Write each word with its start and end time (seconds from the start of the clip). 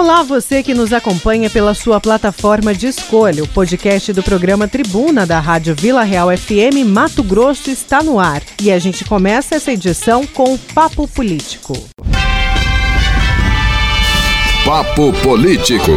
Olá, 0.00 0.22
você 0.22 0.62
que 0.62 0.72
nos 0.72 0.94
acompanha 0.94 1.50
pela 1.50 1.74
sua 1.74 2.00
plataforma 2.00 2.72
de 2.72 2.86
escolha. 2.86 3.44
O 3.44 3.48
podcast 3.48 4.14
do 4.14 4.22
programa 4.22 4.66
Tribuna 4.66 5.26
da 5.26 5.38
Rádio 5.38 5.74
Vila 5.74 6.02
Real 6.02 6.34
FM 6.34 6.86
Mato 6.88 7.22
Grosso 7.22 7.70
está 7.70 8.02
no 8.02 8.18
ar. 8.18 8.42
E 8.62 8.72
a 8.72 8.78
gente 8.78 9.04
começa 9.04 9.56
essa 9.56 9.70
edição 9.70 10.26
com 10.26 10.54
o 10.54 10.58
Papo 10.58 11.06
Político. 11.06 11.74
Papo 14.64 15.12
Político. 15.22 15.92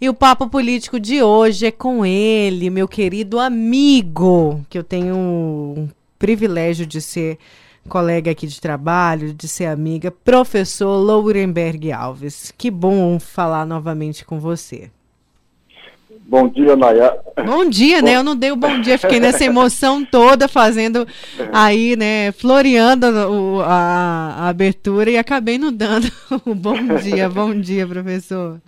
E 0.00 0.08
o 0.08 0.14
papo 0.14 0.48
político 0.48 0.98
de 0.98 1.22
hoje 1.22 1.66
é 1.66 1.70
com 1.70 2.06
ele, 2.06 2.70
meu 2.70 2.88
querido 2.88 3.38
amigo, 3.38 4.64
que 4.70 4.78
eu 4.78 4.82
tenho 4.82 5.14
um 5.14 5.88
privilégio 6.18 6.86
de 6.86 7.02
ser 7.02 7.36
colega 7.88 8.30
aqui 8.30 8.46
de 8.46 8.60
trabalho, 8.60 9.34
de 9.34 9.48
ser 9.48 9.66
amiga, 9.66 10.10
professor 10.10 10.96
Lourenberg 10.98 11.90
Alves. 11.90 12.52
Que 12.56 12.70
bom 12.70 13.18
falar 13.18 13.66
novamente 13.66 14.24
com 14.24 14.38
você. 14.38 14.90
Bom 16.28 16.46
dia, 16.46 16.76
Nayara. 16.76 17.22
Bom 17.46 17.64
dia, 17.64 18.02
né? 18.02 18.16
Eu 18.16 18.22
não 18.22 18.36
dei 18.36 18.52
o 18.52 18.56
bom 18.56 18.82
dia, 18.82 18.98
fiquei 18.98 19.18
nessa 19.18 19.46
emoção 19.46 20.04
toda 20.04 20.46
fazendo 20.46 21.08
aí, 21.50 21.96
né, 21.96 22.32
floreando 22.32 23.06
o, 23.06 23.62
a, 23.62 24.34
a, 24.36 24.48
abertura 24.50 25.10
e 25.10 25.16
acabei 25.16 25.56
não 25.56 25.72
dando 25.72 26.06
o 26.44 26.54
bom 26.54 26.76
dia. 27.00 27.30
Bom 27.30 27.58
dia, 27.58 27.86
professor. 27.86 28.60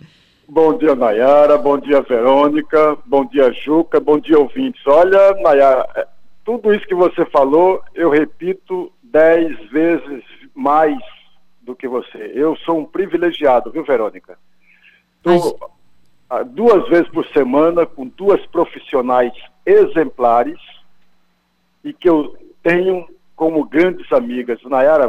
Bom 0.49 0.75
dia, 0.75 0.95
Nayara. 0.95 1.55
Bom 1.59 1.77
dia, 1.77 2.01
Verônica. 2.01 2.97
Bom 3.05 3.25
dia, 3.25 3.53
Juca. 3.53 3.99
Bom 3.99 4.17
dia, 4.17 4.39
ouvintes. 4.39 4.81
Olha, 4.87 5.31
Nayara, 5.43 5.87
é, 5.95 6.07
tudo 6.43 6.73
isso 6.73 6.87
que 6.87 6.95
você 6.95 7.23
falou, 7.27 7.79
eu 7.93 8.09
repito 8.09 8.91
dez 9.11 9.57
vezes 9.69 10.23
mais 10.55 10.97
do 11.61 11.75
que 11.75 11.87
você. 11.87 12.31
Eu 12.33 12.55
sou 12.57 12.79
um 12.79 12.85
privilegiado, 12.85 13.71
viu, 13.71 13.83
Verônica? 13.83 14.37
Estou 15.17 15.59
Mas... 16.29 16.47
duas 16.47 16.87
vezes 16.89 17.09
por 17.09 17.25
semana 17.27 17.85
com 17.85 18.07
duas 18.07 18.43
profissionais 18.47 19.33
exemplares 19.65 20.59
e 21.83 21.93
que 21.93 22.09
eu 22.09 22.35
tenho 22.63 23.07
como 23.35 23.65
grandes 23.65 24.11
amigas. 24.11 24.61
Nayara, 24.63 25.07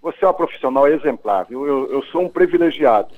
você 0.00 0.24
é 0.24 0.26
uma 0.26 0.34
profissional 0.34 0.88
exemplar, 0.88 1.44
viu? 1.44 1.66
Eu, 1.66 1.92
eu 1.92 2.02
sou 2.06 2.22
um 2.22 2.28
privilegiado. 2.28 3.14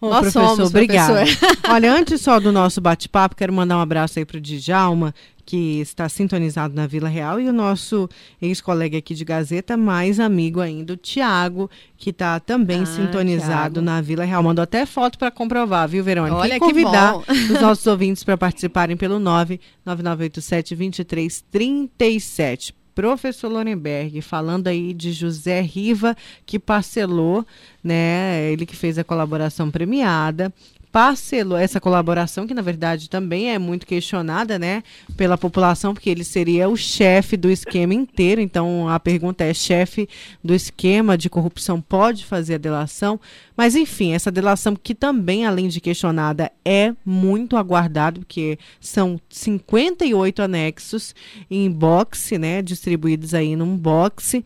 Ô, 0.00 0.08
Nós 0.08 0.20
professor, 0.20 0.56
somos, 0.56 0.70
obrigada. 0.70 1.24
Olha, 1.68 1.92
antes 1.92 2.22
só 2.22 2.40
do 2.40 2.50
nosso 2.50 2.80
bate-papo, 2.80 3.36
quero 3.36 3.52
mandar 3.52 3.76
um 3.76 3.80
abraço 3.80 4.18
aí 4.18 4.24
para 4.24 4.38
o 4.38 4.40
Djalma, 4.40 5.14
que 5.44 5.78
está 5.80 6.08
sintonizado 6.08 6.74
na 6.74 6.86
Vila 6.86 7.08
Real, 7.08 7.38
e 7.38 7.46
o 7.46 7.52
nosso 7.52 8.08
ex-colega 8.40 8.96
aqui 8.96 9.14
de 9.14 9.26
Gazeta, 9.26 9.76
mais 9.76 10.18
amigo 10.18 10.60
ainda, 10.60 10.94
o 10.94 10.96
Tiago, 10.96 11.70
que 11.98 12.10
está 12.10 12.40
também 12.40 12.80
ah, 12.80 12.86
sintonizado 12.86 13.74
Thiago. 13.74 13.80
na 13.82 14.00
Vila 14.00 14.24
Real. 14.24 14.42
Mandou 14.42 14.62
até 14.62 14.86
foto 14.86 15.18
para 15.18 15.30
comprovar, 15.30 15.86
viu, 15.86 16.02
Verônica? 16.02 16.36
Olha 16.36 16.56
e 16.56 16.58
convidar 16.58 17.18
os 17.18 17.50
nossos 17.60 17.86
ouvintes 17.86 18.24
para 18.24 18.38
participarem 18.38 18.96
pelo 18.96 19.18
99987 19.18 20.76
2337 20.76 22.79
professor 22.94 23.48
Lorenberg, 23.50 24.20
falando 24.22 24.68
aí 24.68 24.92
de 24.92 25.12
José 25.12 25.60
Riva, 25.60 26.16
que 26.44 26.58
parcelou, 26.58 27.46
né? 27.82 28.50
Ele 28.52 28.66
que 28.66 28.76
fez 28.76 28.98
a 28.98 29.04
colaboração 29.04 29.70
premiada, 29.70 30.52
parcelou 30.92 31.56
essa 31.56 31.80
colaboração, 31.80 32.46
que 32.46 32.54
na 32.54 32.62
verdade 32.62 33.08
também 33.08 33.52
é 33.52 33.58
muito 33.58 33.86
questionada, 33.86 34.58
né, 34.58 34.82
pela 35.16 35.38
população, 35.38 35.94
porque 35.94 36.10
ele 36.10 36.24
seria 36.24 36.68
o 36.68 36.76
chefe 36.76 37.36
do 37.36 37.50
esquema 37.50 37.94
inteiro. 37.94 38.40
Então 38.40 38.88
a 38.88 38.98
pergunta 38.98 39.44
é: 39.44 39.54
chefe 39.54 40.08
do 40.42 40.54
esquema 40.54 41.16
de 41.16 41.30
corrupção 41.30 41.80
pode 41.80 42.24
fazer 42.24 42.54
a 42.54 42.58
delação? 42.58 43.20
Mas 43.56 43.76
enfim, 43.76 44.12
essa 44.12 44.30
delação 44.30 44.74
que 44.74 44.94
também, 44.94 45.44
além 45.44 45.68
de 45.68 45.80
questionada, 45.80 46.50
é 46.64 46.94
muito 47.04 47.56
aguardado, 47.56 48.20
porque 48.20 48.58
são 48.80 49.20
58 49.28 50.42
anexos 50.42 51.14
em 51.50 51.70
boxe, 51.70 52.38
né, 52.38 52.62
distribuídos 52.62 53.34
aí 53.34 53.54
num 53.54 53.76
boxe. 53.76 54.44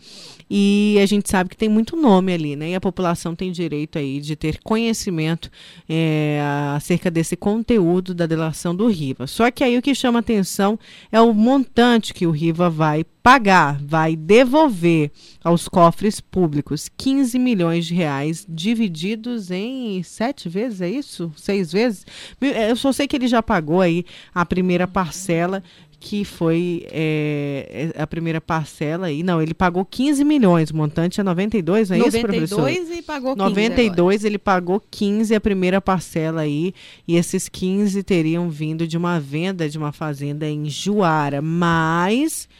E 0.48 0.98
a 1.02 1.06
gente 1.06 1.30
sabe 1.30 1.50
que 1.50 1.56
tem 1.56 1.68
muito 1.68 1.96
nome 1.96 2.32
ali, 2.32 2.56
né? 2.56 2.70
E 2.70 2.74
a 2.74 2.80
população 2.80 3.34
tem 3.34 3.50
direito 3.50 3.98
aí 3.98 4.20
de 4.20 4.36
ter 4.36 4.58
conhecimento 4.62 5.50
é, 5.88 6.40
acerca 6.74 7.10
desse 7.10 7.36
conteúdo 7.36 8.14
da 8.14 8.26
delação 8.26 8.74
do 8.74 8.86
Riva. 8.88 9.26
Só 9.26 9.50
que 9.50 9.64
aí 9.64 9.78
o 9.78 9.82
que 9.82 9.94
chama 9.94 10.18
atenção 10.18 10.78
é 11.10 11.20
o 11.20 11.32
montante 11.32 12.12
que 12.12 12.26
o 12.26 12.30
Riva 12.30 12.68
vai 12.68 13.04
pagar, 13.24 13.80
vai 13.82 14.14
devolver 14.14 15.10
aos 15.42 15.66
cofres 15.66 16.20
públicos 16.20 16.90
15 16.94 17.38
milhões 17.38 17.86
de 17.86 17.94
reais 17.94 18.44
divididos 18.46 19.50
em 19.50 20.02
sete 20.02 20.46
vezes, 20.46 20.82
é 20.82 20.90
isso? 20.90 21.32
Seis 21.34 21.72
vezes? 21.72 22.04
Eu 22.38 22.76
só 22.76 22.92
sei 22.92 23.08
que 23.08 23.16
ele 23.16 23.26
já 23.26 23.42
pagou 23.42 23.80
aí 23.80 24.04
a 24.34 24.44
primeira 24.44 24.86
parcela 24.86 25.62
que 26.04 26.22
foi 26.22 26.86
é, 26.92 27.90
é, 27.96 28.02
a 28.02 28.06
primeira 28.06 28.38
parcela 28.38 29.06
aí. 29.06 29.22
Não, 29.22 29.40
ele 29.40 29.54
pagou 29.54 29.86
15 29.86 30.22
milhões, 30.22 30.70
o 30.70 30.76
montante 30.76 31.18
é 31.18 31.24
92, 31.24 31.88
não 31.88 31.96
é 31.96 31.98
92 32.00 32.14
isso, 32.14 32.26
professor? 32.26 32.60
92 32.60 32.98
e 32.98 33.02
pagou 33.02 33.34
15 33.34 33.48
92, 33.48 34.14
agora. 34.14 34.28
ele 34.28 34.38
pagou 34.38 34.82
15 34.90 35.34
a 35.34 35.40
primeira 35.40 35.80
parcela 35.80 36.42
aí, 36.42 36.74
e 37.08 37.16
esses 37.16 37.48
15 37.48 38.02
teriam 38.02 38.50
vindo 38.50 38.86
de 38.86 38.98
uma 38.98 39.18
venda 39.18 39.66
de 39.66 39.78
uma 39.78 39.92
fazenda 39.92 40.46
em 40.46 40.68
Juara, 40.68 41.40
mas 41.40 42.50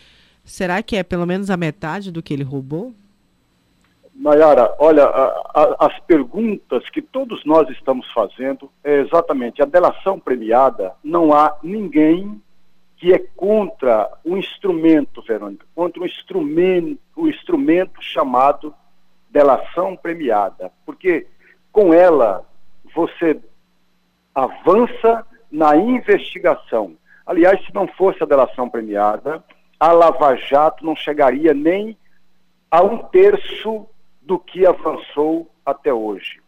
será 0.42 0.82
que 0.82 0.96
é 0.96 1.02
pelo 1.02 1.26
menos 1.26 1.50
a 1.50 1.56
metade 1.58 2.10
do 2.10 2.22
que 2.22 2.32
ele 2.32 2.44
roubou? 2.44 2.94
Nayara, 4.14 4.74
olha, 4.78 5.04
a, 5.04 5.50
a, 5.54 5.86
as 5.86 6.00
perguntas 6.06 6.88
que 6.88 7.02
todos 7.02 7.44
nós 7.44 7.68
estamos 7.68 8.10
fazendo 8.14 8.70
é 8.82 9.00
exatamente 9.00 9.60
a 9.60 9.66
delação 9.66 10.18
premiada, 10.18 10.92
não 11.04 11.34
há 11.34 11.54
ninguém 11.62 12.40
que 13.04 13.12
é 13.12 13.18
contra 13.36 14.10
o 14.24 14.34
instrumento, 14.34 15.20
Verônica, 15.20 15.66
contra 15.74 16.02
o 16.02 16.06
instrumento, 16.06 16.98
o 17.14 17.28
instrumento 17.28 18.00
chamado 18.00 18.74
delação 19.28 19.94
premiada, 19.94 20.72
porque 20.86 21.26
com 21.70 21.92
ela 21.92 22.46
você 22.94 23.38
avança 24.34 25.26
na 25.52 25.76
investigação. 25.76 26.96
Aliás, 27.26 27.62
se 27.66 27.74
não 27.74 27.86
fosse 27.86 28.22
a 28.22 28.26
delação 28.26 28.70
premiada, 28.70 29.44
a 29.78 29.92
Lava 29.92 30.34
Jato 30.36 30.82
não 30.82 30.96
chegaria 30.96 31.52
nem 31.52 31.98
a 32.70 32.82
um 32.82 32.96
terço 32.96 33.86
do 34.22 34.38
que 34.38 34.64
avançou 34.64 35.50
até 35.66 35.92
hoje. 35.92 36.40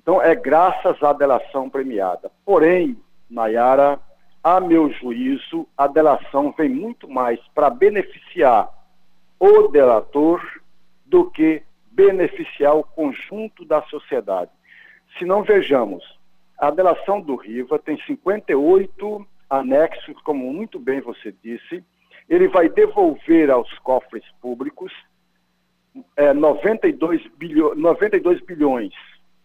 Então, 0.00 0.22
é 0.22 0.34
graças 0.34 1.02
à 1.02 1.12
delação 1.12 1.68
premiada. 1.68 2.32
Porém, 2.42 2.98
Nayara, 3.28 4.00
a 4.44 4.60
meu 4.60 4.90
juízo, 4.90 5.66
a 5.74 5.86
delação 5.86 6.52
vem 6.52 6.68
muito 6.68 7.08
mais 7.08 7.40
para 7.54 7.70
beneficiar 7.70 8.68
o 9.40 9.68
delator 9.68 10.42
do 11.06 11.30
que 11.30 11.62
beneficiar 11.90 12.76
o 12.76 12.84
conjunto 12.84 13.64
da 13.64 13.80
sociedade. 13.84 14.50
Se 15.18 15.24
não 15.24 15.42
vejamos, 15.42 16.04
a 16.58 16.70
delação 16.70 17.22
do 17.22 17.36
Riva 17.36 17.78
tem 17.78 17.98
58 18.02 19.26
anexos, 19.48 20.20
como 20.22 20.52
muito 20.52 20.78
bem 20.78 21.00
você 21.00 21.34
disse, 21.42 21.82
ele 22.28 22.46
vai 22.48 22.68
devolver 22.68 23.50
aos 23.50 23.72
cofres 23.78 24.24
públicos 24.42 24.92
é, 26.16 26.34
92, 26.34 27.26
bilho, 27.38 27.74
92 27.74 28.40
bilhões, 28.42 28.92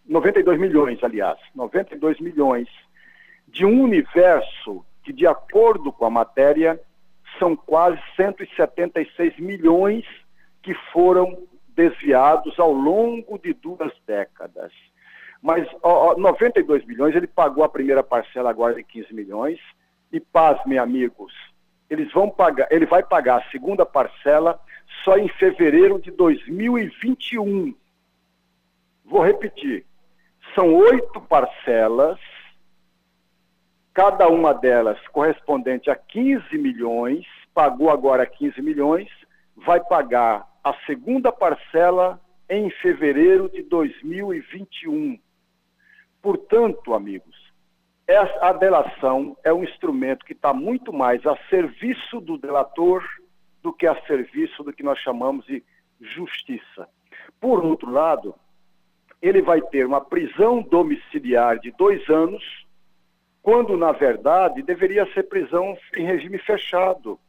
92 0.06 0.60
milhões, 0.60 1.02
aliás, 1.04 1.40
92 1.56 2.20
milhões 2.20 2.68
de 3.48 3.66
um 3.66 3.84
universo 3.84 4.84
que, 5.04 5.14
de 5.14 5.26
acordo 5.26 5.92
com 5.92 6.06
a 6.06 6.10
matéria, 6.10 6.80
são 7.38 7.56
quase 7.56 8.00
176 8.16 9.38
milhões 9.40 10.06
que 10.62 10.74
foram 10.92 11.48
desviados 11.70 12.60
ao 12.60 12.72
longo 12.72 13.38
de 13.40 13.54
duas 13.54 13.92
décadas. 14.06 14.72
Mas 15.42 15.68
ó, 15.82 16.18
92 16.18 16.86
milhões, 16.86 17.16
ele 17.16 17.28
pagou 17.28 17.64
a 17.64 17.70
primeira 17.70 18.04
parcela 18.04 18.50
agora 18.50 18.76
de 18.76 18.84
15 18.84 19.14
milhões, 19.14 19.60
e 20.12 20.20
pasmem, 20.20 20.78
amigos, 20.78 21.32
eles 21.90 22.12
vão 22.12 22.30
pagar, 22.30 22.68
ele 22.72 22.86
vai 22.86 23.04
pagar 23.04 23.38
a 23.38 23.52
segunda 23.52 23.86
parcela 23.86 24.60
só 25.04 25.18
em 25.18 25.28
fevereiro 25.28 26.00
de 26.00 26.12
2021. 26.12 27.76
Vou 29.06 29.24
repetir. 29.24 29.86
São 30.56 30.76
oito 30.76 31.22
parcelas 31.22 32.20
cada 33.94 34.28
uma 34.28 34.54
delas 34.54 35.00
correspondente 35.10 35.90
a 35.90 35.96
15 35.96 36.58
milhões, 36.58 37.26
pagou 37.54 37.90
agora 37.90 38.26
15 38.26 38.62
milhões, 38.62 39.10
vai 39.56 39.80
pagar 39.80 40.48
a 40.64 40.74
segunda 40.86 41.32
parcela 41.32 42.20
em 42.50 42.70
fevereiro 42.70 43.50
de 43.50 43.64
2021. 43.64 45.20
Portanto, 46.22 46.94
amigos, 46.94 47.36
a 48.42 48.54
delação 48.54 49.38
é 49.44 49.54
um 49.54 49.64
instrumento 49.64 50.26
que 50.26 50.34
está 50.34 50.54
muito 50.54 50.92
mais 50.92 51.26
a 51.26 51.38
serviço 51.50 52.20
do 52.20 52.38
delator 52.38 53.04
do 53.62 53.72
que 53.72 53.86
a 53.86 54.02
serviço 54.06 54.64
do 54.64 54.74
que 54.74 54.84
nós 54.84 54.98
chamamos 55.00 55.46
de 55.46 55.64
justiça. 56.00 56.88
Por 57.40 57.64
outro 57.64 57.92
lado, 57.92 58.34
ele 59.22 59.42
vai 59.42 59.62
ter 59.62 59.86
uma 59.86 60.02
prisão 60.02 60.62
domiciliar 60.62 61.60
de 61.60 61.72
dois 61.72 62.08
anos, 62.10 62.44
quando, 63.42 63.78
na 63.78 63.92
verdade, 63.92 64.62
deveria 64.62 65.12
ser 65.14 65.24
prisão 65.24 65.78
em 65.96 66.06
regime 66.06 66.38
fechado. 66.38 67.20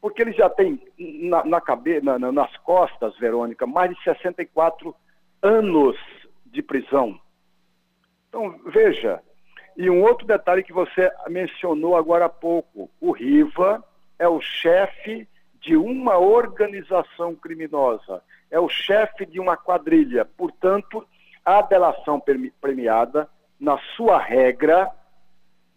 Porque 0.00 0.22
ele 0.22 0.32
já 0.32 0.48
tem 0.48 0.80
na, 0.98 1.44
na 1.44 1.60
cabe, 1.60 2.00
na, 2.00 2.18
nas 2.18 2.56
costas, 2.58 3.16
Verônica, 3.18 3.66
mais 3.66 3.94
de 3.94 4.02
64 4.02 4.94
anos 5.42 5.96
de 6.46 6.62
prisão. 6.62 7.20
Então, 8.28 8.58
veja, 8.66 9.20
e 9.76 9.90
um 9.90 10.02
outro 10.02 10.26
detalhe 10.26 10.62
que 10.62 10.72
você 10.72 11.10
mencionou 11.28 11.96
agora 11.96 12.26
há 12.26 12.28
pouco: 12.28 12.90
o 13.00 13.12
Riva 13.12 13.84
é 14.18 14.28
o 14.28 14.40
chefe 14.40 15.28
de 15.60 15.76
uma 15.76 16.18
organização 16.18 17.34
criminosa, 17.34 18.22
é 18.50 18.58
o 18.58 18.68
chefe 18.68 19.26
de 19.26 19.38
uma 19.38 19.56
quadrilha. 19.56 20.24
Portanto, 20.24 21.06
a 21.44 21.60
delação 21.62 22.22
premiada, 22.60 23.28
na 23.58 23.78
sua 23.96 24.18
regra, 24.18 24.90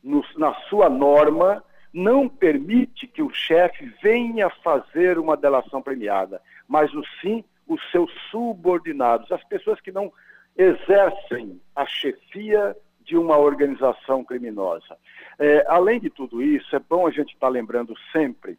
no, 0.04 0.24
na 0.38 0.54
sua 0.70 0.90
norma, 0.90 1.64
não 1.94 2.28
permite 2.28 3.08
que 3.08 3.22
o 3.22 3.34
chefe 3.34 3.86
venha 4.02 4.50
fazer 4.50 5.18
uma 5.18 5.38
delação 5.38 5.82
premiada, 5.82 6.42
mas 6.68 6.92
sim 7.22 7.44
os 7.68 7.80
seus 7.92 8.12
subordinados, 8.30 9.32
as 9.32 9.44
pessoas 9.44 9.80
que 9.80 9.92
não 9.92 10.12
exercem 10.58 11.62
a 11.76 11.86
chefia 11.86 12.76
de 13.04 13.18
uma 13.18 13.38
organização 13.38 14.24
criminosa. 14.24 14.98
É, 15.40 15.66
além 15.68 16.00
de 16.00 16.10
tudo 16.10 16.42
isso, 16.42 16.76
é 16.76 16.80
bom 16.80 17.06
a 17.06 17.12
gente 17.12 17.34
estar 17.34 17.48
tá 17.48 17.50
lembrando 17.50 17.94
sempre, 18.12 18.58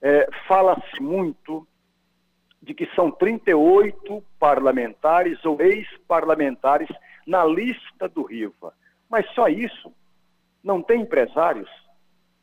é, 0.00 0.28
fala-se 0.46 1.00
muito 1.00 1.66
de 2.62 2.74
que 2.74 2.86
são 2.94 3.10
38 3.10 4.22
parlamentares 4.38 5.42
ou 5.44 5.60
ex-parlamentares 5.60 6.88
na 7.26 7.44
lista 7.44 8.08
do 8.08 8.22
RIVA. 8.22 8.72
Mas 9.08 9.28
só 9.34 9.48
isso? 9.48 9.92
Não 10.62 10.82
tem 10.82 11.02
empresários? 11.02 11.68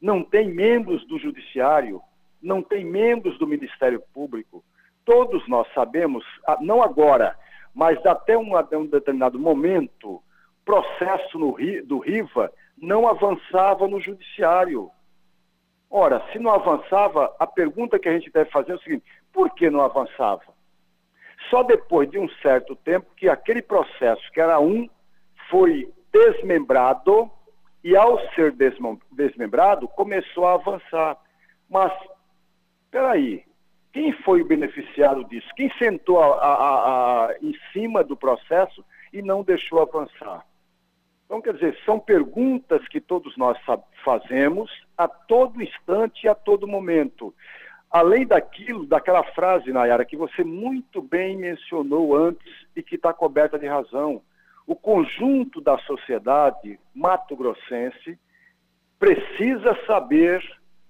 Não 0.01 0.24
tem 0.24 0.50
membros 0.50 1.06
do 1.07 1.18
Judiciário? 1.18 2.01
Não 2.42 2.62
tem 2.62 2.83
membros 2.83 3.38
do 3.38 3.48
Ministério 3.48 4.01
Público? 4.13 4.63
Todos 5.06 5.48
nós 5.48 5.68
sabemos, 5.74 6.24
ah, 6.48 6.57
não 6.62 6.81
agora, 6.81 7.38
mas 7.74 8.04
até 8.06 8.38
um, 8.38 8.57
um 8.57 8.86
determinado 8.86 9.39
momento, 9.39 10.21
processo 10.63 11.38
no, 11.38 11.57
do 11.86 12.00
RIVA 12.00 12.51
não 12.77 13.07
avançava 13.07 13.88
no 13.88 14.00
Judiciário. 14.00 14.89
Ora, 15.89 16.24
se 16.31 16.39
não 16.39 16.51
avançava, 16.51 17.36
a 17.39 17.45
pergunta 17.45 18.00
que 18.00 18.09
a 18.09 18.13
gente 18.13 18.31
deve 18.31 18.50
fazer 18.50 18.71
é 18.71 18.75
o 18.75 18.81
seguinte: 18.81 19.06
por 19.31 19.54
que 19.54 19.69
não 19.69 19.81
avançava? 19.81 20.54
Só 21.50 21.63
depois 21.63 22.09
de 22.09 22.18
um 22.18 22.30
certo 22.42 22.75
tempo 22.75 23.07
que 23.16 23.27
aquele 23.27 23.62
processo, 23.62 24.21
que 24.31 24.39
era 24.39 24.59
um, 24.59 24.89
foi 25.50 25.92
desmembrado 26.12 27.30
e, 27.83 27.95
ao 27.95 28.19
ser 28.31 28.53
desmembrado, 29.12 29.88
começou 29.88 30.45
a 30.45 30.53
avançar. 30.53 31.18
Mas, 31.69 31.91
espera 32.85 33.12
aí, 33.12 33.44
quem 33.91 34.12
foi 34.24 34.41
o 34.41 34.45
beneficiário 34.45 35.24
disso? 35.25 35.47
Quem 35.56 35.71
sentou 35.77 36.19
a, 36.19 36.35
a, 36.35 37.25
a, 37.27 37.35
em 37.41 37.53
cima 37.71 38.03
do 38.03 38.15
processo 38.15 38.83
e 39.12 39.21
não 39.21 39.44
deixou 39.44 39.81
avançar? 39.81 40.45
Então, 41.25 41.41
quer 41.41 41.53
dizer, 41.53 41.77
são 41.85 42.00
perguntas 42.00 42.88
que 42.88 43.01
todos 43.01 43.35
nós 43.38 43.57
fazemos 44.03 44.71
a 44.97 45.07
todo 45.07 45.62
instante 45.62 46.25
e 46.25 46.30
a 46.30 46.35
todo 46.35 46.68
momento. 46.68 47.33
Além 47.89 48.25
daquilo, 48.25 48.85
daquela 48.85 49.24
frase, 49.33 49.71
Nayara, 49.71 50.06
que 50.06 50.18
você 50.18 50.44
muito 50.44 51.01
bem 51.01 51.38
mencionou 51.38 52.15
antes 52.15 52.51
e 52.75 52.81
que 52.81 52.95
está 52.95 53.13
coberta 53.13 53.57
de 53.57 53.68
razão. 53.68 54.21
O 54.65 54.75
conjunto 54.75 55.60
da 55.60 55.77
sociedade 55.80 56.80
mato-grossense 56.94 58.18
precisa 58.98 59.77
saber 59.86 60.42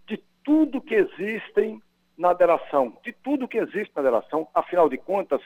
de 0.06 0.22
tudo 0.44 0.82
que 0.82 0.96
existem 0.96 1.82
na 2.18 2.34
delação, 2.34 2.96
de 3.04 3.12
tudo 3.12 3.48
que 3.48 3.58
existe 3.58 3.92
na 3.96 4.04
delação, 4.04 4.48
afinal 4.54 4.88
de 4.88 4.98
contas, 4.98 5.42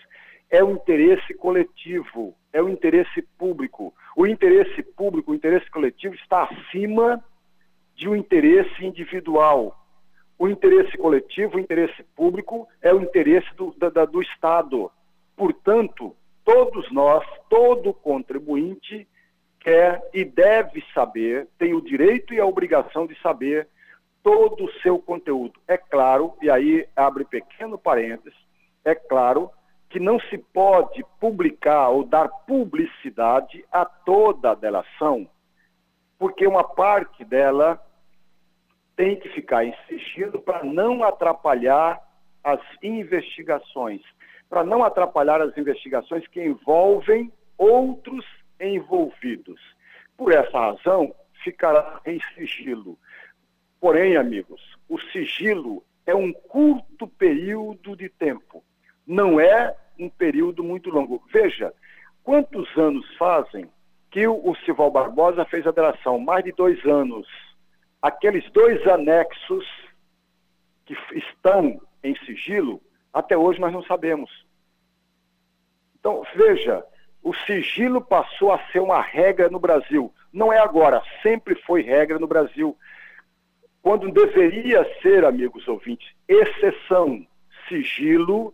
é 0.49 0.63
o 0.63 0.71
interesse 0.71 1.33
coletivo, 1.33 2.35
é 2.51 2.61
o 2.61 2.69
interesse 2.69 3.21
público. 3.37 3.93
O 4.15 4.25
interesse 4.25 4.81
público, 4.81 5.31
o 5.31 5.35
interesse 5.35 5.69
coletivo 5.69 6.15
está 6.15 6.43
acima 6.43 7.23
de 7.95 8.07
um 8.07 8.15
interesse 8.15 8.85
individual. 8.85 9.77
O 10.39 10.47
interesse 10.47 10.97
coletivo, 10.97 11.57
o 11.57 11.59
interesse 11.59 12.03
público 12.15 12.67
é 12.81 12.93
o 12.93 13.01
interesse 13.01 13.47
do, 13.55 13.73
da, 13.77 14.05
do 14.05 14.21
Estado. 14.21 14.91
Portanto, 15.35 16.15
todos 16.47 16.89
nós, 16.93 17.27
todo 17.49 17.93
contribuinte 17.93 19.05
quer 19.59 20.01
e 20.13 20.23
deve 20.23 20.81
saber, 20.93 21.45
tem 21.57 21.73
o 21.73 21.81
direito 21.81 22.33
e 22.33 22.39
a 22.39 22.45
obrigação 22.45 23.05
de 23.05 23.19
saber 23.19 23.67
todo 24.23 24.63
o 24.63 24.71
seu 24.81 24.97
conteúdo. 24.97 25.59
É 25.67 25.77
claro, 25.77 26.37
e 26.41 26.49
aí 26.49 26.87
abre 26.95 27.25
pequeno 27.25 27.77
parênteses, 27.77 28.33
é 28.85 28.95
claro 28.95 29.51
que 29.89 29.99
não 29.99 30.21
se 30.21 30.37
pode 30.37 31.05
publicar 31.19 31.89
ou 31.89 32.05
dar 32.05 32.29
publicidade 32.29 33.65
a 33.69 33.83
toda 33.83 34.51
a 34.51 34.55
delação, 34.55 35.27
porque 36.17 36.47
uma 36.47 36.63
parte 36.63 37.25
dela 37.25 37.77
tem 38.95 39.17
que 39.19 39.27
ficar 39.29 39.65
sigilo 39.89 40.41
para 40.41 40.63
não 40.63 41.03
atrapalhar 41.03 42.01
as 42.41 42.61
investigações, 42.81 44.01
para 44.49 44.63
não 44.63 44.83
atrapalhar 44.83 45.41
as 45.41 45.57
investigações 45.57 46.27
que 46.27 46.43
envolvem 46.43 47.31
outros 47.57 48.25
envolvidos. 48.59 49.59
Por 50.15 50.33
essa 50.33 50.57
razão, 50.57 51.13
ficará 51.43 52.01
em 52.05 52.19
sigilo. 52.33 52.97
Porém, 53.79 54.15
amigos, 54.15 54.61
o 54.89 54.99
sigilo 54.99 55.83
é 56.05 56.15
um 56.15 56.33
curto 56.33 57.07
período 57.07 57.95
de 57.95 58.09
tempo, 58.09 58.63
não 59.05 59.39
é 59.39 59.75
um 59.99 60.09
período 60.09 60.63
muito 60.63 60.89
longo. 60.89 61.23
Veja, 61.31 61.73
quantos 62.23 62.75
anos 62.77 63.05
fazem 63.17 63.69
que 64.09 64.27
o, 64.27 64.55
Sival 64.65 64.89
Barbosa 64.89 65.45
fez 65.45 65.67
a 65.67 65.71
delação? 65.71 66.17
Mais 66.19 66.43
de 66.43 66.51
dois 66.51 66.83
anos. 66.85 67.27
Aqueles 68.01 68.49
dois 68.51 68.85
anexos 68.87 69.65
que 70.85 70.95
estão 71.13 71.79
em 72.03 72.15
sigilo, 72.25 72.81
até 73.17 73.37
hoje 73.37 73.59
nós 73.59 73.73
não 73.73 73.83
sabemos. 73.83 74.45
Então, 75.99 76.23
veja, 76.35 76.85
o 77.23 77.33
sigilo 77.33 78.01
passou 78.01 78.51
a 78.51 78.59
ser 78.71 78.79
uma 78.79 79.01
regra 79.01 79.49
no 79.49 79.59
Brasil. 79.59 80.13
Não 80.31 80.53
é 80.53 80.59
agora, 80.59 81.01
sempre 81.21 81.55
foi 81.55 81.81
regra 81.81 82.19
no 82.19 82.27
Brasil 82.27 82.77
quando 83.81 84.11
deveria 84.11 84.85
ser, 85.01 85.23
amigos 85.23 85.65
ouvintes, 85.67 86.11
exceção. 86.27 87.25
Sigilo, 87.69 88.53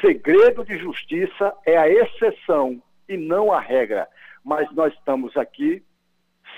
segredo 0.00 0.64
de 0.64 0.76
justiça 0.78 1.52
é 1.64 1.76
a 1.76 1.88
exceção 1.88 2.82
e 3.08 3.16
não 3.16 3.52
a 3.52 3.60
regra. 3.60 4.08
Mas 4.42 4.68
nós 4.74 4.92
estamos 4.94 5.36
aqui, 5.36 5.80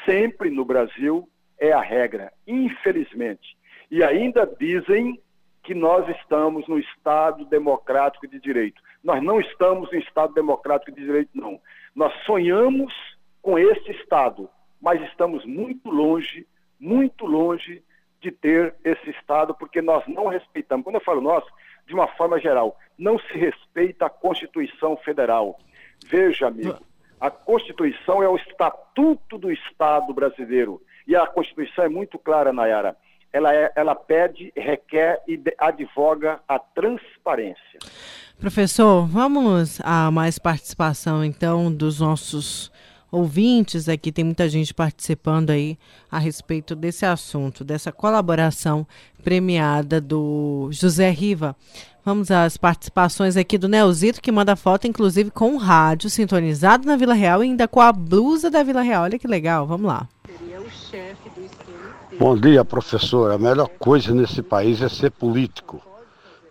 sempre 0.04 0.48
no 0.50 0.64
Brasil, 0.64 1.28
é 1.58 1.72
a 1.72 1.80
regra, 1.80 2.32
infelizmente. 2.46 3.56
E 3.90 4.02
ainda 4.02 4.46
dizem 4.46 5.20
que 5.66 5.74
nós 5.74 6.08
estamos 6.16 6.68
no 6.68 6.78
Estado 6.78 7.44
democrático 7.44 8.28
de 8.28 8.38
direito. 8.38 8.80
Nós 9.02 9.20
não 9.20 9.40
estamos 9.40 9.90
no 9.90 9.98
Estado 9.98 10.32
democrático 10.32 10.92
de 10.92 11.04
direito, 11.04 11.30
não. 11.34 11.60
Nós 11.92 12.14
sonhamos 12.24 12.94
com 13.42 13.58
esse 13.58 13.90
Estado, 13.90 14.48
mas 14.80 15.02
estamos 15.02 15.44
muito 15.44 15.90
longe, 15.90 16.46
muito 16.78 17.26
longe 17.26 17.82
de 18.20 18.30
ter 18.30 18.76
esse 18.84 19.10
Estado, 19.10 19.56
porque 19.56 19.82
nós 19.82 20.04
não 20.06 20.28
respeitamos. 20.28 20.84
Quando 20.84 20.96
eu 20.96 21.04
falo 21.04 21.20
nós, 21.20 21.44
de 21.84 21.94
uma 21.94 22.06
forma 22.06 22.38
geral, 22.38 22.78
não 22.96 23.18
se 23.18 23.36
respeita 23.36 24.06
a 24.06 24.10
Constituição 24.10 24.96
Federal. 24.96 25.58
Veja, 26.06 26.46
amigo, 26.46 26.78
a 27.20 27.28
Constituição 27.28 28.22
é 28.22 28.28
o 28.28 28.36
estatuto 28.36 29.36
do 29.36 29.50
Estado 29.50 30.14
brasileiro. 30.14 30.80
E 31.08 31.16
a 31.16 31.26
Constituição 31.26 31.84
é 31.84 31.88
muito 31.88 32.20
clara, 32.20 32.52
Nayara. 32.52 32.96
Ela, 33.36 33.54
é, 33.54 33.70
ela 33.76 33.94
pede, 33.94 34.50
requer 34.56 35.20
e 35.28 35.38
advoga 35.58 36.40
a 36.48 36.58
transparência. 36.58 37.78
Professor, 38.40 39.06
vamos 39.06 39.78
a 39.84 40.10
mais 40.10 40.38
participação, 40.38 41.22
então, 41.22 41.70
dos 41.70 42.00
nossos 42.00 42.72
ouvintes 43.12 43.90
aqui, 43.90 44.10
tem 44.10 44.24
muita 44.24 44.48
gente 44.48 44.72
participando 44.72 45.50
aí 45.50 45.78
a 46.10 46.18
respeito 46.18 46.74
desse 46.74 47.04
assunto, 47.04 47.62
dessa 47.62 47.92
colaboração 47.92 48.86
premiada 49.22 50.00
do 50.00 50.70
José 50.72 51.10
Riva. 51.10 51.54
Vamos 52.02 52.30
às 52.30 52.56
participações 52.56 53.36
aqui 53.36 53.58
do 53.58 53.68
Neuzito, 53.68 54.22
que 54.22 54.32
manda 54.32 54.56
foto, 54.56 54.86
inclusive, 54.86 55.30
com 55.30 55.56
o 55.56 55.58
rádio 55.58 56.08
sintonizado 56.08 56.86
na 56.86 56.96
Vila 56.96 57.12
Real 57.12 57.44
e 57.44 57.48
ainda 57.48 57.68
com 57.68 57.82
a 57.82 57.92
blusa 57.92 58.50
da 58.50 58.62
Vila 58.62 58.80
Real. 58.80 59.02
Olha 59.02 59.18
que 59.18 59.28
legal, 59.28 59.66
vamos 59.66 59.88
lá. 59.88 60.08
Bom 62.18 62.34
dia, 62.34 62.64
professor. 62.64 63.30
A 63.30 63.36
melhor 63.36 63.68
coisa 63.78 64.14
nesse 64.14 64.42
país 64.42 64.80
é 64.80 64.88
ser 64.88 65.10
político. 65.10 65.82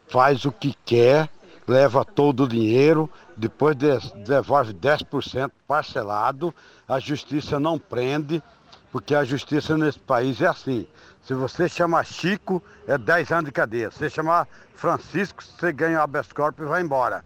Faz 0.07 0.45
o 0.45 0.51
que 0.51 0.75
quer, 0.85 1.27
leva 1.67 2.05
todo 2.05 2.43
o 2.43 2.47
dinheiro, 2.47 3.09
depois 3.35 3.75
devolve 3.75 4.75
10% 4.75 5.49
parcelado, 5.67 6.53
a 6.87 6.99
justiça 6.99 7.59
não 7.59 7.79
prende, 7.79 8.43
porque 8.91 9.15
a 9.15 9.23
justiça 9.23 9.75
nesse 9.75 9.97
país 9.97 10.39
é 10.39 10.45
assim. 10.45 10.87
Se 11.23 11.33
você 11.33 11.67
chamar 11.67 12.05
Chico, 12.05 12.61
é 12.87 12.95
10 12.95 13.31
anos 13.31 13.45
de 13.45 13.51
cadeia. 13.51 13.89
Se 13.89 13.97
você 13.97 14.09
chamar 14.11 14.47
Francisco, 14.75 15.43
você 15.43 15.73
ganha 15.73 15.97
o 15.97 16.01
habeas 16.03 16.31
corpus 16.31 16.63
e 16.63 16.69
vai 16.69 16.83
embora. 16.83 17.25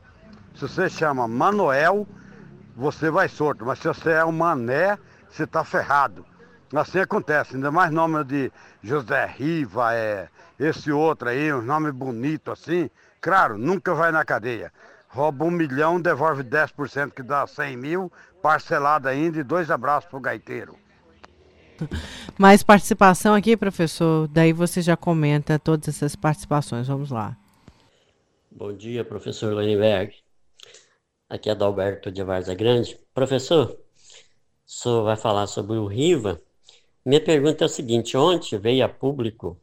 Se 0.55 0.61
você 0.61 0.89
chama 0.89 1.27
Manuel, 1.27 2.07
você 2.73 3.11
vai 3.11 3.27
solto. 3.27 3.65
Mas 3.65 3.79
se 3.79 3.87
você 3.89 4.11
é 4.11 4.23
um 4.23 4.31
mané, 4.31 4.97
você 5.29 5.43
está 5.43 5.65
ferrado. 5.65 6.28
Assim 6.73 6.99
acontece, 6.99 7.55
ainda 7.55 7.71
mais 7.71 7.91
nome 7.91 8.23
de 8.23 8.51
José 8.83 9.25
Riva, 9.25 9.93
é, 9.95 10.29
esse 10.59 10.91
outro 10.91 11.29
aí, 11.29 11.51
um 11.51 11.63
nome 11.63 11.91
bonito 11.91 12.51
assim, 12.51 12.89
claro, 13.19 13.57
nunca 13.57 13.93
vai 13.95 14.11
na 14.11 14.23
cadeia. 14.23 14.71
Rouba 15.07 15.45
um 15.45 15.51
milhão, 15.51 15.99
devolve 15.99 16.43
10%, 16.43 17.11
que 17.11 17.23
dá 17.23 17.47
100 17.47 17.75
mil, 17.75 18.11
parcelado 18.43 19.07
ainda, 19.07 19.39
e 19.39 19.43
dois 19.43 19.71
abraços 19.71 20.07
pro 20.07 20.19
gaiteiro. 20.19 20.75
Mais 22.37 22.61
participação 22.61 23.33
aqui, 23.33 23.57
professor, 23.57 24.27
daí 24.27 24.53
você 24.53 24.81
já 24.81 24.95
comenta 24.95 25.57
todas 25.57 25.87
essas 25.87 26.15
participações, 26.15 26.87
vamos 26.87 27.09
lá. 27.09 27.35
Bom 28.51 28.73
dia, 28.73 29.03
professor 29.03 29.53
Leniberg. 29.53 30.13
Aqui 31.27 31.49
é 31.49 31.51
Adalberto 31.51 32.11
de 32.11 32.23
Varza 32.23 32.53
Grande. 32.53 32.99
Professor, 33.13 33.71
o 33.71 33.77
senhor 34.65 35.03
vai 35.03 35.15
falar 35.15 35.47
sobre 35.47 35.77
o 35.77 35.85
RIVA, 35.85 36.39
minha 37.09 37.19
pergunta 37.19 37.63
é 37.63 37.65
o 37.65 37.69
seguinte: 37.69 38.15
ontem 38.15 38.55
veio 38.59 38.85
a 38.85 38.87
público, 38.87 39.59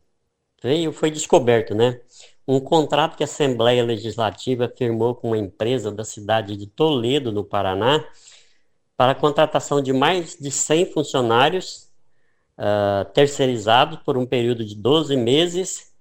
veio, 0.60 0.92
foi 0.92 1.12
descoberto, 1.12 1.76
né? 1.76 2.00
Um 2.46 2.58
contrato 2.58 3.16
que 3.16 3.22
a 3.22 3.26
Assembleia 3.26 3.84
Legislativa 3.84 4.72
firmou 4.76 5.14
com 5.14 5.28
uma 5.28 5.38
empresa 5.38 5.92
da 5.92 6.04
cidade 6.04 6.56
de 6.56 6.66
Toledo, 6.66 7.30
no 7.30 7.44
Paraná, 7.44 8.04
para 8.96 9.12
a 9.12 9.14
contratação 9.14 9.80
de 9.80 9.92
mais 9.92 10.36
de 10.36 10.50
100 10.50 10.86
funcionários 10.86 11.88
uh, 12.58 13.04
terceirizados 13.12 14.00
por 14.00 14.18
um 14.18 14.26
período 14.26 14.64
de 14.64 14.74
12 14.74 15.16
meses, 15.16 15.92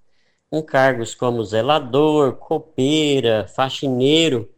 com 0.50 0.64
cargos 0.64 1.14
como 1.14 1.44
zelador, 1.44 2.38
copeira, 2.38 3.48
faxineiro, 3.48 4.50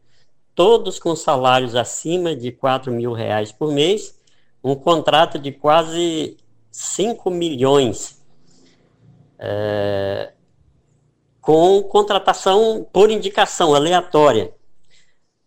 todos 0.55 0.99
com 0.99 1.15
salários 1.17 1.75
acima 1.75 2.33
de 2.33 2.53
4 2.53 2.93
mil 2.93 3.11
reais 3.11 3.51
por 3.51 3.73
mês, 3.73 4.17
um 4.63 4.73
contrato 4.73 5.37
de 5.37 5.51
quase 5.51 6.37
5 6.77 7.31
milhões 7.31 8.21
é, 9.39 10.31
com 11.41 11.81
contratação 11.81 12.87
por 12.93 13.09
indicação 13.09 13.73
aleatória. 13.73 14.53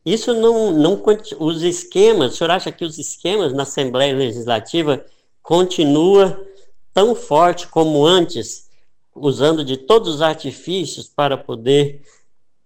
Isso 0.04 0.34
não, 0.34 0.72
não. 0.72 1.00
Os 1.38 1.62
esquemas, 1.62 2.32
o 2.32 2.36
senhor 2.36 2.50
acha 2.50 2.72
que 2.72 2.84
os 2.84 2.98
esquemas 2.98 3.52
na 3.52 3.62
Assembleia 3.62 4.12
Legislativa 4.12 5.04
continua 5.40 6.44
tão 6.92 7.14
forte 7.14 7.68
como 7.68 8.04
antes, 8.04 8.68
usando 9.14 9.64
de 9.64 9.76
todos 9.76 10.16
os 10.16 10.22
artifícios 10.22 11.06
para 11.08 11.36
poder 11.36 12.02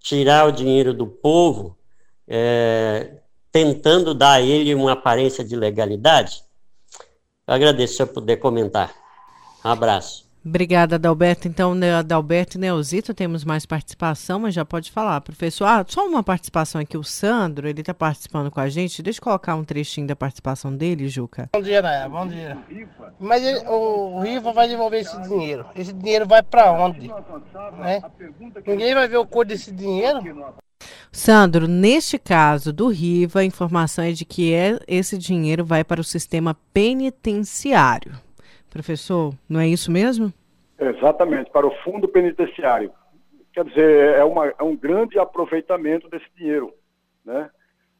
tirar 0.01 0.49
o 0.49 0.53
dinheiro 0.53 0.95
do 0.95 1.07
povo, 1.07 1.77
é, 2.27 3.19
tentando 3.53 4.15
dar 4.15 4.33
a 4.33 4.41
ele 4.41 4.75
uma 4.75 4.93
aparência 4.93 5.45
de 5.45 5.55
legalidade? 5.55 6.43
Eu 7.47 7.55
agradeço 7.55 7.95
se 7.95 8.03
eu 8.03 8.07
puder 8.07 8.37
comentar. 8.37 8.91
Um 9.65 9.69
abraço. 9.69 10.25
Obrigada, 10.47 10.97
Adalberto. 10.97 11.49
Então, 11.49 11.75
né, 11.75 11.95
Adalberto 11.95 12.59
e 12.59 12.61
Neuzito, 12.61 13.15
temos 13.15 13.45
mais 13.45 13.65
participação, 13.65 14.41
mas 14.41 14.55
já 14.55 14.63
pode 14.63 14.91
falar. 14.91 15.21
Professor, 15.23 15.65
ah, 15.65 15.85
só 15.87 16.07
uma 16.07 16.23
participação 16.23 16.81
aqui. 16.81 16.99
O 16.99 17.03
Sandro, 17.03 17.67
ele 17.67 17.81
está 17.81 17.95
participando 17.95 18.51
com 18.51 18.61
a 18.61 18.69
gente. 18.69 19.03
Deixa 19.03 19.21
eu 19.21 19.25
colocar 19.25 19.57
um 19.57 19.65
trechinho 19.65 20.07
da 20.07 20.15
participação 20.15 20.75
dele, 20.75 21.09
Juca. 21.09 21.49
Bom 21.55 21.63
dia, 21.63 21.81
Naya. 21.81 22.09
Bom 22.09 22.27
dia. 22.27 22.59
Mas 23.19 23.43
ele, 23.43 23.67
o 23.67 24.21
Riva 24.21 24.53
vai 24.53 24.69
devolver 24.69 25.01
esse 25.01 25.19
dinheiro. 25.23 25.67
Esse 25.75 25.95
dinheiro 25.95 26.27
vai 26.27 26.43
para 26.43 26.73
onde? 26.73 27.09
Né? 27.09 28.03
Ninguém 28.67 28.95
vai 28.95 29.09
ver 29.09 29.17
o 29.17 29.27
cor 29.27 29.47
desse 29.47 29.73
dinheiro? 29.73 30.21
Sandro, 31.13 31.69
neste 31.69 32.19
caso 32.19 32.73
do 32.73 32.89
Riva, 32.89 33.41
a 33.41 33.45
informação 33.45 34.05
é 34.05 34.13
de 34.13 34.25
que 34.25 34.53
é, 34.53 34.79
esse 34.89 35.17
dinheiro 35.17 35.65
vai 35.65 35.85
para 35.85 36.01
o 36.01 36.05
sistema 36.05 36.57
penitenciário. 36.73 38.13
Professor, 38.71 39.33
não 39.49 39.61
é 39.61 39.69
isso 39.69 39.93
mesmo? 39.93 40.33
Exatamente, 40.79 41.51
para 41.51 41.67
o 41.67 41.75
fundo 41.85 42.09
penitenciário. 42.09 42.91
Quer 43.53 43.65
dizer, 43.67 44.17
é, 44.17 44.25
uma, 44.25 44.47
é 44.47 44.63
um 44.63 44.77
grande 44.77 45.19
aproveitamento 45.19 46.09
desse 46.09 46.27
dinheiro. 46.37 46.75
Né? 47.25 47.49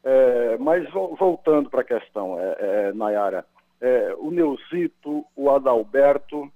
É, 0.03 0.57
mas 0.57 0.85
voltando 0.91 1.69
para 1.69 1.81
a 1.81 1.85
questão, 1.85 2.37
é, 2.39 2.55
é, 2.59 2.93
Nayara, 2.93 3.45
é, 3.79 4.13
o 4.17 4.29
Neuzito, 4.29 5.25
o 5.35 5.49
Adalberto 5.49 6.51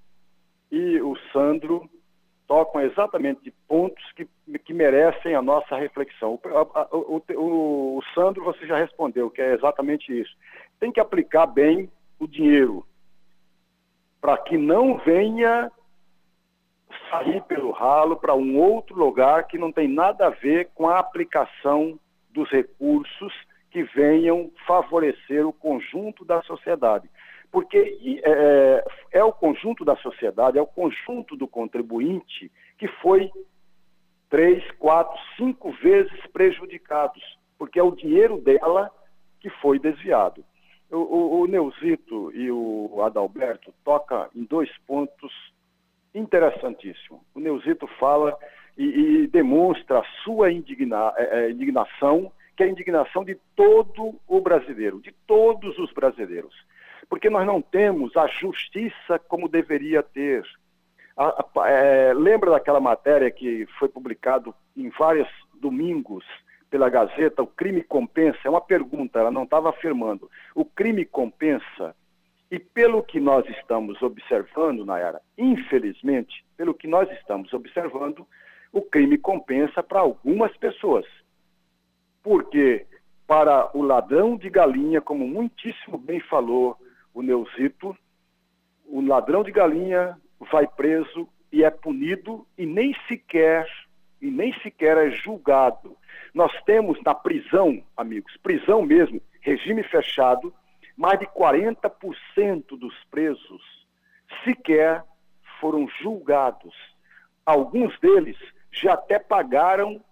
e 0.72 1.02
o 1.02 1.16
Sandro 1.32 1.90
tocam 2.50 2.82
exatamente 2.82 3.44
de 3.44 3.52
pontos 3.68 4.04
que, 4.14 4.28
que 4.66 4.74
merecem 4.74 5.36
a 5.36 5.42
nossa 5.42 5.78
reflexão. 5.78 6.40
O, 6.44 7.16
o, 7.16 7.24
o, 7.36 7.98
o 8.00 8.04
Sandro, 8.16 8.44
você 8.44 8.66
já 8.66 8.76
respondeu, 8.76 9.30
que 9.30 9.40
é 9.40 9.54
exatamente 9.54 10.12
isso. 10.20 10.36
Tem 10.80 10.92
que 10.92 11.00
aplicar 11.00 11.46
bem 11.46 11.88
o 12.20 12.28
dinheiro 12.28 12.84
para 14.20 14.36
que 14.36 14.58
não 14.58 14.98
venha 14.98 15.72
sair 17.12 17.42
pelo 17.44 17.70
ralo 17.70 18.18
para 18.18 18.34
um 18.34 18.58
outro 18.58 18.98
lugar 18.98 19.46
que 19.46 19.60
não 19.60 19.72
tem 19.72 19.88
nada 19.88 20.26
a 20.26 20.32
ver 20.32 20.72
com 20.74 20.90
a 20.90 20.98
aplicação 20.98 22.00
dos 22.32 22.50
recursos 22.50 23.32
que 23.70 23.84
venham 23.84 24.50
favorecer 24.66 25.48
o 25.48 25.54
conjunto 25.54 26.26
da 26.26 26.42
sociedade 26.42 27.08
porque 27.52 28.22
é, 28.24 28.32
é, 28.32 29.20
é 29.20 29.24
o 29.24 29.34
conjunto 29.34 29.84
da 29.84 29.96
sociedade, 29.98 30.58
é 30.58 30.62
o 30.62 30.68
conjunto 30.68 31.36
do 31.36 31.48
contribuinte 31.48 32.52
que 32.78 32.88
foi 32.88 33.32
três, 34.30 34.64
quatro, 34.78 35.18
cinco 35.36 35.72
vezes 35.72 36.26
prejudicados, 36.28 37.22
porque 37.58 37.80
é 37.80 37.84
o 37.84 37.96
dinheiro 37.96 38.40
dela 38.40 38.92
que 39.40 39.50
foi 39.50 39.80
desviado. 39.80 40.44
O, 40.92 40.98
o, 40.98 41.42
o 41.42 41.48
Neuzito 41.48 42.32
e 42.34 42.52
o 42.52 43.02
Adalberto 43.04 43.74
toca 43.84 44.30
em 44.36 44.44
dois 44.44 44.70
pontos 44.88 45.32
interessantíssimos. 46.14 47.22
O 47.34 47.40
Neuzito 47.40 47.88
fala 48.00 48.38
e, 48.78 48.84
e 48.84 49.28
demonstra 49.28 50.00
a 50.00 50.06
sua 50.24 50.52
indigna, 50.52 51.14
é, 51.18 51.46
é, 51.46 51.52
indignação, 51.52 52.32
que 52.56 52.64
é 52.64 52.66
a 52.66 52.70
indignação 52.70 53.24
de 53.24 53.36
todo 53.56 54.16
o 54.28 54.42
brasileiro, 54.42 55.02
de 55.02 55.14
todos 55.26 55.78
os 55.78 55.92
brasileiros 55.94 56.54
porque 57.10 57.30
nós 57.30 57.46
não 57.46 57.62
temos 57.62 58.16
a 58.16 58.28
justiça 58.28 59.18
como 59.28 59.50
deveria 59.50 60.04
ter. 60.04 60.46
A, 61.18 61.44
a, 61.60 61.70
é, 61.70 62.14
lembra 62.14 62.52
daquela 62.52 62.80
matéria 62.80 63.32
que 63.32 63.66
foi 63.80 63.90
publicado 63.90 64.54
em 64.78 64.90
vários 64.90 65.28
domingos 65.60 66.24
pela 66.70 66.88
Gazeta, 66.88 67.42
o 67.42 67.48
crime 67.48 67.82
compensa? 67.84 68.40
É 68.46 68.50
uma 68.50 68.62
pergunta, 68.62 69.20
ela 69.20 69.32
não 69.32 69.44
estava 69.44 69.70
afirmando. 69.70 70.30
O 70.54 70.64
crime 70.64 71.04
compensa? 71.04 71.96
E 72.52 72.58
pelo 72.60 73.04
que 73.04 73.20
nós 73.20 73.48
estamos 73.50 74.02
observando, 74.02 74.86
Nayara, 74.86 75.22
infelizmente, 75.38 76.46
pelo 76.56 76.74
que 76.74 76.88
nós 76.88 77.10
estamos 77.12 77.52
observando, 77.54 78.26
o 78.72 78.82
crime 78.82 79.18
compensa 79.18 79.82
para 79.84 80.00
algumas 80.00 80.56
pessoas. 80.58 81.06
Porque 82.24 82.86
para 83.28 83.70
o 83.78 83.82
ladrão 83.82 84.36
de 84.36 84.50
galinha, 84.50 85.02
como 85.02 85.28
muitíssimo 85.28 85.98
bem 85.98 86.20
falou 86.20 86.78
o 87.14 87.22
Neuzito, 87.22 87.96
o 88.86 89.02
ladrão 89.02 89.44
de 89.44 89.52
galinha 89.52 90.18
vai 90.52 90.68
preso 90.68 91.28
e 91.52 91.64
é 91.64 91.70
punido 91.70 92.46
e 92.58 92.66
nem 92.66 92.96
sequer 93.08 93.68
e 94.22 94.30
nem 94.30 94.54
sequer 94.62 94.98
é 94.98 95.10
julgado. 95.12 95.96
Nós 96.34 96.52
temos 96.64 97.02
na 97.04 97.16
prisão, 97.16 97.82
amigos, 97.96 98.36
prisão 98.38 98.82
mesmo, 98.82 99.22
regime 99.42 99.84
fechado, 99.84 100.54
mais 100.96 101.20
de 101.20 101.26
40% 101.28 102.78
dos 102.78 102.94
presos 103.10 103.80
sequer 104.44 105.04
foram 105.60 105.88
julgados. 106.02 106.76
Alguns 107.46 107.98
deles 108.00 108.38
já 108.72 108.94
até 108.94 109.18
pagaram 109.18 110.04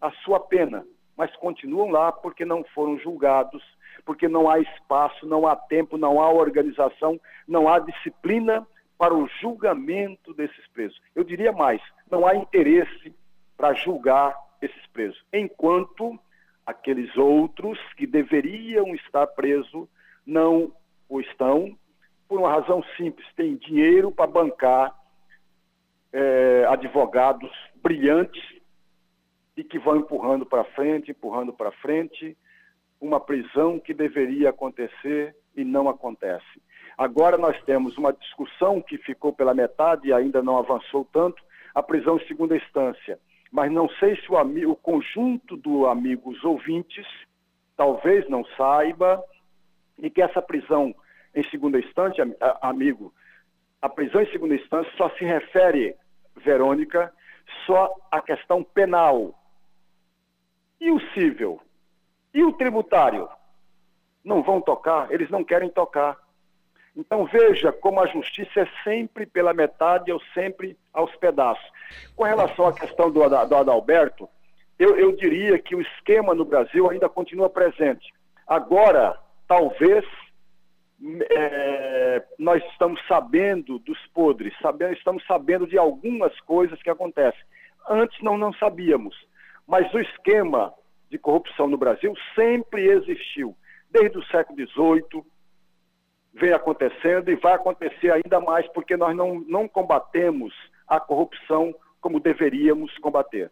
a 0.00 0.10
sua 0.10 0.40
pena, 0.40 0.86
mas 1.16 1.34
continuam 1.36 1.90
lá 1.90 2.12
porque 2.12 2.44
não 2.44 2.64
foram 2.74 2.98
julgados 2.98 3.62
porque 4.04 4.28
não 4.28 4.48
há 4.48 4.60
espaço, 4.60 5.26
não 5.26 5.46
há 5.46 5.56
tempo, 5.56 5.98
não 5.98 6.20
há 6.20 6.30
organização, 6.30 7.20
não 7.46 7.68
há 7.68 7.78
disciplina 7.80 8.66
para 8.96 9.12
o 9.12 9.28
julgamento 9.40 10.32
desses 10.32 10.66
presos. 10.68 10.98
Eu 11.14 11.24
diria 11.24 11.52
mais, 11.52 11.82
não 12.10 12.26
há 12.26 12.34
interesse 12.34 13.14
para 13.56 13.74
julgar 13.74 14.34
esses 14.62 14.86
presos, 14.86 15.22
enquanto 15.32 16.18
aqueles 16.64 17.14
outros 17.16 17.78
que 17.96 18.06
deveriam 18.06 18.94
estar 18.94 19.26
presos 19.28 19.88
não 20.24 20.72
o 21.08 21.20
estão, 21.20 21.76
por 22.28 22.40
uma 22.40 22.50
razão 22.50 22.82
simples, 22.96 23.26
têm 23.36 23.56
dinheiro 23.56 24.10
para 24.10 24.26
bancar 24.26 24.94
é, 26.12 26.64
advogados 26.68 27.50
brilhantes 27.82 28.42
e 29.56 29.64
que 29.64 29.78
vão 29.78 29.96
empurrando 29.96 30.44
para 30.44 30.64
frente, 30.64 31.10
empurrando 31.10 31.52
para 31.52 31.72
frente, 31.72 32.36
uma 33.00 33.20
prisão 33.20 33.78
que 33.78 33.94
deveria 33.94 34.50
acontecer 34.50 35.34
e 35.56 35.64
não 35.64 35.88
acontece. 35.88 36.62
Agora 36.96 37.36
nós 37.36 37.60
temos 37.64 37.96
uma 37.98 38.12
discussão 38.12 38.80
que 38.80 38.96
ficou 38.98 39.32
pela 39.32 39.54
metade 39.54 40.08
e 40.08 40.12
ainda 40.12 40.42
não 40.42 40.58
avançou 40.58 41.04
tanto, 41.12 41.42
a 41.74 41.82
prisão 41.82 42.16
em 42.16 42.26
segunda 42.26 42.56
instância. 42.56 43.18
Mas 43.50 43.70
não 43.70 43.88
sei 43.88 44.16
se 44.16 44.30
o, 44.30 44.70
o 44.70 44.76
conjunto 44.76 45.56
dos 45.56 45.86
amigos 45.86 46.42
ouvintes 46.42 47.06
talvez 47.76 48.28
não 48.28 48.44
saiba 48.56 49.22
e 49.98 50.10
que 50.10 50.22
essa 50.22 50.40
prisão 50.40 50.94
em 51.34 51.44
segunda 51.50 51.78
instância, 51.78 52.24
amigo, 52.62 53.12
a 53.80 53.88
prisão 53.88 54.22
em 54.22 54.30
segunda 54.30 54.54
instância 54.54 54.90
só 54.96 55.10
se 55.10 55.24
refere, 55.24 55.94
Verônica, 56.36 57.12
só 57.66 57.92
à 58.10 58.22
questão 58.22 58.64
penal. 58.64 59.34
E 60.80 60.90
o 60.90 61.00
civil? 61.12 61.60
E 62.32 62.44
o 62.44 62.52
tributário? 62.52 63.28
Não 64.24 64.42
vão 64.42 64.60
tocar? 64.60 65.10
Eles 65.10 65.30
não 65.30 65.44
querem 65.44 65.70
tocar. 65.70 66.16
Então 66.96 67.26
veja 67.26 67.70
como 67.70 68.00
a 68.00 68.06
justiça 68.06 68.60
é 68.60 68.68
sempre 68.82 69.26
pela 69.26 69.52
metade 69.52 70.10
ou 70.10 70.20
sempre 70.32 70.76
aos 70.92 71.14
pedaços. 71.16 71.64
Com 72.14 72.24
relação 72.24 72.66
à 72.66 72.72
questão 72.72 73.10
do, 73.10 73.20
do 73.28 73.56
Adalberto, 73.56 74.28
eu, 74.78 74.96
eu 74.96 75.12
diria 75.12 75.58
que 75.58 75.74
o 75.74 75.80
esquema 75.80 76.34
no 76.34 76.44
Brasil 76.44 76.90
ainda 76.90 77.08
continua 77.08 77.50
presente. 77.50 78.12
Agora, 78.46 79.18
talvez 79.46 80.04
é, 81.30 82.22
nós 82.38 82.62
estamos 82.72 83.00
sabendo 83.06 83.78
dos 83.78 83.98
podres, 84.08 84.54
sabendo, 84.60 84.94
estamos 84.94 85.24
sabendo 85.26 85.66
de 85.66 85.76
algumas 85.76 86.38
coisas 86.40 86.82
que 86.82 86.90
acontecem. 86.90 87.40
Antes 87.88 88.20
não, 88.22 88.38
não 88.38 88.52
sabíamos, 88.54 89.16
mas 89.66 89.92
o 89.92 89.98
esquema 89.98 90.72
de 91.10 91.18
corrupção 91.18 91.66
no 91.66 91.76
Brasil 91.78 92.14
sempre 92.34 92.86
existiu, 92.86 93.56
desde 93.90 94.18
o 94.18 94.26
século 94.26 94.58
XVIII, 94.58 95.24
vem 96.34 96.52
acontecendo 96.52 97.30
e 97.30 97.36
vai 97.36 97.54
acontecer 97.54 98.12
ainda 98.12 98.40
mais 98.40 98.66
porque 98.72 98.96
nós 98.96 99.16
não, 99.16 99.40
não 99.48 99.66
combatemos 99.66 100.52
a 100.86 101.00
corrupção 101.00 101.74
como 102.00 102.20
deveríamos 102.20 102.96
combater. 102.98 103.50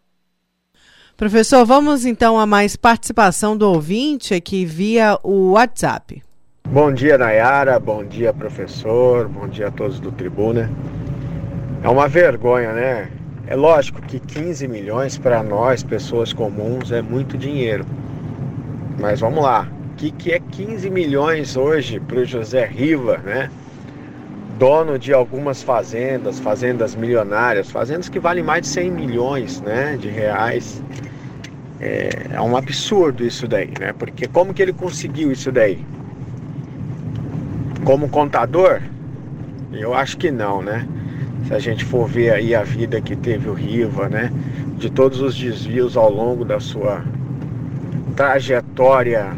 Professor, 1.17 1.65
vamos 1.65 2.05
então 2.05 2.39
a 2.39 2.45
mais 2.45 2.77
participação 2.77 3.57
do 3.57 3.69
ouvinte 3.69 4.35
aqui 4.35 4.65
via 4.65 5.19
o 5.23 5.53
WhatsApp. 5.53 6.23
Bom 6.69 6.93
dia, 6.93 7.17
Nayara. 7.17 7.79
Bom 7.79 8.05
dia, 8.05 8.33
professor. 8.33 9.29
Bom 9.29 9.47
dia 9.47 9.69
a 9.69 9.71
todos 9.71 10.01
do 10.01 10.11
Tribuna. 10.11 10.69
É 11.83 11.89
uma 11.89 12.09
vergonha, 12.09 12.73
né? 12.73 13.13
É 13.47 13.55
lógico 13.55 14.01
que 14.01 14.19
15 14.19 14.67
milhões 14.67 15.19
para 15.19 15.43
nós, 15.43 15.83
pessoas 15.83 16.33
comuns, 16.33 16.91
é 16.91 17.03
muito 17.03 17.37
dinheiro. 17.37 17.85
Mas 18.99 19.21
vamos 19.21 19.45
lá. 19.45 19.69
O 19.93 19.97
que, 19.97 20.11
que 20.11 20.33
é 20.33 20.41
15 20.41 20.89
milhões 20.89 21.55
hoje 21.55 22.01
para 22.01 22.21
o 22.21 22.25
José 22.25 22.65
Riva, 22.65 23.19
né? 23.19 23.51
Dono 24.59 24.99
de 24.99 25.13
algumas 25.13 25.63
fazendas, 25.63 26.41
fazendas 26.41 26.95
milionárias, 26.95 27.71
fazendas 27.71 28.09
que 28.09 28.19
valem 28.19 28.43
mais 28.43 28.63
de 28.63 28.69
100 28.69 28.91
milhões 28.91 29.61
né, 29.61 29.99
de 30.01 30.09
reais. 30.09 30.83
É, 31.81 32.29
é 32.33 32.41
um 32.41 32.57
absurdo 32.57 33.27
isso 33.27 33.47
daí, 33.47 33.73
né? 33.79 33.93
Porque 33.93 34.27
como 34.27 34.55
que 34.55 34.63
ele 34.63 34.73
conseguiu 34.73 35.31
isso 35.31 35.53
daí? 35.53 35.85
Como 37.85 38.09
contador? 38.09 38.81
Eu 39.71 39.93
acho 39.93 40.17
que 40.17 40.31
não, 40.31 40.63
né? 40.63 40.89
Se 41.47 41.55
a 41.55 41.59
gente 41.59 41.85
for 41.85 42.09
ver 42.09 42.33
aí 42.33 42.55
a 42.55 42.63
vida 42.63 43.01
que 43.01 43.15
teve 43.15 43.49
o 43.49 43.55
Riva, 43.55 44.09
né? 44.09 44.33
De 44.79 44.91
todos 44.91 45.21
os 45.21 45.37
desvios 45.37 45.97
ao 45.97 46.11
longo 46.11 46.45
da 46.45 46.59
sua 46.59 47.05
trajetória 48.17 49.33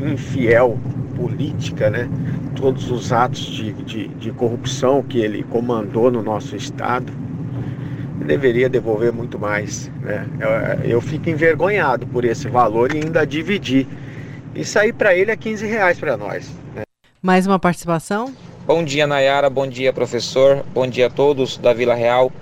infiel 0.00 0.78
política, 1.16 1.88
né? 1.88 2.08
Todos 2.56 2.90
os 2.90 3.12
atos 3.12 3.44
de, 3.46 3.72
de, 3.72 4.08
de 4.08 4.32
corrupção 4.32 5.02
que 5.02 5.18
ele 5.18 5.42
comandou 5.44 6.10
no 6.10 6.22
nosso 6.22 6.56
estado, 6.56 7.12
deveria 8.26 8.68
devolver 8.68 9.12
muito 9.12 9.38
mais, 9.38 9.90
né? 10.02 10.26
Eu, 10.40 10.90
eu 10.90 11.00
fico 11.00 11.30
envergonhado 11.30 12.06
por 12.06 12.24
esse 12.24 12.48
valor 12.48 12.94
e 12.94 12.98
ainda 12.98 13.26
dividir. 13.26 13.86
Isso 14.54 14.78
aí 14.78 14.92
para 14.92 15.14
ele 15.14 15.30
é 15.30 15.36
15 15.36 15.66
reais 15.66 15.98
para 15.98 16.16
nós. 16.16 16.50
Né? 16.74 16.82
Mais 17.22 17.46
uma 17.46 17.58
participação? 17.58 18.32
Bom 18.66 18.82
dia, 18.82 19.06
Nayara. 19.06 19.48
Bom 19.48 19.64
dia, 19.64 19.92
professor. 19.92 20.66
Bom 20.74 20.88
dia 20.88 21.06
a 21.06 21.10
todos 21.10 21.56
da 21.56 21.72
Vila 21.72 21.94
Real. 21.94 22.32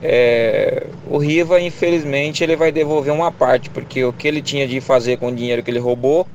É, 0.00 0.86
o 1.06 1.18
Riva, 1.18 1.60
infelizmente, 1.60 2.42
ele 2.42 2.56
vai 2.56 2.72
devolver 2.72 3.12
uma 3.12 3.30
parte, 3.30 3.68
porque 3.68 4.02
o 4.02 4.10
que 4.10 4.26
ele 4.26 4.40
tinha 4.40 4.66
de 4.66 4.80
fazer 4.80 5.18
com 5.18 5.26
o 5.26 5.34
dinheiro 5.34 5.62
que 5.62 5.70
ele 5.70 5.78
roubou, 5.78 6.26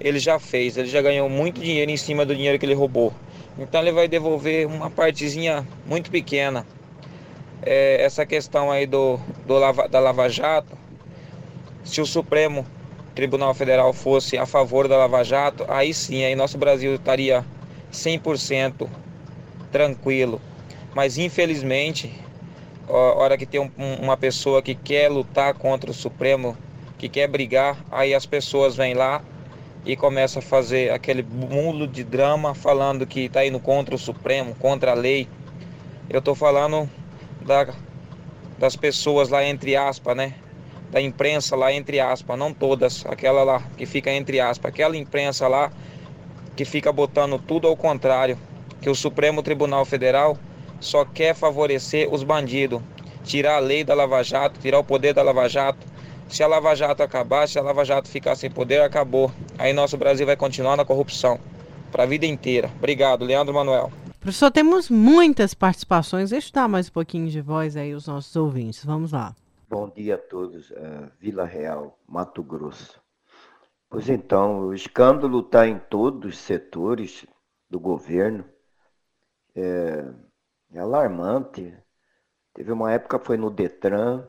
ele 0.00 0.18
já 0.18 0.40
fez. 0.40 0.76
Ele 0.76 0.88
já 0.88 1.00
ganhou 1.00 1.28
muito 1.28 1.60
dinheiro 1.60 1.88
em 1.88 1.96
cima 1.96 2.26
do 2.26 2.34
dinheiro 2.34 2.58
que 2.58 2.66
ele 2.66 2.74
roubou. 2.74 3.12
Então 3.56 3.80
ele 3.80 3.92
vai 3.92 4.08
devolver 4.08 4.66
uma 4.66 4.90
partezinha 4.90 5.64
muito 5.86 6.10
pequena. 6.10 6.66
É, 7.62 8.02
essa 8.02 8.26
questão 8.26 8.72
aí 8.72 8.88
do, 8.88 9.20
do 9.46 9.56
Lava, 9.56 9.88
da 9.88 10.00
Lava 10.00 10.28
Jato, 10.28 10.76
se 11.84 12.00
o 12.00 12.06
Supremo 12.06 12.66
Tribunal 13.14 13.54
Federal 13.54 13.92
fosse 13.92 14.36
a 14.36 14.46
favor 14.46 14.88
da 14.88 14.96
Lava 14.96 15.22
Jato, 15.22 15.64
aí 15.68 15.94
sim, 15.94 16.24
aí 16.24 16.34
nosso 16.34 16.58
Brasil 16.58 16.96
estaria 16.96 17.44
100% 17.96 18.88
tranquilo. 19.72 20.40
Mas 20.94 21.18
infelizmente, 21.18 22.12
a 22.88 22.92
hora 22.92 23.36
que 23.36 23.44
tem 23.44 23.60
um, 23.60 23.70
uma 24.00 24.16
pessoa 24.16 24.62
que 24.62 24.74
quer 24.74 25.10
lutar 25.10 25.54
contra 25.54 25.90
o 25.90 25.94
Supremo, 25.94 26.56
que 26.98 27.08
quer 27.08 27.28
brigar, 27.28 27.84
aí 27.90 28.14
as 28.14 28.24
pessoas 28.24 28.76
vêm 28.76 28.94
lá 28.94 29.22
e 29.84 29.96
começam 29.96 30.40
a 30.40 30.42
fazer 30.42 30.90
aquele 30.90 31.22
mundo 31.22 31.86
de 31.86 32.02
drama 32.02 32.54
falando 32.54 33.06
que 33.06 33.26
está 33.26 33.44
indo 33.44 33.60
contra 33.60 33.94
o 33.94 33.98
Supremo, 33.98 34.54
contra 34.56 34.92
a 34.92 34.94
lei. 34.94 35.28
Eu 36.08 36.20
estou 36.20 36.34
falando 36.34 36.88
da, 37.42 37.68
das 38.58 38.76
pessoas 38.76 39.28
lá 39.28 39.44
entre 39.44 39.76
aspas, 39.76 40.16
né? 40.16 40.34
Da 40.90 41.00
imprensa 41.00 41.54
lá 41.56 41.72
entre 41.72 42.00
aspas, 42.00 42.38
não 42.38 42.54
todas, 42.54 43.04
aquela 43.06 43.42
lá 43.44 43.62
que 43.76 43.84
fica 43.84 44.10
entre 44.10 44.40
aspas, 44.40 44.70
aquela 44.70 44.96
imprensa 44.96 45.46
lá 45.46 45.70
que 46.56 46.64
fica 46.64 46.90
botando 46.90 47.38
tudo 47.38 47.68
ao 47.68 47.76
contrário, 47.76 48.38
que 48.80 48.88
o 48.88 48.94
Supremo 48.94 49.42
Tribunal 49.42 49.84
Federal 49.84 50.38
só 50.80 51.04
quer 51.04 51.34
favorecer 51.34 52.12
os 52.12 52.22
bandidos, 52.22 52.80
tirar 53.22 53.56
a 53.56 53.60
lei 53.60 53.84
da 53.84 53.94
Lava 53.94 54.22
Jato, 54.22 54.58
tirar 54.58 54.78
o 54.78 54.84
poder 54.84 55.12
da 55.12 55.22
Lava 55.22 55.48
Jato. 55.48 55.86
Se 56.28 56.42
a 56.42 56.46
Lava 56.46 56.74
Jato 56.74 57.02
acabar, 57.02 57.46
se 57.46 57.58
a 57.58 57.62
Lava 57.62 57.84
Jato 57.84 58.08
ficar 58.08 58.34
sem 58.34 58.50
poder, 58.50 58.80
acabou. 58.80 59.30
Aí 59.58 59.72
nosso 59.72 59.96
Brasil 59.96 60.26
vai 60.26 60.36
continuar 60.36 60.76
na 60.76 60.84
corrupção 60.84 61.38
para 61.92 62.02
a 62.02 62.06
vida 62.06 62.26
inteira. 62.26 62.70
Obrigado, 62.76 63.24
Leandro 63.24 63.54
Manuel. 63.54 63.92
Professor, 64.20 64.50
temos 64.50 64.90
muitas 64.90 65.54
participações. 65.54 66.30
Deixa 66.30 66.48
eu 66.48 66.52
dar 66.52 66.68
mais 66.68 66.88
um 66.88 66.92
pouquinho 66.92 67.28
de 67.28 67.40
voz 67.40 67.76
aí 67.76 67.92
aos 67.92 68.08
nossos 68.08 68.34
ouvintes. 68.34 68.84
Vamos 68.84 69.12
lá. 69.12 69.34
Bom 69.70 69.88
dia 69.94 70.16
a 70.16 70.18
todos. 70.18 70.70
Uh, 70.70 71.08
Vila 71.20 71.44
Real, 71.44 71.96
Mato 72.08 72.42
Grosso. 72.42 73.05
Pois 73.88 74.08
então, 74.08 74.66
o 74.66 74.74
escândalo 74.74 75.40
está 75.40 75.66
em 75.66 75.78
todos 75.78 76.34
os 76.34 76.38
setores 76.38 77.24
do 77.70 77.78
governo. 77.78 78.44
É, 79.54 80.04
é 80.72 80.78
alarmante. 80.80 81.72
Teve 82.52 82.72
uma 82.72 82.92
época 82.92 83.18
foi 83.18 83.36
no 83.36 83.50
Detran, 83.50 84.28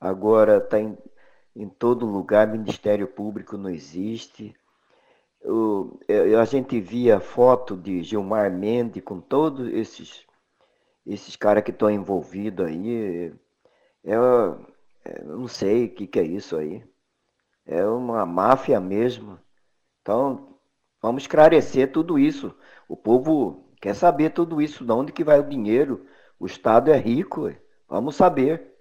agora 0.00 0.58
está 0.58 0.80
em, 0.80 0.96
em 1.54 1.68
todo 1.68 2.06
lugar, 2.06 2.46
Ministério 2.48 3.06
Público 3.08 3.56
não 3.58 3.70
existe. 3.70 4.54
O, 5.44 5.98
é, 6.08 6.34
a 6.34 6.44
gente 6.44 6.80
via 6.80 7.20
foto 7.20 7.76
de 7.76 8.02
Gilmar 8.02 8.50
Mendes 8.50 9.02
com 9.02 9.20
todos 9.20 9.68
esses, 9.72 10.26
esses 11.06 11.36
caras 11.36 11.64
que 11.64 11.70
estão 11.70 11.90
envolvidos 11.90 12.66
aí. 12.66 13.32
É, 14.04 14.12
é, 15.04 15.22
eu 15.22 15.38
não 15.38 15.48
sei 15.48 15.86
o 15.86 15.94
que, 15.94 16.06
que 16.06 16.20
é 16.20 16.24
isso 16.24 16.56
aí 16.56 16.84
é 17.70 17.86
uma 17.86 18.26
máfia 18.26 18.80
mesmo. 18.80 19.38
Então, 20.02 20.56
vamos 21.00 21.22
esclarecer 21.22 21.92
tudo 21.92 22.18
isso. 22.18 22.52
O 22.88 22.96
povo 22.96 23.64
quer 23.80 23.94
saber 23.94 24.30
tudo 24.30 24.60
isso, 24.60 24.84
de 24.84 24.92
onde 24.92 25.12
que 25.12 25.22
vai 25.22 25.38
o 25.38 25.48
dinheiro. 25.48 26.04
O 26.38 26.46
Estado 26.46 26.90
é 26.90 26.98
rico, 26.98 27.52
vamos 27.88 28.16
saber. 28.16 28.74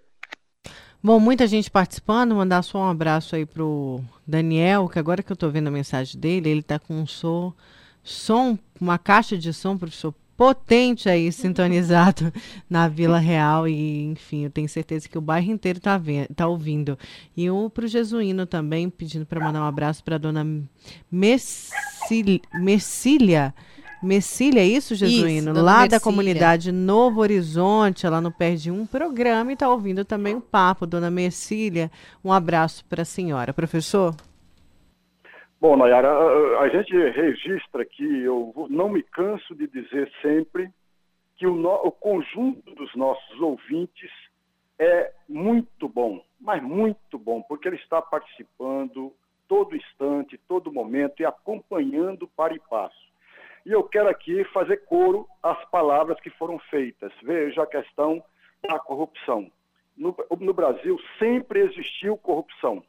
Bom, 1.03 1.19
muita 1.19 1.45
gente 1.45 1.69
participando, 1.69 2.35
mandar 2.35 2.63
só 2.63 2.79
um 2.79 2.89
abraço 2.89 3.35
aí 3.35 3.45
pro 3.45 4.01
Daniel, 4.27 4.89
que 4.89 4.97
agora 4.97 5.21
que 5.21 5.31
eu 5.31 5.35
estou 5.35 5.51
vendo 5.51 5.67
a 5.67 5.71
mensagem 5.71 6.19
dele, 6.19 6.49
ele 6.49 6.59
está 6.61 6.79
com 6.79 6.95
um 6.95 7.05
som, 7.05 7.53
som, 8.03 8.57
uma 8.81 8.97
caixa 8.97 9.37
de 9.37 9.53
som, 9.53 9.77
professor, 9.77 10.13
potente 10.39 11.09
aí 11.09 11.33
sintonizado 11.33 12.31
na 12.69 12.87
Vila 12.87 13.19
Real 13.19 13.67
e 13.67 14.05
enfim, 14.05 14.45
eu 14.45 14.49
tenho 14.49 14.69
certeza 14.69 15.09
que 15.09 15.17
o 15.17 15.21
bairro 15.21 15.51
inteiro 15.51 15.79
está 15.79 16.01
tá 16.33 16.47
ouvindo. 16.47 16.97
E 17.35 17.49
o 17.49 17.69
pro 17.69 17.85
Jesuíno 17.85 18.45
também 18.45 18.89
pedindo 18.89 19.25
para 19.25 19.41
mandar 19.41 19.59
um 19.59 19.65
abraço 19.65 20.01
para 20.01 20.17
dona 20.17 20.47
Messília 21.11 22.39
Messília, 24.01 24.61
é 24.61 24.65
isso, 24.65 24.95
Jesuíno? 24.95 25.51
Isso, 25.51 25.61
lá 25.61 25.79
Messília. 25.79 25.89
da 25.89 25.99
comunidade 25.99 26.71
Novo 26.71 27.19
Horizonte, 27.19 28.05
ela 28.05 28.21
não 28.21 28.31
perde 28.31 28.71
um 28.71 28.85
programa 28.85 29.51
e 29.51 29.55
está 29.55 29.67
ouvindo 29.67 30.05
também 30.05 30.35
o 30.35 30.39
papo. 30.39 30.87
Dona 30.87 31.11
Messília, 31.11 31.91
um 32.23 32.31
abraço 32.31 32.85
para 32.85 33.01
a 33.01 33.05
senhora. 33.05 33.53
Professor? 33.53 34.15
Bom, 35.61 35.75
Nayara, 35.75 36.09
a, 36.59 36.69
gente 36.69 36.95
registra 36.95 37.81
aqui, 37.81 38.21
eu 38.23 38.53
não 38.69 38.87
me 38.87 39.03
canso 39.03 39.53
de 39.53 39.67
dizer 39.67 40.09
sempre 40.21 40.71
que 41.35 41.45
o, 41.45 41.53
no, 41.53 41.73
o 41.85 41.91
conjunto 41.91 42.73
dos 42.75 42.95
nossos 42.95 43.41
ouvintes 43.41 44.09
é 44.79 45.11
muito 45.27 45.89
bom, 45.89 46.23
mas 46.39 46.63
muito 46.63 47.19
bom, 47.19 47.41
porque 47.41 47.67
ele 47.67 47.75
está 47.75 48.01
participando 48.01 49.13
todo 49.49 49.75
instante, 49.75 50.39
todo 50.47 50.71
momento 50.71 51.19
e 51.19 51.25
acompanhando 51.25 52.25
para 52.25 52.55
e 52.55 52.59
passo. 52.59 53.09
E 53.65 53.73
eu 53.73 53.83
quero 53.83 54.07
aqui 54.07 54.45
fazer 54.53 54.77
coro 54.85 55.27
às 55.43 55.61
palavras 55.65 56.17
que 56.21 56.29
foram 56.29 56.57
feitas. 56.69 57.11
Veja 57.21 57.63
a 57.63 57.67
questão 57.67 58.23
da 58.65 58.79
corrupção. 58.79 59.51
No, 59.97 60.15
no 60.39 60.53
Brasil 60.53 60.97
sempre 61.19 61.59
existiu 61.59 62.15
corrupção 62.15 62.81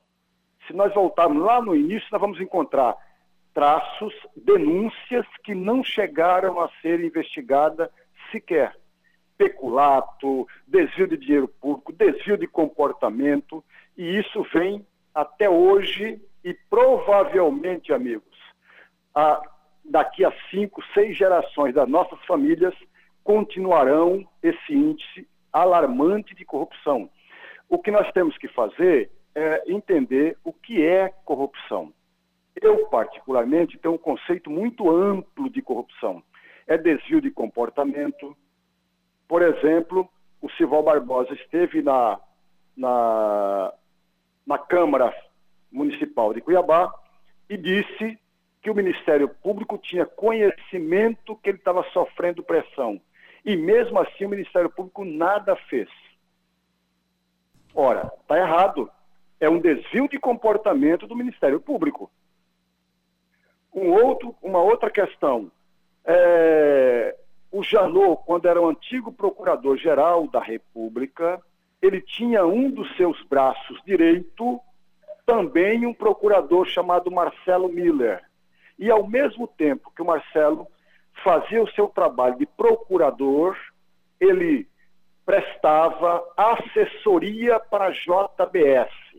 se 0.66 0.72
nós 0.72 0.92
voltarmos 0.94 1.42
lá 1.42 1.60
no 1.60 1.74
início, 1.74 2.08
nós 2.12 2.20
vamos 2.20 2.40
encontrar 2.40 2.96
traços, 3.52 4.14
denúncias 4.36 5.26
que 5.42 5.54
não 5.54 5.82
chegaram 5.82 6.60
a 6.60 6.70
ser 6.80 7.02
investigadas 7.02 7.88
sequer. 8.30 8.76
Peculato, 9.36 10.46
desvio 10.66 11.08
de 11.08 11.16
dinheiro 11.16 11.48
público, 11.48 11.92
desvio 11.92 12.36
de 12.36 12.46
comportamento, 12.46 13.64
e 13.96 14.18
isso 14.18 14.42
vem 14.52 14.86
até 15.14 15.48
hoje 15.48 16.20
e 16.44 16.54
provavelmente, 16.68 17.92
amigos, 17.92 18.38
a, 19.14 19.40
daqui 19.84 20.24
a 20.24 20.32
cinco, 20.50 20.82
seis 20.94 21.16
gerações 21.16 21.74
das 21.74 21.88
nossas 21.88 22.18
famílias 22.26 22.74
continuarão 23.24 24.26
esse 24.42 24.72
índice 24.72 25.26
alarmante 25.52 26.34
de 26.34 26.44
corrupção. 26.44 27.10
O 27.68 27.78
que 27.78 27.90
nós 27.90 28.10
temos 28.12 28.36
que 28.38 28.48
fazer 28.48 29.10
é, 29.40 29.62
entender 29.66 30.36
o 30.44 30.52
que 30.52 30.84
é 30.84 31.08
corrupção. 31.24 31.92
Eu, 32.60 32.86
particularmente, 32.88 33.78
tenho 33.78 33.94
um 33.94 33.98
conceito 33.98 34.50
muito 34.50 34.90
amplo 34.90 35.48
de 35.48 35.62
corrupção. 35.62 36.22
É 36.66 36.76
desvio 36.76 37.22
de 37.22 37.30
comportamento. 37.30 38.36
Por 39.26 39.40
exemplo, 39.40 40.06
o 40.42 40.50
Sival 40.50 40.82
Barbosa 40.82 41.32
esteve 41.32 41.80
na, 41.80 42.20
na, 42.76 43.72
na 44.46 44.58
Câmara 44.58 45.14
Municipal 45.72 46.34
de 46.34 46.42
Cuiabá 46.42 46.92
e 47.48 47.56
disse 47.56 48.18
que 48.60 48.70
o 48.70 48.74
Ministério 48.74 49.26
Público 49.28 49.78
tinha 49.78 50.04
conhecimento 50.04 51.34
que 51.36 51.48
ele 51.48 51.58
estava 51.58 51.82
sofrendo 51.92 52.42
pressão. 52.42 53.00
E 53.42 53.56
mesmo 53.56 53.98
assim 54.00 54.26
o 54.26 54.28
Ministério 54.28 54.68
Público 54.68 55.02
nada 55.02 55.56
fez. 55.56 55.88
Ora, 57.74 58.12
está 58.20 58.36
errado 58.36 58.90
é 59.40 59.48
um 59.48 59.58
desvio 59.58 60.06
de 60.06 60.18
comportamento 60.18 61.06
do 61.06 61.16
Ministério 61.16 61.58
Público. 61.58 62.10
Um 63.74 63.90
outro, 63.90 64.36
uma 64.42 64.60
outra 64.60 64.90
questão. 64.90 65.50
É, 66.04 67.16
o 67.50 67.62
Janot, 67.62 68.22
quando 68.26 68.46
era 68.46 68.60
o 68.60 68.68
antigo 68.68 69.10
procurador-geral 69.10 70.28
da 70.28 70.40
República, 70.40 71.40
ele 71.80 72.02
tinha 72.02 72.44
um 72.44 72.70
dos 72.70 72.94
seus 72.96 73.20
braços 73.24 73.80
direito 73.84 74.60
também 75.24 75.86
um 75.86 75.94
procurador 75.94 76.66
chamado 76.66 77.10
Marcelo 77.10 77.68
Miller. 77.68 78.20
E 78.78 78.90
ao 78.90 79.06
mesmo 79.06 79.46
tempo 79.46 79.92
que 79.94 80.02
o 80.02 80.04
Marcelo 80.04 80.66
fazia 81.22 81.62
o 81.62 81.70
seu 81.70 81.86
trabalho 81.86 82.36
de 82.36 82.46
procurador, 82.46 83.56
ele 84.18 84.66
prestava 85.24 86.24
assessoria 86.36 87.60
para 87.60 87.86
a 87.86 87.90
JBS 87.90 89.09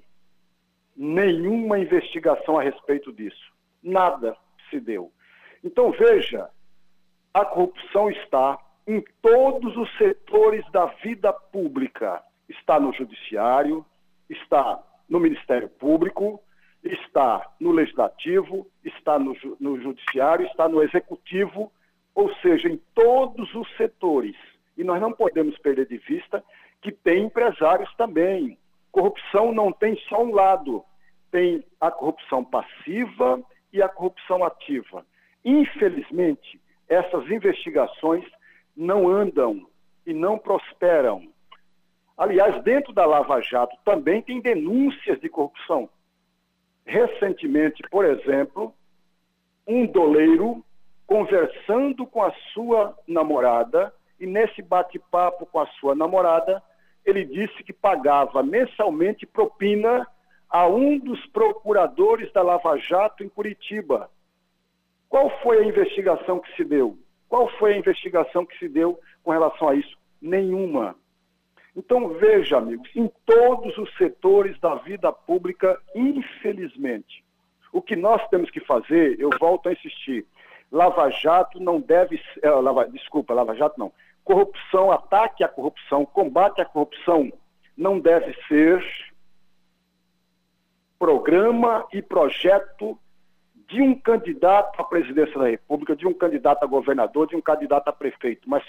nenhuma 1.01 1.79
investigação 1.79 2.59
a 2.59 2.61
respeito 2.61 3.11
disso. 3.11 3.51
Nada 3.81 4.37
se 4.69 4.79
deu. 4.79 5.11
Então, 5.63 5.91
veja, 5.91 6.47
a 7.33 7.43
corrupção 7.43 8.11
está 8.11 8.59
em 8.85 9.03
todos 9.19 9.75
os 9.77 9.89
setores 9.97 10.63
da 10.71 10.85
vida 10.85 11.33
pública. 11.33 12.21
Está 12.47 12.79
no 12.79 12.93
Judiciário, 12.93 13.83
está 14.29 14.79
no 15.09 15.19
Ministério 15.19 15.67
Público, 15.69 16.39
está 16.83 17.49
no 17.59 17.71
Legislativo, 17.71 18.67
está 18.85 19.17
no, 19.17 19.35
no 19.59 19.81
Judiciário, 19.81 20.45
está 20.45 20.69
no 20.69 20.83
Executivo, 20.83 21.71
ou 22.13 22.31
seja, 22.35 22.69
em 22.69 22.79
todos 22.93 23.55
os 23.55 23.67
setores. 23.75 24.35
E 24.77 24.83
nós 24.83 25.01
não 25.01 25.11
podemos 25.11 25.57
perder 25.57 25.87
de 25.87 25.97
vista 25.97 26.43
que 26.79 26.91
tem 26.91 27.23
empresários 27.23 27.91
também, 27.95 28.55
corrupção 28.91 29.51
não 29.51 29.71
tem 29.71 29.95
só 30.07 30.23
um 30.23 30.33
lado, 30.33 30.83
tem 31.31 31.63
a 31.79 31.89
corrupção 31.89 32.43
passiva 32.43 33.41
e 33.71 33.81
a 33.81 33.87
corrupção 33.87 34.43
ativa. 34.43 35.05
Infelizmente, 35.43 36.61
essas 36.87 37.29
investigações 37.31 38.25
não 38.75 39.09
andam 39.09 39.65
e 40.05 40.13
não 40.13 40.37
prosperam. 40.37 41.27
Aliás, 42.17 42.61
dentro 42.63 42.93
da 42.93 43.05
Lava 43.05 43.41
Jato 43.41 43.75
também 43.83 44.21
tem 44.21 44.41
denúncias 44.41 45.19
de 45.19 45.29
corrupção. 45.29 45.89
Recentemente, 46.85 47.81
por 47.89 48.05
exemplo, 48.05 48.73
um 49.65 49.85
doleiro 49.85 50.63
conversando 51.07 52.05
com 52.05 52.23
a 52.23 52.31
sua 52.53 52.97
namorada 53.07 53.93
e 54.19 54.25
nesse 54.25 54.61
bate-papo 54.61 55.45
com 55.45 55.59
a 55.59 55.67
sua 55.79 55.95
namorada, 55.95 56.61
ele 57.05 57.25
disse 57.25 57.63
que 57.63 57.73
pagava 57.73 58.43
mensalmente 58.43 59.25
propina 59.25 60.07
a 60.51 60.67
um 60.67 60.99
dos 60.99 61.25
procuradores 61.27 62.31
da 62.33 62.41
Lava 62.41 62.77
Jato 62.77 63.23
em 63.23 63.29
Curitiba. 63.29 64.09
Qual 65.07 65.29
foi 65.41 65.59
a 65.59 65.65
investigação 65.65 66.39
que 66.39 66.55
se 66.55 66.63
deu? 66.63 66.97
Qual 67.29 67.47
foi 67.57 67.73
a 67.73 67.77
investigação 67.77 68.45
que 68.45 68.57
se 68.57 68.67
deu 68.67 68.99
com 69.23 69.31
relação 69.31 69.69
a 69.69 69.75
isso? 69.75 69.97
Nenhuma. 70.21 70.95
Então, 71.75 72.09
veja, 72.09 72.57
amigos, 72.57 72.89
em 72.95 73.09
todos 73.25 73.77
os 73.77 73.95
setores 73.95 74.59
da 74.59 74.75
vida 74.75 75.11
pública, 75.11 75.79
infelizmente, 75.95 77.23
o 77.71 77.81
que 77.81 77.95
nós 77.95 78.27
temos 78.27 78.49
que 78.49 78.59
fazer, 78.59 79.17
eu 79.19 79.29
volto 79.39 79.69
a 79.69 79.73
insistir, 79.73 80.25
Lava 80.69 81.09
Jato 81.09 81.61
não 81.61 81.79
deve. 81.79 82.21
É, 82.41 82.49
lava, 82.49 82.87
desculpa, 82.87 83.33
Lava 83.33 83.55
Jato 83.55 83.79
não 83.79 83.91
corrupção, 84.23 84.91
ataque 84.91 85.43
à 85.43 85.47
corrupção, 85.47 86.05
combate 86.05 86.61
à 86.61 86.65
corrupção 86.65 87.31
não 87.75 87.99
deve 87.99 88.33
ser 88.47 88.83
programa 91.01 91.87
e 91.91 91.99
projeto 91.99 92.95
de 93.67 93.81
um 93.81 93.99
candidato 93.99 94.79
à 94.79 94.83
presidência 94.83 95.39
da 95.39 95.47
República, 95.47 95.95
de 95.95 96.05
um 96.05 96.13
candidato 96.13 96.63
a 96.63 96.67
governador, 96.67 97.27
de 97.27 97.35
um 97.35 97.41
candidato 97.41 97.87
a 97.87 97.91
prefeito, 97.91 98.47
mas 98.47 98.63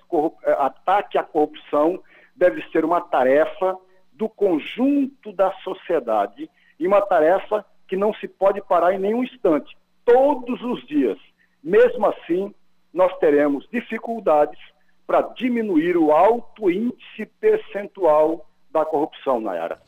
eh, 0.45 0.57
ataque 0.59 1.19
à 1.19 1.23
corrupção 1.23 2.03
deve 2.35 2.63
ser 2.71 2.87
uma 2.87 3.03
tarefa 3.03 3.77
do 4.15 4.31
conjunto 4.31 5.31
da 5.31 5.53
sociedade 5.63 6.49
e 6.81 6.87
uma 6.87 7.03
tarefa 7.03 7.67
que 7.87 7.99
não 7.99 8.15
se 8.15 8.27
pode 8.27 8.63
parar 8.63 8.95
em 8.95 8.99
nenhum 8.99 9.23
instante, 9.23 9.77
todos 10.03 10.63
os 10.63 10.87
dias. 10.87 11.19
Mesmo 11.63 12.07
assim, 12.07 12.55
nós 12.95 13.15
teremos 13.19 13.69
dificuldades 13.71 14.59
para 15.07 15.21
diminuir 15.21 15.99
o 15.99 16.13
alto 16.13 16.71
índice 16.71 17.27
percentual 17.39 18.49
da 18.71 18.87
corrupção, 18.87 19.39
Nayara. 19.39 19.83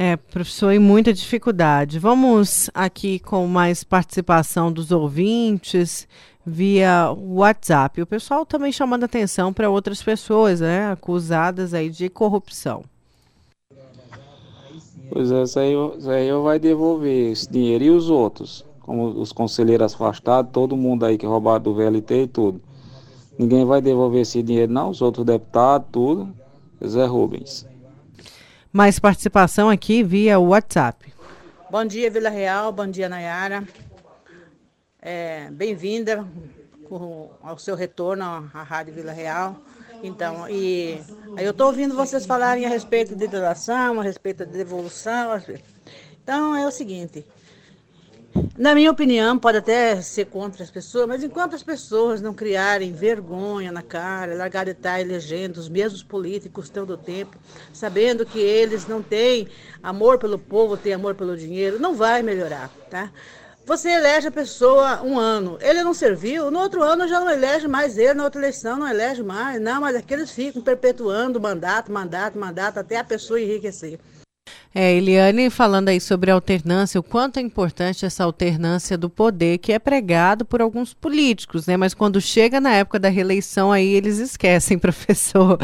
É, 0.00 0.16
professor, 0.16 0.72
e 0.72 0.78
muita 0.78 1.12
dificuldade. 1.12 1.98
Vamos 1.98 2.70
aqui 2.72 3.18
com 3.18 3.48
mais 3.48 3.82
participação 3.82 4.70
dos 4.70 4.92
ouvintes 4.92 6.06
via 6.46 7.10
WhatsApp. 7.10 8.00
O 8.00 8.06
pessoal 8.06 8.46
também 8.46 8.70
chamando 8.70 9.02
atenção 9.02 9.52
para 9.52 9.68
outras 9.68 10.00
pessoas, 10.00 10.60
né, 10.60 10.92
acusadas 10.92 11.74
aí 11.74 11.90
de 11.90 12.08
corrupção. 12.08 12.84
Pois 15.10 15.32
é, 15.32 15.42
isso 15.42 15.58
aí, 15.58 15.74
isso 15.98 16.10
aí 16.10 16.28
eu 16.28 16.44
vai 16.44 16.60
devolver 16.60 17.32
esse 17.32 17.50
dinheiro 17.50 17.82
e 17.82 17.90
os 17.90 18.08
outros, 18.08 18.64
como 18.80 19.08
os 19.08 19.32
conselheiros 19.32 19.94
afastados, 19.94 20.52
todo 20.52 20.76
mundo 20.76 21.06
aí 21.06 21.18
que 21.18 21.26
roubaram 21.26 21.64
do 21.64 21.74
VLT 21.74 22.22
e 22.22 22.26
tudo. 22.28 22.60
Ninguém 23.36 23.64
vai 23.64 23.82
devolver 23.82 24.20
esse 24.20 24.42
dinheiro, 24.44 24.72
não. 24.72 24.90
Os 24.90 25.02
outros 25.02 25.26
deputados, 25.26 25.88
tudo. 25.90 26.28
Zé 26.86 27.04
Rubens. 27.04 27.67
Mais 28.72 28.98
participação 28.98 29.70
aqui 29.70 30.02
via 30.02 30.38
WhatsApp. 30.38 31.12
Bom 31.70 31.84
dia, 31.84 32.10
Vila 32.10 32.28
Real. 32.28 32.70
Bom 32.70 32.86
dia, 32.86 33.08
Nayara. 33.08 33.66
É, 35.00 35.50
Bem-vinda 35.50 36.26
ao 37.42 37.58
seu 37.58 37.74
retorno 37.74 38.24
à 38.24 38.62
Rádio 38.62 38.94
Vila 38.94 39.12
Real. 39.12 39.56
Então, 40.02 40.48
e 40.48 41.00
eu 41.38 41.50
estou 41.50 41.68
ouvindo 41.68 41.94
vocês 41.94 42.26
falarem 42.26 42.66
a 42.66 42.68
respeito 42.68 43.16
de 43.16 43.26
doação, 43.26 44.00
a 44.00 44.02
respeito 44.02 44.44
de 44.44 44.52
devolução. 44.52 45.42
Então, 46.22 46.54
é 46.54 46.66
o 46.66 46.70
seguinte: 46.70 47.26
Na 48.58 48.74
minha 48.74 48.90
opinião, 48.90 49.38
pode 49.38 49.58
até 49.58 50.00
ser 50.02 50.26
contra 50.26 50.62
as 50.62 50.70
pessoas, 50.70 51.06
mas 51.06 51.22
enquanto 51.22 51.54
as 51.54 51.62
pessoas 51.62 52.20
não 52.20 52.34
criarem 52.34 52.92
vergonha 52.92 53.72
na 53.72 53.82
cara, 53.82 54.34
largar 54.34 54.64
de 54.64 54.72
estar 54.72 55.00
elegendo 55.00 55.58
os 55.58 55.68
mesmos 55.68 56.02
políticos 56.02 56.68
todo 56.68 56.94
o 56.94 56.96
tempo, 56.96 57.36
sabendo 57.72 58.26
que 58.26 58.38
eles 58.38 58.86
não 58.86 59.02
têm 59.02 59.48
amor 59.82 60.18
pelo 60.18 60.38
povo, 60.38 60.76
têm 60.76 60.92
amor 60.92 61.14
pelo 61.14 61.36
dinheiro, 61.36 61.78
não 61.78 61.94
vai 61.94 62.22
melhorar, 62.22 62.68
tá? 62.90 63.10
Você 63.64 63.90
elege 63.90 64.28
a 64.28 64.32
pessoa 64.32 65.02
um 65.02 65.18
ano, 65.18 65.58
ele 65.60 65.84
não 65.84 65.94
serviu, 65.94 66.50
no 66.50 66.58
outro 66.58 66.82
ano 66.82 67.06
já 67.06 67.20
não 67.20 67.30
elege 67.30 67.68
mais 67.68 67.96
ele, 67.96 68.14
na 68.14 68.24
outra 68.24 68.40
eleição 68.40 68.78
não 68.78 68.88
elege 68.88 69.22
mais, 69.22 69.60
não, 69.60 69.80
mas 69.80 69.94
aqueles 69.94 70.30
ficam 70.30 70.62
perpetuando 70.62 71.40
mandato, 71.40 71.92
mandato, 71.92 72.38
mandato, 72.38 72.78
até 72.78 72.96
a 72.96 73.04
pessoa 73.04 73.40
enriquecer. 73.40 74.00
É, 74.74 74.94
Eliane 74.94 75.48
falando 75.48 75.88
aí 75.88 75.98
sobre 75.98 76.30
alternância, 76.30 77.00
o 77.00 77.02
quanto 77.02 77.38
é 77.38 77.40
importante 77.40 78.04
essa 78.04 78.22
alternância 78.22 78.98
do 78.98 79.08
poder 79.08 79.58
que 79.58 79.72
é 79.72 79.78
pregado 79.78 80.44
por 80.44 80.60
alguns 80.60 80.92
políticos, 80.92 81.66
né? 81.66 81.76
Mas 81.76 81.94
quando 81.94 82.20
chega 82.20 82.60
na 82.60 82.74
época 82.74 82.98
da 82.98 83.08
reeleição, 83.08 83.72
aí 83.72 83.88
eles 83.88 84.18
esquecem, 84.18 84.76
professor, 84.78 85.58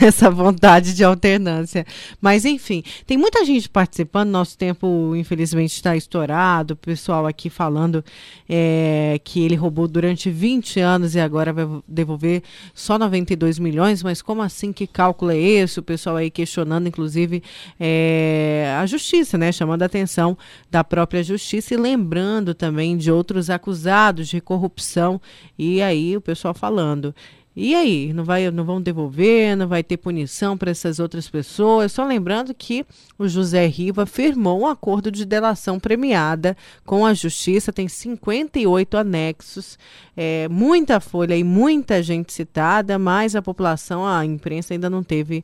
dessa 0.00 0.30
vontade 0.30 0.94
de 0.94 1.02
alternância. 1.02 1.84
Mas, 2.20 2.44
enfim, 2.44 2.84
tem 3.04 3.18
muita 3.18 3.44
gente 3.44 3.68
participando, 3.68 4.30
nosso 4.30 4.56
tempo, 4.56 5.14
infelizmente, 5.16 5.72
está 5.72 5.96
estourado. 5.96 6.74
O 6.74 6.76
pessoal 6.76 7.26
aqui 7.26 7.50
falando 7.50 8.04
é, 8.48 9.20
que 9.24 9.44
ele 9.44 9.56
roubou 9.56 9.88
durante 9.88 10.30
20 10.30 10.78
anos 10.78 11.16
e 11.16 11.20
agora 11.20 11.52
vai 11.52 11.66
devolver 11.86 12.42
só 12.72 12.96
92 12.96 13.58
milhões, 13.58 14.04
mas 14.04 14.22
como 14.22 14.40
assim? 14.40 14.72
Que 14.72 14.86
cálculo 14.86 15.32
é 15.32 15.38
esse? 15.38 15.80
O 15.80 15.82
pessoal 15.82 16.16
aí 16.16 16.30
questionando, 16.30 16.86
inclusive. 16.86 17.42
É, 17.78 18.35
a 18.78 18.86
justiça, 18.86 19.36
né, 19.36 19.52
chamando 19.52 19.82
a 19.82 19.86
atenção 19.86 20.36
da 20.70 20.82
própria 20.82 21.22
justiça 21.22 21.74
e 21.74 21.76
lembrando 21.76 22.54
também 22.54 22.96
de 22.96 23.10
outros 23.10 23.50
acusados 23.50 24.28
de 24.28 24.40
corrupção. 24.40 25.20
E 25.58 25.82
aí 25.82 26.16
o 26.16 26.20
pessoal 26.20 26.54
falando. 26.54 27.14
E 27.58 27.74
aí, 27.74 28.12
não, 28.12 28.22
vai, 28.22 28.50
não 28.50 28.64
vão 28.64 28.82
devolver, 28.82 29.56
não 29.56 29.66
vai 29.66 29.82
ter 29.82 29.96
punição 29.96 30.58
para 30.58 30.70
essas 30.70 31.00
outras 31.00 31.26
pessoas? 31.26 31.90
Só 31.90 32.04
lembrando 32.04 32.52
que 32.52 32.84
o 33.18 33.26
José 33.26 33.66
Riva 33.66 34.04
firmou 34.04 34.60
um 34.60 34.66
acordo 34.66 35.10
de 35.10 35.24
delação 35.24 35.80
premiada 35.80 36.54
com 36.84 37.06
a 37.06 37.14
Justiça, 37.14 37.72
tem 37.72 37.88
58 37.88 38.98
anexos, 38.98 39.78
é, 40.14 40.46
muita 40.48 41.00
folha 41.00 41.34
e 41.34 41.42
muita 41.42 42.02
gente 42.02 42.30
citada, 42.30 42.98
mas 42.98 43.34
a 43.34 43.40
população, 43.40 44.06
a 44.06 44.22
imprensa 44.22 44.74
ainda 44.74 44.90
não 44.90 45.02
teve 45.02 45.42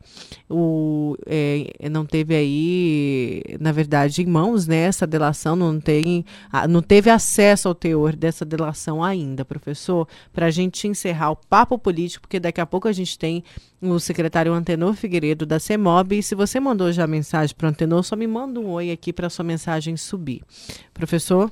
o 0.51 1.17
é, 1.27 1.89
não 1.91 2.05
teve 2.05 2.35
aí, 2.35 3.43
na 3.59 3.73
verdade, 3.73 4.21
em 4.21 4.27
mãos 4.27 4.67
né, 4.67 4.83
essa 4.83 5.07
delação, 5.07 5.57
não, 5.57 5.81
tem, 5.81 6.27
não 6.69 6.83
teve 6.83 7.09
acesso 7.09 7.69
ao 7.69 7.75
teor 7.75 8.15
dessa 8.15 8.45
delação 8.45 9.03
ainda, 9.03 9.47
professor, 9.47 10.07
para 10.31 10.47
a 10.47 10.51
gente 10.51 10.87
encerrar 10.87 11.31
o 11.31 11.37
papo 11.37 11.79
político 11.79 12.02
político, 12.03 12.23
porque 12.23 12.41
daqui 12.41 12.61
a 12.61 12.67
pouco 12.67 12.89
a 12.89 12.93
gente 12.93 13.19
tem 13.19 13.45
o 13.81 13.99
secretário 13.99 14.53
Antenor 14.53 14.95
Figueiredo 14.95 15.47
da 15.47 15.59
CEMOB. 15.59 16.19
E 16.19 16.23
se 16.23 16.35
você 16.35 16.59
mandou 16.59 16.91
já 16.93 17.07
mensagem 17.07 17.55
para 17.55 17.67
o 17.67 17.69
Antenor, 17.71 18.03
só 18.03 18.17
me 18.17 18.27
manda 18.27 18.59
um 18.59 18.71
oi 18.71 18.91
aqui 18.91 19.13
para 19.13 19.31
sua 19.31 19.45
mensagem 19.45 19.97
subir. 19.97 20.43
Professor? 20.93 21.51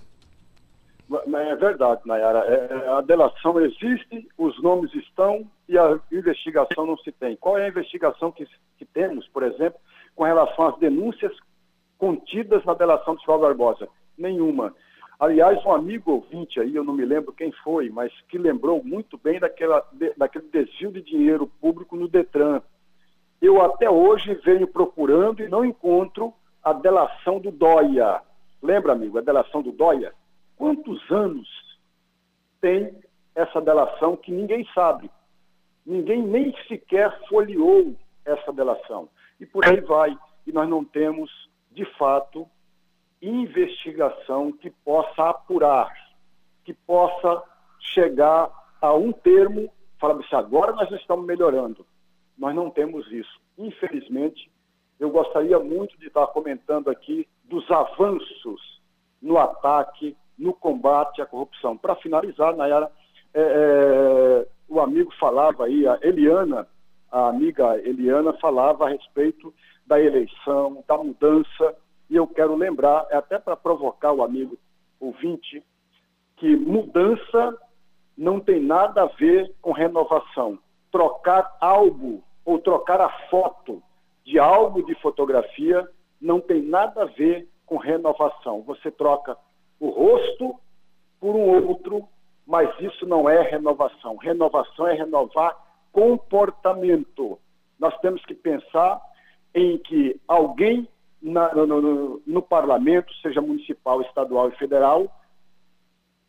É 1.34 1.56
verdade, 1.56 2.02
Nayara. 2.06 2.40
É, 2.46 2.68
é, 2.72 2.88
a 2.88 3.00
delação 3.00 3.60
existe, 3.60 4.28
os 4.38 4.60
nomes 4.62 4.94
estão 4.94 5.44
e 5.68 5.76
a 5.76 5.98
investigação 6.12 6.86
não 6.86 6.96
se 6.98 7.10
tem. 7.12 7.36
Qual 7.36 7.58
é 7.58 7.64
a 7.64 7.68
investigação 7.68 8.30
que, 8.30 8.46
que 8.78 8.84
temos, 8.84 9.26
por 9.28 9.42
exemplo, 9.42 9.80
com 10.14 10.24
relação 10.24 10.68
às 10.68 10.78
denúncias 10.78 11.32
contidas 11.98 12.64
na 12.64 12.74
delação 12.74 13.16
de 13.16 13.24
João 13.24 13.40
Barbosa? 13.40 13.88
Nenhuma. 14.16 14.72
Aliás, 15.20 15.62
um 15.66 15.72
amigo 15.72 16.12
ouvinte 16.12 16.58
aí, 16.58 16.74
eu 16.74 16.82
não 16.82 16.94
me 16.94 17.04
lembro 17.04 17.30
quem 17.30 17.52
foi, 17.62 17.90
mas 17.90 18.10
que 18.22 18.38
lembrou 18.38 18.82
muito 18.82 19.18
bem 19.18 19.38
daquela, 19.38 19.86
daquele 20.16 20.48
desvio 20.48 20.90
de 20.90 21.02
dinheiro 21.02 21.46
público 21.60 21.94
no 21.94 22.08
Detran. 22.08 22.62
Eu 23.38 23.60
até 23.60 23.90
hoje 23.90 24.32
venho 24.42 24.66
procurando 24.66 25.42
e 25.42 25.48
não 25.48 25.62
encontro 25.62 26.32
a 26.64 26.72
delação 26.72 27.38
do 27.38 27.50
Dóia. 27.50 28.22
Lembra, 28.62 28.92
amigo, 28.92 29.18
a 29.18 29.20
delação 29.20 29.60
do 29.60 29.72
Dóia? 29.72 30.14
Quantos 30.56 30.98
anos 31.10 31.46
tem 32.58 32.90
essa 33.34 33.60
delação 33.60 34.16
que 34.16 34.32
ninguém 34.32 34.66
sabe? 34.74 35.10
Ninguém 35.84 36.22
nem 36.22 36.54
sequer 36.66 37.14
folheou 37.28 37.94
essa 38.24 38.50
delação. 38.54 39.06
E 39.38 39.44
por 39.44 39.66
aí 39.66 39.82
vai. 39.82 40.16
E 40.46 40.52
nós 40.52 40.66
não 40.66 40.82
temos, 40.82 41.30
de 41.70 41.84
fato, 41.98 42.48
investigação 43.22 44.52
que 44.52 44.70
possa 44.70 45.30
apurar, 45.30 45.92
que 46.64 46.72
possa 46.72 47.42
chegar 47.78 48.50
a 48.80 48.94
um 48.94 49.12
termo, 49.12 49.70
falar 49.98 50.14
assim, 50.14 50.36
agora 50.36 50.72
nós 50.72 50.90
estamos 50.92 51.26
melhorando. 51.26 51.84
Nós 52.38 52.54
não 52.54 52.70
temos 52.70 53.10
isso. 53.12 53.40
Infelizmente, 53.58 54.50
eu 54.98 55.10
gostaria 55.10 55.58
muito 55.58 55.98
de 55.98 56.06
estar 56.06 56.26
comentando 56.28 56.88
aqui 56.88 57.28
dos 57.44 57.70
avanços 57.70 58.80
no 59.20 59.38
ataque, 59.38 60.16
no 60.38 60.54
combate 60.54 61.20
à 61.20 61.26
corrupção. 61.26 61.76
Para 61.76 61.96
finalizar, 61.96 62.56
Nayara, 62.56 62.90
é, 63.34 63.40
é, 63.40 64.46
o 64.68 64.80
amigo 64.80 65.12
falava 65.18 65.66
aí, 65.66 65.86
a 65.86 65.98
Eliana, 66.02 66.66
a 67.10 67.28
amiga 67.28 67.76
Eliana 67.78 68.32
falava 68.34 68.86
a 68.86 68.90
respeito 68.90 69.52
da 69.86 70.00
eleição, 70.00 70.82
da 70.86 70.96
mudança 70.96 71.76
e 72.10 72.16
eu 72.16 72.26
quero 72.26 72.56
lembrar, 72.56 73.06
é 73.08 73.16
até 73.16 73.38
para 73.38 73.56
provocar 73.56 74.12
o 74.12 74.24
amigo 74.24 74.58
ouvinte, 74.98 75.64
que 76.36 76.56
mudança 76.56 77.56
não 78.18 78.40
tem 78.40 78.60
nada 78.60 79.04
a 79.04 79.06
ver 79.06 79.54
com 79.62 79.70
renovação. 79.70 80.58
Trocar 80.90 81.56
algo 81.60 82.22
ou 82.44 82.58
trocar 82.58 83.00
a 83.00 83.08
foto 83.28 83.80
de 84.24 84.38
algo 84.38 84.84
de 84.84 84.94
fotografia 84.96 85.88
não 86.20 86.40
tem 86.40 86.60
nada 86.60 87.02
a 87.02 87.06
ver 87.06 87.48
com 87.64 87.76
renovação. 87.76 88.62
Você 88.62 88.90
troca 88.90 89.36
o 89.78 89.88
rosto 89.88 90.56
por 91.20 91.36
um 91.36 91.68
outro, 91.68 92.08
mas 92.44 92.68
isso 92.80 93.06
não 93.06 93.28
é 93.28 93.40
renovação. 93.40 94.16
Renovação 94.16 94.88
é 94.88 94.94
renovar 94.94 95.56
comportamento. 95.92 97.38
Nós 97.78 97.96
temos 98.00 98.24
que 98.24 98.34
pensar 98.34 99.00
em 99.54 99.78
que 99.78 100.20
alguém 100.26 100.88
na, 101.22 101.54
no, 101.54 101.66
no, 101.66 102.22
no 102.26 102.42
parlamento, 102.42 103.12
seja 103.16 103.40
municipal, 103.40 104.00
estadual 104.02 104.48
e 104.48 104.56
federal, 104.56 105.10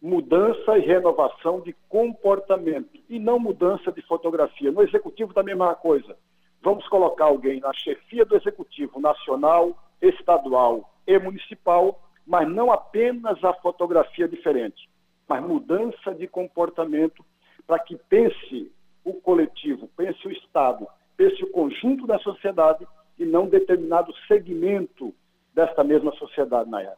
mudança 0.02 0.78
e 0.78 0.82
renovação 0.82 1.62
de 1.62 1.76
comportamento 1.88 3.00
e 3.08 3.20
não 3.20 3.40
mudança 3.40 3.92
de 3.92 4.02
fotografia. 4.02 4.72
No 4.72 4.82
executivo 4.82 5.34
também 5.34 5.54
é 5.54 5.58
mesma 5.58 5.76
coisa. 5.76 6.18
Vamos 6.62 6.88
colocar 6.88 7.26
alguém 7.26 7.60
na 7.60 7.74
chefia 7.74 8.26
do 8.26 8.36
executivo 8.36 9.00
nacional, 9.00 9.76
estadual 10.02 10.92
e 11.06 11.18
municipal, 11.20 12.02
mas 12.26 12.48
não 12.48 12.72
apenas 12.72 13.44
a 13.44 13.54
fotografia 13.54 14.28
diferente, 14.28 14.90
mas 15.28 15.44
mudança 15.44 16.14
de 16.14 16.28
comportamento 16.28 17.24
para 17.66 17.80
que 17.80 17.96
pense 17.96 18.72
o 19.04 19.14
coletivo, 19.14 19.90
pense 19.96 20.28
o 20.28 20.32
Estado, 20.32 20.88
pense 21.18 21.44
o 21.44 21.52
conjunto 21.52 22.06
da 22.06 22.20
sociedade 22.20 22.88
e 23.18 23.26
não 23.26 23.48
determinado 23.48 24.14
segmento 24.28 25.14
desta 25.54 25.84
mesma 25.84 26.12
sociedade, 26.14 26.70
Nayara. 26.70 26.98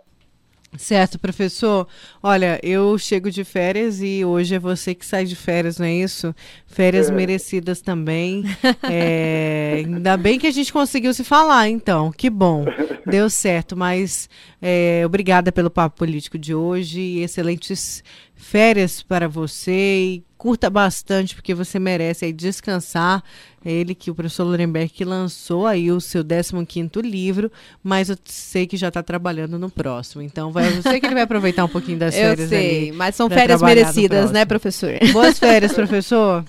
Certo, 0.78 1.20
professor. 1.20 1.88
Olha, 2.22 2.60
eu 2.64 2.98
chego 2.98 3.30
de 3.30 3.44
férias 3.44 4.02
e 4.02 4.26
hoje 4.26 4.56
é 4.56 4.60
você 4.60 4.96
que 4.96 5.06
sai 5.06 5.26
de 5.26 5.36
férias, 5.36 5.78
não 5.78 5.86
é 5.86 5.94
isso? 5.94 6.34
Férias 6.66 7.10
é. 7.10 7.14
merecidas 7.14 7.82
também. 7.82 8.44
É, 8.90 9.84
ainda 9.86 10.18
bem 10.18 10.38
que 10.40 10.48
a 10.48 10.52
gente 10.52 10.74
conseguiu 10.74 11.14
se 11.14 11.24
falar, 11.24 11.70
então. 11.70 12.12
Que 12.12 12.30
bom. 12.30 12.66
Deu 13.06 13.30
certo, 13.30 13.78
mas 13.78 14.30
é, 14.62 15.04
obrigada 15.06 15.52
pelo 15.52 15.70
papo 15.70 15.98
político 15.98 16.38
de 16.38 16.54
hoje. 16.54 17.20
Excelentes 17.20 18.04
férias 18.36 19.02
para 19.02 19.28
você 19.28 19.72
e 19.72 20.24
curta 20.44 20.70
bastante, 20.70 21.36
porque 21.36 21.54
você 21.54 21.80
merece 21.80 22.26
aí 22.26 22.34
descansar. 22.34 23.24
É 23.64 23.72
ele 23.72 23.96
que 23.96 24.12
o 24.12 24.14
professor 24.14 24.44
Lorenberg 24.44 24.90
que 24.90 25.06
lançou 25.06 25.66
aí 25.66 25.90
o 25.90 26.02
seu 26.02 26.22
15º 26.22 27.02
livro, 27.02 27.50
mas 27.82 28.10
eu 28.10 28.18
sei 28.26 28.68
que 28.68 28.76
já 28.76 28.90
está 28.90 29.02
trabalhando 29.02 29.58
no 29.58 29.70
próximo. 29.70 30.22
Então, 30.22 30.52
vai, 30.52 30.68
eu 30.68 30.82
sei 30.82 31.00
que 31.00 31.06
ele 31.06 31.14
vai 31.14 31.24
aproveitar 31.24 31.64
um 31.64 31.70
pouquinho 31.70 31.98
das 31.98 32.14
férias 32.14 32.40
Eu 32.42 32.48
sei, 32.50 32.92
mas 32.92 33.16
são 33.16 33.30
férias 33.30 33.62
merecidas, 33.62 34.32
né, 34.32 34.44
professor? 34.44 34.92
Boas 35.14 35.40
férias, 35.40 35.72
professor. 35.72 36.44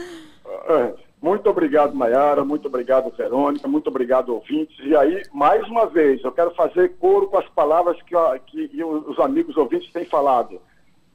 É, 0.68 0.92
muito 1.22 1.48
obrigado, 1.48 1.94
Mayara. 1.94 2.44
Muito 2.44 2.66
obrigado, 2.66 3.12
Verônica. 3.16 3.68
Muito 3.68 3.87
obrigado, 3.87 4.35
ouvintes. 4.35 4.76
E 4.85 4.96
aí, 4.96 5.22
mais 5.33 5.64
uma 5.68 5.87
vez, 5.87 6.20
eu 6.24 6.33
quero 6.33 6.50
fazer 6.57 6.96
coro 6.98 7.28
com 7.28 7.38
as 7.38 7.48
palavras 7.50 7.96
que, 8.02 8.16
que 8.48 8.83
os 8.83 9.20
amigos 9.20 9.57
ouvintes 9.57 9.92
têm 9.92 10.04
falado. 10.04 10.61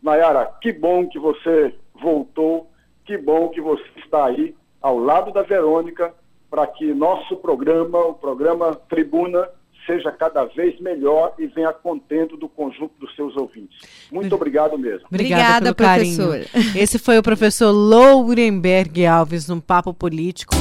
Nayara, 0.02 0.52
que 0.62 0.72
bom 0.72 1.08
que 1.08 1.20
você 1.20 1.74
voltou, 2.02 2.70
que 3.06 3.18
bom 3.18 3.50
que 3.50 3.60
você 3.60 3.84
está 3.98 4.26
aí 4.26 4.56
ao 4.82 4.98
lado 4.98 5.32
da 5.32 5.42
Verônica 5.42 6.14
para 6.50 6.66
que 6.66 6.94
nosso 6.94 7.36
programa, 7.36 8.00
o 8.00 8.14
programa 8.14 8.74
Tribuna, 8.90 9.48
seja 9.86 10.12
cada 10.12 10.46
vez 10.46 10.80
melhor 10.80 11.34
e 11.40 11.48
venha 11.48 11.74
contendo 11.74 12.38
do 12.38 12.48
conjunto 12.48 12.94
dos 13.00 13.16
seus 13.16 13.36
ouvintes. 13.36 13.80
Muito 14.12 14.34
obrigado 14.36 14.78
mesmo. 14.78 15.08
Obrigada, 15.08 15.72
Obrigada 15.72 15.76
professor. 15.76 16.46
Carinho. 16.46 16.78
Esse 16.78 17.00
foi 17.00 17.18
o 17.18 17.24
professor 17.24 17.72
Lourenberg 17.72 19.06
Alves 19.06 19.48
no 19.48 19.62
Papo 19.62 19.94
Político. 19.94 20.54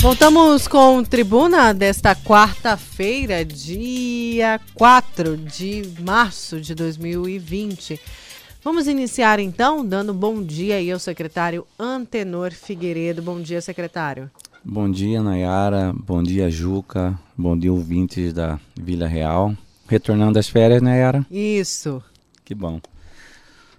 Voltamos 0.00 0.68
com 0.68 1.02
Tribuna 1.02 1.74
desta 1.74 2.14
quarta-feira, 2.14 3.44
dia 3.44 4.60
4 4.74 5.36
de 5.36 5.82
março 6.00 6.60
de 6.60 6.72
2020. 6.72 8.00
Vamos 8.62 8.86
iniciar 8.86 9.40
então 9.40 9.84
dando 9.84 10.14
bom 10.14 10.40
dia 10.40 10.76
aí 10.76 10.92
ao 10.92 11.00
secretário 11.00 11.66
Antenor 11.76 12.52
Figueiredo. 12.52 13.20
Bom 13.20 13.40
dia, 13.40 13.60
secretário. 13.60 14.30
Bom 14.64 14.88
dia, 14.88 15.20
Nayara. 15.20 15.92
Bom 15.92 16.22
dia, 16.22 16.48
Juca. 16.48 17.18
Bom 17.36 17.58
dia, 17.58 17.72
ouvintes 17.72 18.32
da 18.32 18.60
Vila 18.80 19.08
Real. 19.08 19.52
Retornando 19.88 20.34
das 20.34 20.48
férias, 20.48 20.80
Nayara? 20.80 21.26
Isso. 21.28 22.00
Que 22.44 22.54
bom. 22.54 22.80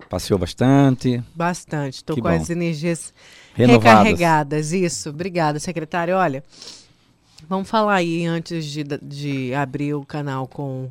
Passeou 0.10 0.38
bastante? 0.38 1.24
Bastante. 1.34 1.96
Estou 1.96 2.18
com 2.18 2.24
bom. 2.24 2.30
as 2.30 2.50
energias 2.50 3.14
Renovadas. 3.60 4.04
Recarregadas, 4.04 4.72
isso. 4.72 5.10
Obrigada, 5.10 5.60
secretário. 5.60 6.16
Olha, 6.16 6.44
vamos 7.48 7.70
falar 7.70 7.96
aí, 7.96 8.26
antes 8.26 8.66
de, 8.66 8.84
de 8.84 9.54
abrir 9.54 9.94
o 9.94 10.06
canal 10.06 10.48
com 10.48 10.90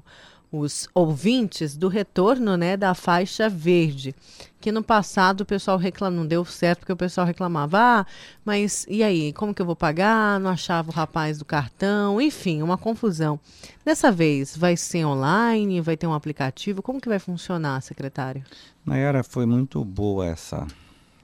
os 0.50 0.88
ouvintes, 0.94 1.76
do 1.76 1.88
retorno 1.88 2.56
né, 2.56 2.76
da 2.76 2.94
faixa 2.94 3.48
verde. 3.48 4.14
Que 4.60 4.72
no 4.72 4.82
passado 4.82 5.42
o 5.42 5.46
pessoal 5.46 5.78
reclamou, 5.78 6.20
não 6.20 6.26
deu 6.26 6.44
certo, 6.44 6.80
porque 6.80 6.92
o 6.92 6.96
pessoal 6.96 7.26
reclamava, 7.26 7.78
ah, 7.78 8.06
mas 8.44 8.86
e 8.88 9.02
aí, 9.02 9.32
como 9.32 9.54
que 9.54 9.62
eu 9.62 9.66
vou 9.66 9.76
pagar? 9.76 10.40
Não 10.40 10.50
achava 10.50 10.90
o 10.90 10.94
rapaz 10.94 11.38
do 11.38 11.44
cartão, 11.44 12.20
enfim, 12.20 12.60
uma 12.60 12.76
confusão. 12.76 13.38
Dessa 13.84 14.10
vez, 14.10 14.56
vai 14.56 14.76
ser 14.76 15.04
online, 15.04 15.80
vai 15.80 15.96
ter 15.96 16.06
um 16.06 16.14
aplicativo, 16.14 16.82
como 16.82 17.00
que 17.00 17.08
vai 17.08 17.18
funcionar, 17.18 17.80
secretário? 17.82 18.42
Nayara, 18.84 19.22
foi 19.22 19.46
muito 19.46 19.84
boa 19.84 20.26
essa, 20.26 20.66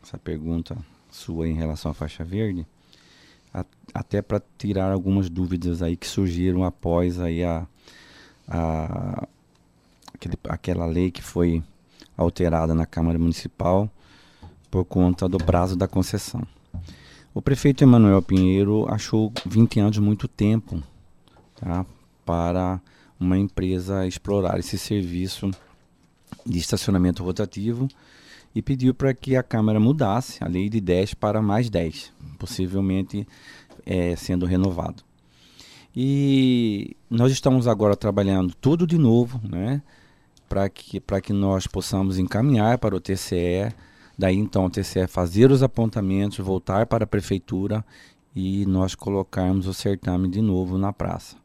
essa 0.03 0.17
pergunta 0.17 0.77
sua 1.15 1.49
em 1.49 1.55
relação 1.55 1.91
à 1.91 1.95
faixa 1.95 2.25
verde, 2.25 2.67
a, 3.53 3.65
até 3.93 4.21
para 4.21 4.43
tirar 4.59 4.91
algumas 4.91 5.31
dúvidas 5.31 5.83
aí 5.83 5.97
que 5.97 6.07
surgiram 6.07 6.65
após 6.65 7.21
aí 7.21 7.45
a, 7.45 7.67
a 8.49 9.27
aquele, 10.13 10.37
aquela 10.49 10.87
lei 10.87 11.11
que 11.11 11.23
foi 11.23 11.63
alterada 12.17 12.75
na 12.75 12.87
Câmara 12.87 13.19
Municipal 13.19 13.89
por 14.71 14.85
conta 14.85 15.29
do 15.29 15.39
prazo 15.39 15.77
da 15.77 15.87
concessão. 15.87 16.43
O 17.33 17.41
prefeito 17.43 17.83
Emanuel 17.83 18.23
Pinheiro 18.23 18.87
achou 18.93 19.33
20 19.47 19.81
anos 19.81 19.99
muito 19.99 20.27
tempo 20.27 20.83
tá, 21.57 21.87
para 22.25 22.81
uma 23.19 23.39
empresa 23.39 24.07
explorar 24.07 24.59
esse 24.59 24.77
serviço 24.79 25.51
de 26.45 26.59
estacionamento 26.59 27.23
rotativo 27.23 27.89
e 28.55 28.63
pediu 28.63 28.95
para 28.95 29.13
que 29.13 29.37
a 29.37 29.43
Câmara 29.43 29.81
mudasse 29.81 30.43
a 30.43 30.47
lei 30.47 30.69
de 30.69 30.81
10 30.81 31.15
para 31.15 31.43
mais 31.43 31.69
10, 31.69 32.13
possivelmente 32.39 33.27
é, 33.85 34.15
sendo 34.15 34.47
renovado. 34.47 35.03
E 35.97 36.97
nós 37.09 37.33
estamos 37.33 37.67
agora 37.67 37.97
trabalhando 37.97 38.55
tudo 38.61 38.87
de 38.87 38.99
novo, 38.99 39.41
né, 39.43 39.83
para 40.49 40.69
que, 40.69 41.01
que 41.23 41.33
nós 41.33 41.67
possamos 41.67 42.19
encaminhar 42.19 42.79
para 42.79 42.95
o 42.95 43.01
TCE, 43.01 43.73
daí 44.17 44.37
então 44.37 44.67
o 44.67 44.71
TCE 44.71 45.07
fazer 45.07 45.51
os 45.51 45.63
apontamentos, 45.63 46.39
voltar 46.39 46.87
para 46.87 47.05
a 47.05 47.07
Prefeitura 47.07 47.85
e 48.35 48.67
nós 48.67 48.95
colocarmos 48.95 49.67
o 49.67 49.75
certame 49.75 50.29
de 50.29 50.41
novo 50.41 50.77
na 50.79 50.93
praça. 50.93 51.37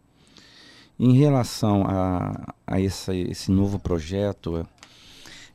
Em 0.99 1.13
relação 1.13 1.83
a, 1.87 2.53
a 2.67 2.79
esse, 2.79 3.15
esse 3.29 3.51
novo 3.51 3.79
projeto, 3.79 4.67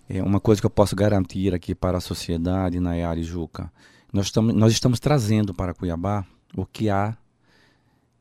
é 0.09 0.23
uma 0.23 0.41
coisa 0.41 0.61
que 0.61 0.67
eu 0.67 0.71
posso 0.71 0.95
garantir 0.95 1.55
aqui 1.55 1.75
para 1.75 1.99
a 1.99 2.01
sociedade, 2.01 2.81
Nayara 2.81 3.19
e 3.19 3.25
Juca. 3.25 3.71
Nós 4.13 4.27
estamos, 4.27 4.55
nós 4.55 4.73
estamos 4.73 5.01
trazendo 5.01 5.53
para 5.55 5.75
Cuiabá 5.75 6.25
o 6.57 6.65
que 6.65 6.89
há 6.89 7.17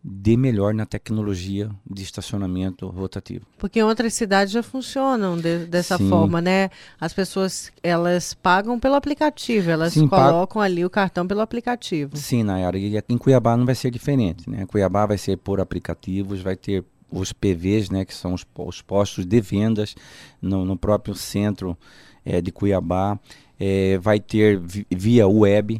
de 0.04 0.36
melhor 0.36 0.74
na 0.74 0.86
tecnologia 0.86 1.70
de 1.90 2.04
estacionamento 2.04 2.88
rotativo. 2.88 3.46
Porque 3.58 3.82
outras 3.82 4.14
cidades 4.14 4.52
já 4.52 4.62
funcionam 4.62 5.38
de, 5.38 5.60
dessa 5.66 5.98
Sim. 5.98 6.10
forma, 6.10 6.42
né? 6.42 6.70
As 7.00 7.14
pessoas 7.14 7.72
elas 7.82 8.34
pagam 8.34 8.78
pelo 8.78 8.96
aplicativo, 8.96 9.72
elas 9.72 9.94
Sim, 9.94 10.08
colocam 10.08 10.62
pag... 10.62 10.66
ali 10.66 10.84
o 10.84 10.90
cartão 10.90 11.26
pelo 11.26 11.40
aplicativo. 11.40 12.18
Sim, 12.18 12.44
Nayara, 12.44 12.78
e 12.78 13.02
em 13.08 13.18
Cuiabá 13.18 13.56
não 13.56 13.66
vai 13.66 13.76
ser 13.76 13.92
diferente, 13.92 14.50
né? 14.50 14.66
Cuiabá 14.66 15.06
vai 15.06 15.18
ser 15.18 15.38
por 15.38 15.62
aplicativos, 15.62 16.42
vai 16.42 16.58
ter 16.58 16.84
os 17.14 17.32
PVs, 17.32 17.90
né, 17.90 18.04
que 18.04 18.14
são 18.14 18.34
os, 18.34 18.46
os 18.58 18.82
postos 18.82 19.26
de 19.26 19.40
vendas 19.40 19.96
no, 20.42 20.66
no 20.66 20.76
próprio 20.76 21.14
centro 21.14 21.78
é, 22.26 22.42
de 22.42 22.52
Cuiabá. 22.52 23.20
É, 23.60 23.98
vai 24.00 24.20
ter 24.20 24.60
via 24.92 25.28
web, 25.28 25.80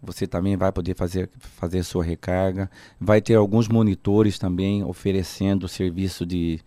você 0.00 0.26
também 0.26 0.56
vai 0.56 0.70
poder 0.70 0.94
fazer, 0.94 1.28
fazer 1.38 1.82
sua 1.82 2.04
recarga. 2.04 2.70
Vai 3.00 3.20
ter 3.20 3.34
alguns 3.34 3.66
monitores 3.66 4.38
também 4.38 4.84
oferecendo 4.84 5.66
serviço 5.66 6.24
de, 6.24 6.60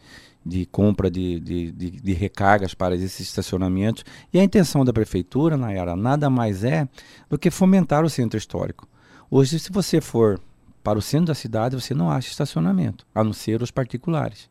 de 0.45 0.65
compra 0.65 1.09
de, 1.09 1.39
de, 1.39 1.71
de, 1.71 1.91
de, 1.91 2.13
recargas 2.13 2.73
para 2.73 2.95
esses 2.95 3.19
estacionamentos. 3.19 4.03
E 4.33 4.39
a 4.39 4.43
intenção 4.43 4.83
da 4.83 4.91
prefeitura, 4.91 5.55
Nayara, 5.55 5.95
nada 5.95 6.29
mais 6.29 6.63
é 6.63 6.87
do 7.29 7.37
que 7.37 7.51
fomentar 7.51 8.03
o 8.03 8.09
centro 8.09 8.37
histórico. 8.37 8.87
Hoje, 9.29 9.59
se 9.59 9.71
você 9.71 10.01
for 10.01 10.41
para 10.83 10.97
o 10.97 11.01
centro 11.01 11.27
da 11.27 11.35
cidade 11.35 11.75
você 11.75 11.93
não 11.93 12.09
acha 12.09 12.29
estacionamento, 12.29 13.05
a 13.13 13.23
não 13.23 13.33
ser 13.33 13.61
os 13.61 13.71
particulares. 13.71 14.49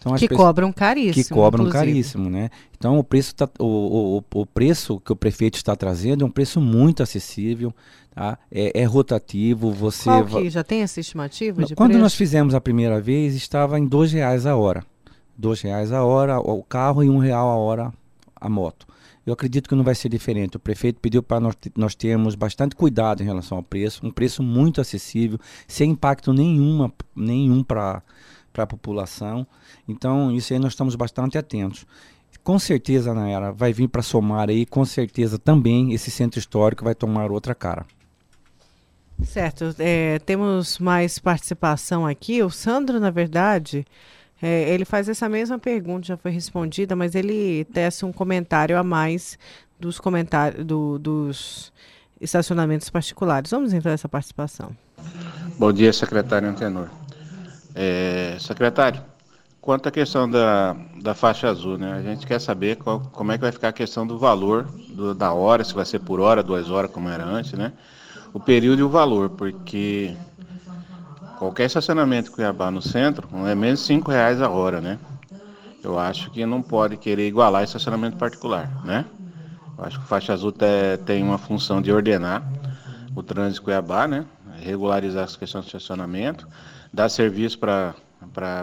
Então, 0.00 0.14
que 0.14 0.28
cobram 0.28 0.72
caríssimo. 0.72 1.24
Que 1.24 1.30
cobram 1.30 1.66
inclusive. 1.66 1.92
caríssimo, 1.92 2.30
né? 2.30 2.48
Então 2.76 2.98
o 2.98 3.04
preço, 3.04 3.34
tá, 3.34 3.48
o, 3.58 4.22
o, 4.34 4.40
o, 4.40 4.46
preço 4.46 4.98
que 5.00 5.12
o 5.12 5.16
prefeito 5.16 5.56
está 5.56 5.76
trazendo 5.76 6.24
é 6.24 6.26
um 6.26 6.30
preço 6.30 6.58
muito 6.58 7.02
acessível, 7.02 7.74
tá? 8.14 8.38
é, 8.50 8.80
é 8.80 8.84
rotativo. 8.84 9.70
Você 9.72 10.04
Qual 10.04 10.24
que 10.26 10.48
já 10.48 10.64
tem 10.64 10.80
essa 10.80 11.00
estimativa 11.00 11.64
de 11.64 11.74
Quando 11.74 11.90
preço? 11.90 12.02
nós 12.02 12.14
fizemos 12.14 12.54
a 12.54 12.60
primeira 12.60 12.98
vez, 12.98 13.34
estava 13.34 13.78
em 13.78 13.86
dois 13.86 14.10
reais 14.10 14.46
a 14.46 14.56
hora. 14.56 14.82
Dois 15.36 15.60
reais 15.60 15.92
a 15.92 16.02
hora 16.02 16.40
o 16.40 16.62
carro 16.62 17.04
e 17.04 17.10
um 17.10 17.18
real 17.18 17.50
a 17.50 17.56
hora 17.56 17.92
a 18.34 18.48
moto. 18.48 18.86
Eu 19.26 19.34
acredito 19.34 19.68
que 19.68 19.74
não 19.74 19.84
vai 19.84 19.94
ser 19.94 20.08
diferente. 20.08 20.56
O 20.56 20.60
prefeito 20.60 20.98
pediu 21.00 21.22
para 21.22 21.40
nós, 21.40 21.54
nós 21.76 21.94
termos 21.94 22.34
bastante 22.34 22.74
cuidado 22.74 23.22
em 23.22 23.26
relação 23.26 23.58
ao 23.58 23.62
preço, 23.62 24.06
um 24.06 24.10
preço 24.10 24.42
muito 24.42 24.80
acessível, 24.80 25.38
sem 25.68 25.90
impacto 25.90 26.32
nenhuma, 26.32 26.92
nenhum 27.14 27.62
para 27.62 28.02
a 28.56 28.66
população. 28.66 29.46
Então, 29.86 30.32
isso 30.32 30.52
aí 30.52 30.58
nós 30.58 30.72
estamos 30.72 30.94
bastante 30.94 31.36
atentos. 31.36 31.86
Com 32.42 32.58
certeza, 32.58 33.12
Nayara, 33.12 33.52
vai 33.52 33.72
vir 33.72 33.88
para 33.88 34.02
somar 34.02 34.48
aí, 34.48 34.64
com 34.64 34.84
certeza 34.84 35.38
também 35.38 35.92
esse 35.92 36.10
centro 36.10 36.38
histórico 36.38 36.84
vai 36.84 36.94
tomar 36.94 37.30
outra 37.30 37.54
cara. 37.54 37.84
Certo, 39.22 39.74
é, 39.78 40.18
temos 40.20 40.78
mais 40.78 41.18
participação 41.18 42.06
aqui. 42.06 42.42
O 42.42 42.48
Sandro, 42.48 42.98
na 42.98 43.10
verdade, 43.10 43.84
é, 44.42 44.72
ele 44.72 44.84
faz 44.84 45.08
essa 45.08 45.28
mesma 45.28 45.58
pergunta, 45.58 46.06
já 46.06 46.16
foi 46.16 46.30
respondida, 46.30 46.96
mas 46.96 47.14
ele 47.14 47.64
tece 47.66 48.04
um 48.04 48.12
comentário 48.12 48.78
a 48.78 48.82
mais 48.82 49.38
dos 49.78 49.98
comentários 49.98 50.64
do, 50.64 50.98
dos 50.98 51.72
estacionamentos 52.20 52.88
particulares. 52.90 53.50
Vamos 53.50 53.72
entrar 53.72 53.90
nessa 53.90 54.08
participação. 54.08 54.70
Bom 55.58 55.72
dia, 55.72 55.92
secretário 55.92 56.48
Antenor. 56.48 56.88
É, 57.74 58.36
secretário, 58.38 59.02
quanto 59.60 59.88
à 59.88 59.92
questão 59.92 60.28
da, 60.28 60.76
da 61.00 61.14
faixa 61.14 61.48
azul, 61.48 61.78
né? 61.78 61.92
A 61.92 62.02
gente 62.02 62.26
quer 62.26 62.40
saber 62.40 62.76
qual, 62.76 63.00
como 63.12 63.32
é 63.32 63.36
que 63.36 63.42
vai 63.42 63.52
ficar 63.52 63.68
a 63.68 63.72
questão 63.72 64.06
do 64.06 64.18
valor 64.18 64.64
do, 64.88 65.14
da 65.14 65.32
hora, 65.32 65.62
se 65.64 65.74
vai 65.74 65.84
ser 65.84 66.00
por 66.00 66.20
hora, 66.20 66.42
duas 66.42 66.70
horas, 66.70 66.90
como 66.90 67.08
era 67.08 67.24
antes, 67.24 67.52
né? 67.52 67.72
O 68.32 68.40
período 68.40 68.80
e 68.80 68.82
o 68.82 68.88
valor, 68.88 69.30
porque 69.30 70.14
Qualquer 71.40 71.64
estacionamento 71.64 72.30
Cuiabá 72.30 72.70
no 72.70 72.82
centro 72.82 73.26
não 73.32 73.48
é 73.48 73.54
menos 73.54 73.86
de 73.86 73.98
reais 74.06 74.42
a 74.42 74.50
hora, 74.50 74.78
né? 74.78 74.98
Eu 75.82 75.98
acho 75.98 76.30
que 76.30 76.44
não 76.44 76.60
pode 76.60 76.98
querer 76.98 77.26
igualar 77.26 77.64
estacionamento 77.64 78.18
particular, 78.18 78.68
né? 78.84 79.06
Eu 79.78 79.84
acho 79.84 79.98
que 79.98 80.04
o 80.04 80.06
faixa 80.06 80.34
azul 80.34 80.52
tem 81.06 81.22
uma 81.22 81.38
função 81.38 81.80
de 81.80 81.90
ordenar 81.90 82.42
o 83.16 83.22
trânsito 83.22 83.62
Cuiabá, 83.62 84.06
né? 84.06 84.26
Regularizar 84.60 85.24
as 85.24 85.34
questões 85.34 85.64
de 85.64 85.68
estacionamento, 85.68 86.46
dar 86.92 87.08
serviço 87.08 87.58
para 87.58 87.94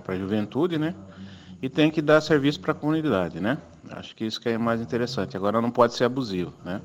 a 0.07 0.15
juventude, 0.15 0.77
né? 0.77 0.93
E 1.59 1.67
tem 1.67 1.89
que 1.89 1.99
dar 1.99 2.21
serviço 2.21 2.59
para 2.59 2.73
a 2.73 2.75
comunidade, 2.75 3.39
né? 3.39 3.57
Acho 3.89 4.15
que 4.15 4.23
isso 4.23 4.39
que 4.39 4.49
é 4.49 4.57
mais 4.59 4.81
interessante. 4.81 5.35
Agora 5.35 5.59
não 5.59 5.71
pode 5.71 5.95
ser 5.95 6.03
abusivo, 6.03 6.53
né? 6.63 6.79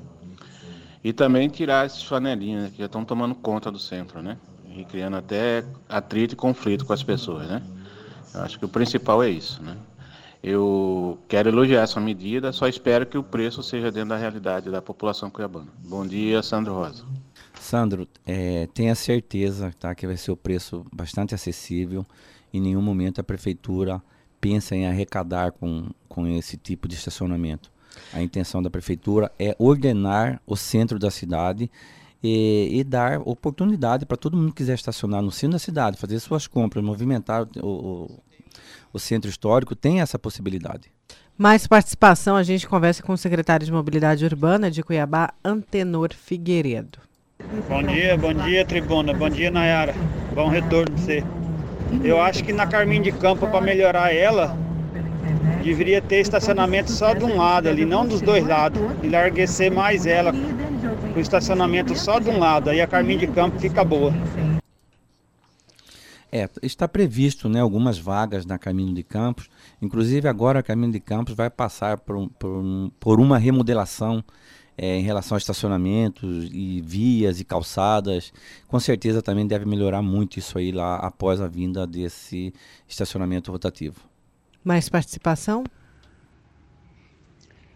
E 1.03 1.13
também 1.13 1.47
tirar 1.49 1.85
esses 1.85 2.01
flanelinhos 2.01 2.63
né, 2.63 2.71
que 2.71 2.79
já 2.79 2.87
estão 2.87 3.05
tomando 3.05 3.35
conta 3.35 3.69
do 3.69 3.77
centro, 3.77 4.23
né? 4.23 4.37
E 4.75 4.85
criando 4.85 5.17
até 5.17 5.63
atrito 5.87 6.33
e 6.33 6.37
conflito 6.37 6.85
com 6.85 6.93
as 6.93 7.03
pessoas, 7.03 7.47
né? 7.47 7.61
Eu 8.33 8.41
acho 8.41 8.57
que 8.57 8.65
o 8.65 8.69
principal 8.69 9.21
é 9.21 9.29
isso, 9.29 9.61
né? 9.61 9.77
Eu 10.43 11.19
quero 11.27 11.49
elogiar 11.49 11.83
essa 11.83 12.01
medida, 12.01 12.51
só 12.51 12.67
espero 12.67 13.05
que 13.05 13.17
o 13.17 13.23
preço 13.23 13.63
seja 13.63 13.91
dentro 13.91 14.09
da 14.09 14.17
realidade 14.17 14.69
da 14.69 14.81
população 14.81 15.29
cuiabana. 15.29 15.67
Bom 15.85 16.05
dia, 16.05 16.43
Sandro 16.43 16.73
Rosa. 16.73 17.05
Sandro, 17.59 18.07
é, 18.25 18.67
tenha 18.73 18.93
certeza 18.93 19.73
tá, 19.79 19.95
que 19.95 20.05
vai 20.05 20.17
ser 20.17 20.31
o 20.31 20.37
preço 20.37 20.85
bastante 20.91 21.33
acessível. 21.33 22.05
Em 22.53 22.59
nenhum 22.59 22.81
momento 22.81 23.21
a 23.21 23.23
prefeitura 23.23 24.01
pensa 24.41 24.75
em 24.75 24.85
arrecadar 24.85 25.53
com, 25.53 25.89
com 26.09 26.27
esse 26.27 26.57
tipo 26.57 26.89
de 26.89 26.95
estacionamento. 26.95 27.71
A 28.11 28.21
intenção 28.21 28.61
da 28.61 28.69
prefeitura 28.69 29.31
é 29.39 29.55
ordenar 29.57 30.41
o 30.45 30.57
centro 30.57 30.99
da 30.99 31.09
cidade 31.09 31.71
e, 32.23 32.79
e 32.79 32.83
dar 32.83 33.19
oportunidade 33.25 34.05
para 34.05 34.15
todo 34.15 34.37
mundo 34.37 34.49
que 34.49 34.57
quiser 34.57 34.75
estacionar 34.75 35.21
no 35.21 35.31
centro 35.31 35.53
da 35.53 35.59
cidade, 35.59 35.97
fazer 35.97 36.19
suas 36.19 36.47
compras, 36.47 36.83
movimentar 36.83 37.45
o, 37.61 37.67
o, 37.67 38.23
o 38.93 38.99
centro 38.99 39.29
histórico, 39.29 39.75
tem 39.75 39.99
essa 39.99 40.17
possibilidade. 40.17 40.89
Mais 41.37 41.67
participação, 41.67 42.35
a 42.35 42.43
gente 42.43 42.67
conversa 42.67 43.03
com 43.03 43.11
o 43.11 43.17
secretário 43.17 43.65
de 43.65 43.71
Mobilidade 43.71 44.23
Urbana 44.23 44.71
de 44.71 44.83
Cuiabá, 44.83 45.33
Antenor 45.43 46.13
Figueiredo. 46.13 46.99
Bom 47.67 47.83
dia, 47.83 48.15
bom 48.15 48.33
dia, 48.33 48.63
tribuna. 48.63 49.13
Bom 49.13 49.29
dia, 49.29 49.51
Nayara. 49.51 49.93
Bom 50.33 50.47
retorno 50.47 50.95
de 50.95 51.01
você. 51.01 51.23
Eu 52.03 52.21
acho 52.21 52.43
que 52.43 52.53
na 52.53 52.65
Carminho 52.65 53.03
de 53.03 53.11
Campo, 53.11 53.47
para 53.47 53.59
melhorar 53.59 54.13
ela, 54.13 54.55
deveria 55.63 56.01
ter 56.01 56.21
estacionamento 56.21 56.91
só 56.91 57.13
de 57.13 57.25
um 57.25 57.35
lado 57.35 57.67
ali, 57.67 57.83
não 57.83 58.05
dos 58.05 58.21
dois 58.21 58.45
lados. 58.45 58.81
E 59.01 59.09
larguecer 59.09 59.71
mais 59.71 60.05
ela 60.05 60.31
com 61.13 61.19
estacionamento 61.19 61.95
só 61.95 62.19
de 62.19 62.29
um 62.29 62.39
lado. 62.39 62.69
Aí 62.69 62.81
a 62.81 62.87
Carminho 62.87 63.19
de 63.19 63.27
Campo 63.27 63.59
fica 63.59 63.83
boa. 63.83 64.11
É, 66.31 66.49
está 66.63 66.87
previsto 66.87 67.47
né, 67.47 67.59
algumas 67.59 67.99
vagas 67.99 68.43
na 68.45 68.57
Caminho 68.57 68.93
de 68.93 69.03
Campos. 69.03 69.49
Inclusive 69.79 70.27
agora 70.27 70.59
a 70.59 70.63
Caminho 70.63 70.91
de 70.91 70.99
Campos 70.99 71.35
vai 71.35 71.49
passar 71.49 71.99
por, 71.99 72.27
por, 72.39 72.91
por 72.99 73.19
uma 73.19 73.37
remodelação 73.37 74.23
é, 74.75 74.97
em 74.97 75.03
relação 75.03 75.35
a 75.35 75.37
estacionamentos 75.37 76.49
e 76.51 76.81
vias 76.83 77.39
e 77.39 77.45
calçadas. 77.45 78.33
Com 78.67 78.79
certeza 78.79 79.21
também 79.21 79.45
deve 79.45 79.65
melhorar 79.65 80.01
muito 80.01 80.39
isso 80.39 80.57
aí 80.57 80.71
lá 80.71 80.95
após 80.95 81.39
a 81.39 81.47
vinda 81.47 81.85
desse 81.85 82.51
estacionamento 82.89 83.51
rotativo. 83.51 83.99
Mais 84.63 84.89
participação? 84.89 85.63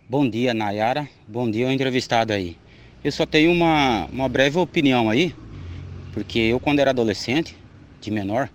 Bom 0.10 0.28
dia, 0.28 0.54
Nayara. 0.54 1.08
Bom 1.28 1.52
dia, 1.52 1.68
o 1.68 1.72
entrevistado 1.72 2.34
aí. 2.34 2.58
Eu 3.08 3.12
só 3.14 3.26
tenho 3.26 3.54
uma, 3.54 4.06
uma 4.08 4.28
breve 4.28 4.60
opinião 4.60 5.10
aí, 5.10 5.34
porque 6.12 6.40
eu 6.40 6.60
quando 6.60 6.80
era 6.80 6.90
adolescente, 6.90 7.56
de 8.02 8.12
menor, 8.12 8.50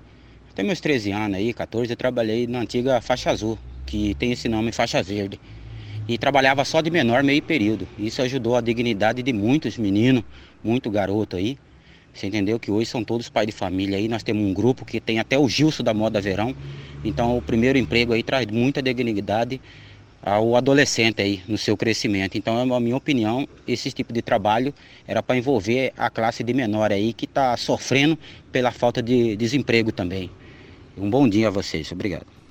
até 0.51 0.63
meus 0.63 0.79
13 0.79 1.11
anos 1.11 1.39
aí, 1.39 1.55
14, 1.55 1.91
eu 1.91 1.97
trabalhei 1.97 2.47
na 2.47 2.59
antiga 2.61 3.01
faixa 3.01 3.31
azul, 3.31 3.59
que 3.87 4.15
tem 4.17 4.31
esse 4.31 4.51
nome 4.51 4.71
faixa 4.71 5.03
verde. 5.03 5.41
E 6.07 6.19
trabalhava 6.19 6.67
só 6.67 6.83
de 6.83 6.91
menor 6.91 7.23
meio 7.23 7.43
período. 7.43 7.89
Isso 7.99 8.21
ajudou 8.21 8.55
a 8.55 8.61
dignidade 8.61 9.23
de 9.23 9.33
muitos 9.33 9.79
meninos, 9.79 10.23
muito 10.63 10.91
garoto 10.91 11.35
aí. 11.35 11.57
Você 12.13 12.27
entendeu 12.27 12.61
que 12.61 12.71
hoje 12.71 12.91
são 12.91 13.03
todos 13.03 13.31
pais 13.31 13.47
de 13.47 13.53
família 13.55 13.97
aí. 13.97 14.07
Nós 14.07 14.23
temos 14.23 14.45
um 14.45 14.53
grupo 14.53 14.85
que 14.85 15.01
tem 15.01 15.19
até 15.19 15.39
o 15.39 15.49
Gilson 15.49 15.83
da 15.83 15.95
Moda 15.95 16.21
Verão. 16.21 16.55
Então 17.03 17.39
o 17.39 17.41
primeiro 17.41 17.79
emprego 17.79 18.13
aí 18.13 18.23
traz 18.23 18.47
muita 18.49 18.83
dignidade 18.83 19.63
ao 20.23 20.55
adolescente 20.57 21.21
aí 21.21 21.43
no 21.49 21.59
seu 21.59 21.77
crescimento. 21.77 22.39
Então, 22.39 22.59
é 22.59 22.77
a 22.77 22.81
minha 22.81 22.97
opinião, 22.97 23.47
esse 23.67 23.91
tipo 23.91 24.13
de 24.13 24.23
trabalho 24.23 24.73
era 25.07 25.23
para 25.23 25.37
envolver 25.37 25.93
a 25.97 26.09
classe 26.09 26.45
de 26.45 26.55
menor 26.55 26.93
aí 26.93 27.13
que 27.13 27.25
está 27.25 27.57
sofrendo 27.57 28.17
pela 28.53 28.71
falta 28.71 29.03
de 29.03 29.37
desemprego 29.37 29.91
também. 29.91 30.31
Um 30.97 31.11
bom 31.11 31.29
dia 31.29 31.49
a 31.49 31.51
vocês. 31.51 31.91
Obrigado. 31.91 32.42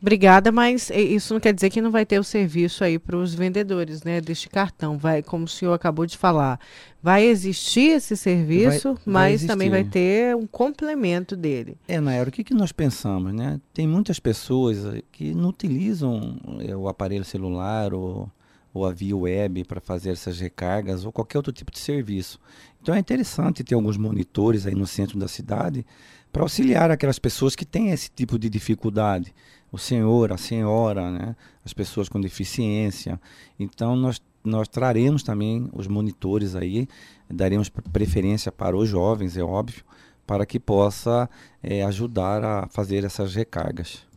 Obrigada, 0.00 0.50
mas 0.50 0.88
isso 0.90 1.34
não 1.34 1.40
quer 1.40 1.52
dizer 1.52 1.68
que 1.68 1.82
não 1.82 1.90
vai 1.90 2.06
ter 2.06 2.18
o 2.18 2.24
serviço 2.24 2.82
aí 2.82 2.98
para 2.98 3.16
os 3.16 3.34
vendedores, 3.34 4.02
né, 4.02 4.18
deste 4.18 4.48
cartão. 4.48 4.96
Vai, 4.96 5.22
como 5.22 5.44
o 5.44 5.48
senhor 5.48 5.74
acabou 5.74 6.06
de 6.06 6.16
falar, 6.16 6.58
vai 7.02 7.24
existir 7.24 7.90
esse 7.92 8.16
serviço, 8.16 8.94
vai, 9.04 9.32
mas 9.32 9.44
também 9.44 9.68
vai 9.68 9.84
ter 9.84 10.34
um 10.34 10.46
complemento 10.46 11.36
dele. 11.36 11.76
É, 11.86 12.00
Naira, 12.00 12.30
o 12.30 12.32
que, 12.32 12.42
que 12.42 12.54
nós 12.54 12.72
pensamos, 12.72 13.34
né? 13.34 13.60
Tem 13.74 13.86
muitas 13.86 14.18
pessoas 14.18 14.78
que 15.12 15.34
não 15.34 15.50
utilizam 15.50 16.38
é, 16.66 16.74
o 16.74 16.88
aparelho 16.88 17.24
celular 17.24 17.92
ou, 17.92 18.30
ou 18.72 18.86
a 18.86 18.92
via 18.92 19.16
web 19.16 19.64
para 19.64 19.82
fazer 19.82 20.12
essas 20.12 20.40
recargas 20.40 21.04
ou 21.04 21.12
qualquer 21.12 21.36
outro 21.36 21.52
tipo 21.52 21.70
de 21.70 21.78
serviço. 21.78 22.40
Então 22.80 22.94
é 22.94 22.98
interessante 22.98 23.62
ter 23.62 23.74
alguns 23.74 23.98
monitores 23.98 24.66
aí 24.66 24.74
no 24.74 24.86
centro 24.86 25.18
da 25.18 25.28
cidade 25.28 25.84
para 26.32 26.42
auxiliar 26.42 26.90
aquelas 26.90 27.18
pessoas 27.18 27.54
que 27.54 27.66
têm 27.66 27.90
esse 27.90 28.10
tipo 28.10 28.38
de 28.38 28.48
dificuldade. 28.48 29.34
O 29.72 29.78
senhor, 29.78 30.32
a 30.32 30.36
senhora, 30.36 31.10
né? 31.10 31.36
as 31.64 31.72
pessoas 31.72 32.08
com 32.08 32.20
deficiência. 32.20 33.20
Então, 33.58 33.94
nós, 33.94 34.20
nós 34.44 34.68
traremos 34.68 35.22
também 35.22 35.68
os 35.72 35.86
monitores 35.86 36.54
aí, 36.56 36.88
daremos 37.28 37.68
preferência 37.68 38.50
para 38.50 38.76
os 38.76 38.88
jovens, 38.88 39.36
é 39.36 39.42
óbvio, 39.42 39.84
para 40.26 40.44
que 40.44 40.58
possa 40.58 41.28
é, 41.62 41.82
ajudar 41.84 42.44
a 42.44 42.68
fazer 42.68 43.04
essas 43.04 43.34
recargas. 43.34 44.08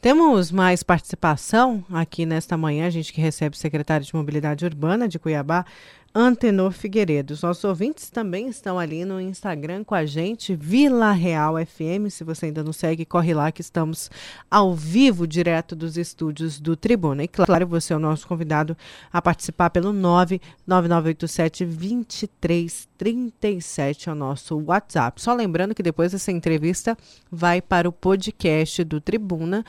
Temos 0.00 0.52
mais 0.52 0.82
participação 0.82 1.84
aqui 1.90 2.24
nesta 2.24 2.56
manhã, 2.56 2.86
a 2.86 2.90
gente 2.90 3.12
que 3.12 3.20
recebe 3.20 3.56
o 3.56 3.58
secretário 3.58 4.06
de 4.06 4.14
Mobilidade 4.14 4.64
Urbana 4.64 5.08
de 5.08 5.18
Cuiabá, 5.18 5.64
Antenor 6.18 6.72
Figueiredo. 6.72 7.34
Os 7.34 7.42
nossos 7.42 7.62
ouvintes 7.62 8.08
também 8.08 8.48
estão 8.48 8.78
ali 8.78 9.04
no 9.04 9.20
Instagram 9.20 9.84
com 9.84 9.94
a 9.94 10.06
gente, 10.06 10.56
Vila 10.56 11.12
Real 11.12 11.56
FM. 11.58 12.08
Se 12.08 12.24
você 12.24 12.46
ainda 12.46 12.64
não 12.64 12.72
segue, 12.72 13.04
corre 13.04 13.34
lá 13.34 13.52
que 13.52 13.60
estamos 13.60 14.10
ao 14.50 14.74
vivo, 14.74 15.26
direto 15.26 15.76
dos 15.76 15.98
estúdios 15.98 16.58
do 16.58 16.74
Tribuna. 16.74 17.24
E 17.24 17.28
claro, 17.28 17.66
você 17.66 17.92
é 17.92 17.96
o 17.96 17.98
nosso 17.98 18.26
convidado 18.26 18.74
a 19.12 19.20
participar 19.20 19.68
pelo 19.68 19.92
99987 19.92 21.66
2337, 21.66 24.08
é 24.08 24.12
o 24.12 24.14
nosso 24.14 24.56
WhatsApp. 24.56 25.20
Só 25.20 25.34
lembrando 25.34 25.74
que 25.74 25.82
depois 25.82 26.12
dessa 26.12 26.32
entrevista 26.32 26.96
vai 27.30 27.60
para 27.60 27.86
o 27.86 27.92
podcast 27.92 28.82
do 28.84 29.02
Tribuna, 29.02 29.66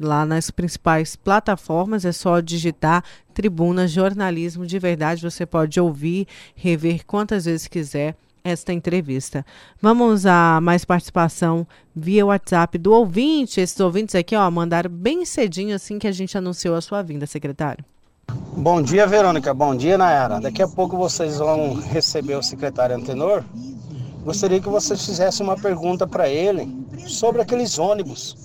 lá 0.00 0.24
nas 0.24 0.50
principais 0.50 1.16
plataformas. 1.16 2.04
É 2.04 2.12
só 2.12 2.40
digitar 2.40 3.04
Tribuna 3.34 3.86
Jornalismo 3.86 4.66
de 4.66 4.78
Verdade. 4.78 5.22
Você 5.22 5.44
pode 5.44 5.80
ouvir, 5.80 6.26
rever 6.54 7.04
quantas 7.06 7.44
vezes 7.44 7.66
quiser 7.66 8.16
esta 8.44 8.72
entrevista. 8.72 9.44
Vamos 9.80 10.26
a 10.26 10.58
mais 10.62 10.84
participação 10.84 11.66
via 11.94 12.24
WhatsApp 12.26 12.78
do 12.78 12.92
ouvinte. 12.92 13.60
Esses 13.60 13.78
ouvintes 13.80 14.14
aqui, 14.14 14.34
ó, 14.34 14.50
mandaram 14.50 14.90
bem 14.90 15.24
cedinho 15.24 15.74
assim 15.74 15.98
que 15.98 16.06
a 16.06 16.12
gente 16.12 16.36
anunciou 16.36 16.74
a 16.74 16.80
sua 16.80 17.02
vinda, 17.02 17.26
secretário. 17.26 17.84
Bom 18.56 18.82
dia, 18.82 19.06
Verônica. 19.06 19.52
Bom 19.54 19.74
dia, 19.74 19.96
Nayara. 19.96 20.40
Daqui 20.40 20.62
a 20.62 20.68
pouco 20.68 20.96
vocês 20.96 21.38
vão 21.38 21.74
receber 21.74 22.34
o 22.34 22.42
secretário 22.42 22.96
Antenor. 22.96 23.42
Gostaria 24.24 24.60
que 24.60 24.68
vocês 24.68 25.04
fizessem 25.04 25.46
uma 25.46 25.56
pergunta 25.56 26.06
para 26.06 26.28
ele 26.28 26.68
sobre 27.06 27.40
aqueles 27.40 27.78
ônibus 27.78 28.36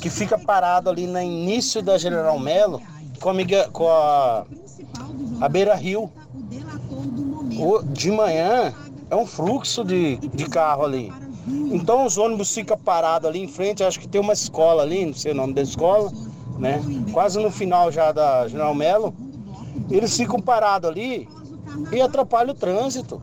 que 0.00 0.10
fica 0.10 0.38
parado 0.38 0.90
ali 0.90 1.06
no 1.06 1.20
início 1.20 1.82
da 1.82 1.98
General 1.98 2.38
Melo 2.38 2.80
com 3.20 3.30
a, 3.30 3.68
com 3.70 3.88
a, 3.88 4.44
a 5.40 5.48
Beira 5.48 5.74
Rio. 5.74 6.10
O, 7.58 7.82
de 7.82 8.10
manhã 8.10 8.74
é 9.10 9.16
um 9.16 9.26
fluxo 9.26 9.84
de, 9.84 10.16
de 10.16 10.46
carro 10.46 10.84
ali. 10.84 11.12
Então 11.46 12.04
os 12.06 12.16
ônibus 12.16 12.54
ficam 12.54 12.78
parados 12.78 13.28
ali 13.28 13.40
em 13.40 13.48
frente, 13.48 13.82
acho 13.82 13.98
que 13.98 14.08
tem 14.08 14.20
uma 14.20 14.32
escola 14.32 14.82
ali, 14.82 15.06
não 15.06 15.14
sei 15.14 15.32
o 15.32 15.34
nome 15.34 15.52
da 15.52 15.62
escola, 15.62 16.10
né? 16.58 16.80
Quase 17.12 17.40
no 17.40 17.50
final 17.50 17.90
já 17.90 18.12
da 18.12 18.46
General 18.48 18.74
Melo. 18.74 19.14
Eles 19.90 20.16
ficam 20.16 20.40
parados 20.40 20.88
ali 20.88 21.28
e 21.92 22.00
atrapalham 22.00 22.52
o 22.52 22.54
trânsito. 22.54 23.20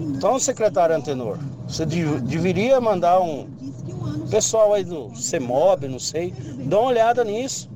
Então, 0.00 0.38
secretário 0.38 0.94
Antenor, 0.94 1.38
você 1.66 1.84
deveria 1.84 2.80
mandar 2.80 3.20
um 3.20 3.46
pessoal 4.30 4.74
aí 4.74 4.84
do 4.84 5.14
CEMOB, 5.16 5.88
não 5.88 5.98
sei, 5.98 6.32
dá 6.64 6.78
uma 6.78 6.88
olhada 6.88 7.24
nisso. 7.24 7.68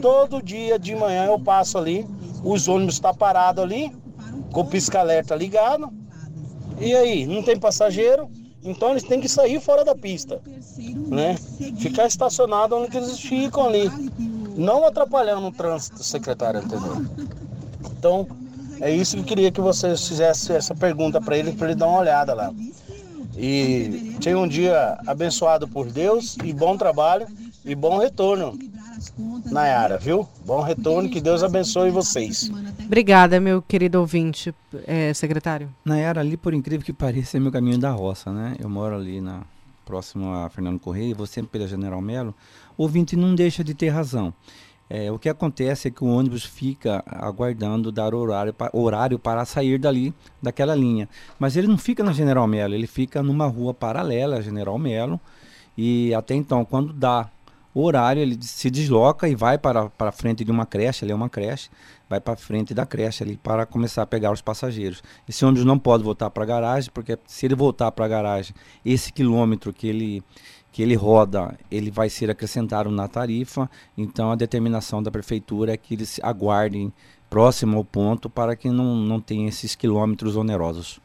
Todo 0.00 0.42
dia 0.42 0.78
de 0.78 0.94
manhã 0.94 1.26
eu 1.26 1.38
passo 1.38 1.78
ali, 1.78 2.06
os 2.42 2.68
ônibus 2.68 2.94
estão 2.94 3.12
tá 3.12 3.18
parados 3.18 3.62
ali, 3.62 3.92
com 4.52 4.60
o 4.60 4.66
pisca-alerta 4.66 5.34
ligado. 5.34 5.92
E 6.78 6.94
aí, 6.94 7.26
não 7.26 7.42
tem 7.42 7.58
passageiro, 7.58 8.30
então 8.62 8.90
eles 8.90 9.02
têm 9.02 9.20
que 9.20 9.28
sair 9.28 9.60
fora 9.60 9.84
da 9.84 9.94
pista, 9.94 10.40
né? 11.08 11.36
Ficar 11.78 12.06
estacionado 12.06 12.74
onde 12.74 12.96
eles 12.96 13.20
ficam 13.20 13.66
ali, 13.66 13.90
não 14.56 14.86
atrapalhando 14.86 15.46
o 15.46 15.52
trânsito, 15.52 16.02
secretário 16.02 16.60
anterior. 16.60 17.04
Então, 17.98 18.26
é 18.80 18.90
isso 18.90 19.16
que 19.16 19.22
eu 19.22 19.26
queria 19.26 19.52
que 19.52 19.60
vocês 19.60 20.08
fizessem 20.08 20.56
essa 20.56 20.74
pergunta 20.74 21.20
para 21.20 21.36
ele, 21.36 21.52
para 21.52 21.68
ele 21.68 21.76
dar 21.76 21.86
uma 21.86 21.98
olhada 21.98 22.32
lá. 22.32 22.50
E 23.42 24.16
tenha 24.20 24.38
um 24.38 24.46
dia 24.46 24.98
abençoado 25.06 25.66
por 25.66 25.90
Deus 25.90 26.36
e 26.44 26.52
bom 26.52 26.76
trabalho 26.76 27.26
e 27.64 27.74
bom 27.74 27.96
retorno. 27.96 28.58
Nayara, 29.46 29.96
viu? 29.96 30.28
Bom 30.44 30.60
retorno, 30.60 31.08
que 31.08 31.22
Deus 31.22 31.42
abençoe 31.42 31.90
vocês. 31.90 32.50
Obrigada, 32.84 33.40
meu 33.40 33.62
querido 33.62 33.98
ouvinte, 33.98 34.54
é, 34.86 35.14
secretário. 35.14 35.74
Nayara, 35.82 36.20
ali 36.20 36.36
por 36.36 36.52
incrível 36.52 36.84
que 36.84 36.92
pareça, 36.92 37.38
é 37.38 37.40
meu 37.40 37.50
caminho 37.50 37.78
da 37.78 37.90
roça, 37.90 38.30
né? 38.30 38.56
Eu 38.60 38.68
moro 38.68 38.94
ali 38.94 39.22
na 39.22 39.40
próximo 39.86 40.32
a 40.32 40.48
Fernando 40.48 40.78
Correia, 40.78 41.14
vou 41.14 41.26
sempre 41.26 41.50
pela 41.50 41.66
General 41.66 42.00
Melo, 42.00 42.32
o 42.78 42.84
ouvinte 42.84 43.16
não 43.16 43.34
deixa 43.34 43.64
de 43.64 43.74
ter 43.74 43.88
razão. 43.88 44.32
É, 44.92 45.08
o 45.12 45.20
que 45.20 45.28
acontece 45.28 45.86
é 45.86 45.90
que 45.92 46.02
o 46.02 46.08
ônibus 46.08 46.44
fica 46.44 47.00
aguardando 47.06 47.92
dar 47.92 48.12
horário, 48.12 48.52
horário 48.72 49.20
para 49.20 49.44
sair 49.44 49.78
dali, 49.78 50.12
daquela 50.42 50.74
linha. 50.74 51.08
Mas 51.38 51.56
ele 51.56 51.68
não 51.68 51.78
fica 51.78 52.02
na 52.02 52.12
General 52.12 52.44
Melo, 52.48 52.74
ele 52.74 52.88
fica 52.88 53.22
numa 53.22 53.46
rua 53.46 53.72
paralela 53.72 54.38
à 54.38 54.40
General 54.40 54.76
Melo. 54.76 55.20
E 55.78 56.12
até 56.12 56.34
então, 56.34 56.64
quando 56.64 56.92
dá 56.92 57.30
o 57.72 57.84
horário, 57.84 58.20
ele 58.20 58.36
se 58.42 58.68
desloca 58.68 59.28
e 59.28 59.36
vai 59.36 59.56
para, 59.56 59.88
para 59.90 60.10
frente 60.10 60.44
de 60.44 60.50
uma 60.50 60.66
creche, 60.66 61.04
ali 61.04 61.12
é 61.12 61.14
uma 61.14 61.28
creche, 61.28 61.70
vai 62.08 62.20
para 62.20 62.36
frente 62.36 62.74
da 62.74 62.84
creche 62.84 63.22
ali 63.22 63.36
para 63.36 63.64
começar 63.64 64.02
a 64.02 64.06
pegar 64.06 64.32
os 64.32 64.42
passageiros. 64.42 65.02
Esse 65.28 65.44
ônibus 65.44 65.64
não 65.64 65.78
pode 65.78 66.02
voltar 66.02 66.30
para 66.30 66.42
a 66.42 66.46
garagem, 66.46 66.90
porque 66.92 67.16
se 67.26 67.46
ele 67.46 67.54
voltar 67.54 67.92
para 67.92 68.06
a 68.06 68.08
garagem, 68.08 68.52
esse 68.84 69.12
quilômetro 69.12 69.72
que 69.72 69.86
ele, 69.86 70.22
que 70.72 70.82
ele 70.82 70.94
roda, 70.94 71.58
ele 71.70 71.90
vai 71.90 72.08
ser 72.08 72.30
acrescentado 72.30 72.90
na 72.90 73.08
tarifa, 73.08 73.68
então 73.96 74.30
a 74.30 74.36
determinação 74.36 75.02
da 75.02 75.10
prefeitura 75.10 75.72
é 75.72 75.76
que 75.76 75.94
eles 75.94 76.20
aguardem 76.22 76.92
próximo 77.28 77.76
ao 77.76 77.84
ponto 77.84 78.28
para 78.28 78.56
que 78.56 78.70
não, 78.70 78.96
não 78.96 79.20
tenha 79.20 79.48
esses 79.48 79.74
quilômetros 79.74 80.36
onerosos. 80.36 81.00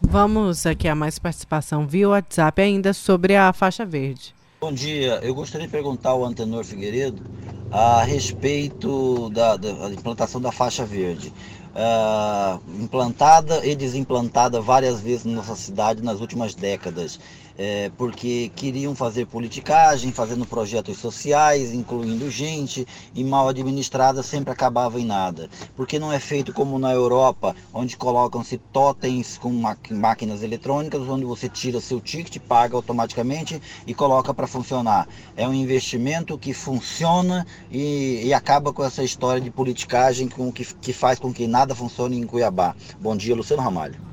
Vamos 0.00 0.64
aqui 0.64 0.88
a 0.88 0.94
mais 0.94 1.18
participação 1.18 1.86
via 1.86 2.08
WhatsApp 2.08 2.62
ainda 2.62 2.92
sobre 2.92 3.36
a 3.36 3.52
faixa 3.52 3.84
verde. 3.84 4.34
Bom 4.60 4.72
dia, 4.72 5.20
eu 5.22 5.34
gostaria 5.34 5.66
de 5.66 5.72
perguntar 5.72 6.10
ao 6.10 6.24
Antenor 6.24 6.64
Figueiredo 6.64 7.22
a 7.70 8.02
respeito 8.02 9.30
da, 9.30 9.56
da 9.56 9.90
implantação 9.90 10.40
da 10.40 10.52
faixa 10.52 10.84
verde. 10.84 11.32
Uh, 11.70 12.82
implantada 12.82 13.64
e 13.64 13.76
desimplantada 13.76 14.60
várias 14.60 15.00
vezes 15.00 15.24
na 15.24 15.34
nossa 15.34 15.54
cidade 15.54 16.02
nas 16.02 16.20
últimas 16.20 16.52
décadas 16.52 17.20
é, 17.62 17.90
porque 17.98 18.50
queriam 18.56 18.94
fazer 18.94 19.26
politicagem, 19.26 20.10
fazendo 20.12 20.46
projetos 20.46 20.96
sociais, 20.96 21.74
incluindo 21.74 22.30
gente, 22.30 22.86
e 23.14 23.22
mal 23.22 23.50
administrada 23.50 24.22
sempre 24.22 24.50
acabava 24.50 24.98
em 24.98 25.04
nada. 25.04 25.50
Porque 25.76 25.98
não 25.98 26.10
é 26.10 26.18
feito 26.18 26.54
como 26.54 26.78
na 26.78 26.90
Europa, 26.90 27.54
onde 27.74 27.98
colocam-se 27.98 28.56
totens 28.56 29.36
com 29.36 29.52
máquinas 29.90 30.42
eletrônicas, 30.42 31.02
onde 31.02 31.26
você 31.26 31.50
tira 31.50 31.82
seu 31.82 32.00
ticket, 32.00 32.38
paga 32.38 32.76
automaticamente 32.76 33.60
e 33.86 33.92
coloca 33.92 34.32
para 34.32 34.46
funcionar. 34.46 35.06
É 35.36 35.46
um 35.46 35.52
investimento 35.52 36.38
que 36.38 36.54
funciona 36.54 37.46
e, 37.70 38.22
e, 38.24 38.32
acaba 38.32 38.72
com 38.72 38.82
essa 38.82 39.04
história 39.04 39.40
de 39.40 39.50
politicagem 39.50 40.28
com, 40.28 40.50
que, 40.50 40.64
que 40.76 40.94
faz 40.94 41.18
com 41.18 41.30
que 41.30 41.46
nada 41.46 41.74
funcione 41.74 42.16
em 42.16 42.26
Cuiabá. 42.26 42.74
Bom 42.98 43.14
dia, 43.14 43.36
Luciano 43.36 43.62
Ramalho 43.62 44.09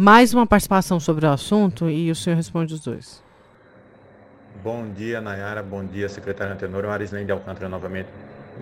mais 0.00 0.32
uma 0.32 0.46
participação 0.46 0.98
sobre 0.98 1.26
o 1.26 1.30
assunto 1.30 1.90
e 1.90 2.10
o 2.10 2.14
senhor 2.14 2.34
responde 2.34 2.72
os 2.72 2.80
dois. 2.80 3.22
Bom 4.64 4.88
dia, 4.88 5.20
Nayara. 5.20 5.62
Bom 5.62 5.84
dia, 5.84 6.08
secretário 6.08 6.54
Antenor. 6.54 6.86
Marislene 6.86 7.26
de 7.26 7.32
Alcântara 7.32 7.68
novamente. 7.68 8.08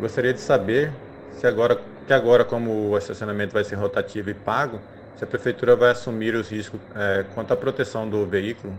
Gostaria 0.01 0.35
de 0.35 0.41
saber 0.41 0.93
se 1.31 1.47
agora, 1.47 1.81
que 2.09 2.13
agora, 2.13 2.45
como 2.45 2.91
o 2.91 2.99
estacionamento 2.99 3.53
vai 3.53 3.63
ser 3.63 3.77
rotativo 3.77 4.31
e 4.31 4.35
pago, 4.35 4.81
se 5.17 5.23
a 5.23 5.27
prefeitura 5.29 5.77
vai 5.77 5.93
assumir 5.93 6.35
os 6.35 6.49
riscos 6.49 6.81
é, 6.97 7.25
quanto 7.35 7.53
à 7.53 7.57
proteção 7.57 8.11
do 8.11 8.27
veículo 8.27 8.75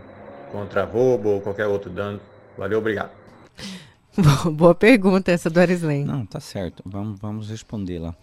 contra 0.51 0.83
roubo 0.83 1.29
ou 1.29 1.41
qualquer 1.41 1.67
outro 1.67 1.89
dano. 1.89 2.19
Valeu, 2.57 2.79
obrigado. 2.79 3.11
Boa 4.51 4.75
pergunta 4.75 5.31
essa 5.31 5.49
do 5.49 5.61
Arislene. 5.61 6.03
Não, 6.03 6.25
tá 6.25 6.41
certo. 6.41 6.83
Vamos, 6.85 7.17
vamos 7.21 7.49
respondê-la. 7.49 8.13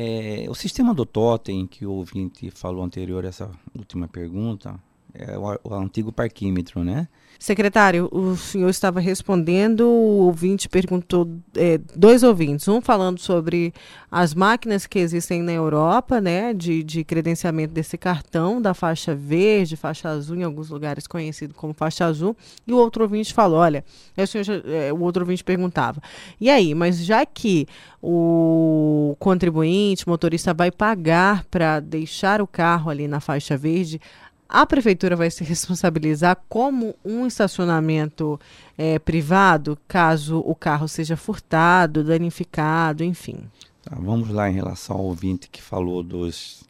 É, 0.00 0.46
o 0.48 0.54
sistema 0.54 0.94
do 0.94 1.04
totem 1.04 1.66
que 1.66 1.84
o 1.84 1.90
ouvinte 1.90 2.52
falou 2.52 2.84
anterior 2.84 3.24
essa 3.24 3.50
última 3.76 4.06
pergunta 4.06 4.78
é 5.12 5.36
o, 5.36 5.58
o 5.64 5.74
antigo 5.74 6.12
parquímetro, 6.12 6.84
né? 6.84 7.08
Secretário, 7.38 8.08
o 8.10 8.36
senhor 8.36 8.68
estava 8.68 8.98
respondendo, 8.98 9.82
o 9.82 10.26
ouvinte 10.26 10.68
perguntou, 10.68 11.30
é, 11.56 11.78
dois 11.94 12.24
ouvintes, 12.24 12.66
um 12.66 12.80
falando 12.80 13.20
sobre 13.20 13.72
as 14.10 14.34
máquinas 14.34 14.88
que 14.88 14.98
existem 14.98 15.40
na 15.40 15.52
Europa, 15.52 16.20
né, 16.20 16.52
de, 16.52 16.82
de 16.82 17.04
credenciamento 17.04 17.72
desse 17.72 17.96
cartão, 17.96 18.60
da 18.60 18.74
faixa 18.74 19.14
verde, 19.14 19.76
faixa 19.76 20.08
azul, 20.08 20.36
em 20.36 20.42
alguns 20.42 20.68
lugares 20.68 21.06
conhecido 21.06 21.54
como 21.54 21.72
faixa 21.72 22.06
azul, 22.06 22.36
e 22.66 22.72
o 22.72 22.76
outro 22.76 23.04
ouvinte 23.04 23.32
falou, 23.32 23.60
olha, 23.60 23.84
o, 24.16 24.26
senhor, 24.26 24.44
é, 24.66 24.92
o 24.92 25.00
outro 25.00 25.22
ouvinte 25.22 25.44
perguntava, 25.44 26.02
e 26.40 26.50
aí, 26.50 26.74
mas 26.74 27.04
já 27.04 27.24
que 27.24 27.68
o 28.02 29.14
contribuinte, 29.20 30.08
motorista 30.08 30.52
vai 30.52 30.72
pagar 30.72 31.44
para 31.44 31.78
deixar 31.78 32.42
o 32.42 32.48
carro 32.48 32.90
ali 32.90 33.06
na 33.06 33.20
faixa 33.20 33.56
verde, 33.56 34.00
a 34.48 34.64
prefeitura 34.64 35.14
vai 35.14 35.30
se 35.30 35.44
responsabilizar 35.44 36.42
como 36.48 36.94
um 37.04 37.26
estacionamento 37.26 38.40
é, 38.78 38.98
privado, 38.98 39.78
caso 39.86 40.38
o 40.38 40.54
carro 40.54 40.88
seja 40.88 41.16
furtado, 41.16 42.02
danificado, 42.02 43.04
enfim. 43.04 43.40
Tá, 43.82 43.96
vamos 44.00 44.30
lá 44.30 44.48
em 44.48 44.54
relação 44.54 44.96
ao 44.96 45.04
ouvinte 45.04 45.50
que 45.50 45.60
falou 45.60 46.02
dos, 46.02 46.64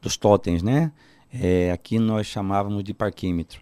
dos 0.00 0.16
totens, 0.16 0.62
né? 0.62 0.92
É, 1.32 1.72
aqui 1.72 1.98
nós 1.98 2.26
chamávamos 2.26 2.84
de 2.84 2.94
parquímetro. 2.94 3.60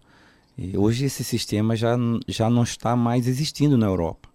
E 0.57 0.77
hoje 0.77 1.07
esse 1.07 1.25
sistema 1.25 1.75
já, 1.75 1.97
já 2.29 2.49
não 2.51 2.63
está 2.63 2.95
mais 2.95 3.27
existindo 3.27 3.77
na 3.79 3.87
Europa. 3.87 4.29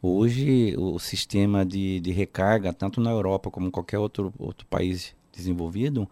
Hoje 0.00 0.74
o 0.78 0.98
sistema 0.98 1.66
de, 1.66 2.00
de 2.00 2.12
recarga, 2.12 2.72
tanto 2.72 3.00
na 3.00 3.10
Europa 3.10 3.50
como 3.50 3.66
em 3.66 3.70
qualquer 3.70 3.98
outro, 3.98 4.32
outro 4.38 4.64
país 4.66 5.14
desenvolvido, 5.32 6.08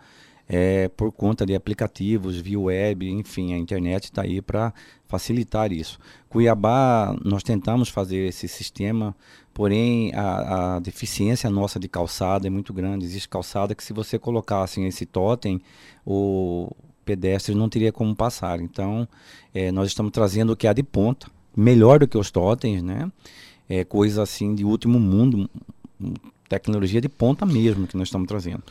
é, 0.49 0.89
por 0.89 1.11
conta 1.11 1.47
de 1.47 1.55
aplicativos, 1.55 2.37
via 2.37 2.61
web, 2.61 3.09
enfim, 3.09 3.55
a 3.55 3.59
internet 3.59 4.05
está 4.05 4.23
aí 4.23 4.43
para 4.43 4.73
facilitar 5.07 5.73
isso. 5.73 5.99
Cuiabá, 6.29 7.17
nós 7.25 7.43
tentamos 7.43 7.89
fazer 7.89 8.27
esse 8.29 8.49
sistema, 8.49 9.17
porém 9.53 10.13
a, 10.15 10.77
a, 10.77 10.81
deficiência 10.81 11.49
nossa 11.49 11.79
de 11.79 11.89
calçada 11.89 12.47
é 12.47 12.51
muito 12.51 12.73
grande. 12.73 13.05
Existe 13.05 13.29
calçada 13.29 13.75
que 13.75 13.85
se 13.85 13.93
você 13.93 14.19
colocasse 14.19 14.81
esse 14.83 15.07
totem, 15.07 15.61
o 16.05 16.71
pedestre 17.05 17.55
não 17.55 17.69
teria 17.69 17.93
como 17.93 18.15
passar. 18.15 18.61
Então, 18.61 19.09
é, 19.55 19.71
nós 19.71 19.89
estamos 19.89 20.13
trazendo 20.13 20.53
o 20.53 20.57
que 20.57 20.67
há 20.67 20.73
de 20.73 20.83
ponta, 20.83 21.29
melhor 21.57 22.01
do 22.01 22.09
que 22.09 22.19
os 22.19 22.31
totens, 22.31 22.83
né? 22.83 23.11
É, 23.69 23.83
coisa 23.83 24.23
assim 24.23 24.55
de 24.55 24.63
último 24.63 25.01
mundo, 25.01 25.49
tecnologia 26.49 27.01
de 27.01 27.09
ponta 27.09 27.47
mesmo 27.47 27.87
que 27.87 27.97
nós 27.97 28.09
estamos 28.09 28.29
trazendo. 28.29 28.63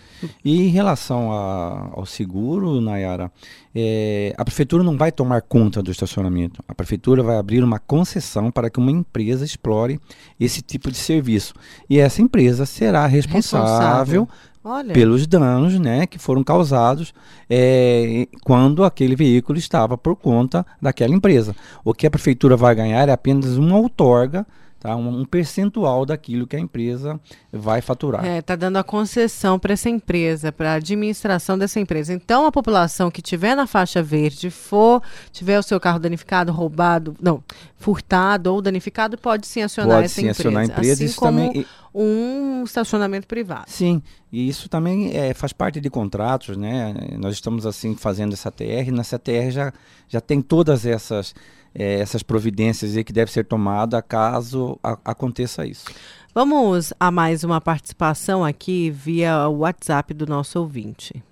E 0.43 0.61
em 0.61 0.69
relação 0.69 1.32
a, 1.32 1.89
ao 1.93 2.05
seguro, 2.05 2.80
Nayara, 2.80 3.32
é, 3.76 4.34
a 4.38 4.45
prefeitura 4.45 4.84
não 4.84 4.97
vai 4.97 5.11
tomar 5.11 5.41
conta 5.41 5.82
do 5.82 5.91
estacionamento. 5.91 6.63
A 6.67 6.76
prefeitura 6.76 7.24
vai 7.24 7.38
abrir 7.38 7.63
uma 7.63 7.80
concessão 7.80 8.51
para 8.51 8.69
que 8.69 8.80
uma 8.80 8.91
empresa 8.91 9.43
explore 9.43 9.99
esse 10.39 10.61
tipo 10.61 10.91
de 10.91 10.97
serviço. 10.97 11.53
E 11.89 11.99
essa 11.99 12.21
empresa 12.21 12.65
será 12.65 13.05
responsável, 13.07 14.28
responsável. 14.63 14.93
pelos 14.93 15.26
danos 15.26 15.80
né, 15.80 16.05
que 16.05 16.19
foram 16.19 16.43
causados 16.43 17.13
é, 17.49 18.28
quando 18.43 18.84
aquele 18.84 19.15
veículo 19.15 19.57
estava 19.57 19.97
por 19.97 20.15
conta 20.15 20.65
daquela 20.82 21.13
empresa. 21.13 21.55
O 21.84 21.93
que 21.93 22.05
a 22.05 22.11
prefeitura 22.11 22.55
vai 22.55 22.76
ganhar 22.76 23.09
é 23.09 23.11
apenas 23.11 23.57
uma 23.57 23.78
outorga 23.78 24.45
tá? 24.84 24.98
Um, 24.98 25.22
um, 25.22 25.26
percentual 25.26 26.06
daquilo 26.06 26.46
que 26.46 26.58
a 26.58 26.60
empresa 26.60 27.18
vai 27.52 27.80
faturar. 27.80 28.26
É, 28.26 28.42
tá 28.42 28.54
dando 28.54 28.76
a 28.76 28.84
concessão 28.84 29.58
para 29.58 29.72
essa 29.72 29.90
empresa, 29.90 30.52
para 30.52 30.74
a 30.74 30.76
administração 30.76 31.58
dessa 31.58 31.80
empresa. 31.80 32.14
Então, 32.14 32.46
a 32.46 32.52
população 32.52 33.10
que 33.10 33.22
tiver 33.22 33.56
na 33.56 33.66
faixa 33.66 34.04
verde, 34.04 34.50
for 34.50 35.02
tiver 35.32 35.58
o 35.58 35.64
seu 35.64 35.80
carro 35.80 36.00
danificado, 36.00 36.52
roubado, 36.52 37.16
não, 37.22 37.42
furtado 37.78 38.54
ou 38.54 38.62
danificado, 38.62 39.18
pode 39.18 39.48
sim 39.48 39.62
acionar 39.62 39.96
pode 39.96 40.06
essa 40.06 40.16
sim 40.16 40.28
empresa. 40.28 40.42
Acionar 40.42 40.62
a 40.64 40.66
empresa 40.66 41.06
assim 41.06 41.16
como 41.16 41.40
também... 41.40 41.66
um 41.96 42.64
estacionamento 42.66 43.26
privado. 43.26 43.64
Sim, 43.68 44.04
e 44.30 44.50
isso 44.50 44.68
também 44.68 45.16
é, 45.16 45.34
faz 45.34 45.54
parte 45.54 45.80
de 45.80 45.90
contratos, 45.90 46.58
né? 46.58 46.94
Nós 47.18 47.36
estamos 47.36 47.66
assim 47.66 47.96
fazendo 47.96 48.34
essa 48.34 48.52
TR, 48.52 48.92
nessa 48.92 49.18
TR 49.18 49.50
já, 49.50 49.74
já 50.10 50.20
tem 50.20 50.42
todas 50.42 50.86
essas 50.86 51.34
é, 51.76 51.99
essas 51.99 52.24
providências 52.24 53.01
que 53.03 53.13
deve 53.13 53.32
ser 53.32 53.45
tomada 53.45 54.01
caso 54.01 54.80
a, 54.84 54.97
aconteça 55.05 55.65
isso. 55.65 55.86
Vamos 56.34 56.93
a 56.99 57.11
mais 57.11 57.43
uma 57.43 57.61
participação 57.61 58.43
aqui 58.43 58.89
via 58.89 59.47
WhatsApp 59.47 60.13
do 60.13 60.26
nosso 60.26 60.59
ouvinte. 60.59 61.24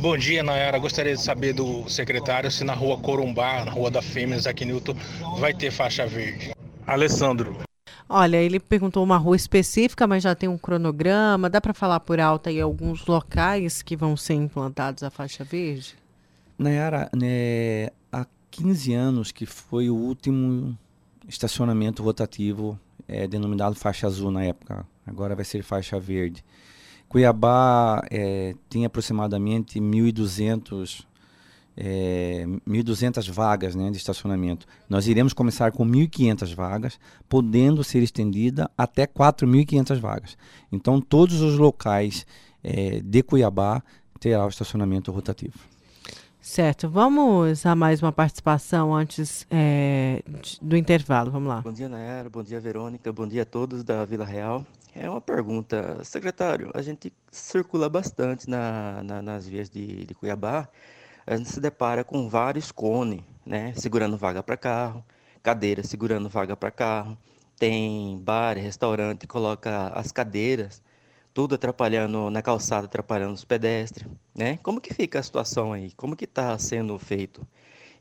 Bom 0.00 0.16
dia, 0.16 0.42
Nayara. 0.42 0.78
Gostaria 0.78 1.14
de 1.14 1.20
saber 1.20 1.52
do 1.52 1.88
secretário 1.88 2.50
se 2.50 2.62
na 2.62 2.74
rua 2.74 2.98
Corumbá, 2.98 3.64
na 3.64 3.70
rua 3.70 3.90
da 3.90 4.02
Fêmeas, 4.02 4.46
aqui 4.46 4.64
Newton, 4.64 4.94
vai 5.38 5.52
ter 5.52 5.70
faixa 5.70 6.06
verde. 6.06 6.52
Alessandro. 6.86 7.56
Olha, 8.08 8.36
ele 8.36 8.60
perguntou 8.60 9.02
uma 9.02 9.16
rua 9.16 9.34
específica, 9.34 10.06
mas 10.06 10.22
já 10.22 10.34
tem 10.34 10.48
um 10.48 10.58
cronograma. 10.58 11.48
Dá 11.48 11.60
para 11.60 11.72
falar 11.72 12.00
por 12.00 12.20
alta 12.20 12.50
aí 12.50 12.60
alguns 12.60 13.06
locais 13.06 13.82
que 13.82 13.96
vão 13.96 14.16
ser 14.16 14.34
implantados 14.34 15.02
a 15.02 15.10
faixa 15.10 15.42
verde? 15.42 15.96
Nayara, 16.58 17.10
né, 17.16 17.88
15 18.54 18.94
anos 18.94 19.32
que 19.32 19.46
foi 19.46 19.90
o 19.90 19.96
último 19.96 20.78
estacionamento 21.28 22.02
rotativo 22.02 22.78
é, 23.08 23.26
denominado 23.26 23.74
faixa 23.74 24.06
azul 24.06 24.30
na 24.30 24.44
época. 24.44 24.86
Agora 25.04 25.34
vai 25.34 25.44
ser 25.44 25.62
faixa 25.62 25.98
verde. 25.98 26.44
Cuiabá 27.08 28.02
é, 28.10 28.54
tem 28.68 28.84
aproximadamente 28.84 29.80
1.200 29.80 31.04
é, 31.76 32.46
1.200 32.68 33.28
vagas 33.32 33.74
né, 33.74 33.90
de 33.90 33.96
estacionamento. 33.96 34.66
Nós 34.88 35.08
iremos 35.08 35.32
começar 35.32 35.72
com 35.72 35.84
1.500 35.84 36.54
vagas, 36.54 37.00
podendo 37.28 37.82
ser 37.82 38.04
estendida 38.04 38.70
até 38.78 39.04
4.500 39.08 39.98
vagas. 39.98 40.38
Então, 40.70 41.00
todos 41.00 41.40
os 41.40 41.58
locais 41.58 42.24
é, 42.62 43.00
de 43.00 43.22
Cuiabá 43.24 43.82
terá 44.20 44.46
o 44.46 44.48
estacionamento 44.48 45.10
rotativo. 45.10 45.73
Certo, 46.46 46.90
vamos 46.90 47.64
a 47.64 47.74
mais 47.74 48.02
uma 48.02 48.12
participação 48.12 48.94
antes 48.94 49.46
é, 49.50 50.22
do 50.60 50.76
intervalo. 50.76 51.30
Vamos 51.30 51.48
lá. 51.48 51.62
Bom 51.62 51.72
dia, 51.72 51.88
Nayara. 51.88 52.28
Bom 52.28 52.42
dia, 52.42 52.60
Verônica. 52.60 53.10
Bom 53.10 53.26
dia 53.26 53.42
a 53.42 53.46
todos 53.46 53.82
da 53.82 54.04
Vila 54.04 54.26
Real. 54.26 54.62
É 54.94 55.08
uma 55.08 55.22
pergunta, 55.22 56.04
secretário. 56.04 56.70
A 56.74 56.82
gente 56.82 57.10
circula 57.32 57.88
bastante 57.88 58.48
na, 58.48 59.02
na, 59.02 59.22
nas 59.22 59.48
vias 59.48 59.70
de, 59.70 60.04
de 60.04 60.14
Cuiabá 60.14 60.68
a 61.26 61.34
gente 61.34 61.48
se 61.48 61.60
depara 61.60 62.04
com 62.04 62.28
vários 62.28 62.70
cones, 62.70 63.22
né? 63.46 63.72
Segurando 63.74 64.18
vaga 64.18 64.42
para 64.42 64.58
carro, 64.58 65.02
cadeira 65.42 65.82
segurando 65.82 66.28
vaga 66.28 66.54
para 66.54 66.70
carro. 66.70 67.16
Tem 67.58 68.18
bar, 68.18 68.58
restaurante, 68.58 69.26
coloca 69.26 69.88
as 69.94 70.12
cadeiras, 70.12 70.82
tudo 71.34 71.56
atrapalhando 71.56 72.30
na 72.30 72.40
calçada, 72.40 72.86
atrapalhando 72.86 73.34
os 73.34 73.44
pedestres, 73.44 74.06
né? 74.34 74.58
Como 74.62 74.80
que 74.80 74.94
fica 74.94 75.18
a 75.18 75.22
situação 75.22 75.72
aí? 75.72 75.90
Como 75.96 76.16
que 76.16 76.24
está 76.24 76.56
sendo 76.58 76.96
feito? 76.98 77.46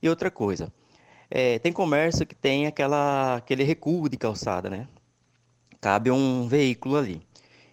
E 0.02 0.08
outra 0.08 0.30
coisa, 0.30 0.72
é, 1.32 1.58
tem 1.60 1.74
comércio 1.74 2.26
que 2.28 2.36
tem 2.36 2.68
aquela, 2.68 3.38
aquele 3.38 3.64
recuo 3.64 4.08
de 4.08 4.18
calçada, 4.18 4.70
né? 4.70 4.88
Cabe 5.82 6.12
um 6.12 6.48
veículo 6.48 6.96
ali 6.96 7.22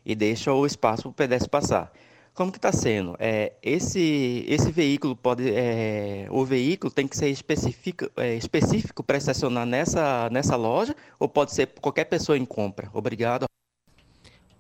e 0.05 0.15
deixa 0.15 0.53
o 0.53 0.67
espaço 0.67 1.03
para 1.03 1.11
o 1.11 1.13
pedestre 1.13 1.51
passar. 1.51 1.93
Como 2.33 2.51
que 2.51 2.59
está 2.59 2.73
sendo? 2.73 3.17
É, 3.19 3.53
esse, 3.63 4.47
esse 4.49 4.73
veículo 4.73 5.15
pode, 5.15 5.51
é, 5.53 6.27
o 6.31 6.45
veículo 6.45 6.91
tem 6.91 7.07
que 7.07 7.17
ser 7.17 7.29
específico, 7.29 8.11
é, 8.17 8.35
específico 8.35 9.03
para 9.03 9.19
estacionar 9.19 9.67
nessa, 9.67 10.31
nessa 10.31 10.57
loja 10.57 10.97
ou 11.19 11.29
pode 11.29 11.53
ser 11.53 11.67
qualquer 11.81 12.05
pessoa 12.07 12.39
em 12.39 12.47
compra? 12.47 12.89
Obrigado. 12.95 13.45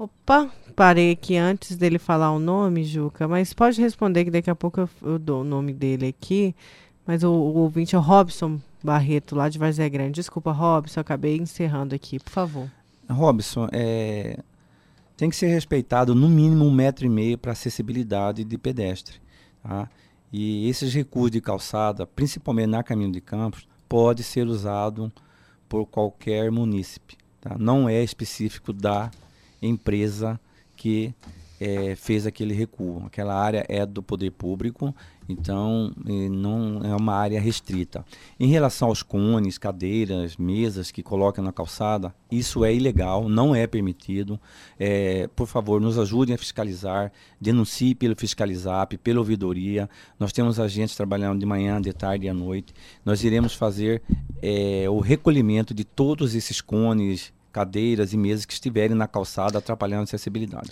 Opa, 0.01 0.51
parei 0.75 1.13
aqui 1.13 1.37
antes 1.37 1.77
dele 1.77 1.99
falar 1.99 2.33
o 2.33 2.39
nome, 2.39 2.85
Juca, 2.85 3.29
mas 3.29 3.53
pode 3.53 3.79
responder 3.83 4.25
que 4.25 4.31
daqui 4.31 4.49
a 4.49 4.55
pouco 4.55 4.81
eu, 4.81 4.89
eu 5.03 5.19
dou 5.19 5.43
o 5.43 5.45
nome 5.45 5.75
dele 5.75 6.07
aqui. 6.07 6.55
Mas 7.07 7.23
o, 7.23 7.31
o 7.31 7.59
ouvinte 7.59 7.95
é 7.95 7.99
o 7.99 8.01
Robson 8.01 8.59
Barreto, 8.83 9.37
lá 9.37 9.51
de 9.51 9.59
Varzé 9.59 9.87
Grande. 9.91 10.13
Desculpa, 10.13 10.53
Robson, 10.53 11.01
acabei 11.01 11.37
encerrando 11.37 11.95
aqui, 11.95 12.19
por 12.19 12.31
favor. 12.31 12.67
Robson, 13.11 13.69
é, 13.73 14.39
tem 15.19 15.29
que 15.29 15.37
ser 15.37 15.49
respeitado 15.49 16.15
no 16.15 16.31
mínimo 16.31 16.65
um 16.65 16.73
metro 16.73 17.05
e 17.05 17.09
meio 17.11 17.37
para 17.37 17.53
acessibilidade 17.53 18.43
de 18.43 18.57
pedestre. 18.57 19.21
Tá? 19.63 19.87
E 20.33 20.67
esses 20.67 20.95
recursos 20.95 21.33
de 21.33 21.43
calçada, 21.43 22.07
principalmente 22.07 22.69
na 22.69 22.83
caminho 22.83 23.13
de 23.13 23.21
campos, 23.21 23.69
pode 23.87 24.23
ser 24.23 24.47
usado 24.47 25.13
por 25.69 25.85
qualquer 25.85 26.51
munícipe. 26.51 27.19
Tá? 27.39 27.59
Não 27.59 27.87
é 27.87 28.03
específico 28.03 28.73
da 28.73 29.11
empresa 29.63 30.39
que 30.77 31.15
é, 31.61 31.95
fez 31.95 32.27
aquele 32.27 32.55
recuo. 32.55 33.05
Aquela 33.05 33.35
área 33.35 33.67
é 33.69 33.85
do 33.85 34.03
poder 34.03 34.31
público, 34.31 34.95
então 35.29 35.93
não 36.31 36.81
é 36.83 36.97
uma 36.97 37.15
área 37.15 37.39
restrita. 37.39 38.05
Em 38.39 38.49
relação 38.49 38.89
aos 38.89 39.03
cones, 39.03 39.59
cadeiras, 39.59 40.39
mesas 40.39 40.91
que 40.91 41.03
colocam 41.03 41.45
na 41.45 41.53
calçada, 41.53 42.15
isso 42.31 42.65
é 42.65 42.75
ilegal, 42.75 43.29
não 43.29 43.55
é 43.55 43.67
permitido. 43.67 44.41
É, 44.79 45.29
por 45.37 45.47
favor, 45.47 45.81
nos 45.81 45.99
ajudem 45.99 46.35
a 46.35 46.39
fiscalizar, 46.39 47.13
denuncie 47.39 47.95
pelo 47.95 48.17
Fiscalizap, 48.17 48.97
pela 48.97 49.19
ouvidoria. 49.19 49.89
Nós 50.19 50.33
temos 50.33 50.59
agentes 50.59 50.97
trabalhando 50.97 51.39
de 51.39 51.47
manhã, 51.47 51.81
de 51.81 51.93
tarde 51.93 52.27
e 52.27 52.29
à 52.29 52.35
noite. 52.35 52.73
Nós 53.05 53.23
iremos 53.23 53.53
fazer 53.53 54.03
é, 54.41 54.87
o 54.89 54.99
recolhimento 54.99 55.75
de 55.75 55.85
todos 55.85 56.35
esses 56.35 56.61
cones, 56.63 57.33
cadeiras 57.53 58.13
e 58.13 58.17
mesas 58.17 58.45
que 58.45 58.53
estiverem 58.53 58.97
na 58.97 59.07
calçada 59.07 59.59
atrapalhando 59.59 60.03
a 60.03 60.05
acessibilidade. 60.05 60.71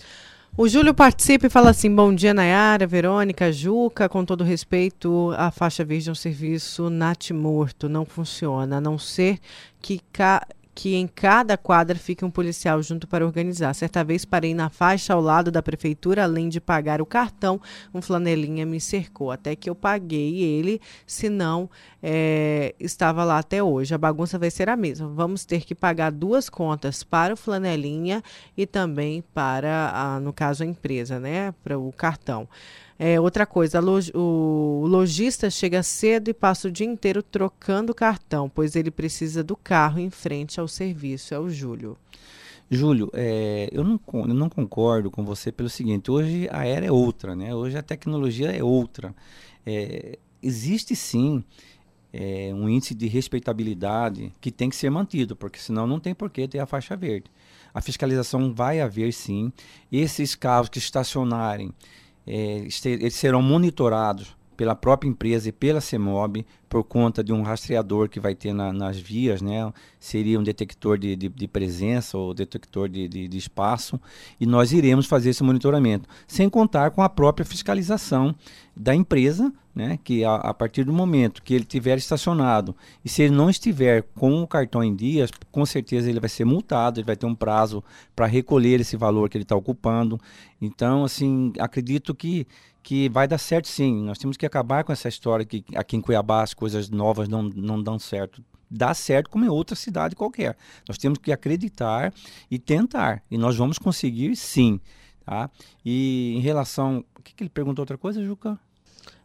O 0.56 0.66
Júlio 0.66 0.92
participa 0.92 1.46
e 1.46 1.50
fala 1.50 1.70
assim: 1.70 1.94
bom 1.94 2.12
dia, 2.12 2.34
Nayara, 2.34 2.86
Verônica, 2.86 3.52
Juca. 3.52 4.08
Com 4.08 4.24
todo 4.24 4.42
respeito, 4.42 5.32
a 5.36 5.50
faixa 5.50 5.84
verde 5.84 6.08
é 6.08 6.12
um 6.12 6.16
serviço 6.16 6.90
natimorto, 6.90 7.88
não 7.88 8.04
funciona, 8.04 8.78
a 8.78 8.80
não 8.80 8.98
ser 8.98 9.38
que, 9.80 10.00
ca 10.12 10.44
que 10.78 10.94
em 10.94 11.08
cada 11.08 11.58
quadra 11.58 11.98
fique 11.98 12.24
um 12.24 12.30
policial 12.30 12.80
junto 12.80 13.08
para 13.08 13.26
organizar. 13.26 13.74
Certa 13.74 14.04
vez 14.04 14.24
parei 14.24 14.54
na 14.54 14.70
faixa 14.70 15.12
ao 15.12 15.20
lado 15.20 15.50
da 15.50 15.60
prefeitura, 15.60 16.22
além 16.22 16.48
de 16.48 16.60
pagar 16.60 17.02
o 17.02 17.06
cartão, 17.06 17.60
um 17.92 18.00
flanelinha 18.00 18.64
me 18.64 18.80
cercou, 18.80 19.32
até 19.32 19.56
que 19.56 19.68
eu 19.68 19.74
paguei 19.74 20.40
ele, 20.40 20.80
senão 21.04 21.68
é, 22.00 22.76
estava 22.78 23.24
lá 23.24 23.40
até 23.40 23.60
hoje. 23.60 23.92
A 23.92 23.98
bagunça 23.98 24.38
vai 24.38 24.52
ser 24.52 24.68
a 24.68 24.76
mesma. 24.76 25.08
Vamos 25.08 25.44
ter 25.44 25.64
que 25.64 25.74
pagar 25.74 26.12
duas 26.12 26.48
contas 26.48 27.02
para 27.02 27.34
o 27.34 27.36
flanelinha 27.36 28.22
e 28.56 28.64
também 28.64 29.24
para, 29.34 29.90
a, 29.92 30.20
no 30.20 30.32
caso, 30.32 30.62
a 30.62 30.66
empresa, 30.66 31.18
né? 31.18 31.52
Para 31.64 31.76
o 31.76 31.90
cartão. 31.90 32.48
É, 32.99 33.20
outra 33.20 33.46
coisa, 33.46 33.80
o 34.12 34.84
lojista 34.86 35.49
chega 35.51 35.84
cedo 35.84 36.28
e 36.28 36.34
passa 36.34 36.66
o 36.66 36.70
dia 36.70 36.86
inteiro 36.86 37.22
trocando 37.22 37.94
cartão, 37.94 38.51
pois 38.51 38.74
ele 38.74 38.90
precisa 38.90 39.44
do 39.44 39.55
carro 39.55 40.01
em 40.01 40.11
frente 40.11 40.59
ao 40.59 40.66
serviço. 40.66 41.32
É 41.32 41.38
o 41.38 41.49
Júlio. 41.49 41.96
Júlio, 42.68 43.09
é, 43.14 43.68
eu, 43.72 43.84
não, 43.84 44.01
eu 44.12 44.34
não 44.34 44.49
concordo 44.49 45.11
com 45.12 45.24
você 45.24 45.53
pelo 45.53 45.70
seguinte: 45.70 46.11
hoje 46.11 46.49
a 46.51 46.66
era 46.66 46.86
é 46.86 46.92
outra, 46.92 47.36
né? 47.36 47.55
Hoje 47.55 47.78
a 47.78 47.82
tecnologia 47.82 48.51
é 48.51 48.62
outra. 48.64 49.14
É, 49.64 50.18
existe 50.42 50.96
sim 50.96 51.44
é, 52.12 52.51
um 52.53 52.68
índice 52.68 52.94
de 52.94 53.07
respeitabilidade 53.07 54.32
que 54.40 54.51
tem 54.51 54.68
que 54.68 54.76
ser 54.76 54.90
mantido, 54.90 55.36
porque 55.36 55.59
senão 55.59 55.86
não 55.86 56.01
tem 56.01 56.14
por 56.14 56.30
que 56.30 56.49
ter 56.49 56.59
a 56.59 56.66
faixa 56.66 56.96
verde. 56.96 57.30
A 57.72 57.80
fiscalização 57.80 58.53
vai 58.53 58.80
haver 58.80 59.12
sim. 59.12 59.53
Esses 59.90 60.34
carros 60.34 60.68
que 60.68 60.78
estacionarem 60.78 61.72
é, 62.28 62.68
eles 62.84 63.14
serão 63.14 63.40
monitorados 63.40 64.36
pela 64.58 64.74
própria 64.74 65.08
empresa 65.08 65.48
e 65.48 65.52
pela 65.52 65.80
CEMOB 65.80 66.44
por 66.68 66.82
conta 66.82 67.22
de 67.22 67.32
um 67.32 67.42
rastreador 67.42 68.08
que 68.08 68.18
vai 68.18 68.34
ter 68.34 68.52
na, 68.52 68.72
nas 68.72 68.98
vias, 68.98 69.40
né? 69.40 69.72
Seria 70.00 70.38
um 70.38 70.42
detector 70.42 70.98
de, 70.98 71.14
de, 71.14 71.28
de 71.28 71.46
presença 71.46 72.18
ou 72.18 72.34
detector 72.34 72.88
de, 72.88 73.08
de, 73.08 73.28
de, 73.28 73.38
espaço 73.38 74.00
e 74.38 74.44
nós 74.44 74.72
iremos 74.72 75.06
fazer 75.06 75.30
esse 75.30 75.44
monitoramento, 75.44 76.08
sem 76.26 76.50
contar 76.50 76.90
com 76.90 77.02
a 77.02 77.08
própria 77.08 77.46
fiscalização 77.46 78.34
da 78.78 78.94
empresa, 78.94 79.52
né? 79.74 79.98
Que 80.02 80.24
a, 80.24 80.36
a 80.36 80.54
partir 80.54 80.84
do 80.84 80.92
momento 80.92 81.42
que 81.42 81.52
ele 81.52 81.64
tiver 81.64 81.98
estacionado 81.98 82.74
e 83.04 83.08
se 83.08 83.22
ele 83.22 83.34
não 83.34 83.50
estiver 83.50 84.02
com 84.14 84.42
o 84.42 84.46
cartão 84.46 84.82
em 84.82 84.94
dias, 84.94 85.30
com 85.50 85.66
certeza 85.66 86.08
ele 86.08 86.20
vai 86.20 86.28
ser 86.28 86.44
multado, 86.44 87.00
ele 87.00 87.06
vai 87.06 87.16
ter 87.16 87.26
um 87.26 87.34
prazo 87.34 87.82
para 88.14 88.26
recolher 88.26 88.80
esse 88.80 88.96
valor 88.96 89.28
que 89.28 89.36
ele 89.36 89.44
está 89.44 89.56
ocupando. 89.56 90.20
Então, 90.60 91.04
assim, 91.04 91.52
acredito 91.58 92.14
que 92.14 92.46
que 92.80 93.06
vai 93.10 93.28
dar 93.28 93.36
certo 93.36 93.68
sim. 93.68 94.02
Nós 94.02 94.16
temos 94.16 94.38
que 94.38 94.46
acabar 94.46 94.82
com 94.82 94.90
essa 94.90 95.08
história 95.08 95.44
que 95.44 95.62
aqui 95.74 95.94
em 95.94 96.00
Cuiabá 96.00 96.42
as 96.42 96.54
coisas 96.54 96.88
novas 96.88 97.28
não, 97.28 97.42
não 97.42 97.82
dão 97.82 97.98
certo. 97.98 98.42
Dá 98.70 98.94
certo 98.94 99.28
como 99.28 99.44
em 99.44 99.48
outra 99.48 99.76
cidade 99.76 100.16
qualquer. 100.16 100.56
Nós 100.88 100.96
temos 100.96 101.18
que 101.18 101.30
acreditar 101.30 102.14
e 102.50 102.58
tentar. 102.58 103.22
E 103.30 103.36
nós 103.36 103.56
vamos 103.56 103.78
conseguir 103.78 104.34
sim. 104.36 104.80
Tá? 105.22 105.50
E 105.84 106.32
em 106.36 106.40
relação. 106.40 107.04
O 107.18 107.22
que, 107.22 107.34
que 107.34 107.42
ele 107.42 107.50
perguntou 107.50 107.82
outra 107.82 107.98
coisa, 107.98 108.24
Juca? 108.24 108.58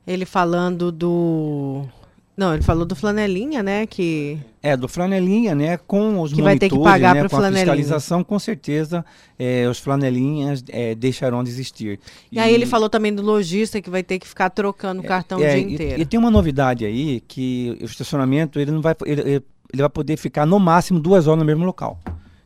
Ele 0.05 0.25
falando 0.25 0.91
do 0.91 1.87
não, 2.35 2.55
ele 2.55 2.63
falou 2.63 2.83
do 2.83 2.95
flanelinha, 2.95 3.61
né? 3.61 3.85
Que 3.85 4.39
é 4.61 4.75
do 4.75 4.87
flanelinha, 4.87 5.53
né? 5.53 5.77
Com 5.77 6.19
os 6.19 6.33
que 6.33 6.41
vai 6.41 6.57
ter 6.57 6.67
que 6.67 6.79
pagar 6.79 7.13
né, 7.13 7.29
com 7.29 7.37
a 7.37 7.51
fiscalização, 7.51 8.23
com 8.23 8.39
certeza 8.39 9.05
é, 9.37 9.67
os 9.69 9.77
flanelinhas 9.77 10.63
é, 10.69 10.95
deixarão 10.95 11.43
de 11.43 11.51
existir. 11.51 11.99
E, 12.31 12.37
e, 12.37 12.39
aí 12.39 12.51
ele 12.51 12.65
falou 12.65 12.89
também 12.89 13.13
do 13.13 13.21
lojista 13.21 13.79
que 13.79 13.89
vai 13.89 14.01
ter 14.01 14.17
que 14.17 14.27
ficar 14.27 14.49
trocando 14.49 15.01
o 15.01 15.05
cartão 15.05 15.39
é, 15.39 15.41
o 15.41 15.59
dia 15.59 15.73
inteiro. 15.73 15.99
E, 15.99 16.01
e, 16.01 16.05
tem 16.05 16.19
uma 16.19 16.31
novidade 16.31 16.85
aí 16.85 17.21
que 17.21 17.77
o 17.79 17.85
estacionamento 17.85 18.59
ele 18.59 18.71
não 18.71 18.81
vai 18.81 18.95
ele, 19.05 19.21
ele 19.21 19.81
vai 19.81 19.89
poder 19.89 20.17
ficar 20.17 20.45
no 20.47 20.59
máximo 20.59 20.99
duas 20.99 21.27
horas 21.27 21.39
no 21.39 21.45
mesmo 21.45 21.63
local. 21.65 21.99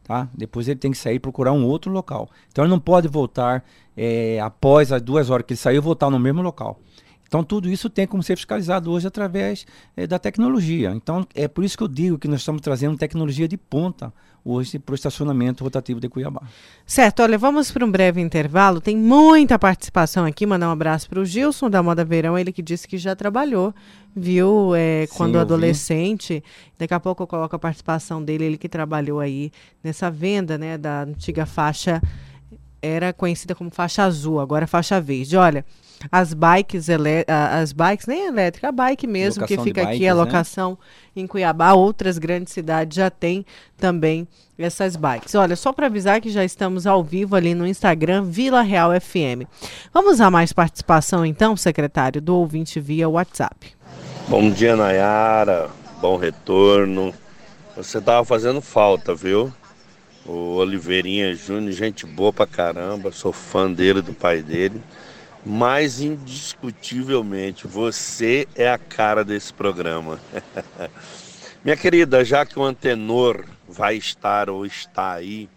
Tá? 0.04 0.28
Depois 0.34 0.68
ele 0.68 0.80
tem 0.80 0.92
que 0.92 0.98
sair 0.98 1.16
e 1.16 1.20
procurar 1.20 1.54
um 1.54 1.66
outro 1.66 1.92
local. 1.92 2.30
Então 2.52 2.66
ele 2.66 2.72
não 2.72 2.80
pode 2.80 3.08
voltar 3.08 3.64
é, 3.96 4.40
após 4.42 4.92
as 4.92 5.02
duas 5.02 5.30
horas 5.30 5.46
que 5.46 5.54
ele 5.54 5.60
saiu 5.60 5.82
voltar 5.82 6.10
no 6.10 6.20
mesmo 6.20 6.42
local. 6.42 6.80
Então, 7.28 7.44
tudo 7.44 7.70
isso 7.70 7.90
tem 7.90 8.08
como 8.08 8.24
ser 8.24 8.36
fiscalizado 8.36 8.92
hoje 8.92 9.08
através 9.08 9.66
é, 9.96 10.08
da 10.08 10.18
tecnologia. 10.18 10.92
Então, 10.92 11.28
é 11.36 11.48
por 11.48 11.64
isso 11.64 11.78
que 11.78 11.84
eu 11.84 11.88
digo 11.88 12.18
que 12.18 12.28
nós 12.28 12.40
estamos 12.40 12.62
trazendo 12.62 12.98
tecnologia 12.98 13.48
de 13.48 13.58
ponta 13.58 14.14
hoje 14.48 14.80
para 14.80 14.94
o 14.94 14.96
estacionamento 14.96 15.64
rotativo 15.64 16.00
de 16.00 16.08
Cuiabá. 16.08 16.42
Certo, 16.86 17.22
olha, 17.22 17.38
vamos 17.38 17.70
para 17.70 17.86
um 17.86 17.92
breve 17.92 18.22
intervalo. 18.22 18.80
Tem 18.80 18.96
muita 18.96 19.60
participação 19.60 20.26
aqui. 20.26 20.46
Mandar 20.46 20.70
um 20.70 20.72
abraço 20.72 21.10
para 21.10 21.20
o 21.20 21.26
Gilson 21.26 21.70
da 21.70 21.84
Moda 21.84 22.06
Verão, 22.06 22.38
ele 22.38 22.54
que 22.54 22.62
disse 22.62 22.88
que 22.88 22.98
já 22.98 23.14
trabalhou, 23.14 23.74
viu, 24.16 24.74
é, 24.74 25.06
quando 25.18 25.34
Sim, 25.34 25.40
adolescente. 25.40 26.44
Daqui 26.80 26.94
a 26.94 27.00
pouco 27.00 27.24
eu 27.24 27.28
coloco 27.28 27.56
a 27.56 27.60
participação 27.60 28.24
dele, 28.24 28.46
ele 28.46 28.58
que 28.58 28.70
trabalhou 28.70 29.20
aí 29.20 29.52
nessa 29.84 30.10
venda 30.10 30.58
né, 30.58 30.78
da 30.78 31.04
antiga 31.04 31.46
faixa 31.46 32.02
era 32.82 33.12
conhecida 33.12 33.54
como 33.56 33.70
faixa 33.70 34.04
azul, 34.04 34.40
agora 34.40 34.64
é 34.64 34.68
faixa 34.68 35.02
verde. 35.02 35.36
Olha, 35.36 35.66
as 36.12 36.34
bikes, 36.34 36.90
ele, 36.90 37.26
as 37.28 37.74
bikes 37.74 38.06
nem 38.06 38.28
elétrica, 38.28 38.70
a 38.70 38.72
bike 38.72 39.08
mesmo 39.08 39.42
locação 39.42 39.64
que 39.64 39.70
fica 39.70 39.82
bikes, 39.82 39.96
aqui, 39.96 40.08
a 40.08 40.14
né? 40.14 40.22
locação 40.22 40.72
né? 40.72 40.78
em 41.24 41.28
Cuiabá, 41.28 41.74
outras 41.74 42.18
grandes 42.18 42.54
cidades 42.54 42.96
já 42.96 43.10
tem 43.10 43.46
também 43.78 44.28
essas 44.58 44.96
bikes. 44.96 45.36
Olha, 45.36 45.56
só 45.56 45.72
para 45.74 45.88
avisar 45.88 46.22
que 46.22 46.30
já 46.30 46.44
estamos 46.44 46.88
ao 46.88 47.04
vivo 47.04 47.36
ali 47.36 47.54
no 47.54 47.66
Instagram 47.66 48.24
Vila 48.24 48.62
Real 48.62 48.92
FM. 49.00 49.48
Vamos 49.94 50.22
a 50.22 50.30
mais 50.30 50.54
participação 50.54 51.26
então, 51.26 51.56
secretário, 51.56 52.22
do 52.22 52.36
ouvinte 52.36 52.80
via 52.80 53.10
WhatsApp. 53.10 53.76
Bom 54.28 54.50
dia, 54.50 54.76
Nayara. 54.76 55.70
Bom 56.02 56.18
retorno. 56.18 57.14
Você 57.76 58.02
tava 58.02 58.26
fazendo 58.26 58.62
falta, 58.62 59.14
viu? 59.14 59.54
O 60.26 60.56
Oliveirinha 60.56 61.34
Júnior, 61.34 61.72
gente 61.72 62.06
boa 62.06 62.34
pra 62.34 62.46
caramba, 62.46 63.12
sou 63.12 63.32
fã 63.32 63.72
dele, 63.72 64.02
do 64.02 64.14
pai 64.14 64.42
dele. 64.42 64.82
Mas 65.50 66.02
indiscutivelmente, 66.02 67.66
você 67.66 68.46
é 68.54 68.70
a 68.70 68.78
cara 68.78 69.24
desse 69.24 69.54
programa. 69.54 70.20
Minha 71.64 71.78
querida, 71.78 72.26
já 72.26 72.46
que 72.46 72.60
o 72.60 72.64
antenor 72.64 73.46
vai 73.66 73.96
estar 73.96 74.50
ou 74.50 74.66
está 74.66 75.14
aí, 75.14 75.50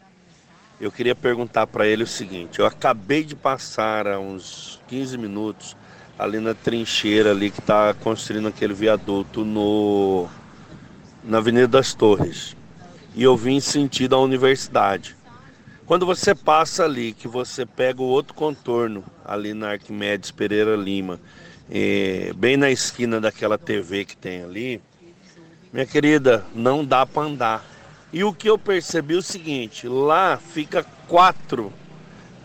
eu 0.80 0.92
queria 0.92 1.16
perguntar 1.16 1.66
para 1.66 1.88
ele 1.88 2.04
o 2.04 2.06
seguinte: 2.06 2.60
eu 2.60 2.66
acabei 2.66 3.24
de 3.24 3.34
passar 3.34 4.06
há 4.06 4.20
uns 4.20 4.80
15 4.86 5.18
minutos 5.18 5.76
ali 6.16 6.38
na 6.38 6.54
trincheira 6.54 7.32
ali 7.32 7.50
que 7.50 7.58
está 7.58 7.92
construindo 7.92 8.46
aquele 8.46 8.72
viaduto 8.72 9.44
no 9.44 10.28
na 11.24 11.38
Avenida 11.38 11.66
das 11.66 11.94
Torres 11.94 12.56
e 13.12 13.24
eu 13.24 13.36
vim 13.36 13.58
sentido 13.58 14.14
à 14.14 14.20
universidade. 14.20 15.16
Quando 15.90 16.06
você 16.06 16.36
passa 16.36 16.84
ali, 16.84 17.12
que 17.12 17.26
você 17.26 17.66
pega 17.66 18.00
o 18.00 18.04
outro 18.04 18.32
contorno, 18.32 19.02
ali 19.24 19.52
na 19.52 19.72
Arquimedes 19.72 20.30
Pereira 20.30 20.76
Lima, 20.76 21.18
é, 21.68 22.32
bem 22.36 22.56
na 22.56 22.70
esquina 22.70 23.20
daquela 23.20 23.58
TV 23.58 24.04
que 24.04 24.16
tem 24.16 24.44
ali, 24.44 24.80
minha 25.72 25.84
querida, 25.84 26.46
não 26.54 26.84
dá 26.84 27.04
para 27.04 27.22
andar. 27.26 27.64
E 28.12 28.22
o 28.22 28.32
que 28.32 28.48
eu 28.48 28.56
percebi 28.56 29.14
é 29.14 29.18
o 29.18 29.22
seguinte, 29.22 29.88
lá 29.88 30.36
fica 30.36 30.86
quatro, 31.08 31.72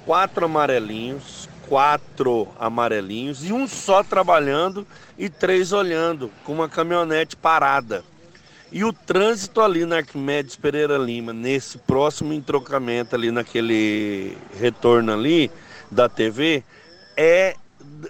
quatro 0.08 0.46
amarelinhos, 0.46 1.48
quatro 1.70 2.48
amarelinhos 2.60 3.46
e 3.46 3.54
um 3.54 3.68
só 3.68 4.04
trabalhando 4.04 4.88
e 5.20 5.30
três 5.30 5.72
olhando, 5.72 6.32
com 6.44 6.52
uma 6.52 6.68
caminhonete 6.68 7.36
parada. 7.36 8.04
E 8.72 8.84
o 8.84 8.92
trânsito 8.92 9.62
ali 9.62 9.86
na 9.86 9.98
Arquimedes 9.98 10.56
Pereira 10.56 10.98
Lima, 10.98 11.32
nesse 11.32 11.78
próximo 11.78 12.34
entrocamento 12.34 13.16
ali, 13.16 13.32
naquele 13.32 14.38
retorno 14.60 15.14
ali 15.14 15.52
da 15.90 16.10
TV, 16.10 16.64
é, 17.16 17.56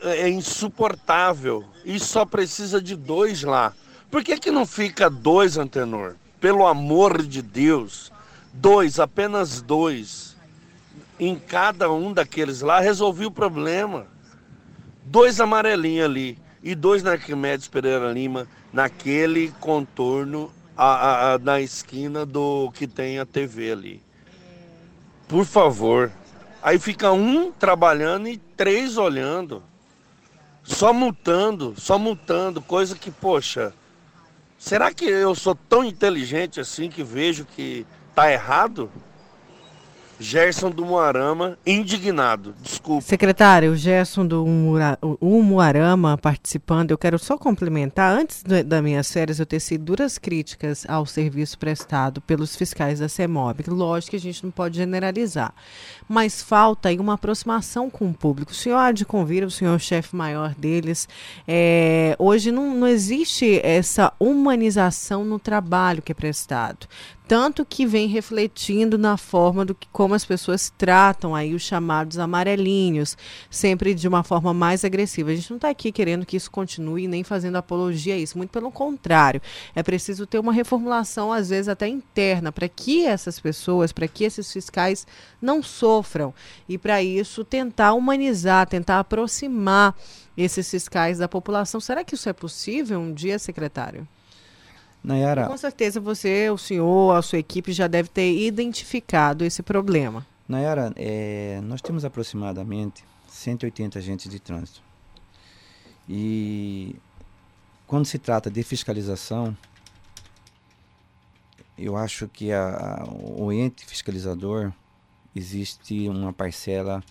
é 0.02 0.30
insuportável. 0.30 1.64
E 1.84 2.00
só 2.00 2.26
precisa 2.26 2.82
de 2.82 2.96
dois 2.96 3.44
lá. 3.44 3.74
Por 4.10 4.24
que, 4.24 4.38
que 4.38 4.50
não 4.50 4.66
fica 4.66 5.10
dois, 5.10 5.58
Antenor? 5.58 6.16
Pelo 6.40 6.66
amor 6.66 7.22
de 7.22 7.42
Deus, 7.42 8.12
dois, 8.54 9.00
apenas 9.00 9.62
dois. 9.62 10.36
Em 11.20 11.36
cada 11.38 11.92
um 11.92 12.14
daqueles 12.14 12.62
lá, 12.62 12.80
resolvi 12.80 13.26
o 13.26 13.32
problema. 13.32 14.08
Dois 15.04 15.40
amarelinhos 15.40 16.06
ali 16.06 16.40
e 16.64 16.74
dois 16.74 17.04
na 17.04 17.12
Arquimedes 17.12 17.68
Pereira 17.68 18.12
Lima, 18.12 18.48
naquele 18.76 19.54
contorno 19.62 20.52
a, 20.76 21.36
a, 21.36 21.38
na 21.38 21.62
esquina 21.62 22.26
do 22.26 22.70
que 22.74 22.86
tem 22.86 23.20
a 23.20 23.26
TV 23.26 23.72
ali. 23.72 24.04
Por 25.30 25.46
favor. 25.46 26.12
Aí 26.62 26.78
fica 26.78 27.10
um 27.14 27.54
trabalhando 27.54 28.28
e 28.28 28.38
três 28.38 28.98
olhando. 28.98 29.64
Só 30.62 30.92
multando, 30.92 31.74
só 31.78 31.98
multando, 31.98 32.62
coisa 32.62 32.98
que, 32.98 33.10
poxa, 33.10 33.74
será 34.58 34.94
que 34.94 35.06
eu 35.06 35.34
sou 35.36 35.56
tão 35.56 35.82
inteligente 35.82 36.60
assim 36.60 36.90
que 36.90 37.02
vejo 37.02 37.46
que 37.46 37.88
tá 38.14 38.30
errado? 38.30 38.92
Gerson 40.20 40.72
do 40.72 40.86
Muarama, 40.86 41.58
indignado. 41.66 42.56
Desculpa. 42.62 43.02
Secretário, 43.02 43.76
Gerson 43.76 44.26
do 44.26 44.46
Umuarama 45.20 46.18
participando, 46.18 46.92
eu 46.92 46.98
quero 46.98 47.20
só 47.20 47.38
complementar. 47.38 48.18
Antes 48.18 48.44
das 48.44 48.82
minhas 48.82 49.12
férias, 49.12 49.40
eu 49.40 49.46
teci 49.46 49.78
duras 49.78 50.18
críticas 50.18 50.86
ao 50.88 51.06
serviço 51.06 51.60
prestado 51.60 52.22
pelos 52.22 52.56
fiscais 52.56 53.00
da 53.00 53.10
CEMOB. 53.10 53.66
Lógico 53.68 54.12
que 54.12 54.16
a 54.18 54.20
gente 54.20 54.44
não 54.44 54.52
pode 54.52 54.78
generalizar, 54.78 55.54
mas 56.08 56.42
falta 56.42 56.90
aí 56.90 57.00
uma 57.00 57.14
aproximação 57.14 57.90
com 57.90 58.10
o 58.10 58.14
público. 58.14 58.52
O 58.52 58.56
senhor 58.56 58.78
há 58.78 58.92
de 58.92 59.06
convir, 59.06 59.44
o 59.44 59.52
senhor 59.52 59.74
é 59.74 59.76
o 59.76 59.80
chefe 59.80 60.16
maior 60.16 60.54
deles. 60.56 61.08
É, 61.48 62.16
hoje 62.20 62.52
não, 62.52 62.76
não 62.76 62.88
existe 62.88 63.60
essa 63.64 64.14
humanização 64.20 65.24
no 65.26 65.40
trabalho 65.40 66.02
que 66.02 66.12
é 66.12 66.16
prestado 66.16 66.88
tanto 67.28 67.66
que 67.66 67.86
vem 67.86 68.08
refletindo 68.08 68.98
na 68.98 69.18
forma 69.18 69.66
do 69.66 69.74
que 69.74 69.88
como 69.92 70.14
as 70.14 70.24
pessoas 70.24 70.72
tratam 70.78 71.34
aí 71.34 71.56
os 71.56 71.64
chamados 71.64 72.20
amarelinhos, 72.20 73.18
sempre 73.50 73.94
de 73.94 74.08
uma 74.08 74.24
forma 74.24 74.54
mais 74.54 74.86
agressiva. 74.86 75.32
A 75.32 75.36
gente 75.36 75.50
não 75.50 75.58
está 75.58 75.70
aqui 75.70 75.92
querendo 75.92 76.26
que 76.26 76.38
isso 76.38 76.52
continue 76.52 77.08
nem 77.08 77.24
fazendo 77.24 77.56
apologia 77.56 78.14
a 78.14 78.18
isso, 78.18 78.38
muito 78.38 78.52
pelo 78.52 78.72
contrário. 78.72 79.42
É 79.74 79.82
preciso 79.82 80.28
ter 80.28 80.40
uma 80.40 80.54
reformulação 80.54 81.32
às 81.32 81.50
vezes 81.50 81.68
até 81.68 81.88
interna 81.88 82.52
para 82.52 82.70
que 82.70 83.06
essas 83.06 83.40
pessoas, 83.40 83.92
para 83.92 84.08
que 84.08 84.24
esses 84.24 84.52
fiscais 84.52 85.08
não 85.42 85.64
sofram 85.64 85.95
e 86.68 86.78
para 86.78 87.02
isso 87.04 87.44
tentar 87.44 87.94
humanizar, 87.94 88.68
tentar 88.68 89.00
aproximar 89.00 89.96
esses 90.38 90.70
fiscais 90.70 91.18
da 91.18 91.28
população. 91.28 91.80
Será 91.80 92.04
que 92.04 92.16
isso 92.16 92.28
é 92.28 92.34
possível 92.34 93.00
um 93.00 93.14
dia, 93.14 93.40
secretário? 93.40 94.08
Nayara, 95.04 95.46
com 95.46 95.58
certeza 95.58 96.00
você, 96.00 96.50
o 96.50 96.58
senhor, 96.58 97.16
a 97.16 97.22
sua 97.22 97.38
equipe 97.38 97.72
já 97.72 97.88
deve 97.88 98.10
ter 98.10 98.36
identificado 98.36 99.46
esse 99.46 99.62
problema. 99.62 100.26
Nayara, 100.48 100.92
é, 100.96 101.60
nós 101.64 101.82
temos 101.82 102.04
aproximadamente 102.04 103.04
180 103.28 104.00
agentes 104.00 104.30
de 104.30 104.40
trânsito. 104.40 104.82
E 106.10 106.96
quando 107.86 108.06
se 108.06 108.18
trata 108.18 108.50
de 108.50 108.64
fiscalização, 108.64 109.56
eu 111.78 111.96
acho 111.98 112.28
que 112.28 112.52
a, 112.52 113.04
a, 113.04 113.06
o 113.08 113.52
ente 113.52 113.86
fiscalizador 113.86 114.72
existe 115.36 116.08
uma 116.08 116.32
parcela 116.32 117.04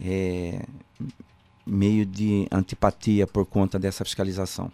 é, 0.00 0.64
meio 1.66 2.04
de 2.06 2.46
antipatia 2.50 3.26
por 3.26 3.46
conta 3.46 3.78
dessa 3.78 4.04
fiscalização. 4.04 4.70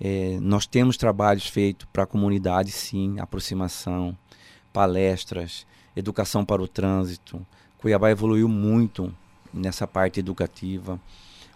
É, 0.00 0.38
nós 0.40 0.66
temos 0.66 0.96
trabalhos 0.96 1.46
feitos 1.46 1.86
para 1.92 2.02
a 2.02 2.06
comunidade, 2.06 2.70
sim, 2.70 3.18
aproximação, 3.18 4.16
palestras, 4.72 5.66
educação 5.94 6.44
para 6.44 6.62
o 6.62 6.68
trânsito. 6.68 7.44
Cuiabá 7.78 8.10
evoluiu 8.10 8.48
muito 8.48 9.14
nessa 9.52 9.86
parte 9.86 10.20
educativa. 10.20 11.00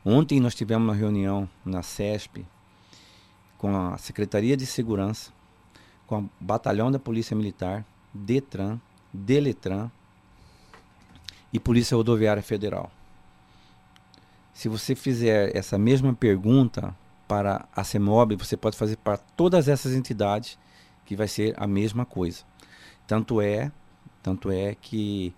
Ontem 0.04 0.40
nós 0.40 0.54
tivemos 0.54 0.88
uma 0.88 0.94
reunião 0.94 1.48
na 1.64 1.82
CESP 1.82 2.46
com 3.58 3.76
a 3.76 3.98
Secretaria 3.98 4.56
de 4.56 4.64
Segurança, 4.64 5.30
com 6.06 6.20
o 6.20 6.30
Batalhão 6.40 6.90
da 6.90 6.98
Polícia 6.98 7.36
Militar, 7.36 7.84
DETRAN, 8.14 8.80
DELETRAN 9.12 9.90
e 11.52 11.58
Polícia 11.58 11.96
Rodoviária 11.96 12.42
Federal. 12.42 12.90
Se 14.52 14.68
você 14.68 14.94
fizer 14.94 15.56
essa 15.56 15.78
mesma 15.78 16.12
pergunta 16.12 16.94
para 17.26 17.66
a 17.74 17.82
CEMOB, 17.82 18.36
você 18.36 18.56
pode 18.56 18.76
fazer 18.76 18.96
para 18.96 19.16
todas 19.16 19.68
essas 19.68 19.94
entidades, 19.94 20.58
que 21.06 21.16
vai 21.16 21.26
ser 21.26 21.54
a 21.56 21.66
mesma 21.66 22.04
coisa. 22.04 22.44
Tanto 23.06 23.40
é, 23.40 23.72
tanto 24.22 24.50
é 24.50 24.74
que 24.74 25.34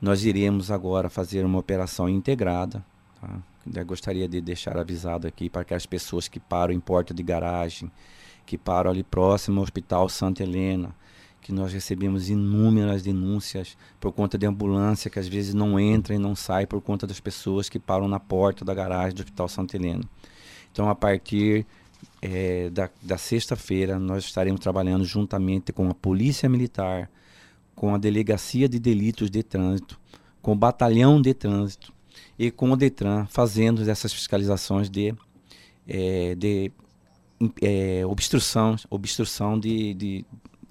nós 0.00 0.24
iremos 0.24 0.70
agora 0.70 1.08
fazer 1.08 1.44
uma 1.44 1.58
operação 1.58 2.08
integrada. 2.08 2.84
Tá? 3.20 3.28
Eu 3.72 3.86
gostaria 3.86 4.26
de 4.26 4.40
deixar 4.40 4.76
avisado 4.76 5.28
aqui 5.28 5.48
para 5.48 5.64
que 5.64 5.74
as 5.74 5.86
pessoas 5.86 6.26
que 6.26 6.40
param 6.40 6.74
em 6.74 6.80
porta 6.80 7.14
de 7.14 7.22
garagem, 7.22 7.90
que 8.44 8.58
param 8.58 8.90
ali 8.90 9.04
próximo 9.04 9.58
ao 9.58 9.62
Hospital 9.62 10.08
Santa 10.08 10.42
Helena, 10.42 10.94
que 11.42 11.52
nós 11.52 11.72
recebemos 11.72 12.30
inúmeras 12.30 13.02
denúncias 13.02 13.76
por 14.00 14.12
conta 14.12 14.38
de 14.38 14.46
ambulância 14.46 15.10
que 15.10 15.18
às 15.18 15.26
vezes 15.26 15.52
não 15.52 15.78
entra 15.78 16.14
e 16.14 16.18
não 16.18 16.36
sai 16.36 16.66
por 16.66 16.80
conta 16.80 17.04
das 17.06 17.18
pessoas 17.18 17.68
que 17.68 17.80
param 17.80 18.06
na 18.06 18.20
porta 18.20 18.64
da 18.64 18.72
garagem 18.72 19.14
do 19.14 19.20
Hospital 19.20 19.48
Santa 19.48 19.76
Helena. 19.76 20.04
Então, 20.70 20.88
a 20.88 20.94
partir 20.94 21.66
é, 22.22 22.70
da, 22.70 22.88
da 23.02 23.18
sexta-feira, 23.18 23.98
nós 23.98 24.24
estaremos 24.24 24.60
trabalhando 24.60 25.04
juntamente 25.04 25.72
com 25.72 25.90
a 25.90 25.94
Polícia 25.94 26.48
Militar, 26.48 27.10
com 27.74 27.92
a 27.92 27.98
Delegacia 27.98 28.68
de 28.68 28.78
Delitos 28.78 29.28
de 29.28 29.42
Trânsito, 29.42 30.00
com 30.40 30.52
o 30.52 30.56
Batalhão 30.56 31.20
de 31.20 31.34
Trânsito 31.34 31.92
e 32.38 32.52
com 32.52 32.70
o 32.70 32.76
Detran, 32.76 33.26
fazendo 33.26 33.88
essas 33.90 34.12
fiscalizações 34.12 34.88
de, 34.88 35.12
é, 35.88 36.36
de 36.36 36.70
é, 37.60 38.06
obstrução, 38.06 38.76
obstrução 38.88 39.58
de, 39.58 39.94
de, 39.94 40.24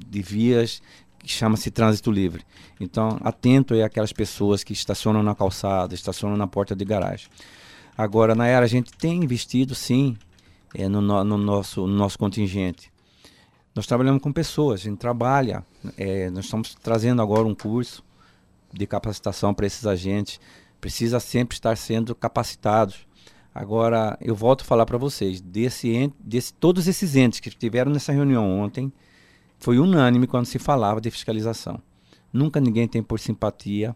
de 0.07 0.21
vias 0.21 0.81
que 1.19 1.31
chama-se 1.31 1.69
trânsito 1.69 2.11
livre. 2.11 2.43
Então, 2.79 3.17
atento 3.21 3.73
aí 3.73 3.83
aquelas 3.83 4.11
pessoas 4.11 4.63
que 4.63 4.73
estacionam 4.73 5.21
na 5.21 5.35
calçada, 5.35 5.93
estacionam 5.93 6.35
na 6.35 6.47
porta 6.47 6.75
de 6.75 6.83
garagem. 6.83 7.29
Agora, 7.97 8.33
na 8.33 8.47
era, 8.47 8.65
a 8.65 8.69
gente 8.69 8.91
tem 8.93 9.23
investido 9.23 9.75
sim 9.75 10.17
é, 10.73 10.87
no, 10.87 11.01
no, 11.01 11.37
nosso, 11.37 11.85
no 11.85 11.93
nosso 11.93 12.17
contingente. 12.17 12.91
Nós 13.75 13.85
trabalhamos 13.85 14.21
com 14.21 14.33
pessoas, 14.33 14.81
a 14.81 14.83
gente 14.83 14.97
trabalha, 14.97 15.65
é, 15.97 16.29
nós 16.29 16.45
estamos 16.45 16.75
trazendo 16.75 17.21
agora 17.21 17.47
um 17.47 17.55
curso 17.55 18.03
de 18.73 18.85
capacitação 18.85 19.53
para 19.53 19.65
esses 19.65 19.85
agentes, 19.85 20.39
precisa 20.79 21.19
sempre 21.19 21.55
estar 21.55 21.77
sendo 21.77 22.15
capacitados. 22.15 23.07
Agora, 23.53 24.17
eu 24.19 24.35
volto 24.35 24.61
a 24.61 24.65
falar 24.65 24.85
para 24.85 24.97
vocês, 24.97 25.39
desse, 25.39 26.11
desse, 26.19 26.53
todos 26.53 26.87
esses 26.87 27.15
entes 27.15 27.39
que 27.39 27.49
estiveram 27.49 27.91
nessa 27.91 28.11
reunião 28.11 28.59
ontem, 28.59 28.91
foi 29.61 29.79
unânime 29.79 30.27
quando 30.27 30.45
se 30.45 30.59
falava 30.59 30.99
de 30.99 31.09
fiscalização. 31.09 31.79
Nunca 32.33 32.59
ninguém 32.59 32.87
tem 32.87 33.01
por 33.01 33.19
simpatia 33.19 33.95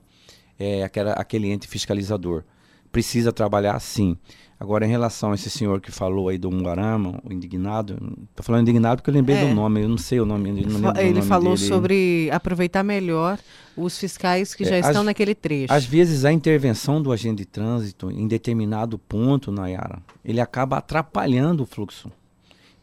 é, 0.60 0.84
aquela, 0.84 1.14
aquele 1.14 1.52
ente 1.52 1.68
fiscalizador. 1.68 2.44
Precisa 2.92 3.34
trabalhar 3.34 3.78
sim. 3.80 4.16
Agora, 4.58 4.86
em 4.86 4.90
relação 4.90 5.32
a 5.32 5.36
esse 5.36 5.50
senhor 5.50 5.82
que 5.82 5.92
falou 5.92 6.30
aí 6.30 6.38
do 6.38 6.50
Mungarama, 6.50 7.20
o 7.26 7.34
indignado, 7.34 7.94
estou 8.30 8.44
falando 8.44 8.62
indignado 8.62 9.02
porque 9.02 9.10
eu 9.10 9.14
lembrei 9.14 9.36
é. 9.36 9.48
do 9.48 9.54
nome, 9.54 9.82
eu 9.82 9.90
não 9.90 9.98
sei 9.98 10.20
o 10.22 10.26
nome. 10.26 10.50
Ele 10.50 10.66
nome 10.66 11.22
falou 11.24 11.56
dele. 11.56 11.68
sobre 11.68 12.30
aproveitar 12.32 12.82
melhor 12.82 13.38
os 13.76 13.98
fiscais 13.98 14.56
que 14.56 14.64
é, 14.64 14.68
já 14.68 14.80
estão 14.80 15.02
às, 15.02 15.06
naquele 15.08 15.36
trecho. 15.36 15.74
Às 15.74 15.84
vezes, 15.84 16.24
a 16.24 16.32
intervenção 16.32 17.02
do 17.02 17.12
agente 17.12 17.38
de 17.38 17.46
trânsito 17.46 18.10
em 18.10 18.28
determinado 18.28 18.98
ponto, 18.98 19.52
Nayara, 19.52 20.02
ele 20.24 20.40
acaba 20.40 20.78
atrapalhando 20.78 21.64
o 21.64 21.66
fluxo. 21.66 22.10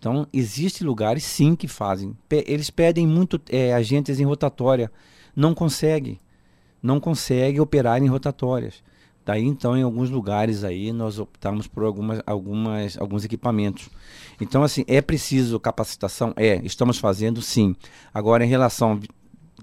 Então, 0.02 0.26
existem 0.32 0.84
lugares 0.84 1.22
sim 1.22 1.54
que 1.54 1.68
fazem. 1.68 2.16
Eles 2.28 2.70
pedem 2.70 3.06
muito 3.06 3.40
é, 3.48 3.72
agentes 3.72 4.18
em 4.18 4.24
rotatória. 4.24 4.90
Não 5.34 5.54
consegue. 5.54 6.20
Não 6.82 6.98
consegue 6.98 7.60
operar 7.60 8.02
em 8.02 8.08
rotatórias. 8.08 8.82
Daí 9.24 9.44
então 9.44 9.76
em 9.76 9.82
alguns 9.82 10.10
lugares 10.10 10.64
aí 10.64 10.92
nós 10.92 11.20
optamos 11.20 11.68
por 11.68 11.84
algumas, 11.84 12.20
algumas, 12.26 12.98
alguns 12.98 13.24
equipamentos. 13.24 13.88
Então 14.40 14.64
assim, 14.64 14.84
é 14.88 15.00
preciso 15.00 15.60
capacitação? 15.60 16.32
É, 16.34 16.56
estamos 16.64 16.98
fazendo 16.98 17.40
sim. 17.40 17.76
Agora 18.12 18.44
em 18.44 18.48
relação, 18.48 18.98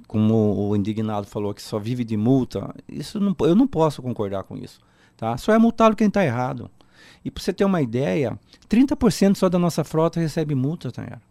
como 0.07 0.69
o 0.69 0.73
indignado 0.73 1.27
falou 1.27 1.53
que 1.53 1.61
só 1.61 1.77
vive 1.77 2.05
de 2.05 2.15
multa, 2.15 2.73
isso 2.87 3.19
não, 3.19 3.35
eu 3.41 3.55
não 3.55 3.67
posso 3.67 4.01
concordar 4.01 4.43
com 4.43 4.55
isso. 4.55 4.79
Tá? 5.17 5.35
Só 5.35 5.51
é 5.51 5.57
multado 5.57 5.97
quem 5.97 6.07
está 6.07 6.23
errado. 6.23 6.71
E 7.23 7.31
para 7.31 7.43
você 7.43 7.53
ter 7.53 7.65
uma 7.65 7.81
ideia, 7.81 8.39
30% 8.69 9.35
só 9.35 9.49
da 9.49 9.59
nossa 9.59 9.83
frota 9.83 10.19
recebe 10.19 10.55
multa, 10.55 10.91
Tayara. 10.91 11.21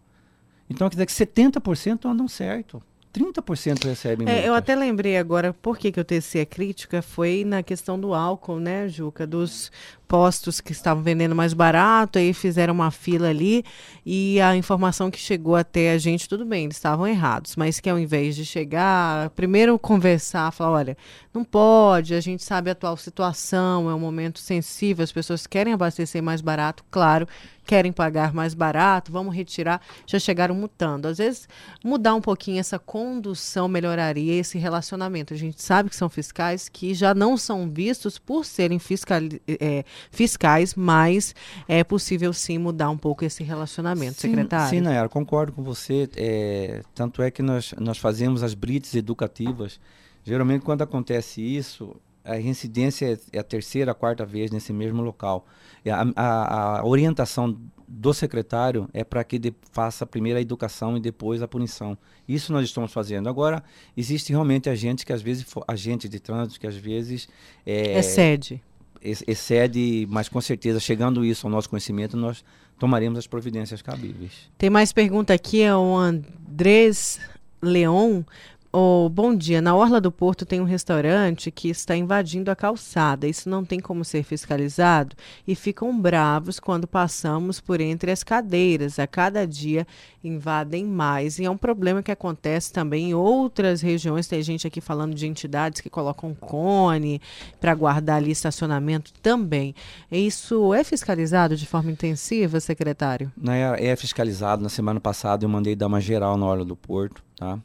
Então 0.69 0.87
quer 0.87 1.05
dizer 1.05 1.05
que 1.05 1.41
70% 1.51 2.05
andam 2.05 2.27
certo. 2.27 2.81
30% 3.13 3.85
recebem 3.85 4.29
é, 4.29 4.47
Eu 4.47 4.53
até 4.53 4.75
lembrei 4.75 5.17
agora 5.17 5.51
por 5.51 5.77
que, 5.77 5.91
que 5.91 5.99
eu 5.99 6.05
teci 6.05 6.39
a 6.39 6.45
crítica, 6.45 7.01
foi 7.01 7.43
na 7.43 7.63
questão 7.63 7.99
do 7.99 8.13
álcool, 8.13 8.59
né, 8.59 8.87
Juca? 8.87 9.25
Dos 9.25 9.71
postos 10.09 10.59
que 10.59 10.71
estavam 10.71 11.03
vendendo 11.03 11.35
mais 11.35 11.53
barato, 11.53 12.17
aí 12.17 12.33
fizeram 12.33 12.73
uma 12.73 12.89
fila 12.89 13.29
ali 13.29 13.63
e 14.03 14.41
a 14.41 14.55
informação 14.55 15.11
que 15.11 15.19
chegou 15.19 15.55
até 15.55 15.91
a 15.91 15.99
gente, 15.99 16.27
tudo 16.27 16.43
bem, 16.43 16.63
eles 16.63 16.77
estavam 16.77 17.07
errados, 17.07 17.55
mas 17.55 17.79
que 17.79 17.87
ao 17.87 17.99
invés 17.99 18.35
de 18.35 18.43
chegar, 18.43 19.29
primeiro 19.29 19.77
conversar, 19.77 20.51
falar, 20.51 20.77
olha, 20.77 20.97
não 21.31 21.43
pode, 21.43 22.15
a 22.15 22.19
gente 22.19 22.43
sabe 22.43 22.71
a 22.71 22.73
atual 22.73 22.97
situação, 22.97 23.87
é 23.87 23.93
um 23.93 23.99
momento 23.99 24.39
sensível, 24.39 25.03
as 25.03 25.11
pessoas 25.11 25.45
querem 25.45 25.73
abastecer 25.73 26.23
mais 26.23 26.41
barato, 26.41 26.83
claro, 26.89 27.27
querem 27.69 27.91
pagar 27.91 28.33
mais 28.33 28.55
barato, 28.55 29.11
vamos 29.11 29.35
retirar, 29.35 29.79
já 30.07 30.17
chegaram 30.17 30.55
mutando. 30.55 31.07
Às 31.07 31.19
vezes, 31.19 31.47
mudar 31.83 32.15
um 32.15 32.21
pouquinho 32.21 32.59
essa 32.59 32.79
condução 32.79 33.67
melhoraria 33.67 34.33
esse 34.33 34.57
relacionamento. 34.57 35.35
A 35.35 35.37
gente 35.37 35.61
sabe 35.61 35.87
que 35.87 35.95
são 35.95 36.09
fiscais 36.09 36.67
que 36.67 36.95
já 36.95 37.13
não 37.13 37.37
são 37.37 37.69
vistos 37.69 38.17
por 38.17 38.43
serem 38.43 38.79
fiscal, 38.79 39.19
é, 39.47 39.83
fiscais, 40.11 40.75
mas 40.75 41.35
é 41.67 41.83
possível 41.83 42.33
sim 42.33 42.57
mudar 42.57 42.89
um 42.89 42.97
pouco 42.97 43.25
esse 43.25 43.43
relacionamento, 43.43 44.21
sim, 44.21 44.29
secretário. 44.29 44.69
Sim, 44.69 44.81
Nayara, 44.81 45.09
concordo 45.09 45.51
com 45.53 45.63
você. 45.63 46.09
É, 46.15 46.81
tanto 46.93 47.21
é 47.21 47.31
que 47.31 47.41
nós, 47.41 47.73
nós 47.79 47.97
fazemos 47.97 48.43
as 48.43 48.53
brites 48.53 48.95
educativas. 48.95 49.79
Geralmente, 50.23 50.63
quando 50.63 50.81
acontece 50.81 51.41
isso, 51.41 51.95
a 52.23 52.35
reincidência 52.35 53.13
é, 53.13 53.37
é 53.37 53.39
a 53.39 53.43
terceira, 53.43 53.91
a 53.91 53.95
quarta 53.95 54.25
vez 54.25 54.51
nesse 54.51 54.71
mesmo 54.71 55.01
local. 55.01 55.45
A, 55.85 56.05
a, 56.15 56.79
a 56.79 56.85
orientação 56.85 57.57
do 57.87 58.13
secretário 58.13 58.87
é 58.93 59.03
para 59.03 59.23
que 59.23 59.39
de, 59.39 59.53
faça 59.71 60.05
primeiro 60.05 60.37
a 60.37 60.41
educação 60.41 60.95
e 60.95 60.99
depois 60.99 61.41
a 61.41 61.47
punição. 61.47 61.97
Isso 62.27 62.53
nós 62.53 62.65
estamos 62.65 62.93
fazendo. 62.93 63.27
Agora, 63.27 63.63
existe 63.97 64.31
realmente 64.31 64.69
agente 64.69 65.05
que 65.05 65.11
às 65.11 65.21
vezes, 65.21 65.45
agente 65.67 66.07
de 66.07 66.19
trânsito 66.19 66.59
que 66.59 66.67
às 66.67 66.75
vezes... 66.75 67.27
É, 67.65 67.97
excede 67.97 68.61
excede, 69.01 70.07
mas 70.09 70.27
com 70.29 70.41
certeza, 70.41 70.79
chegando 70.79 71.23
isso 71.23 71.47
ao 71.47 71.51
nosso 71.51 71.69
conhecimento, 71.69 72.17
nós 72.17 72.43
tomaremos 72.77 73.19
as 73.19 73.27
providências 73.27 73.81
cabíveis. 73.81 74.31
Tem 74.57 74.69
mais 74.69 74.91
pergunta 74.91 75.33
aqui, 75.33 75.61
é 75.61 75.75
o 75.75 75.95
Andrés 75.95 77.19
Leon. 77.61 78.23
Oh, 78.71 79.09
bom 79.09 79.35
dia. 79.35 79.63
Na 79.63 79.75
Orla 79.75 79.99
do 79.99 80.11
Porto 80.11 80.45
tem 80.45 80.61
um 80.61 80.63
restaurante 80.63 81.49
que 81.49 81.69
está 81.69 81.95
invadindo 81.95 82.51
a 82.51 82.55
calçada. 82.55 83.27
Isso 83.27 83.49
não 83.49 83.65
tem 83.65 83.79
como 83.79 84.05
ser 84.05 84.21
fiscalizado 84.21 85.15
e 85.47 85.55
ficam 85.55 85.99
bravos 85.99 86.59
quando 86.59 86.85
passamos 86.85 87.59
por 87.59 87.81
entre 87.81 88.11
as 88.11 88.23
cadeiras. 88.23 88.99
A 88.99 89.07
cada 89.07 89.47
dia 89.47 89.87
invadem 90.23 90.85
mais. 90.85 91.39
E 91.39 91.45
é 91.45 91.49
um 91.49 91.57
problema 91.57 92.03
que 92.03 92.11
acontece 92.11 92.71
também 92.71 93.09
em 93.09 93.13
outras 93.15 93.81
regiões. 93.81 94.27
Tem 94.27 94.43
gente 94.43 94.67
aqui 94.67 94.79
falando 94.79 95.15
de 95.15 95.25
entidades 95.25 95.81
que 95.81 95.89
colocam 95.89 96.35
cone 96.35 97.19
para 97.59 97.73
guardar 97.73 98.17
ali 98.17 98.29
estacionamento 98.29 99.11
também. 99.13 99.73
Isso 100.11 100.75
é 100.75 100.83
fiscalizado 100.83 101.55
de 101.55 101.65
forma 101.65 101.89
intensiva, 101.89 102.59
secretário? 102.59 103.31
É, 103.47 103.87
é 103.87 103.95
fiscalizado. 103.95 104.61
Na 104.61 104.69
semana 104.69 104.99
passada 104.99 105.43
eu 105.43 105.49
mandei 105.49 105.75
dar 105.75 105.87
uma 105.87 105.99
geral 105.99 106.37
na 106.37 106.45
Orla 106.45 106.63
do 106.63 106.75
Porto, 106.75 107.23
tá? 107.35 107.57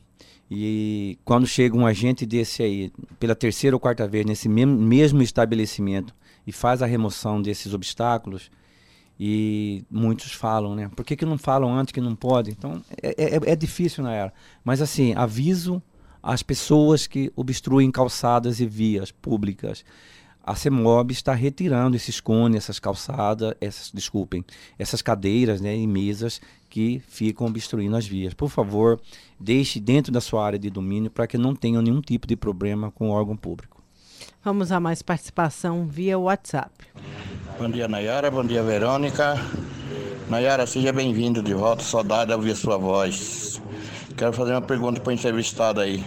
E 0.50 1.18
quando 1.24 1.46
chega 1.46 1.76
um 1.76 1.86
agente 1.86 2.26
desse 2.26 2.62
aí, 2.62 2.92
pela 3.18 3.34
terceira 3.34 3.74
ou 3.74 3.80
quarta 3.80 4.06
vez, 4.06 4.26
nesse 4.26 4.48
mesmo 4.48 5.22
estabelecimento, 5.22 6.14
e 6.46 6.52
faz 6.52 6.82
a 6.82 6.86
remoção 6.86 7.40
desses 7.40 7.72
obstáculos, 7.72 8.50
e 9.18 9.84
muitos 9.90 10.32
falam, 10.32 10.74
né? 10.74 10.90
Por 10.94 11.04
que, 11.04 11.16
que 11.16 11.24
não 11.24 11.38
falam 11.38 11.74
antes 11.74 11.92
que 11.92 12.00
não 12.00 12.14
pode? 12.14 12.50
Então, 12.50 12.82
é, 13.02 13.36
é, 13.36 13.52
é 13.52 13.56
difícil 13.56 14.02
na 14.02 14.12
era. 14.12 14.32
Mas, 14.62 14.82
assim, 14.82 15.14
aviso 15.14 15.82
às 16.22 16.42
pessoas 16.42 17.06
que 17.06 17.32
obstruem 17.36 17.90
calçadas 17.90 18.60
e 18.60 18.66
vias 18.66 19.10
públicas 19.10 19.84
a 20.46 20.54
CEMOB 20.54 21.10
está 21.10 21.32
retirando 21.32 21.96
esses 21.96 22.20
cones, 22.20 22.58
essas 22.58 22.78
calçadas, 22.78 23.54
essas, 23.60 23.90
desculpem, 23.90 24.44
essas 24.78 25.00
cadeiras 25.00 25.60
né, 25.60 25.74
e 25.74 25.86
mesas 25.86 26.40
que 26.74 27.00
ficam 27.06 27.46
obstruindo 27.46 27.94
as 27.94 28.04
vias. 28.04 28.34
Por 28.34 28.50
favor, 28.50 29.00
deixe 29.38 29.78
dentro 29.78 30.10
da 30.10 30.20
sua 30.20 30.44
área 30.44 30.58
de 30.58 30.68
domínio 30.68 31.08
para 31.08 31.24
que 31.24 31.38
não 31.38 31.54
tenham 31.54 31.80
nenhum 31.80 32.00
tipo 32.00 32.26
de 32.26 32.34
problema 32.34 32.90
com 32.90 33.10
o 33.10 33.12
órgão 33.12 33.36
público. 33.36 33.80
Vamos 34.42 34.72
a 34.72 34.80
mais 34.80 35.00
participação 35.00 35.86
via 35.86 36.18
WhatsApp. 36.18 36.72
Bom 37.60 37.70
dia, 37.70 37.86
Nayara. 37.86 38.28
Bom 38.28 38.44
dia, 38.44 38.60
Verônica. 38.60 39.36
Nayara, 40.28 40.66
seja 40.66 40.92
bem-vindo 40.92 41.44
de 41.44 41.54
volta. 41.54 41.84
Saudade 41.84 42.30
de 42.30 42.34
ouvir 42.34 42.56
sua 42.56 42.76
voz. 42.76 43.62
Quero 44.16 44.32
fazer 44.32 44.50
uma 44.50 44.60
pergunta 44.60 45.00
para 45.00 45.10
o 45.10 45.14
entrevistado 45.14 45.80
aí. 45.80 46.04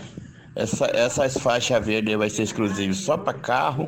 Essa, 0.53 0.87
essas 0.87 1.37
faixas 1.37 1.85
verdes 1.85 2.17
vai 2.17 2.29
ser 2.29 2.43
exclusivas 2.43 2.97
só 2.97 3.15
para 3.15 3.33
carro? 3.33 3.87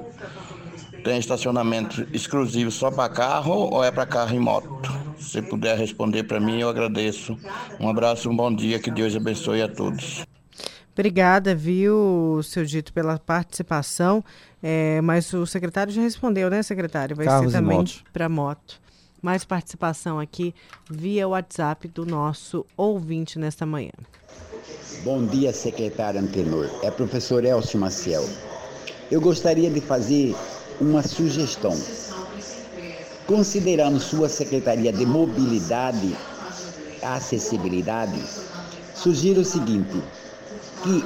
Tem 1.03 1.19
estacionamento 1.19 2.07
exclusivo 2.13 2.71
só 2.71 2.89
para 2.89 3.09
carro 3.09 3.67
ou 3.69 3.83
é 3.83 3.91
para 3.91 4.05
carro 4.05 4.33
e 4.33 4.39
moto? 4.39 4.98
Se 5.29 5.43
puder 5.43 5.77
responder 5.77 6.23
para 6.23 6.39
mim, 6.39 6.59
eu 6.59 6.69
agradeço. 6.69 7.37
Um 7.79 7.87
abraço, 7.87 8.27
um 8.27 8.35
bom 8.35 8.51
dia, 8.51 8.79
que 8.79 8.89
Deus 8.89 9.15
abençoe 9.15 9.61
a 9.61 9.67
todos. 9.67 10.25
Obrigada, 10.91 11.53
viu, 11.53 12.41
seu 12.43 12.65
dito, 12.65 12.91
pela 12.91 13.19
participação. 13.19 14.25
É, 14.61 14.99
mas 15.01 15.31
o 15.31 15.45
secretário 15.45 15.93
já 15.93 16.01
respondeu, 16.01 16.49
né, 16.49 16.63
secretário? 16.63 17.15
Vai 17.15 17.27
Carros 17.27 17.51
ser 17.51 17.59
também 17.59 17.85
para 18.11 18.27
moto. 18.27 18.81
Mais 19.21 19.45
participação 19.45 20.19
aqui 20.19 20.51
via 20.89 21.27
WhatsApp 21.27 21.87
do 21.89 22.07
nosso 22.07 22.65
ouvinte 22.75 23.37
nesta 23.37 23.67
manhã. 23.67 23.91
Bom 25.03 25.23
dia, 25.27 25.53
secretário 25.53 26.19
Antenor. 26.19 26.67
É 26.81 26.89
professor 26.89 27.45
Elcio 27.45 27.79
Maciel. 27.79 28.27
Eu 29.11 29.21
gostaria 29.21 29.69
de 29.69 29.79
fazer 29.79 30.35
uma 30.81 31.03
sugestão. 31.03 31.73
Considerando 33.29 33.99
sua 33.99 34.27
Secretaria 34.27 34.91
de 34.91 35.05
Mobilidade 35.05 36.17
Acessibilidade, 36.99 38.19
sugiro 38.95 39.41
o 39.41 39.45
seguinte, 39.45 40.01
que 40.81 41.05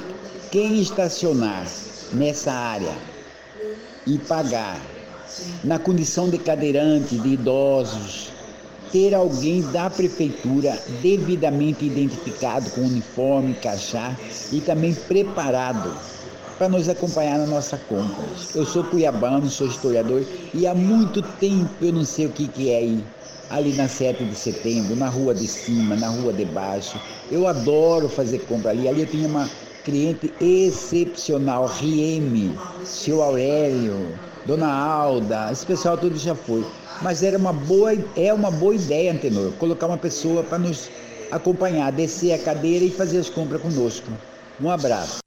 quem 0.49 0.79
estacionar 0.79 1.67
nessa 2.13 2.53
área 2.53 2.95
e 4.07 4.17
pagar 4.19 4.79
na 5.65 5.77
condição 5.77 6.29
de 6.29 6.37
cadeirante, 6.37 7.17
de 7.17 7.27
idosos, 7.27 8.31
ter 8.89 9.13
alguém 9.13 9.61
da 9.73 9.89
prefeitura 9.89 10.81
devidamente 11.01 11.83
identificado 11.83 12.69
com 12.69 12.83
uniforme, 12.83 13.53
cachá 13.55 14.15
e 14.49 14.61
também 14.61 14.93
preparado 14.93 15.93
para 16.57 16.69
nos 16.69 16.87
acompanhar 16.89 17.39
na 17.39 17.45
nossa 17.45 17.77
compra. 17.77 18.23
Eu 18.55 18.65
sou 18.65 18.83
cuiabano, 18.83 19.49
sou 19.49 19.67
historiador 19.67 20.23
e 20.53 20.67
há 20.67 20.73
muito 20.73 21.21
tempo 21.21 21.69
eu 21.81 21.93
não 21.93 22.05
sei 22.05 22.27
o 22.27 22.29
que, 22.29 22.47
que 22.47 22.71
é 22.71 22.77
aí. 22.77 23.03
Ali 23.49 23.73
na 23.73 23.87
7 23.87 24.23
de 24.23 24.35
setembro, 24.35 24.95
na 24.95 25.09
rua 25.09 25.33
de 25.33 25.47
cima, 25.47 25.95
na 25.95 26.07
rua 26.07 26.33
de 26.33 26.45
baixo. 26.45 26.99
Eu 27.31 27.45
adoro 27.45 28.09
fazer 28.09 28.39
compra 28.39 28.71
ali. 28.71 28.87
Ali 28.87 29.01
eu 29.01 29.07
tinha 29.07 29.27
uma 29.27 29.47
cliente 29.83 30.33
excepcional, 30.39 31.67
Rieme, 31.67 32.57
seu 32.83 33.21
Aurélio, 33.21 34.17
Dona 34.45 34.71
Alda, 34.73 35.51
esse 35.51 35.65
pessoal 35.65 35.97
tudo 35.97 36.17
já 36.17 36.33
foi. 36.33 36.65
Mas 37.01 37.21
era 37.21 37.37
uma 37.37 37.53
boa, 37.53 37.93
é 38.15 38.33
uma 38.33 38.49
boa 38.49 38.75
ideia, 38.75 39.11
Antenor, 39.11 39.51
colocar 39.53 39.87
uma 39.87 39.97
pessoa 39.97 40.43
para 40.43 40.57
nos 40.57 40.89
acompanhar, 41.29 41.91
descer 41.91 42.33
a 42.33 42.39
cadeira 42.39 42.85
e 42.85 42.91
fazer 42.91 43.19
as 43.19 43.29
compras 43.29 43.61
conosco. 43.61 44.09
Um 44.61 44.69
abraço. 44.69 45.22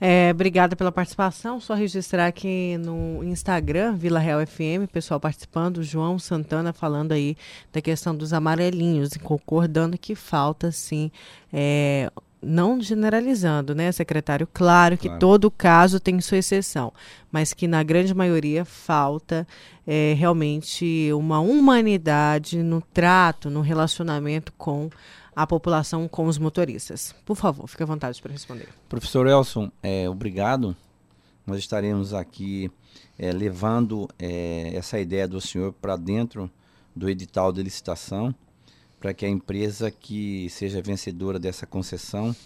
É, 0.00 0.30
obrigada 0.30 0.74
pela 0.74 0.90
participação. 0.90 1.60
Só 1.60 1.74
registrar 1.74 2.26
aqui 2.26 2.78
no 2.78 3.22
Instagram, 3.22 3.94
Vila 3.96 4.18
Real 4.18 4.44
FM, 4.46 4.90
pessoal 4.90 5.20
participando, 5.20 5.82
João 5.82 6.18
Santana 6.18 6.72
falando 6.72 7.12
aí 7.12 7.36
da 7.70 7.82
questão 7.82 8.16
dos 8.16 8.32
amarelinhos, 8.32 9.10
concordando 9.22 9.98
que 9.98 10.14
falta 10.14 10.72
sim. 10.72 11.10
É, 11.52 12.10
não 12.42 12.80
generalizando, 12.80 13.74
né, 13.74 13.92
secretário? 13.92 14.48
Claro 14.50 14.96
que 14.96 15.08
claro. 15.08 15.20
todo 15.20 15.50
caso 15.50 16.00
tem 16.00 16.18
sua 16.20 16.38
exceção, 16.38 16.92
mas 17.30 17.52
que 17.52 17.68
na 17.68 17.82
grande 17.82 18.14
maioria 18.14 18.64
falta 18.64 19.46
é, 19.86 20.14
realmente 20.16 21.10
uma 21.12 21.40
humanidade 21.40 22.62
no 22.62 22.80
trato, 22.80 23.50
no 23.50 23.60
relacionamento 23.60 24.52
com 24.56 24.88
a 25.40 25.46
população 25.46 26.06
com 26.06 26.26
os 26.26 26.36
motoristas. 26.36 27.14
Por 27.24 27.34
favor, 27.34 27.66
fique 27.66 27.82
à 27.82 27.86
vontade 27.86 28.20
para 28.20 28.30
responder. 28.30 28.68
Professor 28.90 29.26
Elson, 29.26 29.72
é, 29.82 30.06
obrigado. 30.06 30.76
Nós 31.46 31.60
estaremos 31.60 32.12
aqui 32.12 32.70
é, 33.18 33.32
levando 33.32 34.06
é, 34.18 34.70
essa 34.74 35.00
ideia 35.00 35.26
do 35.26 35.40
senhor 35.40 35.72
para 35.72 35.96
dentro 35.96 36.50
do 36.94 37.08
edital 37.08 37.54
de 37.54 37.62
licitação, 37.62 38.34
para 39.00 39.14
que 39.14 39.24
a 39.24 39.28
empresa 39.30 39.90
que 39.90 40.46
seja 40.50 40.82
vencedora 40.82 41.38
dessa 41.38 41.64
concessão 41.66 42.36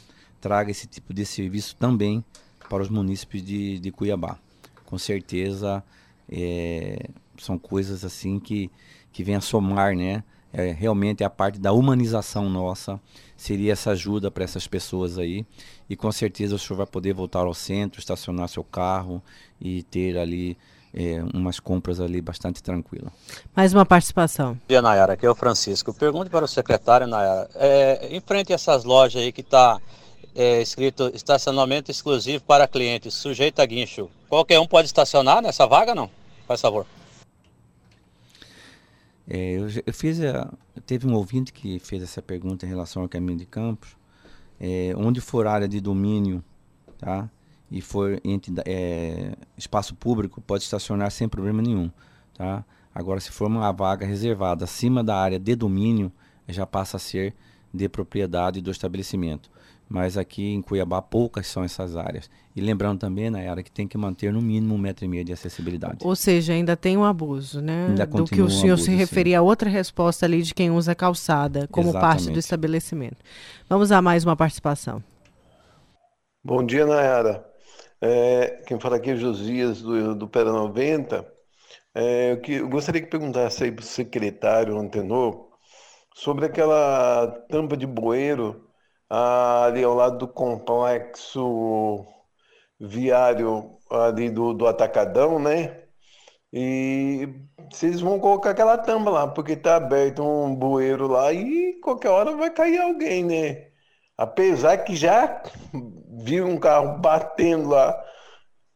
traga 0.41 0.71
esse 0.71 0.87
tipo 0.87 1.13
de 1.13 1.27
serviço 1.27 1.75
também 1.75 2.25
para 2.69 2.81
os 2.81 2.89
munícipes 2.89 3.43
de, 3.43 3.81
de 3.81 3.91
Cuiabá. 3.91 4.39
Com 4.85 4.99
certeza 4.99 5.83
é, 6.31 7.09
são 7.39 7.59
coisas 7.59 8.05
assim 8.05 8.39
que, 8.39 8.71
que 9.11 9.25
vêm 9.25 9.35
a 9.35 9.41
somar, 9.41 9.97
né? 9.97 10.23
É, 10.55 10.71
realmente 10.71 11.25
a 11.25 11.29
parte 11.29 11.59
da 11.59 11.73
humanização 11.73 12.49
nossa 12.49 13.01
seria 13.37 13.73
essa 13.73 13.91
ajuda 13.91 14.31
para 14.31 14.45
essas 14.45 14.69
pessoas 14.69 15.19
aí. 15.19 15.45
E 15.91 15.97
com 15.97 16.11
certeza 16.13 16.55
o 16.55 16.59
senhor 16.59 16.77
vai 16.77 16.87
poder 16.87 17.13
voltar 17.13 17.41
ao 17.41 17.53
centro, 17.53 17.99
estacionar 17.99 18.49
seu 18.49 18.63
carro 18.63 19.21
e 19.61 19.83
ter 19.83 20.17
ali 20.17 20.57
é, 20.95 21.23
umas 21.35 21.59
compras 21.59 21.99
ali 22.01 22.21
bastante 22.21 22.63
tranquila. 22.63 23.13
Mais 23.55 23.75
uma 23.75 23.85
participação. 23.85 24.55
Bom 24.55 24.61
dia, 24.69 24.81
Nayara. 24.81 25.15
Aqui 25.15 25.27
é 25.27 25.31
o 25.31 25.35
Francisco. 25.35 25.93
Pergunte 25.93 26.31
para 26.31 26.45
o 26.45 26.49
secretário, 26.49 27.09
Nayara. 27.09 27.51
É, 27.57 28.09
em 28.17 28.21
frente 28.21 28.53
a 28.53 28.55
essas 28.55 28.85
lojas 28.85 29.21
aí 29.21 29.33
que 29.33 29.41
está 29.41 29.81
é, 30.37 30.63
escrito 30.63 31.11
estacionamento 31.13 31.91
exclusivo 31.91 32.45
para 32.45 32.69
clientes, 32.69 33.13
sujeito 33.15 33.61
a 33.61 33.67
guincho. 33.67 34.09
Qualquer 34.29 34.61
um 34.61 34.67
pode 34.69 34.87
estacionar 34.87 35.43
nessa 35.43 35.67
vaga, 35.67 35.97
não? 35.97 36.09
Faz 36.47 36.61
favor. 36.61 36.87
É, 39.29 39.53
eu, 39.53 39.67
eu, 39.87 39.93
fiz 39.93 40.21
a, 40.21 40.53
teve 40.85 41.07
um 41.07 41.15
ouvinte 41.15 41.53
que 41.53 41.79
fez 41.79 42.03
essa 42.03 42.21
pergunta 42.21 42.67
em 42.67 42.69
relação 42.69 43.03
ao 43.03 43.09
caminho 43.09 43.39
de 43.39 43.47
campos. 43.47 43.97
É, 44.61 44.95
onde 44.97 45.21
for 45.21 45.47
área 45.47 45.67
de 45.67 45.81
domínio, 45.81 46.43
tá? 46.99 47.29
E 47.71 47.81
for 47.81 48.21
entre, 48.25 48.55
é, 48.67 49.35
espaço 49.57 49.95
público, 49.95 50.41
pode 50.41 50.63
estacionar 50.63 51.11
sem 51.11 51.29
problema 51.29 51.61
nenhum, 51.61 51.91
tá? 52.35 52.65
Agora, 52.95 53.19
se 53.21 53.31
for 53.31 53.49
uma 53.49 53.73
vaga 53.73 54.07
reservada 54.07 54.65
acima 54.65 55.03
da 55.03 55.17
área 55.17 55.39
de 55.39 55.57
domínio, 55.57 56.13
já 56.49 56.65
passa 56.65 56.97
a 56.97 57.01
ser 57.01 57.35
de 57.73 57.89
propriedade 57.89 58.61
do 58.61 58.71
estabelecimento 58.71 59.51
mas 59.95 60.19
aqui 60.19 60.53
em 60.53 60.61
Cuiabá 60.61 61.01
poucas 61.01 61.47
são 61.47 61.63
essas 61.63 61.97
áreas. 61.97 62.29
E 62.57 62.61
lembrando 62.61 62.99
também, 62.99 63.31
na 63.31 63.39
área 63.49 63.63
que 63.63 63.71
tem 63.71 63.87
que 63.87 63.97
manter 63.97 64.33
no 64.33 64.43
mínimo 64.43 64.75
um 64.75 64.79
metro 64.79 65.05
e 65.05 65.09
meio 65.09 65.25
de 65.25 65.33
acessibilidade. 65.33 65.99
Ou 66.03 66.17
seja, 66.17 66.53
ainda 66.53 66.77
tem 66.77 66.97
um 66.97 67.05
abuso, 67.05 67.61
né? 67.61 67.87
Ainda 67.91 68.05
Do 68.05 68.25
que 68.25 68.43
o 68.43 68.51
senhor 68.51 68.71
um 68.71 68.73
abuso, 68.73 68.87
se 68.87 68.91
referia 68.91 69.39
a 69.39 69.43
outra 69.43 69.71
resposta 69.71 70.27
ali 70.27 70.43
de 70.43 70.53
quem 70.53 70.69
usa 70.69 70.97
calçada 70.97 71.69
como 71.69 71.91
Exatamente. 71.91 72.13
parte 72.13 72.33
do 72.33 72.41
estabelecimento. 72.41 73.19
Vamos 73.69 73.93
a 73.93 74.03
mais 74.03 74.25
uma 74.25 74.35
participação. 74.35 75.01
Bom 76.43 76.67
dia, 76.67 76.85
Nayara. 76.85 77.47
É, 78.01 78.65
quem 78.67 78.81
fala 78.81 78.97
aqui 78.97 79.11
é 79.11 79.17
Josias 79.17 79.81
do, 79.81 80.17
do 80.17 80.27
Pera 80.27 80.51
90. 80.51 81.25
É, 81.95 82.33
eu, 82.33 82.41
que, 82.41 82.55
eu 82.55 82.69
gostaria 82.69 83.01
que 83.01 83.07
perguntasse 83.07 83.63
aí 83.63 83.71
para 83.71 83.85
o 83.85 83.87
secretário 83.87 84.77
Antenor 84.77 85.51
sobre 86.17 86.47
aquela 86.47 87.29
tampa 87.49 87.77
de 87.77 87.87
bueiro 87.87 88.74
ali 89.09 89.85
ao 89.85 89.95
lado 89.95 90.19
do 90.19 90.29
complexo 90.29 92.05
viário 92.81 93.79
ali 93.91 94.31
do, 94.31 94.53
do 94.55 94.67
Atacadão, 94.67 95.39
né? 95.39 95.85
E 96.53 97.29
vocês 97.71 98.01
vão 98.01 98.21
colocar 98.21 98.51
aquela 98.51 98.79
tampa 98.79 99.11
lá, 99.11 99.27
porque 99.29 99.57
tá 99.57 99.77
aberto 99.77 100.23
um 100.23 100.55
bueiro 100.55 101.09
lá 101.09 101.33
e 101.33 101.81
qualquer 101.81 102.11
hora 102.11 102.37
vai 102.37 102.51
cair 102.51 102.79
alguém, 102.81 103.25
né? 103.25 103.71
Apesar 104.17 104.79
que 104.79 104.95
já 104.97 105.43
vi 106.25 106.41
um 106.43 106.59
carro 106.59 106.99
batendo 106.99 107.69
lá 107.71 108.01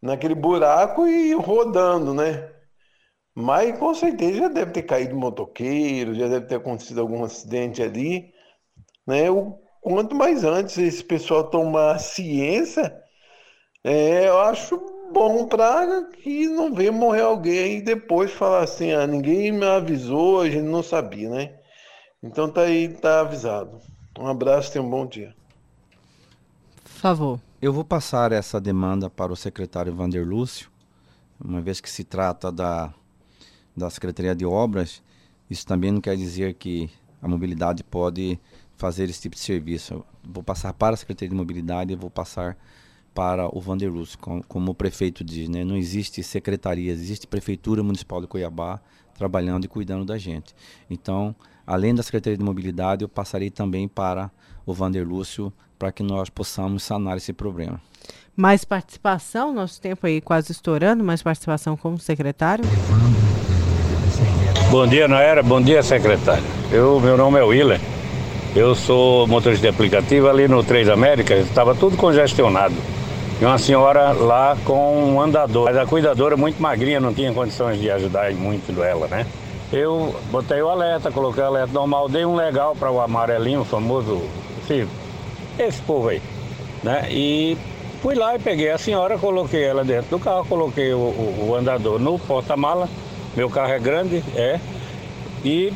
naquele 0.03 0.35
buraco 0.35 1.07
e 1.07 1.33
rodando, 1.35 2.15
né? 2.15 2.53
Mas 3.35 3.79
com 3.79 3.95
certeza 3.95 4.39
já 4.39 4.49
deve 4.49 4.73
ter 4.73 4.83
caído 4.83 5.17
motoqueiro, 5.17 6.15
já 6.15 6.29
deve 6.29 6.47
ter 6.47 6.57
acontecido 6.57 7.01
algum 7.01 7.25
acidente 7.25 7.83
ali, 7.83 8.33
né? 9.07 9.31
O 9.31 9.59
quanto 9.81 10.15
mais 10.15 10.45
antes 10.45 10.79
esse 10.79 11.03
pessoal 11.05 11.45
tomar 11.45 11.99
ciência, 11.99 12.95
é, 13.85 14.29
eu 14.29 14.39
acho 14.41 14.81
bom 15.13 15.47
para 15.47 16.05
que 16.23 16.47
não 16.49 16.75
venha 16.75 16.93
morrer 16.93 17.23
alguém 17.23 17.79
e 17.79 17.83
depois 17.83 18.31
falar 18.31 18.65
assim, 18.65 18.93
ah, 18.93 19.07
ninguém 19.07 19.53
me 19.53 19.65
avisou, 19.65 20.41
a 20.41 20.51
gente 20.51 20.65
não 20.65 20.83
sabia, 20.83 21.31
né? 21.31 21.59
Então 22.23 22.51
tá 22.51 22.63
aí, 22.63 22.89
tá 22.89 23.21
avisado. 23.21 23.81
Um 24.19 24.27
abraço, 24.27 24.73
tenha 24.73 24.85
um 24.85 24.91
bom 24.91 25.07
dia. 25.07 25.35
Por 26.83 27.01
favor. 27.01 27.41
Eu 27.61 27.73
vou 27.73 27.85
passar 27.85 28.31
essa 28.33 28.61
demanda 28.61 29.11
para 29.11 29.33
o 29.33 29.37
secretário 29.37 29.95
Vander 29.95 30.27
Lúcio, 30.27 30.71
uma 31.43 31.61
vez 31.61 31.81
que 31.81 31.91
se 31.91 32.05
trata 32.05 32.53
da, 32.53 32.93
da 33.77 33.91
Secretaria 33.91 34.35
de 34.35 34.45
Obras, 34.45 35.03
isso 35.51 35.67
também 35.67 35.91
não 35.91 36.01
quer 36.01 36.17
dizer 36.17 36.55
que 36.55 36.91
a 37.23 37.29
mobilidade 37.29 37.83
pode 37.83 38.39
fazer 38.79 39.11
esse 39.11 39.21
tipo 39.21 39.35
de 39.35 39.43
serviço. 39.43 40.05
vou 40.25 40.43
passar 40.43 40.73
para 40.73 40.95
a 40.95 40.97
Secretaria 40.97 41.29
de 41.29 41.35
Mobilidade 41.35 41.93
e 41.93 41.97
vou 41.97 42.09
passar 42.09 42.57
para 43.13 43.49
o 43.55 43.61
Vanderluz, 43.61 44.15
como, 44.15 44.45
como, 44.45 44.71
o 44.71 44.75
prefeito 44.75 45.25
diz, 45.25 45.49
né? 45.49 45.65
não 45.65 45.77
existe 45.77 46.23
secretaria, 46.23 46.93
existe 46.93 47.27
Prefeitura 47.27 47.83
Municipal 47.83 48.21
de 48.21 48.29
Cuiabá 48.29 48.81
trabalhando 49.17 49.65
e 49.65 49.69
cuidando 49.69 50.05
da 50.05 50.17
gente. 50.17 50.55
Então, 50.89 51.35
além 51.67 51.93
da 51.93 52.03
Secretaria 52.05 52.39
de 52.39 52.45
Mobilidade, 52.45 53.03
eu 53.03 53.09
passarei 53.09 53.51
também 53.51 53.89
para 53.89 54.31
o 54.65 54.73
Vanderlúcio 54.73 55.53
para 55.77 55.91
que 55.91 56.05
nós 56.05 56.31
possamos 56.31 56.85
sanar 56.85 57.17
esse 57.17 57.33
problema. 57.33 57.81
Mais 58.37 58.65
participação, 58.65 59.53
nosso 59.53 59.81
tempo 59.81 60.07
aí 60.07 60.21
quase 60.21 60.53
estourando, 60.53 61.03
mais 61.03 61.21
participação 61.21 61.77
como 61.77 61.99
secretário. 61.99 62.65
Bom 64.71 64.87
dia, 64.87 65.09
Naera. 65.09 65.43
Bom 65.43 65.61
dia, 65.61 65.83
secretário. 65.83 66.45
Eu, 66.71 67.01
meu 67.01 67.17
nome 67.17 67.41
é 67.41 67.43
Willer. 67.43 67.98
Eu 68.57 68.75
sou 68.75 69.27
motorista 69.27 69.63
de 69.63 69.75
aplicativo 69.75 70.29
ali 70.29 70.49
no 70.49 70.65
Três 70.65 70.89
Américas, 70.89 71.47
estava 71.47 71.75
tudo 71.75 71.97
congestionado. 71.97 72.75
E 73.41 73.45
uma 73.45 73.59
senhora 73.59 74.13
lá 74.13 74.57
com 74.65 75.13
um 75.13 75.21
andador. 75.21 75.67
Mas 75.67 75.77
a 75.77 75.87
cuidadora 75.87 76.37
muito 76.37 76.61
magrinha, 76.61 76.99
não 76.99 77.13
tinha 77.15 77.33
condições 77.33 77.79
de 77.79 77.91
ajudar 77.91 78.33
muito 78.33 78.83
ela, 78.83 79.07
né? 79.07 79.27
Eu 79.73 80.15
botei 80.31 80.63
o 80.63 80.69
alerta, 80.69 81.11
coloquei 81.11 81.43
o 81.43 81.47
alerta 81.47 81.73
normal, 81.73 82.09
dei 82.09 82.25
um 82.25 82.35
legal 82.35 82.75
para 82.75 82.91
o 82.91 83.01
amarelinho, 83.01 83.61
o 83.61 83.65
famoso, 83.65 84.23
esse, 84.63 84.89
esse 85.59 85.81
povo 85.83 86.09
aí, 86.09 86.23
né? 86.83 87.07
E 87.11 87.57
fui 88.03 88.15
lá 88.15 88.35
e 88.35 88.39
peguei 88.39 88.71
a 88.71 88.79
senhora, 88.79 89.19
coloquei 89.19 89.63
ela 89.63 89.85
dentro 89.85 90.09
do 90.11 90.19
carro, 90.19 90.47
coloquei 90.47 90.93
o, 90.95 90.97
o, 90.97 91.49
o 91.51 91.55
andador 91.55 92.01
no 92.01 92.19
porta-mala, 92.19 92.89
meu 93.37 93.51
carro 93.51 93.73
é 93.73 93.79
grande, 93.79 94.25
é, 94.35 94.59
e 95.45 95.71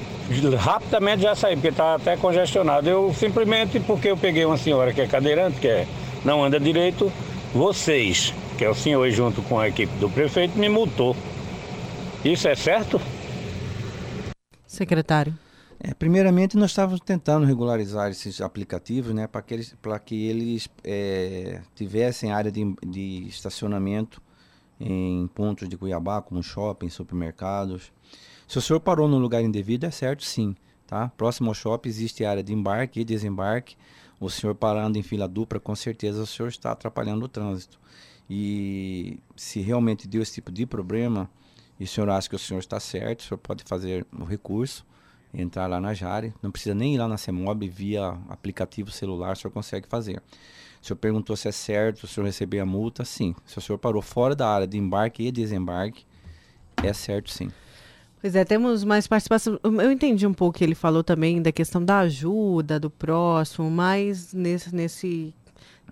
rapidamente 0.57 1.23
já 1.23 1.35
saí, 1.35 1.55
porque 1.55 1.69
estava 1.69 1.97
até 1.97 2.17
congestionado. 2.17 2.89
Eu 2.89 3.13
simplesmente, 3.15 3.81
porque 3.81 4.09
eu 4.09 4.17
peguei 4.17 4.45
uma 4.45 4.57
senhora 4.57 4.93
que 4.93 5.01
é 5.01 5.07
cadeirante, 5.07 5.61
que 5.61 5.69
é, 5.69 5.87
não 6.25 6.45
anda 6.45 6.59
direito, 6.59 7.13
vocês, 7.55 8.35
que 8.57 8.65
é 8.65 8.71
o 8.71 8.75
senhor 8.75 9.09
junto 9.11 9.43
com 9.43 9.59
a 9.59 9.69
equipe 9.69 9.93
do 9.99 10.09
prefeito, 10.09 10.59
me 10.59 10.69
multou. 10.69 11.17
Isso 12.25 12.47
é 12.49 12.55
certo? 12.55 13.01
Secretário. 14.67 15.37
É, 15.85 15.93
primeiramente, 15.93 16.57
nós 16.57 16.71
estávamos 16.71 17.01
tentando 17.01 17.45
regularizar 17.45 18.09
esses 18.09 18.41
aplicativos 18.41 19.13
né, 19.13 19.27
para 19.27 19.43
que 19.43 19.55
eles, 19.55 19.77
que 20.05 20.27
eles 20.27 20.69
é, 20.85 21.61
tivessem 21.75 22.31
área 22.31 22.53
de, 22.53 22.75
de 22.87 23.27
estacionamento 23.27 24.23
em 24.79 25.27
pontos 25.35 25.69
de 25.69 25.77
Cuiabá, 25.77 26.23
como 26.23 26.41
shopping, 26.41 26.89
supermercados. 26.89 27.93
Se 28.47 28.59
o 28.59 28.61
senhor 28.61 28.81
parou 28.81 29.09
no 29.09 29.19
lugar 29.19 29.43
indevido, 29.43 29.87
é 29.87 29.91
certo 29.91 30.25
sim. 30.25 30.55
Tá? 30.87 31.09
Próximo 31.17 31.51
ao 31.51 31.55
shopping 31.55 31.89
existe 31.89 32.25
área 32.25 32.43
de 32.43 32.53
embarque 32.53 33.01
e 33.01 33.05
desembarque. 33.05 33.77
O 34.21 34.29
senhor 34.29 34.55
parando 34.55 34.99
em 34.99 35.03
fila 35.03 35.27
dupla, 35.27 35.59
com 35.59 35.75
certeza 35.75 36.23
o 36.23 36.27
senhor 36.27 36.49
está 36.49 36.73
atrapalhando 36.73 37.25
o 37.25 37.29
trânsito. 37.29 37.81
E 38.29 39.19
se 39.35 39.61
realmente 39.61 40.07
deu 40.07 40.23
esse 40.23 40.35
tipo 40.35 40.53
de 40.53 40.67
problema, 40.67 41.29
e 41.81 41.85
o 41.85 41.89
senhor 41.89 42.09
acha 42.11 42.29
que 42.29 42.37
o 42.37 42.39
senhor 42.39 42.61
está 42.61 42.79
certo, 42.79 43.21
o 43.21 43.23
senhor 43.25 43.39
pode 43.39 43.65
fazer 43.65 44.07
o 44.13 44.25
recurso 44.25 44.87
entrar 45.35 45.67
lá 45.67 45.81
na 45.81 45.95
Jari. 45.95 46.35
Não 46.43 46.51
precisa 46.51 46.75
nem 46.75 46.95
ir 46.95 46.99
lá 46.99 47.09
na 47.09 47.17
CEMOB 47.17 47.69
via 47.69 48.19
aplicativo 48.29 48.91
celular, 48.91 49.33
o 49.33 49.37
senhor 49.37 49.53
consegue 49.53 49.89
fazer. 49.89 50.23
O 50.81 50.87
senhor 50.87 50.97
perguntou 50.97 51.37
se 51.37 51.49
é 51.49 51.53
certo, 51.53 52.05
o 52.05 52.07
senhor 52.07 52.27
receber 52.27 52.61
a 52.61 52.67
multa, 52.67 53.05
sim. 53.05 53.35
Se 53.47 53.57
o 53.57 53.61
senhor 53.61 53.79
parou 53.79 54.03
fora 54.03 54.35
da 54.35 54.49
área 54.49 54.67
de 54.67 54.77
embarque 54.77 55.23
e 55.23 55.33
desembarque, 55.33 56.05
é 56.83 56.93
certo 56.93 57.31
sim. 57.31 57.51
Pois 58.23 58.37
é, 58.37 58.45
temos 58.45 58.85
mais 58.85 59.09
participação. 59.09 59.59
Eu 59.65 59.91
entendi 59.91 60.25
um 60.29 60.33
pouco 60.33 60.57
que 60.57 60.63
ele 60.63 60.77
falou 60.77 61.03
também 61.03 61.43
da 61.43 61.51
questão 61.51 61.85
da 61.85 61.99
ajuda 61.99 62.79
do 62.79 62.89
próximo, 62.89 63.69
mas 63.69 64.33
nesse, 64.33 64.73
nesse 64.73 65.35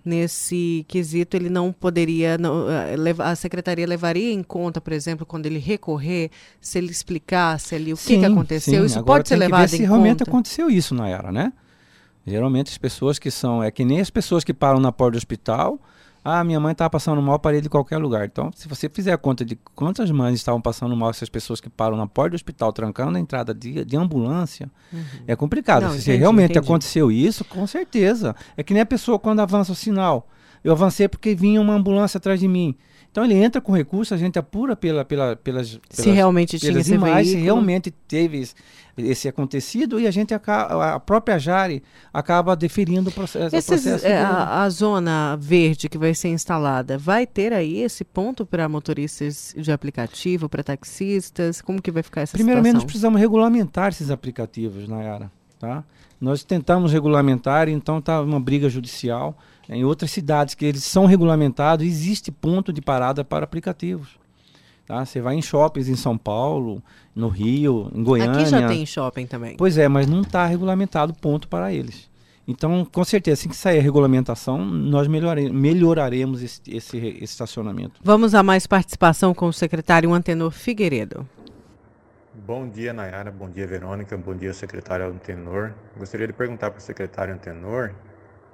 nesse 0.03 0.83
quesito 0.87 1.37
ele 1.37 1.49
não 1.49 1.71
poderia 1.71 2.35
não, 2.35 2.65
eh, 2.67 2.95
a 3.19 3.35
secretaria 3.35 3.85
levaria 3.85 4.33
em 4.33 4.41
conta 4.41 4.81
por 4.81 4.93
exemplo 4.93 5.27
quando 5.27 5.45
ele 5.45 5.59
recorrer 5.59 6.31
se 6.59 6.79
ele 6.79 6.89
explicasse 6.89 7.75
ali 7.75 7.93
o 7.93 7.95
sim, 7.95 8.15
que, 8.15 8.19
que 8.21 8.25
aconteceu 8.25 8.79
sim. 8.79 8.85
isso 8.87 8.97
Agora 8.97 9.19
pode 9.19 9.29
ser 9.29 9.35
levado 9.35 9.67
se 9.67 9.77
em 9.77 9.85
realmente 9.85 10.19
conta 10.19 10.23
aconteceu 10.23 10.71
isso 10.71 10.95
na 10.95 11.07
era 11.07 11.31
né 11.31 11.53
geralmente 12.25 12.71
as 12.71 12.79
pessoas 12.79 13.19
que 13.19 13.29
são 13.29 13.61
é 13.61 13.69
que 13.69 13.85
nem 13.85 13.99
as 13.99 14.09
pessoas 14.09 14.43
que 14.43 14.55
param 14.55 14.79
na 14.79 14.91
porta 14.91 15.11
do 15.11 15.17
hospital 15.17 15.79
ah, 16.23 16.43
minha 16.43 16.59
mãe 16.59 16.71
estava 16.71 16.89
passando 16.89 17.19
mal, 17.21 17.39
parei 17.39 17.61
de 17.61 17.69
qualquer 17.69 17.97
lugar. 17.97 18.25
Então, 18.25 18.51
se 18.55 18.67
você 18.67 18.87
fizer 18.87 19.11
a 19.11 19.17
conta 19.17 19.43
de 19.43 19.57
quantas 19.73 20.11
mães 20.11 20.35
estavam 20.35 20.61
passando 20.61 20.95
mal, 20.95 21.09
essas 21.09 21.29
pessoas 21.29 21.59
que 21.59 21.69
param 21.69 21.97
na 21.97 22.05
porta 22.05 22.31
do 22.31 22.35
hospital, 22.35 22.71
trancando 22.71 23.17
a 23.17 23.19
entrada 23.19 23.53
de, 23.53 23.83
de 23.83 23.97
ambulância, 23.97 24.69
uhum. 24.93 25.03
é 25.27 25.35
complicado. 25.35 25.83
Não, 25.83 25.91
se 25.91 26.01
entendi, 26.01 26.17
realmente 26.17 26.51
entendi. 26.51 26.65
aconteceu 26.65 27.11
isso, 27.11 27.43
com 27.43 27.65
certeza. 27.65 28.35
É 28.55 28.61
que 28.61 28.73
nem 28.73 28.81
a 28.81 28.85
pessoa 28.85 29.17
quando 29.17 29.39
avança 29.39 29.71
o 29.71 29.75
sinal. 29.75 30.29
Eu 30.63 30.73
avancei 30.73 31.07
porque 31.07 31.33
vinha 31.33 31.59
uma 31.59 31.73
ambulância 31.73 32.19
atrás 32.19 32.39
de 32.39 32.47
mim. 32.47 32.75
Então 33.11 33.25
ele 33.25 33.33
entra 33.33 33.59
com 33.59 33.73
recurso, 33.73 34.13
a 34.13 34.17
gente 34.17 34.39
apura 34.39 34.73
pela, 34.73 35.03
pela, 35.03 35.35
pelas, 35.35 35.77
se 35.89 36.09
realmente 36.09 36.57
pelas 36.57 36.85
tinha 36.85 36.95
imagens, 36.95 37.27
se 37.27 37.35
realmente 37.35 37.91
teve 37.91 38.47
esse 38.97 39.27
acontecido 39.27 39.99
e 39.99 40.07
a 40.07 40.11
gente 40.11 40.33
a 40.33 40.99
própria 40.99 41.37
Jari 41.37 41.83
acaba 42.13 42.55
deferindo 42.55 43.09
o 43.09 43.13
processo. 43.13 43.53
Esses, 43.53 43.83
processo 43.83 44.07
é, 44.07 44.17
a, 44.17 44.63
a, 44.63 44.69
zona 44.69 45.35
verde 45.35 45.89
que 45.89 45.97
vai 45.97 46.13
ser 46.13 46.29
instalada 46.29 46.97
vai 46.97 47.27
ter 47.27 47.51
aí 47.51 47.79
esse 47.79 48.05
ponto 48.05 48.45
para 48.45 48.69
motoristas 48.69 49.53
de 49.57 49.73
aplicativo, 49.73 50.47
para 50.47 50.63
taxistas? 50.63 51.61
Como 51.61 51.81
que 51.81 51.91
vai 51.91 52.03
ficar 52.03 52.21
essa 52.21 52.37
Primeiramente, 52.37 52.75
nós 52.75 52.85
precisamos 52.85 53.19
regulamentar 53.19 53.89
esses 53.89 54.09
aplicativos, 54.09 54.87
Nayara. 54.87 55.29
Tá? 55.59 55.83
Nós 56.19 56.43
tentamos 56.43 56.93
regulamentar, 56.93 57.67
então 57.67 57.99
está 57.99 58.21
uma 58.21 58.39
briga 58.39 58.69
judicial. 58.69 59.37
Em 59.71 59.85
outras 59.85 60.11
cidades 60.11 60.53
que 60.53 60.65
eles 60.65 60.83
são 60.83 61.05
regulamentados, 61.05 61.85
existe 61.85 62.29
ponto 62.29 62.73
de 62.73 62.81
parada 62.81 63.23
para 63.23 63.45
aplicativos. 63.45 64.19
Tá? 64.85 65.05
Você 65.05 65.21
vai 65.21 65.35
em 65.35 65.41
shoppings 65.41 65.87
em 65.87 65.95
São 65.95 66.17
Paulo, 66.17 66.83
no 67.15 67.29
Rio, 67.29 67.89
em 67.95 68.03
Goiânia. 68.03 68.41
Aqui 68.41 68.49
já 68.49 68.67
tem 68.67 68.85
shopping 68.85 69.25
também. 69.25 69.55
Pois 69.55 69.77
é, 69.77 69.87
mas 69.87 70.07
não 70.07 70.21
está 70.21 70.45
regulamentado 70.45 71.13
ponto 71.13 71.47
para 71.47 71.71
eles. 71.71 72.11
Então, 72.45 72.83
com 72.83 73.05
certeza, 73.05 73.39
assim 73.39 73.47
que 73.47 73.55
sair 73.55 73.79
a 73.79 73.81
regulamentação, 73.81 74.65
nós 74.65 75.07
melhore, 75.07 75.49
melhoraremos 75.49 76.43
esse, 76.43 76.61
esse, 76.67 76.97
esse, 76.97 77.23
estacionamento. 77.23 78.01
Vamos 78.03 78.35
a 78.35 78.43
mais 78.43 78.67
participação 78.67 79.33
com 79.33 79.47
o 79.47 79.53
secretário 79.53 80.13
Antenor 80.13 80.51
Figueiredo. 80.51 81.25
Bom 82.45 82.67
dia, 82.67 82.91
Nayara. 82.91 83.31
Bom 83.31 83.49
dia, 83.49 83.65
Verônica. 83.65 84.17
Bom 84.17 84.35
dia, 84.35 84.53
secretário 84.53 85.05
Antenor. 85.07 85.71
Gostaria 85.97 86.27
de 86.27 86.33
perguntar 86.33 86.71
para 86.71 86.79
o 86.79 86.81
secretário 86.81 87.33
Antenor 87.33 87.93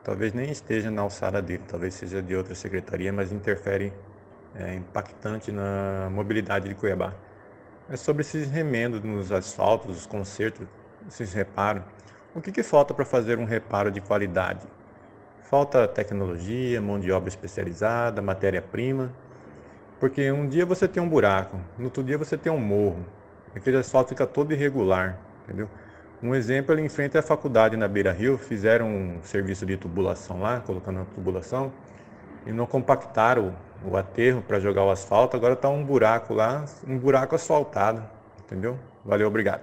talvez 0.07 0.31
nem 0.31 0.49
esteja 0.49 0.89
na 0.89 1.01
alçada 1.01 1.41
dele, 1.41 1.63
talvez 1.67 1.93
seja 1.93 2.21
de 2.21 2.33
outra 2.33 2.55
secretaria, 2.55 3.11
mas 3.11 3.33
interfere 3.33 3.91
é, 4.55 4.73
impactante 4.73 5.51
na 5.51 6.09
mobilidade 6.09 6.69
de 6.69 6.75
Cuiabá. 6.75 7.13
É 7.89 7.97
sobre 7.97 8.21
esses 8.21 8.49
remendos 8.49 9.03
nos 9.03 9.33
asfaltos, 9.33 9.97
os 9.97 10.05
consertos, 10.05 10.65
esses 11.09 11.33
reparos. 11.33 11.83
O 12.33 12.39
que, 12.39 12.53
que 12.53 12.63
falta 12.63 12.93
para 12.93 13.03
fazer 13.03 13.37
um 13.37 13.43
reparo 13.43 13.91
de 13.91 13.99
qualidade? 13.99 14.65
Falta 15.41 15.85
tecnologia, 15.85 16.81
mão 16.81 16.97
de 16.97 17.11
obra 17.11 17.27
especializada, 17.27 18.21
matéria-prima. 18.21 19.11
Porque 19.99 20.31
um 20.31 20.47
dia 20.47 20.65
você 20.65 20.87
tem 20.87 21.03
um 21.03 21.09
buraco, 21.09 21.59
no 21.77 21.85
outro 21.85 22.01
dia 22.01 22.17
você 22.17 22.37
tem 22.37 22.49
um 22.49 22.59
morro. 22.59 23.05
Aquele 23.53 23.75
asfalto 23.75 24.09
fica 24.11 24.25
todo 24.25 24.53
irregular, 24.53 25.19
entendeu? 25.43 25.67
Um 26.21 26.33
exemplo, 26.33 26.73
ali 26.73 26.81
em 26.81 26.89
frente 26.89 27.15
à 27.17 27.21
faculdade 27.21 27.77
na 27.77 27.87
Beira 27.87 28.11
Rio, 28.11 28.39
fizeram 28.39 28.89
um 28.89 29.19
serviço 29.21 29.65
de 29.67 29.77
tubulação 29.77 30.39
lá, 30.39 30.59
colocando 30.61 31.01
a 31.01 31.05
tubulação, 31.05 31.71
e 32.45 32.51
não 32.51 32.65
compactaram 32.65 33.53
o, 33.83 33.91
o 33.91 33.97
aterro 33.97 34.41
para 34.41 34.59
jogar 34.59 34.83
o 34.83 34.89
asfalto, 34.89 35.37
agora 35.37 35.53
está 35.53 35.69
um 35.69 35.85
buraco 35.85 36.33
lá, 36.33 36.65
um 36.87 36.97
buraco 36.97 37.35
asfaltado, 37.35 38.03
entendeu? 38.43 38.79
Valeu, 39.05 39.27
obrigado. 39.27 39.61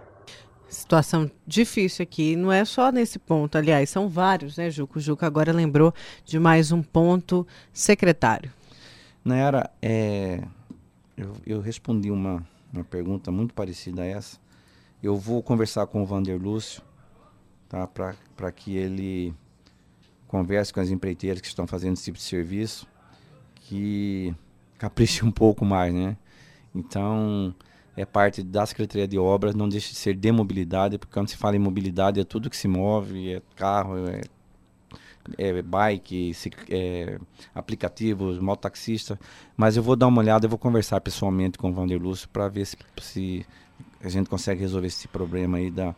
Situação 0.69 1.31
difícil 1.47 2.05
aqui, 2.05 2.37
não 2.37 2.53
é 2.53 2.65
só 2.65 2.93
nesse 2.93 3.19
ponto, 3.19 3.59
aliás, 3.59 3.91
são 3.91 4.09
vários, 4.09 4.57
né, 4.57 4.71
Juco? 4.71 4.99
O 4.99 5.01
Juco 5.03 5.25
agora 5.25 5.53
lembrou 5.53 5.93
de 6.25 6.39
mais 6.39 6.71
um 6.71 6.83
ponto, 6.83 7.47
secretário. 7.73 8.53
Nayara, 9.25 9.71
é, 9.83 10.41
eu, 11.17 11.33
eu 11.47 11.61
respondi 11.61 12.11
uma, 12.11 12.45
uma 12.73 12.85
pergunta 12.85 13.31
muito 13.31 13.55
parecida 13.55 14.03
a 14.03 14.07
essa, 14.07 14.39
eu 15.07 15.17
vou 15.17 15.43
conversar 15.43 15.87
com 15.87 16.03
o 16.03 16.07
Vander 16.07 16.41
Lúcio, 16.41 16.83
tá? 17.69 17.87
Para 17.87 18.51
que 18.51 18.75
ele 18.75 19.35
converse 20.27 20.73
com 20.73 20.81
as 20.81 20.89
empreiteiras 20.91 21.41
que 21.41 21.47
estão 21.47 21.67
fazendo 21.67 21.93
esse 21.93 22.05
tipo 22.05 22.17
de 22.17 22.25
serviço, 22.25 22.87
que 23.55 24.35
capriche 24.79 25.25
um 25.25 25.31
pouco 25.31 25.65
mais, 25.65 25.93
né? 25.93 26.17
Então, 26.75 27.55
é 27.97 28.05
parte 28.05 28.43
da 28.43 28.65
Secretaria 28.65 29.07
de 29.07 29.19
Obras, 29.19 29.55
não 29.55 29.69
deixa 29.69 29.91
de 29.91 29.97
ser 29.97 30.15
de 30.15 30.33
mobilidade, 30.33 30.99
porque 30.99 31.13
quando 31.13 31.29
se 31.29 31.37
fala 31.37 31.55
em 31.55 31.61
mobilidade 31.61 32.19
é 32.19 32.25
tudo 32.25 32.49
que 32.49 32.57
se 32.57 32.67
move, 32.67 33.35
é 33.35 33.43
carro, 33.55 34.09
é, 34.09 34.23
é 35.37 35.63
bike, 35.63 36.33
é, 36.71 37.19
aplicativos, 37.55 38.39
mototaxista. 38.39 39.21
Mas 39.55 39.77
eu 39.77 39.83
vou 39.83 39.97
dar 39.97 40.07
uma 40.07 40.21
olhada, 40.21 40.47
eu 40.47 40.51
vou 40.51 40.59
conversar 40.59 41.01
pessoalmente 41.03 41.59
com 41.59 41.71
o 41.71 41.73
Vander 41.75 42.01
Lúcio 42.01 42.27
para 42.31 42.49
ver 42.49 42.65
se, 42.67 42.77
se 43.01 43.47
a 44.07 44.11
gente 44.11 44.29
consegue 44.29 44.61
resolver 44.61 44.87
esse 44.87 45.09
problema 45.09 45.59
aí 45.59 45.71
da, 45.71 45.95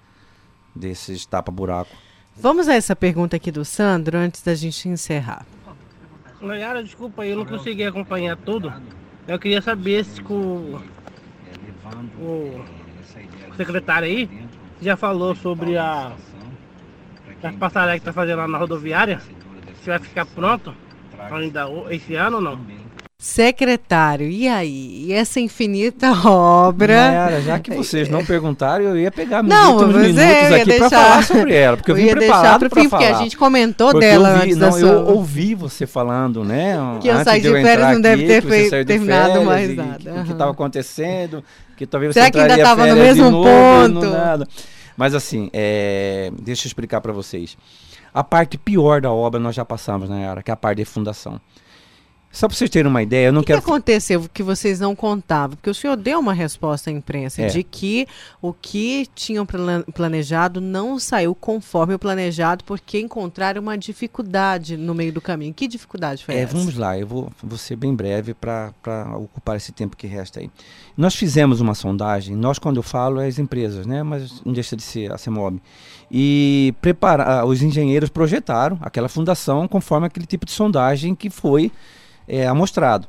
desses 0.75 1.27
tapa-buraco. 1.27 1.91
Vamos 2.37 2.69
a 2.69 2.75
essa 2.75 2.95
pergunta 2.95 3.37
aqui 3.37 3.51
do 3.51 3.65
Sandro 3.65 4.19
antes 4.19 4.43
da 4.43 4.55
gente 4.55 4.89
encerrar. 4.89 5.47
Nayara, 6.41 6.85
desculpa 6.85 7.23
aí, 7.23 7.31
eu 7.31 7.39
não 7.39 7.47
consegui 7.47 7.85
acompanhar 7.85 8.37
tudo. 8.37 8.73
Eu 9.27 9.39
queria 9.39 9.63
saber 9.63 10.05
se 10.05 10.21
o, 10.23 10.81
o 12.21 12.65
secretário 13.57 14.07
aí 14.07 14.29
já 14.81 14.97
falou 14.97 15.35
sobre 15.35 15.79
a, 15.79 16.13
a 17.43 17.53
passarela 17.55 17.93
que 17.93 17.99
está 17.99 18.13
fazendo 18.13 18.39
lá 18.39 18.49
na 18.49 18.59
rodoviária, 18.59 19.21
se 19.83 19.87
vai 19.87 19.99
ficar 19.99 20.27
pronto 20.27 20.75
ainda 21.19 21.67
esse 21.91 22.15
ano 22.15 22.37
ou 22.37 22.43
não. 22.43 22.86
Secretário, 23.19 24.29
e 24.29 24.47
aí? 24.47 25.07
E 25.07 25.13
essa 25.15 25.41
infinita 25.41 26.13
obra? 26.29 26.93
Era, 26.93 27.41
já 27.41 27.59
que 27.59 27.73
vocês 27.75 28.11
não 28.11 28.23
perguntaram, 28.23 28.85
eu 28.85 28.99
ia 28.99 29.11
pegar 29.11 29.43
não, 29.43 29.73
últimos 29.73 29.97
minutos 30.03 30.21
aqui 30.21 30.79
para 30.79 30.91
falar 30.91 31.25
sobre 31.25 31.55
ela, 31.55 31.79
porque 31.79 31.93
eu, 31.93 31.97
eu 31.97 32.05
vim 32.05 32.11
preparado 32.13 32.69
para 32.69 32.85
falar. 32.85 32.91
Porque 32.91 33.05
a 33.05 33.15
gente 33.15 33.35
comentou 33.35 33.93
porque 33.93 34.07
dela 34.07 34.29
eu 34.29 34.35
vi, 34.35 34.43
antes 34.43 34.57
não, 34.59 34.71
da 34.71 34.79
eu 34.79 34.87
sua... 34.87 35.15
ouvi 35.15 35.55
você 35.55 35.87
falando, 35.87 36.45
né? 36.45 36.77
Que 37.01 37.09
eu 37.09 37.25
saí 37.25 37.41
de 37.41 37.51
férias, 37.51 37.93
não 37.95 38.01
deve 38.03 38.27
ter 38.27 38.43
feito, 38.43 38.85
terminado 38.85 39.43
mais 39.43 39.75
nada. 39.75 40.21
O 40.21 40.25
que 40.25 40.33
estava 40.33 40.51
acontecendo, 40.51 41.43
que 41.75 41.87
talvez 41.87 42.13
Será 42.13 42.27
você 42.27 42.33
que 42.33 42.39
ainda 42.39 42.57
estava 42.59 42.87
no 42.87 42.97
mesmo 42.97 43.31
novo, 43.31 43.49
ponto? 43.49 44.11
Nada. 44.11 44.47
Mas 44.95 45.15
assim, 45.15 45.49
é... 45.55 46.31
deixa 46.39 46.67
eu 46.67 46.69
explicar 46.69 47.01
para 47.01 47.15
vocês. 47.15 47.57
A 48.13 48.23
parte 48.23 48.59
pior 48.59 49.01
da 49.01 49.11
obra 49.11 49.41
nós 49.41 49.55
já 49.55 49.65
passamos, 49.65 50.11
né, 50.11 50.29
Ara, 50.29 50.43
que 50.43 50.51
é 50.51 50.55
a 50.55 50.57
parte 50.57 50.79
de 50.79 50.85
fundação. 50.85 51.41
Só 52.33 52.47
para 52.49 52.55
vocês 52.55 52.69
terem 52.69 52.91
uma 52.91 53.03
ideia, 53.03 53.29
eu 53.29 53.33
não 53.33 53.41
O 53.41 53.43
que, 53.43 53.47
quero. 53.47 53.63
que 53.63 53.71
aconteceu 53.71 54.29
que 54.31 54.43
vocês 54.43 54.79
não 54.79 54.95
contavam? 54.95 55.57
Porque 55.57 55.71
o 55.71 55.75
senhor 55.75 55.97
deu 55.97 56.19
uma 56.21 56.35
resposta 56.35 56.91
à 56.91 56.93
imprensa 56.93 57.41
É. 57.41 57.47
de 57.47 57.63
que 57.63 58.07
o 58.43 58.53
que 58.53 59.07
tinham 59.15 59.47
plan- 59.47 59.83
planejado 59.95 60.61
não 60.61 60.99
saiu 60.99 61.35
conforme 61.35 61.95
o 61.95 61.99
planejado 61.99 62.63
porque 62.65 63.01
encontraram 63.01 63.63
uma 63.63 63.79
dificuldade 63.79 64.77
no 64.77 64.95
meio 64.95 65.15
do 65.15 65.21
caminho. 65.21 65.55
Que 65.55 65.67
dificuldade 65.67 66.23
foi 66.23 66.35
É, 66.35 66.41
essa? 66.41 66.55
vamos 66.55 66.77
lá, 66.77 66.99
eu 66.99 67.07
vou, 67.07 67.33
vou 67.43 67.57
ser 67.57 67.75
bem 67.77 67.95
breve 67.95 68.35
para 68.35 68.71
ocupar 69.17 69.57
esse 69.57 69.73
tempo 69.73 69.97
que 69.97 70.07
resta 70.07 70.41
aí. 70.41 70.51
Nós 70.95 71.15
fizemos 71.15 71.63
uma 71.63 71.75
sondagem, 71.75 72.37
nós 72.37 72.59
quando 72.59 72.77
eu 72.77 72.83
falo 72.83 73.19
é 73.19 73.27
as 73.29 73.39
empresas, 73.39 73.87
né? 73.87 74.03
Mas 74.03 74.43
não 74.45 74.53
deixa 74.53 74.77
de 74.77 74.83
ser 74.83 75.11
a 75.11 75.17
CEMOB. 75.17 75.59
E 76.11 76.75
prepara, 76.83 77.23
ah, 77.41 77.45
os 77.47 77.63
engenheiros 77.63 78.11
projetaram 78.11 78.79
aquela 78.83 79.09
fundação 79.09 79.67
conforme 79.67 80.07
aquele 80.07 80.27
tipo 80.27 80.45
de 80.45 80.53
sondagem 80.53 81.15
que 81.15 81.31
foi 81.31 81.73
é, 82.27 82.47
amostrado. 82.47 83.09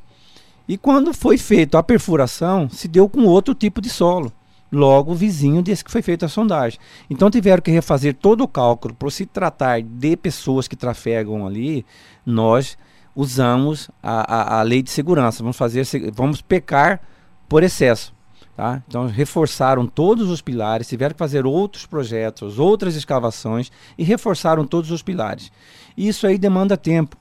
E 0.67 0.77
quando 0.77 1.13
foi 1.13 1.37
feita 1.37 1.79
a 1.79 1.83
perfuração, 1.83 2.69
se 2.69 2.87
deu 2.87 3.07
com 3.07 3.23
outro 3.23 3.55
tipo 3.55 3.79
de 3.79 3.89
solo, 3.89 4.31
logo 4.71 5.15
vizinho 5.15 5.61
desse 5.61 5.83
que 5.83 5.91
foi 5.91 6.01
feita 6.01 6.25
a 6.25 6.29
sondagem. 6.29 6.79
Então 7.09 7.31
tiveram 7.31 7.61
que 7.61 7.71
refazer 7.71 8.13
todo 8.13 8.43
o 8.43 8.47
cálculo. 8.47 8.93
Por 8.93 9.11
se 9.11 9.25
tratar 9.25 9.81
de 9.81 10.17
pessoas 10.17 10.67
que 10.67 10.75
trafegam 10.75 11.47
ali, 11.47 11.85
nós 12.25 12.77
usamos 13.15 13.89
a, 14.03 14.57
a, 14.57 14.59
a 14.59 14.61
lei 14.61 14.81
de 14.81 14.91
segurança. 14.91 15.41
Vamos 15.41 15.57
fazer, 15.57 15.85
vamos 16.13 16.41
pecar 16.41 17.01
por 17.47 17.63
excesso. 17.63 18.13
Tá? 18.55 18.81
Então 18.87 19.05
reforçaram 19.05 19.85
todos 19.85 20.29
os 20.29 20.41
pilares, 20.41 20.87
tiveram 20.87 21.13
que 21.13 21.19
fazer 21.19 21.45
outros 21.45 21.85
projetos, 21.85 22.57
outras 22.57 22.95
escavações 22.95 23.71
e 23.97 24.03
reforçaram 24.03 24.65
todos 24.65 24.89
os 24.89 25.03
pilares. 25.03 25.51
Isso 25.95 26.25
aí 26.25 26.37
demanda 26.39 26.75
tempo 26.75 27.15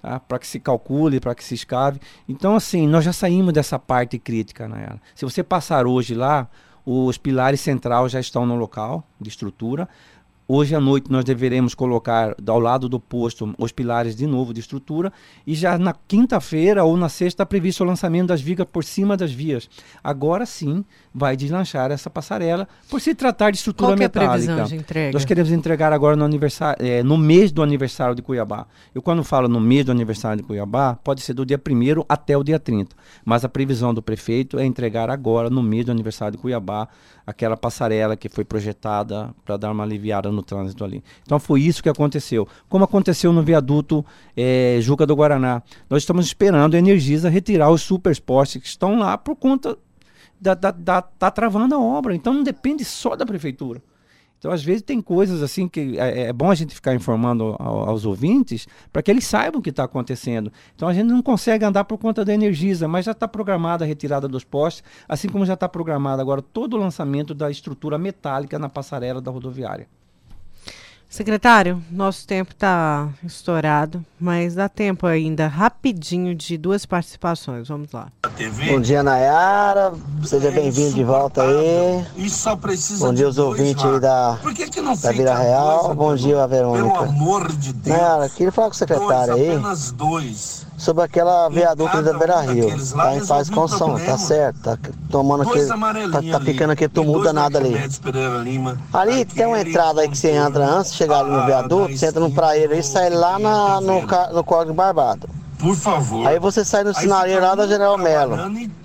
tá? 0.00 0.20
para 0.20 0.38
que 0.38 0.46
se 0.46 0.58
calcule, 0.60 1.20
para 1.20 1.34
que 1.34 1.44
se 1.44 1.54
escave. 1.54 2.00
Então, 2.28 2.56
assim, 2.56 2.86
nós 2.86 3.04
já 3.04 3.12
saímos 3.12 3.52
dessa 3.52 3.78
parte 3.78 4.18
crítica. 4.18 4.68
Né? 4.68 4.88
Se 5.14 5.24
você 5.24 5.42
passar 5.42 5.86
hoje 5.86 6.14
lá, 6.14 6.48
os 6.84 7.18
pilares 7.18 7.60
central 7.60 8.08
já 8.08 8.20
estão 8.20 8.46
no 8.46 8.56
local 8.56 9.04
de 9.20 9.28
estrutura. 9.28 9.88
Hoje 10.52 10.74
à 10.74 10.80
noite 10.80 11.12
nós 11.12 11.24
deveremos 11.24 11.76
colocar 11.76 12.34
ao 12.44 12.58
lado 12.58 12.88
do 12.88 12.98
posto 12.98 13.54
os 13.56 13.70
pilares 13.70 14.16
de 14.16 14.26
novo 14.26 14.52
de 14.52 14.58
estrutura 14.58 15.12
e 15.46 15.54
já 15.54 15.78
na 15.78 15.94
quinta-feira 16.08 16.82
ou 16.82 16.96
na 16.96 17.08
sexta 17.08 17.46
previsto 17.46 17.84
o 17.84 17.86
lançamento 17.86 18.26
das 18.26 18.40
vigas 18.40 18.66
por 18.66 18.82
cima 18.82 19.16
das 19.16 19.30
vias. 19.30 19.70
Agora 20.02 20.44
sim 20.44 20.84
vai 21.14 21.36
deslanchar 21.36 21.92
essa 21.92 22.10
passarela 22.10 22.66
por 22.88 23.00
se 23.00 23.14
tratar 23.14 23.52
de 23.52 23.58
estrutura 23.58 23.90
Qual 23.90 23.96
que 23.96 24.02
é 24.02 24.06
a 24.06 24.08
metálica. 24.08 24.32
previsão 24.32 24.64
de 24.64 24.74
entrega? 24.74 25.12
Nós 25.12 25.24
queremos 25.24 25.52
entregar 25.52 25.92
agora 25.92 26.16
no 26.16 26.24
aniversário, 26.24 26.84
eh, 26.84 27.04
no 27.04 27.16
mês 27.16 27.52
do 27.52 27.62
aniversário 27.62 28.16
de 28.16 28.20
Cuiabá. 28.20 28.66
Eu 28.92 29.00
quando 29.00 29.22
falo 29.22 29.46
no 29.46 29.60
mês 29.60 29.84
do 29.84 29.92
aniversário 29.92 30.42
de 30.42 30.48
Cuiabá, 30.48 30.96
pode 30.96 31.20
ser 31.20 31.32
do 31.32 31.46
dia 31.46 31.62
1 31.64 32.04
até 32.08 32.36
o 32.36 32.42
dia 32.42 32.58
30. 32.58 32.96
Mas 33.24 33.44
a 33.44 33.48
previsão 33.48 33.94
do 33.94 34.02
prefeito 34.02 34.58
é 34.58 34.64
entregar 34.66 35.10
agora 35.10 35.48
no 35.48 35.62
mês 35.62 35.84
do 35.84 35.92
aniversário 35.92 36.32
de 36.32 36.42
Cuiabá 36.42 36.88
aquela 37.30 37.56
passarela 37.56 38.16
que 38.16 38.28
foi 38.28 38.44
projetada 38.44 39.34
para 39.44 39.56
dar 39.56 39.70
uma 39.72 39.82
aliviada 39.84 40.30
no 40.30 40.42
trânsito 40.42 40.84
ali. 40.84 41.02
Então 41.22 41.38
foi 41.38 41.62
isso 41.62 41.82
que 41.82 41.88
aconteceu. 41.88 42.46
Como 42.68 42.84
aconteceu 42.84 43.32
no 43.32 43.42
viaduto 43.42 44.04
eh, 44.36 44.78
Juca 44.80 45.06
do 45.06 45.14
Guaraná. 45.16 45.62
Nós 45.88 46.02
estamos 46.02 46.26
esperando 46.26 46.74
a 46.74 46.78
Energisa 46.78 47.28
retirar 47.28 47.70
os 47.70 47.82
superpostes 47.82 48.60
que 48.60 48.68
estão 48.68 48.98
lá 48.98 49.16
por 49.16 49.36
conta 49.36 49.76
da, 50.40 50.54
da, 50.54 50.70
da- 50.70 51.02
tá 51.02 51.30
travando 51.30 51.74
a 51.74 51.78
obra. 51.80 52.14
Então 52.14 52.32
não 52.34 52.42
depende 52.42 52.84
só 52.84 53.14
da 53.16 53.24
prefeitura. 53.26 53.82
Então, 54.40 54.50
às 54.50 54.64
vezes, 54.64 54.80
tem 54.80 55.02
coisas 55.02 55.42
assim 55.42 55.68
que 55.68 55.98
é, 55.98 56.22
é 56.28 56.32
bom 56.32 56.50
a 56.50 56.54
gente 56.54 56.74
ficar 56.74 56.94
informando 56.94 57.54
ao- 57.58 57.90
aos 57.90 58.06
ouvintes 58.06 58.66
para 58.90 59.02
que 59.02 59.10
eles 59.10 59.26
saibam 59.26 59.60
o 59.60 59.62
que 59.62 59.68
está 59.68 59.84
acontecendo. 59.84 60.50
Então, 60.74 60.88
a 60.88 60.94
gente 60.94 61.08
não 61.08 61.20
consegue 61.20 61.62
andar 61.62 61.84
por 61.84 61.98
conta 61.98 62.24
da 62.24 62.32
Energisa, 62.32 62.88
mas 62.88 63.04
já 63.04 63.12
está 63.12 63.28
programada 63.28 63.84
a 63.84 63.86
retirada 63.86 64.26
dos 64.26 64.42
postes, 64.42 64.82
assim 65.06 65.28
como 65.28 65.44
já 65.44 65.52
está 65.52 65.68
programado 65.68 66.22
agora 66.22 66.40
todo 66.40 66.72
o 66.74 66.78
lançamento 66.78 67.34
da 67.34 67.50
estrutura 67.50 67.98
metálica 67.98 68.58
na 68.58 68.70
passarela 68.70 69.20
da 69.20 69.30
rodoviária. 69.30 69.86
Secretário, 71.10 71.82
nosso 71.90 72.24
tempo 72.24 72.52
está 72.52 73.08
estourado, 73.24 74.06
mas 74.18 74.54
dá 74.54 74.68
tempo 74.68 75.08
ainda, 75.08 75.48
rapidinho, 75.48 76.36
de 76.36 76.56
duas 76.56 76.86
participações. 76.86 77.66
Vamos 77.66 77.90
lá. 77.90 78.06
Bom 78.68 78.80
dia, 78.80 79.02
Nayara. 79.02 79.92
Seja 80.22 80.52
bem-vindo 80.52 80.94
de 80.94 81.02
volta 81.02 81.42
aí. 81.42 82.06
E 82.16 82.30
só 82.30 82.54
precisa 82.54 83.08
Bom 83.08 83.12
dia 83.12 83.24
dois 83.24 83.38
ouvintes 83.38 83.84
aí 83.84 83.98
da, 83.98 84.38
Por 84.40 84.54
que 84.54 84.70
que 84.70 84.80
não 84.80 84.94
da 84.94 85.10
Vila 85.10 85.36
Real. 85.36 85.92
Bom 85.96 86.14
dia, 86.14 86.44
a 86.44 86.46
Verônica. 86.46 86.84
Pelo 86.84 86.96
amor 86.96 87.52
de 87.56 87.72
Deus. 87.72 87.96
Nayara, 87.98 88.28
queria 88.28 88.52
falar 88.52 88.68
com 88.68 88.74
o 88.74 88.78
secretário 88.78 89.34
dois, 89.34 89.48
aí 89.48 89.56
apenas 89.56 89.90
dois. 89.90 90.66
Sobre 90.80 91.04
aquela 91.04 91.48
viaduto 91.50 92.02
da 92.02 92.14
Beira 92.14 92.40
Rio. 92.40 92.68
Tá 92.70 93.14
em 93.14 93.16
de 93.16 93.20
resolve 93.20 93.50
o 93.50 93.54
construção, 93.54 93.98
tá 93.98 94.16
certo? 94.16 94.60
Tá 94.62 94.78
tomando 95.10 95.42
aquele. 95.42 95.66
Tá, 95.66 96.38
tá 96.38 96.40
ficando 96.40 96.70
aquele 96.70 96.88
tumulto 96.88 97.24
danado 97.24 97.58
ali. 97.58 97.74
Ali 98.92 99.24
tem 99.26 99.46
uma 99.46 99.60
entrada 99.60 100.00
aí 100.00 100.08
que 100.08 100.16
você 100.16 100.30
entra 100.30 100.64
antes 100.64 100.92
de 100.92 100.96
chegar 100.96 101.20
ali 101.20 101.30
no 101.30 101.44
viaduto, 101.44 101.96
você 101.96 102.06
entra 102.06 102.20
no 102.20 102.30
praeiro 102.32 102.72
aí 102.72 102.80
e 102.80 102.82
sai 102.82 103.10
lá 103.10 103.38
na, 103.38 103.80
no, 103.80 104.00
no 104.32 104.42
Código 104.42 104.72
Barbado. 104.72 105.28
Por 105.58 105.76
favor. 105.76 106.26
Aí 106.26 106.38
você 106.38 106.64
sai 106.64 106.82
no 106.82 106.94
sinaleiro 106.94 107.42
lá 107.42 107.54
da 107.54 107.64
um 107.64 107.68
General 107.68 107.98
Melo. 107.98 108.38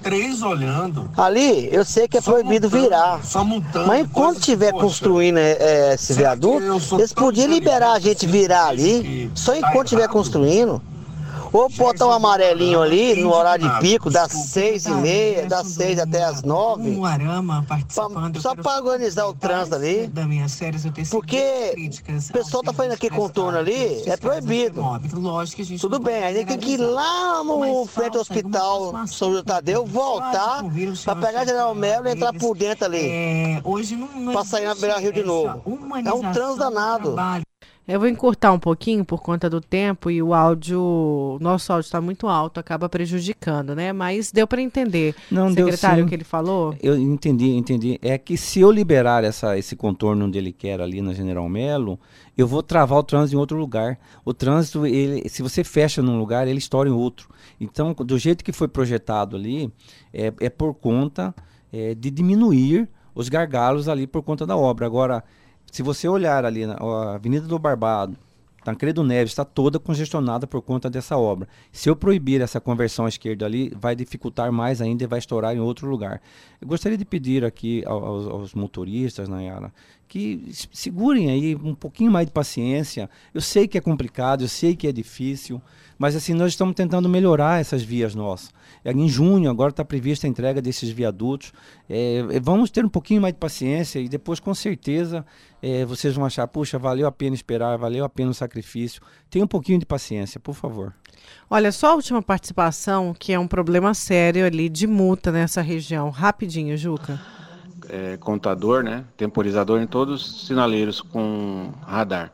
três 0.03 0.41
olhando. 0.41 1.09
Ali, 1.15 1.73
eu 1.73 1.85
sei 1.85 2.05
que 2.05 2.17
é 2.17 2.21
proibido 2.21 2.67
virar. 2.67 3.21
Mas 3.87 4.01
enquanto 4.01 4.39
estiver 4.39 4.73
construindo 4.73 5.37
é, 5.37 5.51
é, 5.53 5.93
esse 5.93 6.11
viaduto, 6.11 6.97
eles 6.99 7.13
podiam 7.13 7.47
liberar 7.47 7.93
a 7.93 7.99
gente 7.99 8.27
virar 8.27 8.67
ali, 8.67 9.31
só 9.33 9.53
Tá 9.53 9.59
enquanto 9.59 9.85
estiver 9.85 10.09
construindo. 10.09 10.81
Ou 11.55 11.69
botar 11.69 12.07
um 12.07 12.11
amarelinho 12.11 12.81
ali 12.81 13.15
no 13.15 13.33
horário 13.33 13.69
de 13.69 13.79
pico, 13.79 14.09
das 14.09 14.29
seis 14.29 14.85
e 14.85 14.91
meia, 14.91 15.45
das 15.45 15.67
seis 15.67 15.97
até 15.97 16.21
as 16.21 16.43
nove. 16.43 16.89
Um 16.89 17.05
Arama 17.05 17.65
participando. 17.65 18.41
Só 18.41 18.53
para 18.53 18.83
organizar 18.83 19.25
o 19.25 19.33
trânsito 19.33 19.75
ali. 19.75 20.11
Tenho 20.13 20.45
Porque 21.09 21.73
o 22.29 22.33
pessoal 22.33 22.61
tá 22.61 22.73
fazendo 22.73 22.91
aqui 22.91 23.09
contorno 23.09 23.57
ali, 23.57 24.03
é 24.05 24.17
proibido. 24.17 24.81
Lógico 25.13 25.55
que 25.55 25.61
a 25.61 25.65
gente 25.65 25.79
Tudo 25.79 25.97
bem, 25.97 26.23
aí 26.25 26.43
tem 26.43 26.57
que 26.57 26.71
ir 26.71 26.77
lá 26.77 27.41
no 27.41 27.85
frente 27.85 28.17
ao 28.17 28.21
hospital 28.21 29.07
São 29.07 29.31
José 29.31 29.43
Tadeu, 29.43 29.85
voltar 29.85 30.61
para 31.05 31.15
pegar 31.15 31.45
General 31.45 31.73
Melo 31.73 32.09
e 32.09 32.11
entrar 32.11 32.33
por 32.33 32.57
dentro 32.57 32.83
ali. 32.83 33.61
Hoje 33.63 33.95
não 33.95 34.33
Pra 34.33 34.43
sair 34.43 34.65
na 34.65 34.75
Beira 34.75 34.97
Rio 34.97 35.13
de 35.13 35.23
novo. 35.23 35.61
É 36.05 36.13
um 36.13 36.33
trânsito 36.33 36.57
danado. 36.57 37.15
Eu 37.87 37.99
vou 37.99 38.09
encurtar 38.09 38.51
um 38.51 38.57
pouquinho 38.57 39.05
por 39.05 39.21
conta 39.21 39.47
do 39.47 39.61
tempo 39.61 40.09
e 40.09 40.21
o 40.21 40.33
áudio, 40.33 41.37
nosso 41.39 41.71
áudio 41.71 41.85
está 41.85 42.01
muito 42.01 42.27
alto, 42.27 42.59
acaba 42.59 42.89
prejudicando, 42.89 43.75
né? 43.75 43.93
Mas 43.93 44.31
deu 44.31 44.47
para 44.47 44.59
entender, 44.59 45.13
Não 45.29 45.53
deu 45.53 45.65
secretário, 45.67 46.03
sim. 46.03 46.05
o 46.05 46.09
que 46.09 46.15
ele 46.15 46.23
falou? 46.23 46.75
Eu 46.81 46.97
entendi, 46.97 47.51
entendi. 47.51 47.99
É 48.01 48.17
que 48.17 48.37
se 48.37 48.59
eu 48.59 48.71
liberar 48.71 49.23
essa, 49.23 49.55
esse 49.55 49.75
contorno 49.75 50.25
onde 50.25 50.35
ele 50.35 50.51
quer 50.51 50.81
ali 50.81 50.99
na 50.99 51.13
General 51.13 51.47
Melo, 51.47 51.99
eu 52.35 52.47
vou 52.47 52.63
travar 52.63 52.97
o 52.97 53.03
trânsito 53.03 53.35
em 53.35 53.39
outro 53.39 53.57
lugar. 53.57 53.99
O 54.25 54.33
trânsito, 54.33 54.87
ele, 54.87 55.29
se 55.29 55.43
você 55.43 55.63
fecha 55.63 56.01
num 56.01 56.17
lugar, 56.17 56.47
ele 56.47 56.57
estoura 56.57 56.89
em 56.89 56.91
outro. 56.91 57.29
Então, 57.61 57.93
do 57.93 58.17
jeito 58.17 58.43
que 58.43 58.51
foi 58.51 58.67
projetado 58.67 59.35
ali, 59.35 59.71
é, 60.11 60.33
é 60.39 60.49
por 60.49 60.73
conta 60.73 61.35
é, 61.71 61.93
de 61.93 62.09
diminuir 62.09 62.89
os 63.13 63.29
gargalos 63.29 63.87
ali 63.87 64.07
por 64.07 64.23
conta 64.23 64.45
da 64.45 64.57
obra. 64.57 64.87
Agora, 64.87 65.23
se 65.71 65.81
você 65.83 66.07
olhar 66.07 66.45
ali 66.45 66.65
na 66.65 66.75
Avenida 67.13 67.47
do 67.47 67.59
Barbado, 67.59 68.17
Tancredo 68.63 69.03
Neves 69.03 69.31
está 69.31 69.45
toda 69.45 69.77
congestionada 69.79 70.47
por 70.47 70.59
conta 70.59 70.89
dessa 70.89 71.15
obra. 71.15 71.47
Se 71.71 71.87
eu 71.87 71.95
proibir 71.95 72.41
essa 72.41 72.59
conversão 72.59 73.05
à 73.05 73.09
esquerda 73.09 73.45
ali, 73.45 73.71
vai 73.79 73.95
dificultar 73.95 74.51
mais 74.51 74.81
ainda 74.81 75.03
e 75.03 75.07
vai 75.07 75.19
estourar 75.19 75.55
em 75.55 75.59
outro 75.59 75.87
lugar. 75.87 76.19
Eu 76.59 76.67
gostaria 76.67 76.97
de 76.97 77.05
pedir 77.05 77.45
aqui 77.45 77.83
ao- 77.85 78.03
aos, 78.03 78.25
aos 78.27 78.53
motoristas, 78.55 79.29
Nayara, 79.29 79.71
que 80.07 80.43
s- 80.49 80.67
segurem 80.71 81.29
aí 81.29 81.55
um 81.55 81.75
pouquinho 81.75 82.11
mais 82.11 82.25
de 82.25 82.31
paciência. 82.33 83.07
Eu 83.35 83.41
sei 83.41 83.67
que 83.67 83.77
é 83.77 83.81
complicado, 83.81 84.43
eu 84.43 84.47
sei 84.47 84.75
que 84.75 84.87
é 84.87 84.91
difícil, 84.91 85.61
mas 85.97 86.15
assim, 86.15 86.33
nós 86.33 86.49
estamos 86.51 86.73
tentando 86.73 87.07
melhorar 87.07 87.61
essas 87.61 87.83
vias 87.83 88.15
nossas. 88.15 88.49
É, 88.83 88.91
Em 88.91 89.07
junho, 89.07 89.47
agora 89.47 89.69
está 89.69 89.85
prevista 89.85 90.25
a 90.25 90.29
entrega 90.29 90.59
desses 90.59 90.89
viadutos. 90.89 91.53
É, 91.87 92.17
é, 92.31 92.39
vamos 92.39 92.71
ter 92.71 92.83
um 92.83 92.89
pouquinho 92.89 93.21
mais 93.21 93.33
de 93.35 93.39
paciência 93.39 93.99
e 93.99 94.09
depois, 94.09 94.39
com 94.39 94.55
certeza, 94.55 95.23
é, 95.67 95.85
vocês 95.85 96.13
vão 96.15 96.25
achar, 96.25 96.47
puxa, 96.47 96.77
valeu 96.77 97.07
a 97.07 97.11
pena 97.11 97.35
esperar, 97.35 97.77
valeu 97.77 98.05
a 98.05 98.09
pena 98.09 98.31
o 98.31 98.33
sacrifício. 98.33 99.01
Tenha 99.29 99.43
um 99.43 99.47
pouquinho 99.47 99.79
de 99.79 99.85
paciência, 99.85 100.39
por 100.39 100.53
favor. 100.53 100.93
Olha, 101.49 101.71
só 101.71 101.91
a 101.91 101.95
última 101.95 102.21
participação, 102.21 103.15
que 103.17 103.33
é 103.33 103.39
um 103.39 103.47
problema 103.47 103.93
sério 103.93 104.45
ali 104.45 104.69
de 104.69 104.85
multa 104.85 105.31
nessa 105.31 105.61
região. 105.61 106.09
Rapidinho, 106.09 106.77
Juca. 106.77 107.19
é, 107.89 108.17
contador, 108.17 108.83
né, 108.83 109.03
temporizador 109.17 109.81
em 109.81 109.87
todos 109.87 110.21
os 110.25 110.47
sinaleiros 110.47 111.01
com 111.01 111.71
radar. 111.85 112.31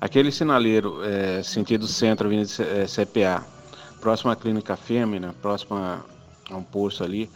Aquele 0.00 0.30
sinaleiro 0.32 1.02
é, 1.04 1.42
sentido 1.42 1.86
centro, 1.86 2.26
Avenida 2.26 2.48
C- 2.48 2.62
é, 2.62 2.86
CPA, 2.86 3.44
próximo 4.00 4.30
à 4.30 4.36
Clínica 4.36 4.76
Fêmea, 4.76 5.34
próximo 5.40 5.76
a, 5.76 6.00
a 6.50 6.56
um 6.56 6.62
posto 6.62 7.04
ali, 7.04 7.30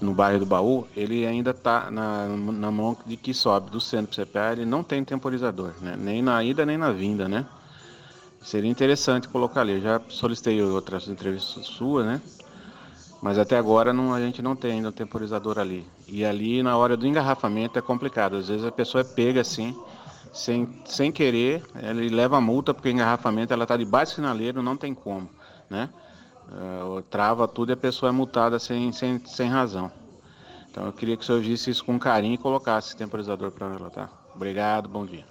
no 0.00 0.12
bairro 0.12 0.40
do 0.40 0.46
Baú, 0.46 0.86
ele 0.96 1.26
ainda 1.26 1.50
está 1.50 1.90
na, 1.90 2.26
na 2.26 2.70
mão 2.70 2.96
de 3.06 3.16
que 3.16 3.32
sobe 3.32 3.70
do 3.70 3.80
centro 3.80 4.14
para 4.14 4.24
CPA, 4.24 4.52
ele 4.52 4.66
não 4.66 4.82
tem 4.82 5.04
temporizador, 5.04 5.72
né, 5.80 5.96
nem 5.96 6.20
na 6.22 6.42
ida 6.42 6.66
nem 6.66 6.76
na 6.76 6.90
vinda, 6.92 7.28
né. 7.28 7.46
seria 8.42 8.70
interessante 8.70 9.28
colocar 9.28 9.62
ali. 9.62 9.72
Eu 9.72 9.80
já 9.80 10.00
solicitei 10.08 10.62
outras 10.62 11.08
entrevistas 11.08 11.66
suas, 11.66 12.04
né? 12.04 12.20
Mas 13.22 13.38
até 13.38 13.56
agora 13.56 13.90
não, 13.90 14.12
a 14.12 14.20
gente 14.20 14.42
não 14.42 14.54
tem 14.54 14.72
ainda 14.72 14.90
um 14.90 14.92
temporizador 14.92 15.58
ali. 15.58 15.86
E 16.06 16.26
ali 16.26 16.62
na 16.62 16.76
hora 16.76 16.94
do 16.94 17.06
engarrafamento 17.06 17.78
é 17.78 17.82
complicado. 17.82 18.36
Às 18.36 18.48
vezes 18.48 18.66
a 18.66 18.70
pessoa 18.70 19.00
é 19.00 19.04
pega 19.04 19.40
assim, 19.40 19.74
sem, 20.30 20.68
sem 20.84 21.10
querer, 21.10 21.62
ele 21.74 22.10
leva 22.10 22.36
a 22.36 22.40
multa 22.40 22.74
porque 22.74 22.90
o 22.90 22.92
engarrafamento 22.92 23.52
ela 23.52 23.64
está 23.64 23.78
debaixo 23.78 24.12
do 24.12 24.16
sinaleiro, 24.16 24.62
não 24.62 24.76
tem 24.76 24.92
como, 24.92 25.30
né? 25.70 25.88
Uh, 26.48 27.02
trava 27.02 27.48
tudo 27.48 27.70
e 27.70 27.72
a 27.72 27.76
pessoa 27.76 28.10
é 28.10 28.12
multada 28.12 28.58
sem, 28.58 28.92
sem, 28.92 29.20
sem 29.24 29.48
razão. 29.48 29.90
Então 30.70 30.86
eu 30.86 30.92
queria 30.92 31.16
que 31.16 31.22
o 31.22 31.26
senhor 31.26 31.40
visse 31.40 31.70
isso 31.70 31.84
com 31.84 31.98
carinho 31.98 32.34
e 32.34 32.38
colocasse 32.38 32.88
esse 32.88 32.96
temporizador 32.96 33.50
para 33.50 33.66
ela, 33.74 33.90
tá? 33.90 34.08
Obrigado, 34.34 34.88
bom 34.88 35.04
dia. 35.06 35.24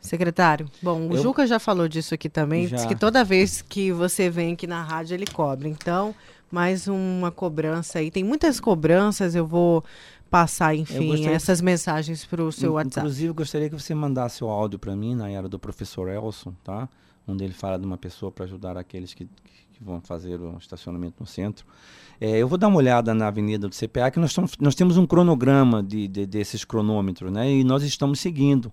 Secretário, 0.00 0.68
bom, 0.82 1.08
o 1.08 1.14
Eu- 1.16 1.22
Juca 1.22 1.46
já 1.46 1.58
falou 1.58 1.88
disso 1.88 2.14
aqui 2.14 2.28
também, 2.28 2.66
diz 2.66 2.82
Já. 2.82 2.88
que 2.88 2.94
toda 2.96 3.22
vez 3.24 3.62
que 3.62 3.92
você 3.92 4.28
vem 4.28 4.52
aqui 4.54 4.66
na 4.66 4.82
rádio 4.82 5.14
ele 5.14 5.26
cobra. 5.26 5.68
Então, 5.68 6.14
mais 6.50 6.88
uma 6.88 7.30
cobrança 7.30 7.98
aí. 8.00 8.10
Tem 8.10 8.24
muitas 8.24 8.58
cobranças, 8.58 9.34
eu 9.34 9.46
vou 9.46 9.84
passar, 10.28 10.74
enfim, 10.74 11.08
gostaria- 11.08 11.36
essas 11.36 11.60
mensagens 11.60 12.24
para 12.24 12.42
o 12.42 12.50
seu 12.50 12.72
WhatsApp. 12.74 13.00
Inclusive, 13.00 13.32
gostaria 13.32 13.68
que 13.70 13.78
você 13.78 13.94
mandasse 13.94 14.42
o 14.42 14.48
áudio 14.48 14.78
para 14.78 14.96
mim, 14.96 15.14
na 15.14 15.30
era 15.30 15.48
do 15.48 15.58
professor 15.58 16.08
Elson, 16.08 16.52
tá? 16.64 16.88
Onde 17.26 17.44
ele 17.44 17.52
fala 17.54 17.78
de 17.78 17.86
uma 17.86 17.96
pessoa 17.98 18.32
para 18.32 18.44
ajudar 18.44 18.76
aqueles 18.76 19.14
que, 19.14 19.24
que 19.26 19.71
vão 19.84 20.00
fazer 20.00 20.40
o 20.40 20.56
estacionamento 20.58 21.16
no 21.20 21.26
centro. 21.26 21.66
É, 22.20 22.38
eu 22.38 22.46
vou 22.46 22.56
dar 22.56 22.68
uma 22.68 22.76
olhada 22.76 23.12
na 23.12 23.26
avenida 23.26 23.68
do 23.68 23.74
CPA, 23.74 24.10
que 24.10 24.18
nós, 24.20 24.34
nós 24.60 24.74
temos 24.74 24.96
um 24.96 25.06
cronograma 25.06 25.82
de, 25.82 26.06
de- 26.08 26.26
desses 26.26 26.64
cronômetros, 26.64 27.32
né? 27.32 27.50
E 27.52 27.64
nós 27.64 27.82
estamos 27.82 28.20
seguindo. 28.20 28.72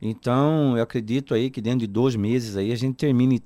Então, 0.00 0.76
eu 0.76 0.82
acredito 0.82 1.34
aí 1.34 1.50
que 1.50 1.60
dentro 1.60 1.80
de 1.80 1.86
dois 1.86 2.14
meses 2.14 2.56
aí 2.56 2.70
a 2.72 2.76
gente 2.76 2.96
termine 2.96 3.42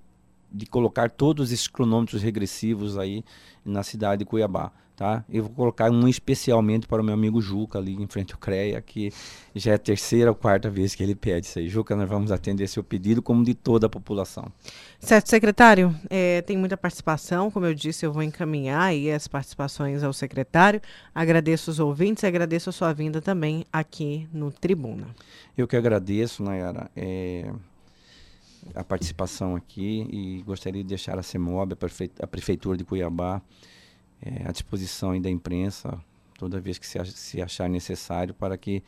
de 0.51 0.67
colocar 0.67 1.11
todos 1.11 1.53
esses 1.53 1.69
cronômetros 1.69 2.23
regressivos 2.23 2.99
aí 2.99 3.23
na 3.65 3.83
cidade 3.83 4.21
de 4.21 4.25
Cuiabá, 4.25 4.73
tá? 4.99 5.25
Eu 5.31 5.45
vou 5.45 5.53
colocar 5.53 5.91
um 5.93 6.09
especialmente 6.09 6.89
para 6.89 7.01
o 7.01 7.05
meu 7.05 7.15
amigo 7.15 7.41
Juca 7.41 7.79
ali 7.79 7.95
em 7.95 8.07
frente 8.09 8.33
ao 8.35 8.39
CREA, 8.39 8.83
que 8.83 9.13
já 9.55 9.71
é 9.71 9.75
a 9.77 9.79
terceira 9.79 10.31
ou 10.31 10.35
quarta 10.35 10.69
vez 10.69 10.93
que 10.97 11.03
ele 11.05 11.15
pede 11.15 11.47
isso 11.47 11.61
aí. 11.61 11.69
Juca, 11.69 11.95
nós 11.95 12.09
vamos 12.09 12.33
atender 12.33 12.67
seu 12.67 12.83
pedido 12.83 13.23
como 13.23 13.45
de 13.45 13.55
toda 13.55 13.87
a 13.87 13.89
população. 13.89 14.51
Certo, 14.99 15.29
secretário, 15.31 15.95
é, 16.11 16.43
tem 16.43 16.57
muita 16.57 16.77
participação, 16.77 17.49
como 17.49 17.65
eu 17.65 17.73
disse, 17.75 18.05
eu 18.05 18.13
vou 18.13 18.25
encaminhar 18.25 18.83
aí 18.83 19.09
as 19.13 19.29
participações 19.29 20.03
ao 20.03 20.13
secretário. 20.13 20.83
Agradeço 21.15 21.71
os 21.71 21.79
ouvintes 21.79 22.25
e 22.25 22.27
agradeço 22.27 22.69
a 22.69 22.73
sua 22.73 22.93
vinda 22.93 23.23
também 23.23 23.65
aqui 23.73 24.29
no 24.33 24.51
Tribuna. 24.51 25.07
Eu 25.57 25.69
que 25.69 25.77
agradeço, 25.77 26.43
Nayara, 26.43 26.91
é, 26.97 27.49
a 28.75 28.83
participação 28.83 29.55
aqui 29.55 30.09
e 30.11 30.43
gostaria 30.43 30.83
de 30.83 30.89
deixar 30.89 31.17
a 31.17 31.23
CEMOB, 31.23 31.75
a, 31.75 31.77
prefe- 31.77 32.11
a 32.21 32.27
Prefeitura 32.27 32.77
de 32.77 32.85
Cuiabá, 32.85 33.41
é, 34.23 34.49
à 34.49 34.53
disposição 34.53 35.19
da 35.21 35.31
imprensa, 35.31 35.99
toda 36.39 36.61
vez 36.61 36.79
que 36.79 36.87
se, 36.87 36.99
ach- 36.99 37.11
se 37.11 37.41
achar 37.43 37.69
necessário, 37.69 38.35
para 38.35 38.57
que 38.57 38.83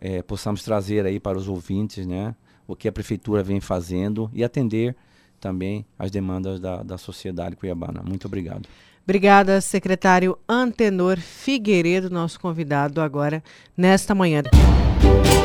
é, 0.00 0.22
possamos 0.22 0.62
trazer 0.62 1.04
aí 1.06 1.18
para 1.20 1.36
os 1.36 1.48
ouvintes 1.48 2.06
né, 2.06 2.34
o 2.66 2.74
que 2.76 2.88
a 2.88 2.92
Prefeitura 2.92 3.42
vem 3.42 3.60
fazendo 3.60 4.30
e 4.32 4.42
atender 4.44 4.96
também 5.40 5.84
as 5.98 6.10
demandas 6.10 6.60
da, 6.60 6.82
da 6.82 6.98
sociedade 6.98 7.56
cuiabana. 7.56 8.02
Muito 8.02 8.26
obrigado. 8.26 8.68
Obrigada, 9.02 9.60
secretário 9.60 10.38
Antenor 10.48 11.18
Figueiredo, 11.18 12.10
nosso 12.10 12.38
convidado 12.38 13.00
agora 13.00 13.42
nesta 13.76 14.14
manhã. 14.14 14.42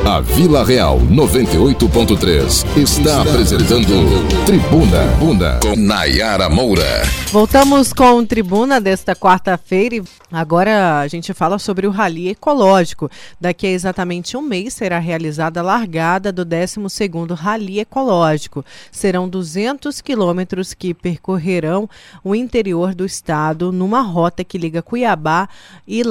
A 0.05 0.21
Vila 0.21 0.63
Real 0.63 0.99
98.3 0.99 2.77
está 2.77 3.23
apresentando 3.23 4.45
Tribuna 4.45 5.03
Bunda 5.19 5.59
com 5.61 5.75
Nayara 5.75 6.47
Moura. 6.47 7.01
Voltamos 7.31 7.91
com 7.91 8.23
Tribuna 8.23 8.79
desta 8.79 9.15
quarta-feira 9.15 9.95
e 9.95 10.03
agora 10.31 10.99
a 10.99 11.07
gente 11.07 11.33
fala 11.33 11.57
sobre 11.57 11.87
o 11.87 11.91
Rally 11.91 12.29
Ecológico. 12.29 13.09
Daqui 13.41 13.65
a 13.65 13.71
exatamente 13.71 14.37
um 14.37 14.41
mês 14.41 14.75
será 14.75 14.99
realizada 14.99 15.59
a 15.59 15.63
largada 15.63 16.31
do 16.31 16.45
12º 16.45 17.33
Rally 17.33 17.79
Ecológico. 17.79 18.63
Serão 18.91 19.27
200 19.27 19.99
quilômetros 20.01 20.73
que 20.73 20.93
percorrerão 20.93 21.89
o 22.23 22.35
interior 22.35 22.93
do 22.93 23.05
estado 23.05 23.71
numa 23.71 24.01
rota 24.01 24.43
que 24.43 24.57
liga 24.57 24.83
Cuiabá 24.83 25.49
e, 25.87 26.03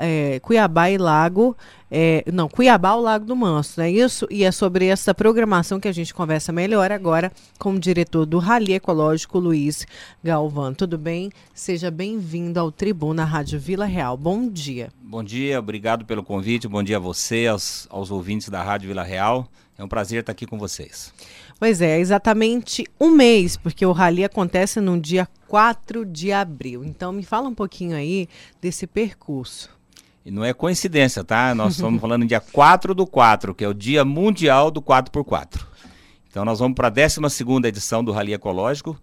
é, 0.00 0.40
Cuiabá 0.40 0.90
e 0.90 0.98
Lago 0.98 1.56
é, 1.90 2.24
não, 2.32 2.48
Cuiabá 2.48 2.90
ao 2.90 3.00
Lago 3.00 3.24
do 3.24 3.36
Manso, 3.36 3.74
não 3.78 3.84
é 3.84 3.90
isso? 3.90 4.26
E 4.30 4.42
é 4.42 4.50
sobre 4.50 4.86
essa 4.86 5.14
programação 5.14 5.78
que 5.78 5.86
a 5.86 5.92
gente 5.92 6.12
conversa 6.12 6.52
melhor 6.52 6.90
agora 6.90 7.30
com 7.58 7.74
o 7.74 7.78
diretor 7.78 8.26
do 8.26 8.38
Rally 8.38 8.74
Ecológico, 8.74 9.38
Luiz 9.38 9.86
Galvão. 10.22 10.74
Tudo 10.74 10.98
bem? 10.98 11.30
Seja 11.54 11.90
bem-vindo 11.90 12.58
ao 12.58 12.72
Tribuna 12.72 13.24
Rádio 13.24 13.60
Vila 13.60 13.84
Real. 13.84 14.16
Bom 14.16 14.48
dia. 14.48 14.90
Bom 15.00 15.22
dia, 15.22 15.58
obrigado 15.60 16.04
pelo 16.04 16.24
convite. 16.24 16.66
Bom 16.66 16.82
dia 16.82 16.96
a 16.96 17.00
você, 17.00 17.46
aos, 17.46 17.86
aos 17.88 18.10
ouvintes 18.10 18.48
da 18.48 18.62
Rádio 18.62 18.88
Vila 18.88 19.04
Real. 19.04 19.48
É 19.78 19.84
um 19.84 19.88
prazer 19.88 20.20
estar 20.20 20.32
aqui 20.32 20.46
com 20.46 20.58
vocês. 20.58 21.12
Pois 21.58 21.80
é, 21.80 22.00
exatamente 22.00 22.84
um 23.00 23.10
mês, 23.10 23.56
porque 23.56 23.84
o 23.84 23.92
Rally 23.92 24.24
acontece 24.24 24.80
no 24.80 24.98
dia 24.98 25.28
4 25.46 26.04
de 26.04 26.32
abril. 26.32 26.84
Então, 26.84 27.12
me 27.12 27.22
fala 27.22 27.48
um 27.48 27.54
pouquinho 27.54 27.94
aí 27.94 28.26
desse 28.60 28.86
percurso. 28.86 29.75
E 30.26 30.30
não 30.32 30.44
é 30.44 30.52
coincidência, 30.52 31.22
tá? 31.22 31.54
Nós 31.54 31.74
estamos 31.78 32.00
falando 32.00 32.24
em 32.24 32.26
dia 32.26 32.40
4 32.40 32.92
do 32.96 33.06
4, 33.06 33.54
que 33.54 33.64
é 33.64 33.68
o 33.68 33.72
Dia 33.72 34.04
Mundial 34.04 34.72
do 34.72 34.82
4x4. 34.82 35.64
Então 36.28 36.44
nós 36.44 36.58
vamos 36.58 36.74
para 36.74 36.88
a 36.88 36.90
12 36.90 37.20
edição 37.64 38.02
do 38.02 38.10
Rally 38.10 38.34
Ecológico, 38.34 39.00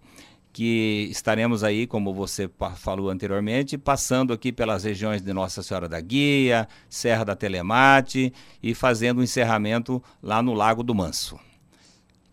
que 0.52 1.08
estaremos 1.10 1.64
aí, 1.64 1.86
como 1.86 2.12
você 2.12 2.48
falou 2.76 3.08
anteriormente, 3.08 3.78
passando 3.78 4.34
aqui 4.34 4.52
pelas 4.52 4.84
regiões 4.84 5.22
de 5.22 5.32
Nossa 5.32 5.62
Senhora 5.62 5.88
da 5.88 5.98
Guia, 5.98 6.68
Serra 6.90 7.24
da 7.24 7.34
Telemate 7.34 8.30
e 8.62 8.74
fazendo 8.74 9.20
o 9.20 9.22
encerramento 9.24 10.02
lá 10.22 10.42
no 10.42 10.52
Lago 10.52 10.82
do 10.82 10.94
Manso. 10.94 11.40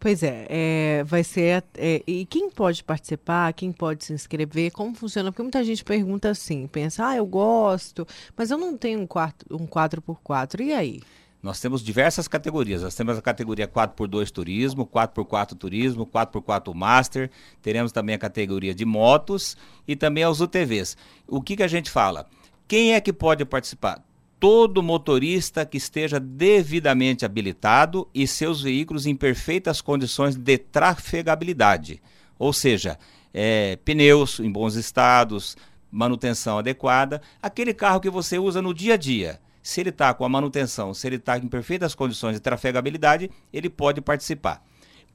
Pois 0.01 0.23
é, 0.23 0.47
é, 0.49 1.03
vai 1.03 1.23
ser. 1.23 1.63
é, 1.77 2.01
e 2.07 2.25
quem 2.25 2.49
pode 2.49 2.83
participar, 2.83 3.53
quem 3.53 3.71
pode 3.71 4.03
se 4.03 4.11
inscrever, 4.11 4.71
como 4.71 4.95
funciona? 4.95 5.31
Porque 5.31 5.43
muita 5.43 5.63
gente 5.63 5.83
pergunta 5.83 6.27
assim, 6.27 6.65
pensa, 6.65 7.07
ah, 7.07 7.17
eu 7.17 7.25
gosto, 7.27 8.07
mas 8.35 8.49
eu 8.49 8.57
não 8.57 8.75
tenho 8.75 8.99
um, 8.99 9.05
quarto, 9.05 9.45
um 9.51 9.67
4x4. 9.67 10.61
E 10.61 10.73
aí? 10.73 11.01
Nós 11.43 11.59
temos 11.59 11.83
diversas 11.83 12.27
categorias. 12.27 12.81
Nós 12.81 12.95
temos 12.95 13.15
a 13.15 13.21
categoria 13.21 13.67
4x2 13.67 14.31
turismo, 14.31 14.87
4x4 14.87 15.55
turismo, 15.55 16.07
4x4 16.07 16.73
master. 16.73 17.29
Teremos 17.61 17.91
também 17.91 18.15
a 18.15 18.19
categoria 18.19 18.73
de 18.73 18.85
motos 18.85 19.55
e 19.87 19.95
também 19.95 20.23
as 20.23 20.41
UTVs. 20.41 20.97
O 21.27 21.43
que, 21.43 21.55
que 21.55 21.63
a 21.63 21.67
gente 21.67 21.91
fala? 21.91 22.27
Quem 22.67 22.95
é 22.95 22.99
que 22.99 23.13
pode 23.13 23.45
participar? 23.45 24.03
Todo 24.41 24.81
motorista 24.81 25.67
que 25.67 25.77
esteja 25.77 26.19
devidamente 26.19 27.23
habilitado 27.23 28.09
e 28.11 28.25
seus 28.25 28.63
veículos 28.63 29.05
em 29.05 29.15
perfeitas 29.15 29.81
condições 29.81 30.35
de 30.35 30.57
trafegabilidade. 30.57 32.01
Ou 32.39 32.51
seja, 32.51 32.97
é, 33.31 33.77
pneus 33.85 34.39
em 34.39 34.51
bons 34.51 34.73
estados, 34.73 35.55
manutenção 35.91 36.57
adequada, 36.57 37.21
aquele 37.39 37.71
carro 37.71 37.99
que 37.99 38.09
você 38.09 38.39
usa 38.39 38.63
no 38.63 38.73
dia 38.73 38.95
a 38.95 38.97
dia. 38.97 39.39
Se 39.61 39.79
ele 39.79 39.91
está 39.91 40.11
com 40.11 40.25
a 40.25 40.29
manutenção, 40.29 40.91
se 40.91 41.05
ele 41.05 41.17
está 41.17 41.37
em 41.37 41.47
perfeitas 41.47 41.93
condições 41.93 42.33
de 42.33 42.39
trafegabilidade, 42.39 43.29
ele 43.53 43.69
pode 43.69 44.01
participar. 44.01 44.65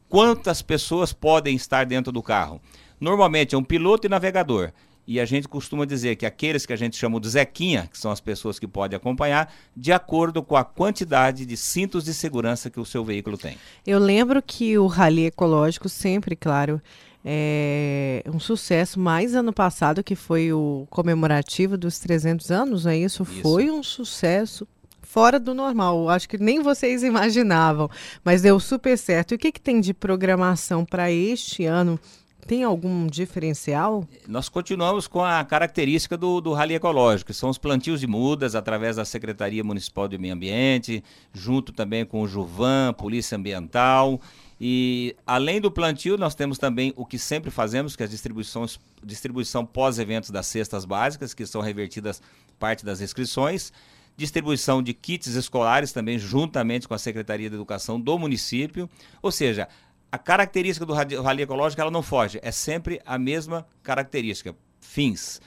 Quantas 0.09 0.62
pessoas 0.62 1.12
podem 1.12 1.57
estar 1.57 1.85
dentro 1.85 2.12
do 2.12 2.23
carro? 2.23 2.61
Normalmente 3.01 3.57
é 3.57 3.59
um 3.59 3.65
piloto 3.65 4.07
e 4.07 4.09
navegador. 4.09 4.70
E 5.07 5.20
a 5.20 5.24
gente 5.24 5.47
costuma 5.47 5.85
dizer 5.85 6.16
que 6.16 6.27
aqueles 6.27 6.66
que 6.66 6.73
a 6.73 6.77
gente 6.77 6.97
chama 6.97 7.20
de 7.20 7.28
Zequinha, 7.28 7.89
que 7.91 7.99
são 7.99 8.11
as 8.11 8.20
pessoas 8.20 8.59
que 8.59 8.66
podem 8.66 8.97
acompanhar, 8.97 9.53
de 9.77 9.93
acordo 9.93 10.43
com 10.43 10.57
a 10.57 10.65
quantidade 10.65 11.47
de 11.47 11.57
cintos 11.57 12.05
de 12.05 12.12
segurança 12.12 12.69
que 12.69 12.81
o 12.81 12.85
seu 12.85 13.05
veículo 13.05 13.39
tem. 13.39 13.57
Eu 13.87 13.99
lembro 13.99 14.43
que 14.43 14.77
o 14.77 14.87
Rally 14.87 15.27
Ecológico 15.27 15.89
sempre, 15.89 16.35
claro, 16.35 16.81
é 17.24 18.23
um 18.33 18.39
sucesso. 18.39 19.01
Mais 19.01 19.35
ano 19.35 19.53
passado, 19.53 20.03
que 20.05 20.15
foi 20.15 20.53
o 20.53 20.87
comemorativo 20.91 21.77
dos 21.77 21.99
300 21.99 22.51
anos, 22.51 22.87
é 22.87 22.97
isso? 22.97 23.24
Isso. 23.24 23.43
Foi 23.43 23.70
um 23.70 23.83
sucesso 23.83 24.66
fora 25.03 25.41
do 25.41 25.55
normal. 25.55 26.09
Acho 26.09 26.28
que 26.28 26.39
nem 26.39 26.62
vocês 26.62 27.03
imaginavam, 27.03 27.91
mas 28.24 28.43
deu 28.43 28.61
super 28.61 28.97
certo. 28.97 29.33
E 29.33 29.35
o 29.35 29.39
que, 29.39 29.51
que 29.51 29.61
tem 29.61 29.81
de 29.81 29.93
programação 29.93 30.85
para 30.85 31.11
este 31.11 31.65
ano? 31.65 31.99
Tem 32.47 32.62
algum 32.62 33.09
diferencial? 33.09 34.06
Nós 34.28 34.48
continuamos 34.48 35.09
com 35.09 35.24
a 35.24 35.44
característica 35.44 36.16
do, 36.16 36.40
do 36.40 36.52
Rally 36.52 36.77
Ecológico, 36.77 37.32
que 37.32 37.35
são 37.36 37.51
os 37.51 37.59
plantios 37.59 37.98
de 37.98 38.06
mudas 38.06 38.55
através 38.55 38.94
da 38.94 39.05
Secretaria 39.05 39.64
Municipal 39.64 40.06
de 40.06 40.16
Meio 40.16 40.35
Ambiente, 40.35 41.02
junto 41.35 41.73
também 41.73 42.05
com 42.05 42.23
o 42.23 42.28
Juvan, 42.28 42.93
Polícia 42.93 43.36
Ambiental. 43.36 44.20
E 44.60 45.16
além 45.27 45.60
do 45.60 45.73
plantio, 45.73 46.16
nós 46.16 46.36
temos 46.36 46.56
também 46.56 46.93
o 46.97 47.05
que 47.05 47.18
sempre 47.18 47.51
fazemos, 47.51 47.97
que 47.97 48.05
é 48.05 48.06
a 48.06 48.09
distribuições, 48.09 48.78
distribuição 49.02 49.66
pós-eventos 49.66 50.31
das 50.31 50.47
cestas 50.47 50.85
básicas, 50.85 51.35
que 51.35 51.44
são 51.47 51.60
revertidas 51.60 52.23
parte 52.60 52.85
das 52.85 53.01
inscrições. 53.01 53.73
Distribuição 54.16 54.82
de 54.82 54.94
kits 54.94 55.35
escolares 55.35 55.93
também, 55.93 56.16
juntamente 56.16 56.86
com 56.86 56.94
a 56.94 56.98
Secretaria 56.98 57.51
de 57.51 57.55
Educação 57.56 58.01
do 58.01 58.16
município. 58.18 58.89
Ou 59.20 59.31
seja, 59.31 59.68
a 60.16 60.18
característica 60.18 60.86
do 60.86 60.94
rally 60.94 61.43
ecológico 61.43 61.80
ela 61.80 61.90
não 61.90 62.02
foge, 62.02 62.40
é 62.43 62.51
sempre 62.51 63.01
a 63.05 63.18
mesma 63.18 63.66
característica. 63.82 64.55
Fins 64.80 65.40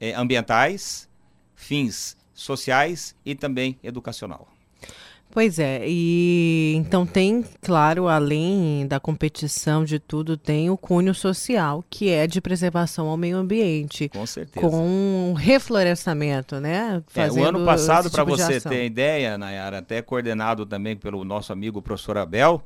eh, 0.00 0.12
ambientais, 0.12 1.08
fins 1.54 2.16
sociais 2.34 3.14
e 3.24 3.34
também 3.34 3.78
educacional. 3.82 4.48
Pois 5.30 5.58
é, 5.58 5.82
e 5.86 6.72
então 6.74 7.04
tem, 7.04 7.44
claro, 7.60 8.08
além 8.08 8.86
da 8.86 8.98
competição 8.98 9.84
de 9.84 9.98
tudo, 9.98 10.36
tem 10.38 10.70
o 10.70 10.76
cunho 10.76 11.14
social, 11.14 11.84
que 11.88 12.08
é 12.08 12.26
de 12.26 12.40
preservação 12.40 13.08
ao 13.08 13.16
meio 13.16 13.36
ambiente. 13.36 14.08
Com 14.08 14.24
certeza. 14.24 14.66
Com 14.66 15.34
reflorestamento, 15.36 16.58
né? 16.58 16.94
É, 16.94 16.98
o 16.98 17.04
Fazendo 17.06 17.48
ano 17.58 17.64
passado, 17.64 18.10
para 18.10 18.24
tipo 18.24 18.36
você 18.36 18.58
ter 18.58 18.86
ideia, 18.86 19.36
Nayara, 19.36 19.78
até 19.78 20.00
coordenado 20.00 20.64
também 20.64 20.96
pelo 20.96 21.22
nosso 21.24 21.52
amigo 21.52 21.82
professor 21.82 22.16
Abel, 22.16 22.62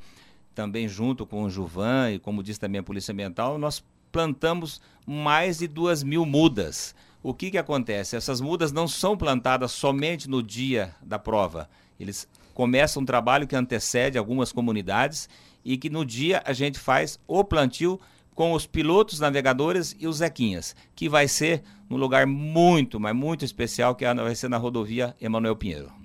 também 0.54 0.88
junto 0.88 1.26
com 1.26 1.44
o 1.44 1.50
Juvan 1.50 2.12
e 2.12 2.18
como 2.18 2.42
disse 2.42 2.60
também 2.60 2.80
a 2.80 2.82
Polícia 2.84 3.12
Ambiental, 3.12 3.58
nós 3.58 3.82
plantamos 4.10 4.80
mais 5.06 5.58
de 5.58 5.66
duas 5.66 6.02
mil 6.02 6.24
mudas. 6.26 6.94
O 7.22 7.32
que, 7.32 7.50
que 7.50 7.58
acontece? 7.58 8.16
Essas 8.16 8.40
mudas 8.40 8.72
não 8.72 8.86
são 8.86 9.16
plantadas 9.16 9.72
somente 9.72 10.28
no 10.28 10.42
dia 10.42 10.94
da 11.02 11.18
prova. 11.18 11.68
Eles 11.98 12.28
começam 12.52 13.02
um 13.02 13.06
trabalho 13.06 13.46
que 13.46 13.56
antecede 13.56 14.18
algumas 14.18 14.52
comunidades 14.52 15.28
e 15.64 15.76
que 15.76 15.88
no 15.88 16.04
dia 16.04 16.42
a 16.44 16.52
gente 16.52 16.78
faz 16.78 17.18
o 17.26 17.44
plantio 17.44 18.00
com 18.34 18.52
os 18.52 18.66
pilotos 18.66 19.20
navegadores 19.20 19.94
e 19.98 20.06
os 20.06 20.16
Zequinhas, 20.16 20.74
que 20.96 21.08
vai 21.08 21.28
ser 21.28 21.62
num 21.88 21.96
lugar 21.96 22.26
muito, 22.26 22.98
mas 22.98 23.14
muito 23.14 23.44
especial, 23.44 23.94
que 23.94 24.04
é- 24.04 24.14
vai 24.14 24.34
ser 24.34 24.48
na 24.48 24.56
rodovia 24.56 25.14
Emanuel 25.20 25.54
Pinheiro. 25.54 26.01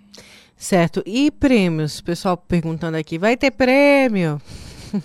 Certo. 0.58 1.04
E 1.06 1.30
prêmios? 1.32 2.02
Pessoal 2.02 2.36
perguntando 2.36 2.98
aqui, 2.98 3.18
vai 3.18 3.38
ter 3.38 3.52
prêmio? 3.52 4.42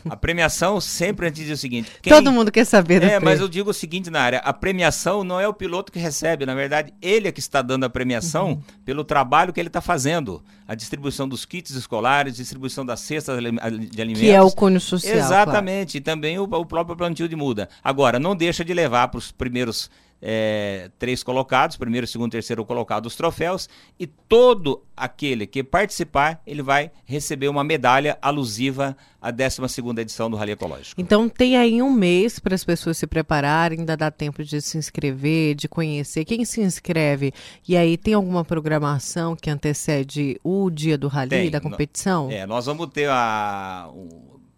A 0.09 0.17
premiação 0.17 0.81
sempre 0.81 1.27
antes 1.27 1.45
diz 1.45 1.59
o 1.59 1.61
seguinte. 1.61 1.91
quem- 2.01 2.13
Todo 2.13 2.31
mundo 2.31 2.53
quer 2.53 2.65
saber 2.65 3.01
do 3.01 3.05
É, 3.07 3.15
mas 3.19 3.31
prêmio. 3.33 3.43
eu 3.43 3.49
digo 3.49 3.71
o 3.71 3.75
seguinte 3.75 4.11
na 4.11 4.21
área, 4.21 4.39
a 4.39 4.53
premiação 4.53 5.25
não 5.25 5.41
é 5.41 5.49
o 5.49 5.53
piloto 5.53 5.91
que 5.91 5.99
recebe, 5.99 6.47
na 6.47 6.55
verdade, 6.55 6.95
ele 7.03 7.27
é 7.27 7.33
que 7.33 7.41
está 7.41 7.61
dando 7.61 7.83
a 7.85 7.91
premiação 7.91 8.51
Uhum. 8.53 8.63
pelo 8.85 9.03
trabalho 9.03 9.53
que 9.53 9.59
ele 9.59 9.69
está 9.69 9.81
fazendo. 9.81 10.41
A 10.69 10.77
distribuição 10.77 11.29
dos 11.29 11.45
kits 11.45 11.73
escolares, 11.73 12.37
distribuição 12.37 12.87
das 12.87 13.01
cestas 13.01 13.37
de 13.43 14.01
alimentos. 14.01 14.21
Que 14.21 14.31
é 14.31 14.41
o 14.41 14.53
cunho 14.53 14.81
social, 14.81 15.17
Exatamente, 15.17 15.99
e 15.99 16.01
também 16.01 16.39
o, 16.39 16.45
o 16.45 16.65
próprio 16.65 16.97
plantio 16.97 17.29
de 17.29 17.35
muda. 17.35 17.69
Agora, 17.83 18.21
não 18.21 18.37
deixa 18.37 18.65
de 18.65 18.73
levar 18.73 19.09
para 19.09 19.19
os 19.19 19.33
primeiros 19.33 19.91
é, 20.23 20.89
três 20.99 21.23
colocados, 21.25 21.77
primeiro, 21.77 22.07
segundo, 22.07 22.31
terceiro 22.31 22.65
colocado, 22.65 23.07
os 23.07 23.17
troféus, 23.17 23.69
e 23.99 24.07
todo 24.07 24.85
aquele 24.97 25.47
que 25.47 25.65
participar, 25.65 26.41
ele 26.47 26.63
vai 26.63 26.93
receber 27.05 27.49
uma 27.49 27.65
medalha 27.65 28.17
alusiva 28.23 28.97
à 29.21 29.33
12ª 29.33 29.99
edição 29.99 30.31
do 30.31 30.37
Rally 30.37 30.53
Ecológico. 30.53 31.01
Então 31.01 31.29
tem 31.29 31.57
aí 31.57 31.83
um 31.83 31.91
mês 31.91 32.39
para 32.39 32.55
as 32.55 32.65
pessoas 32.65 32.97
se 32.97 33.07
prepararem, 33.07 33.81
ainda 33.81 33.97
dá 33.97 34.11
tempo 34.11 34.45
de 34.45 34.61
se 34.61 34.79
inscrever, 34.79 35.57
de 35.57 35.69
conhecer. 35.69 36.25
Quem 36.25 36.45
se 36.45 36.61
inscreve 36.61 37.33
e 37.67 37.77
aí 37.77 37.97
tem 37.97 38.15
alguma 38.15 38.45
programação 38.45 39.35
que 39.35 39.51
antecede 39.51 40.39
o 40.45 40.71
dia 40.71 40.97
do 40.97 41.09
rally, 41.09 41.31
Tem, 41.31 41.51
da 41.51 41.61
competição? 41.61 42.31
É, 42.31 42.47
nós 42.47 42.67
vamos 42.67 42.87
ter 42.89 43.09
a, 43.09 43.91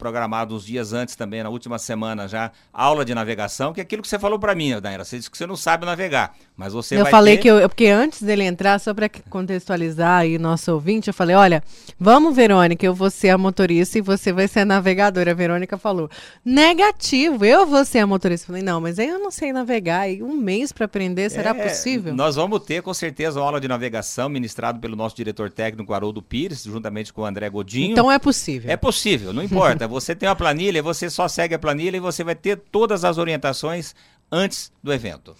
programado 0.04 0.54
uns 0.54 0.66
dias 0.66 0.92
antes 0.92 1.16
também, 1.16 1.42
na 1.42 1.48
última 1.48 1.78
semana 1.78 2.28
já, 2.28 2.52
aula 2.70 3.06
de 3.06 3.14
navegação, 3.14 3.72
que 3.72 3.80
é 3.80 3.82
aquilo 3.82 4.02
que 4.02 4.08
você 4.08 4.18
falou 4.18 4.38
para 4.38 4.54
mim, 4.54 4.78
Daira. 4.78 5.02
Você 5.02 5.16
disse 5.16 5.30
que 5.30 5.38
você 5.38 5.46
não 5.46 5.56
sabe 5.56 5.86
navegar, 5.86 6.34
mas 6.54 6.74
você 6.74 6.96
eu 6.96 7.04
vai 7.04 7.10
falei 7.10 7.36
ter... 7.36 7.42
que 7.42 7.48
eu, 7.48 7.66
porque 7.66 7.86
antes 7.86 8.22
dele 8.22 8.44
entrar, 8.44 8.78
só 8.78 8.92
para 8.92 9.08
contextualizar 9.08 10.18
aí 10.20 10.38
nosso 10.38 10.70
ouvinte, 10.70 11.08
eu 11.08 11.14
falei, 11.14 11.34
olha, 11.34 11.62
vamos, 11.98 12.36
Verônica, 12.36 12.84
eu 12.84 12.92
vou 12.92 13.08
ser 13.10 13.30
a 13.30 13.38
motorista 13.38 13.96
e 13.96 14.02
você 14.02 14.30
vai 14.30 14.46
ser 14.46 14.60
a 14.60 14.64
navegadora. 14.66 15.30
A 15.30 15.34
Verônica 15.34 15.78
falou, 15.78 16.10
negativo, 16.44 17.42
eu 17.46 17.66
vou 17.66 17.82
ser 17.86 18.00
a 18.00 18.06
motorista. 18.06 18.44
Eu 18.44 18.48
falei, 18.48 18.62
não, 18.62 18.82
mas 18.82 18.98
aí 18.98 19.08
eu 19.08 19.18
não 19.18 19.30
sei 19.30 19.54
navegar, 19.54 20.06
e 20.06 20.22
um 20.22 20.36
mês 20.36 20.70
para 20.70 20.84
aprender, 20.84 21.30
será 21.30 21.50
É, 21.50 21.54
possível? 21.54 22.14
Nós 22.14 22.36
vamos 22.36 22.60
ter, 22.60 22.82
com 22.82 22.92
certeza, 22.92 23.40
uma 23.40 23.46
aula 23.46 23.58
de 23.58 23.68
navegação 23.68 24.28
ministrado 24.28 24.78
pelo 24.78 24.94
nosso 24.94 25.16
diretor 25.16 25.50
técnico, 25.50 25.94
Haroldo 25.94 26.20
Pires, 26.20 26.64
juntamente 26.64 27.10
com 27.10 27.22
o 27.22 27.24
André 27.24 27.48
Godinho. 27.48 27.92
Então 27.92 28.12
é 28.12 28.18
possível. 28.18 28.70
É 28.70 28.76
possível, 28.76 29.32
não 29.32 29.42
importa. 29.42 29.88
você 29.94 30.14
tem 30.14 30.28
uma 30.28 30.34
planilha, 30.34 30.82
você 30.82 31.08
só 31.08 31.28
segue 31.28 31.54
a 31.54 31.58
planilha 31.58 31.96
e 31.96 32.00
você 32.00 32.24
vai 32.24 32.34
ter 32.34 32.56
todas 32.56 33.04
as 33.04 33.16
orientações 33.16 33.94
antes 34.30 34.70
do 34.82 34.92
evento. 34.92 35.34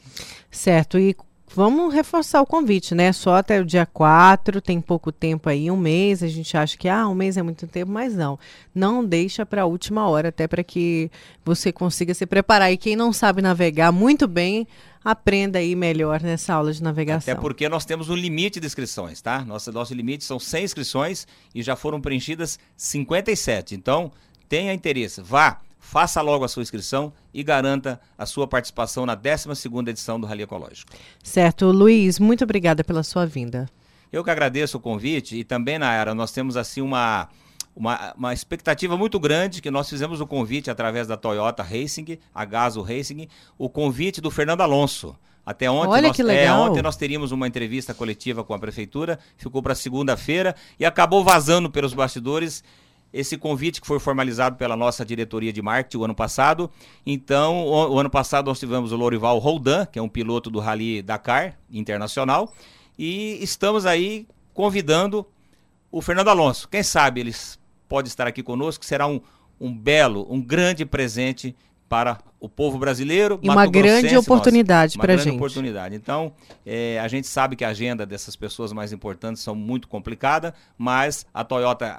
Certo. 0.49 0.97
E 0.97 1.13
vamos 1.53 1.93
reforçar 1.93 2.41
o 2.41 2.45
convite, 2.45 2.93
né? 2.95 3.11
Só 3.11 3.35
até 3.35 3.59
o 3.59 3.65
dia 3.65 3.85
4, 3.85 4.61
tem 4.61 4.81
pouco 4.81 5.11
tempo 5.11 5.49
aí, 5.49 5.69
um 5.69 5.77
mês. 5.77 6.23
A 6.23 6.27
gente 6.27 6.55
acha 6.57 6.77
que 6.77 6.87
ah, 6.87 7.07
um 7.07 7.15
mês 7.15 7.37
é 7.37 7.43
muito 7.43 7.67
tempo, 7.67 7.91
mas 7.91 8.15
não. 8.15 8.37
Não 8.73 9.03
deixa 9.03 9.45
para 9.45 9.63
a 9.63 9.65
última 9.65 10.07
hora, 10.07 10.29
até 10.29 10.47
para 10.47 10.63
que 10.63 11.09
você 11.45 11.71
consiga 11.71 12.13
se 12.13 12.25
preparar. 12.25 12.71
E 12.71 12.77
quem 12.77 12.95
não 12.95 13.13
sabe 13.13 13.41
navegar 13.41 13.91
muito 13.91 14.27
bem, 14.27 14.67
aprenda 15.03 15.59
aí 15.59 15.75
melhor 15.75 16.21
nessa 16.21 16.53
aula 16.53 16.71
de 16.71 16.81
navegação. 16.81 17.33
Até 17.33 17.41
porque 17.41 17.67
nós 17.67 17.85
temos 17.85 18.09
um 18.09 18.15
limite 18.15 18.59
de 18.59 18.65
inscrições, 18.65 19.21
tá? 19.21 19.43
Nosso, 19.43 19.71
nosso 19.71 19.93
limite 19.93 20.23
são 20.23 20.39
100 20.39 20.63
inscrições 20.63 21.27
e 21.53 21.61
já 21.61 21.75
foram 21.75 21.99
preenchidas 21.99 22.57
57. 22.77 23.75
Então, 23.75 24.11
tenha 24.47 24.73
interesse, 24.73 25.21
vá, 25.21 25.59
faça 25.93 26.23
logo 26.23 26.43
a 26.43 26.47
sua 26.47 26.63
inscrição 26.63 27.13
e 27.31 27.43
garanta 27.43 28.01
a 28.17 28.25
sua 28.25 28.47
participação 28.47 29.05
na 29.05 29.15
12ª 29.15 29.89
edição 29.89 30.19
do 30.19 30.25
Rally 30.25 30.41
Ecológico. 30.41 30.91
Certo. 31.21 31.67
Luiz, 31.67 32.17
muito 32.17 32.43
obrigada 32.43 32.83
pela 32.83 33.03
sua 33.03 33.27
vinda. 33.27 33.69
Eu 34.11 34.23
que 34.23 34.31
agradeço 34.31 34.77
o 34.77 34.79
convite 34.79 35.37
e 35.37 35.43
também, 35.43 35.77
Nayara, 35.77 36.15
nós 36.15 36.31
temos 36.31 36.57
assim 36.57 36.81
uma, 36.81 37.29
uma, 37.75 38.11
uma 38.17 38.33
expectativa 38.33 38.97
muito 38.97 39.19
grande 39.19 39.61
que 39.61 39.69
nós 39.69 39.87
fizemos 39.87 40.19
o 40.19 40.25
convite 40.25 40.71
através 40.71 41.05
da 41.05 41.15
Toyota 41.15 41.61
Racing, 41.61 42.17
a 42.33 42.43
Gaso 42.43 42.81
Racing, 42.81 43.27
o 43.55 43.69
convite 43.69 44.19
do 44.19 44.31
Fernando 44.31 44.61
Alonso. 44.61 45.15
Até 45.45 45.69
ontem, 45.69 45.91
Olha 45.91 46.07
nós, 46.07 46.15
que 46.15 46.23
é, 46.23 46.25
legal. 46.25 46.71
ontem 46.71 46.81
nós 46.81 46.95
teríamos 46.95 47.31
uma 47.31 47.47
entrevista 47.47 47.93
coletiva 47.93 48.43
com 48.43 48.55
a 48.55 48.59
prefeitura, 48.59 49.19
ficou 49.37 49.61
para 49.61 49.75
segunda-feira 49.75 50.55
e 50.79 50.85
acabou 50.85 51.23
vazando 51.23 51.69
pelos 51.69 51.93
bastidores 51.93 52.63
esse 53.13 53.37
convite 53.37 53.79
que 53.79 53.85
foi 53.85 53.99
formalizado 53.99 54.55
pela 54.55 54.75
nossa 54.75 55.05
diretoria 55.05 55.53
de 55.53 55.61
marketing 55.61 55.97
o 55.97 56.03
ano 56.05 56.15
passado. 56.15 56.69
Então, 57.05 57.65
o, 57.67 57.93
o 57.93 57.99
ano 57.99 58.09
passado 58.09 58.47
nós 58.47 58.59
tivemos 58.59 58.91
o 58.91 58.95
Lorival 58.95 59.37
Roldan, 59.37 59.85
que 59.85 59.99
é 59.99 60.01
um 60.01 60.09
piloto 60.09 60.49
do 60.49 60.59
Rally 60.59 61.01
Dakar 61.03 61.57
Internacional, 61.71 62.51
e 62.97 63.37
estamos 63.41 63.85
aí 63.85 64.27
convidando 64.53 65.25
o 65.91 66.01
Fernando 66.01 66.29
Alonso. 66.29 66.67
Quem 66.67 66.81
sabe 66.81 67.21
ele 67.21 67.33
pode 67.87 68.07
estar 68.07 68.25
aqui 68.25 68.41
conosco, 68.41 68.83
será 68.83 69.05
um, 69.05 69.21
um 69.59 69.71
belo, 69.71 70.25
um 70.29 70.41
grande 70.41 70.83
presente 70.83 71.55
para 71.87 72.17
o 72.43 72.49
povo 72.49 72.77
brasileiro. 72.77 73.39
E 73.41 73.49
uma 73.49 73.65
grande 73.65 74.17
oportunidade 74.17 74.97
Uma 74.97 75.03
pra 75.03 75.13
grande 75.13 75.29
gente. 75.29 75.37
oportunidade. 75.37 75.95
Então, 75.95 76.33
eh, 76.65 76.99
a 76.99 77.07
gente 77.07 77.25
sabe 77.25 77.55
que 77.55 77.63
a 77.63 77.69
agenda 77.69 78.05
dessas 78.05 78.35
pessoas 78.35 78.73
mais 78.73 78.91
importantes 78.91 79.41
são 79.41 79.55
muito 79.55 79.87
complicada, 79.87 80.53
mas 80.77 81.25
a 81.33 81.45
Toyota 81.45 81.97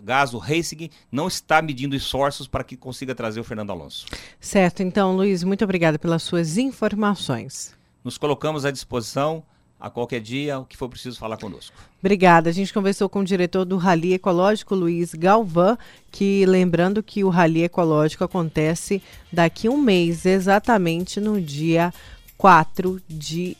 Gazoo 0.00 0.38
Racing 0.38 0.90
não 1.10 1.26
está 1.26 1.60
medindo 1.60 1.96
esforços 1.96 2.46
para 2.46 2.62
que 2.62 2.76
consiga 2.76 3.16
trazer 3.16 3.40
o 3.40 3.44
Fernando 3.44 3.70
Alonso. 3.70 4.06
Certo. 4.38 4.80
Então, 4.80 5.16
Luiz, 5.16 5.42
muito 5.42 5.64
obrigada 5.64 5.98
pelas 5.98 6.22
suas 6.22 6.56
informações. 6.56 7.74
Nos 8.04 8.16
colocamos 8.16 8.64
à 8.64 8.70
disposição 8.70 9.42
a 9.80 9.88
qualquer 9.88 10.20
dia, 10.20 10.58
o 10.58 10.64
que 10.64 10.76
for 10.76 10.88
preciso 10.88 11.18
falar 11.18 11.38
conosco. 11.38 11.74
Obrigada. 12.00 12.50
A 12.50 12.52
gente 12.52 12.72
conversou 12.72 13.08
com 13.08 13.20
o 13.20 13.24
diretor 13.24 13.64
do 13.64 13.76
Rally 13.76 14.14
Ecológico, 14.14 14.74
Luiz 14.74 15.14
Galvão, 15.14 15.78
que 16.10 16.44
lembrando 16.44 17.02
que 17.02 17.24
o 17.24 17.30
Rally 17.30 17.64
Ecológico 17.64 18.22
acontece 18.22 19.02
daqui 19.32 19.68
a 19.68 19.70
um 19.70 19.78
mês, 19.78 20.26
exatamente 20.26 21.20
no 21.20 21.40
dia 21.40 21.92
4 22.36 23.00
de 23.08 23.56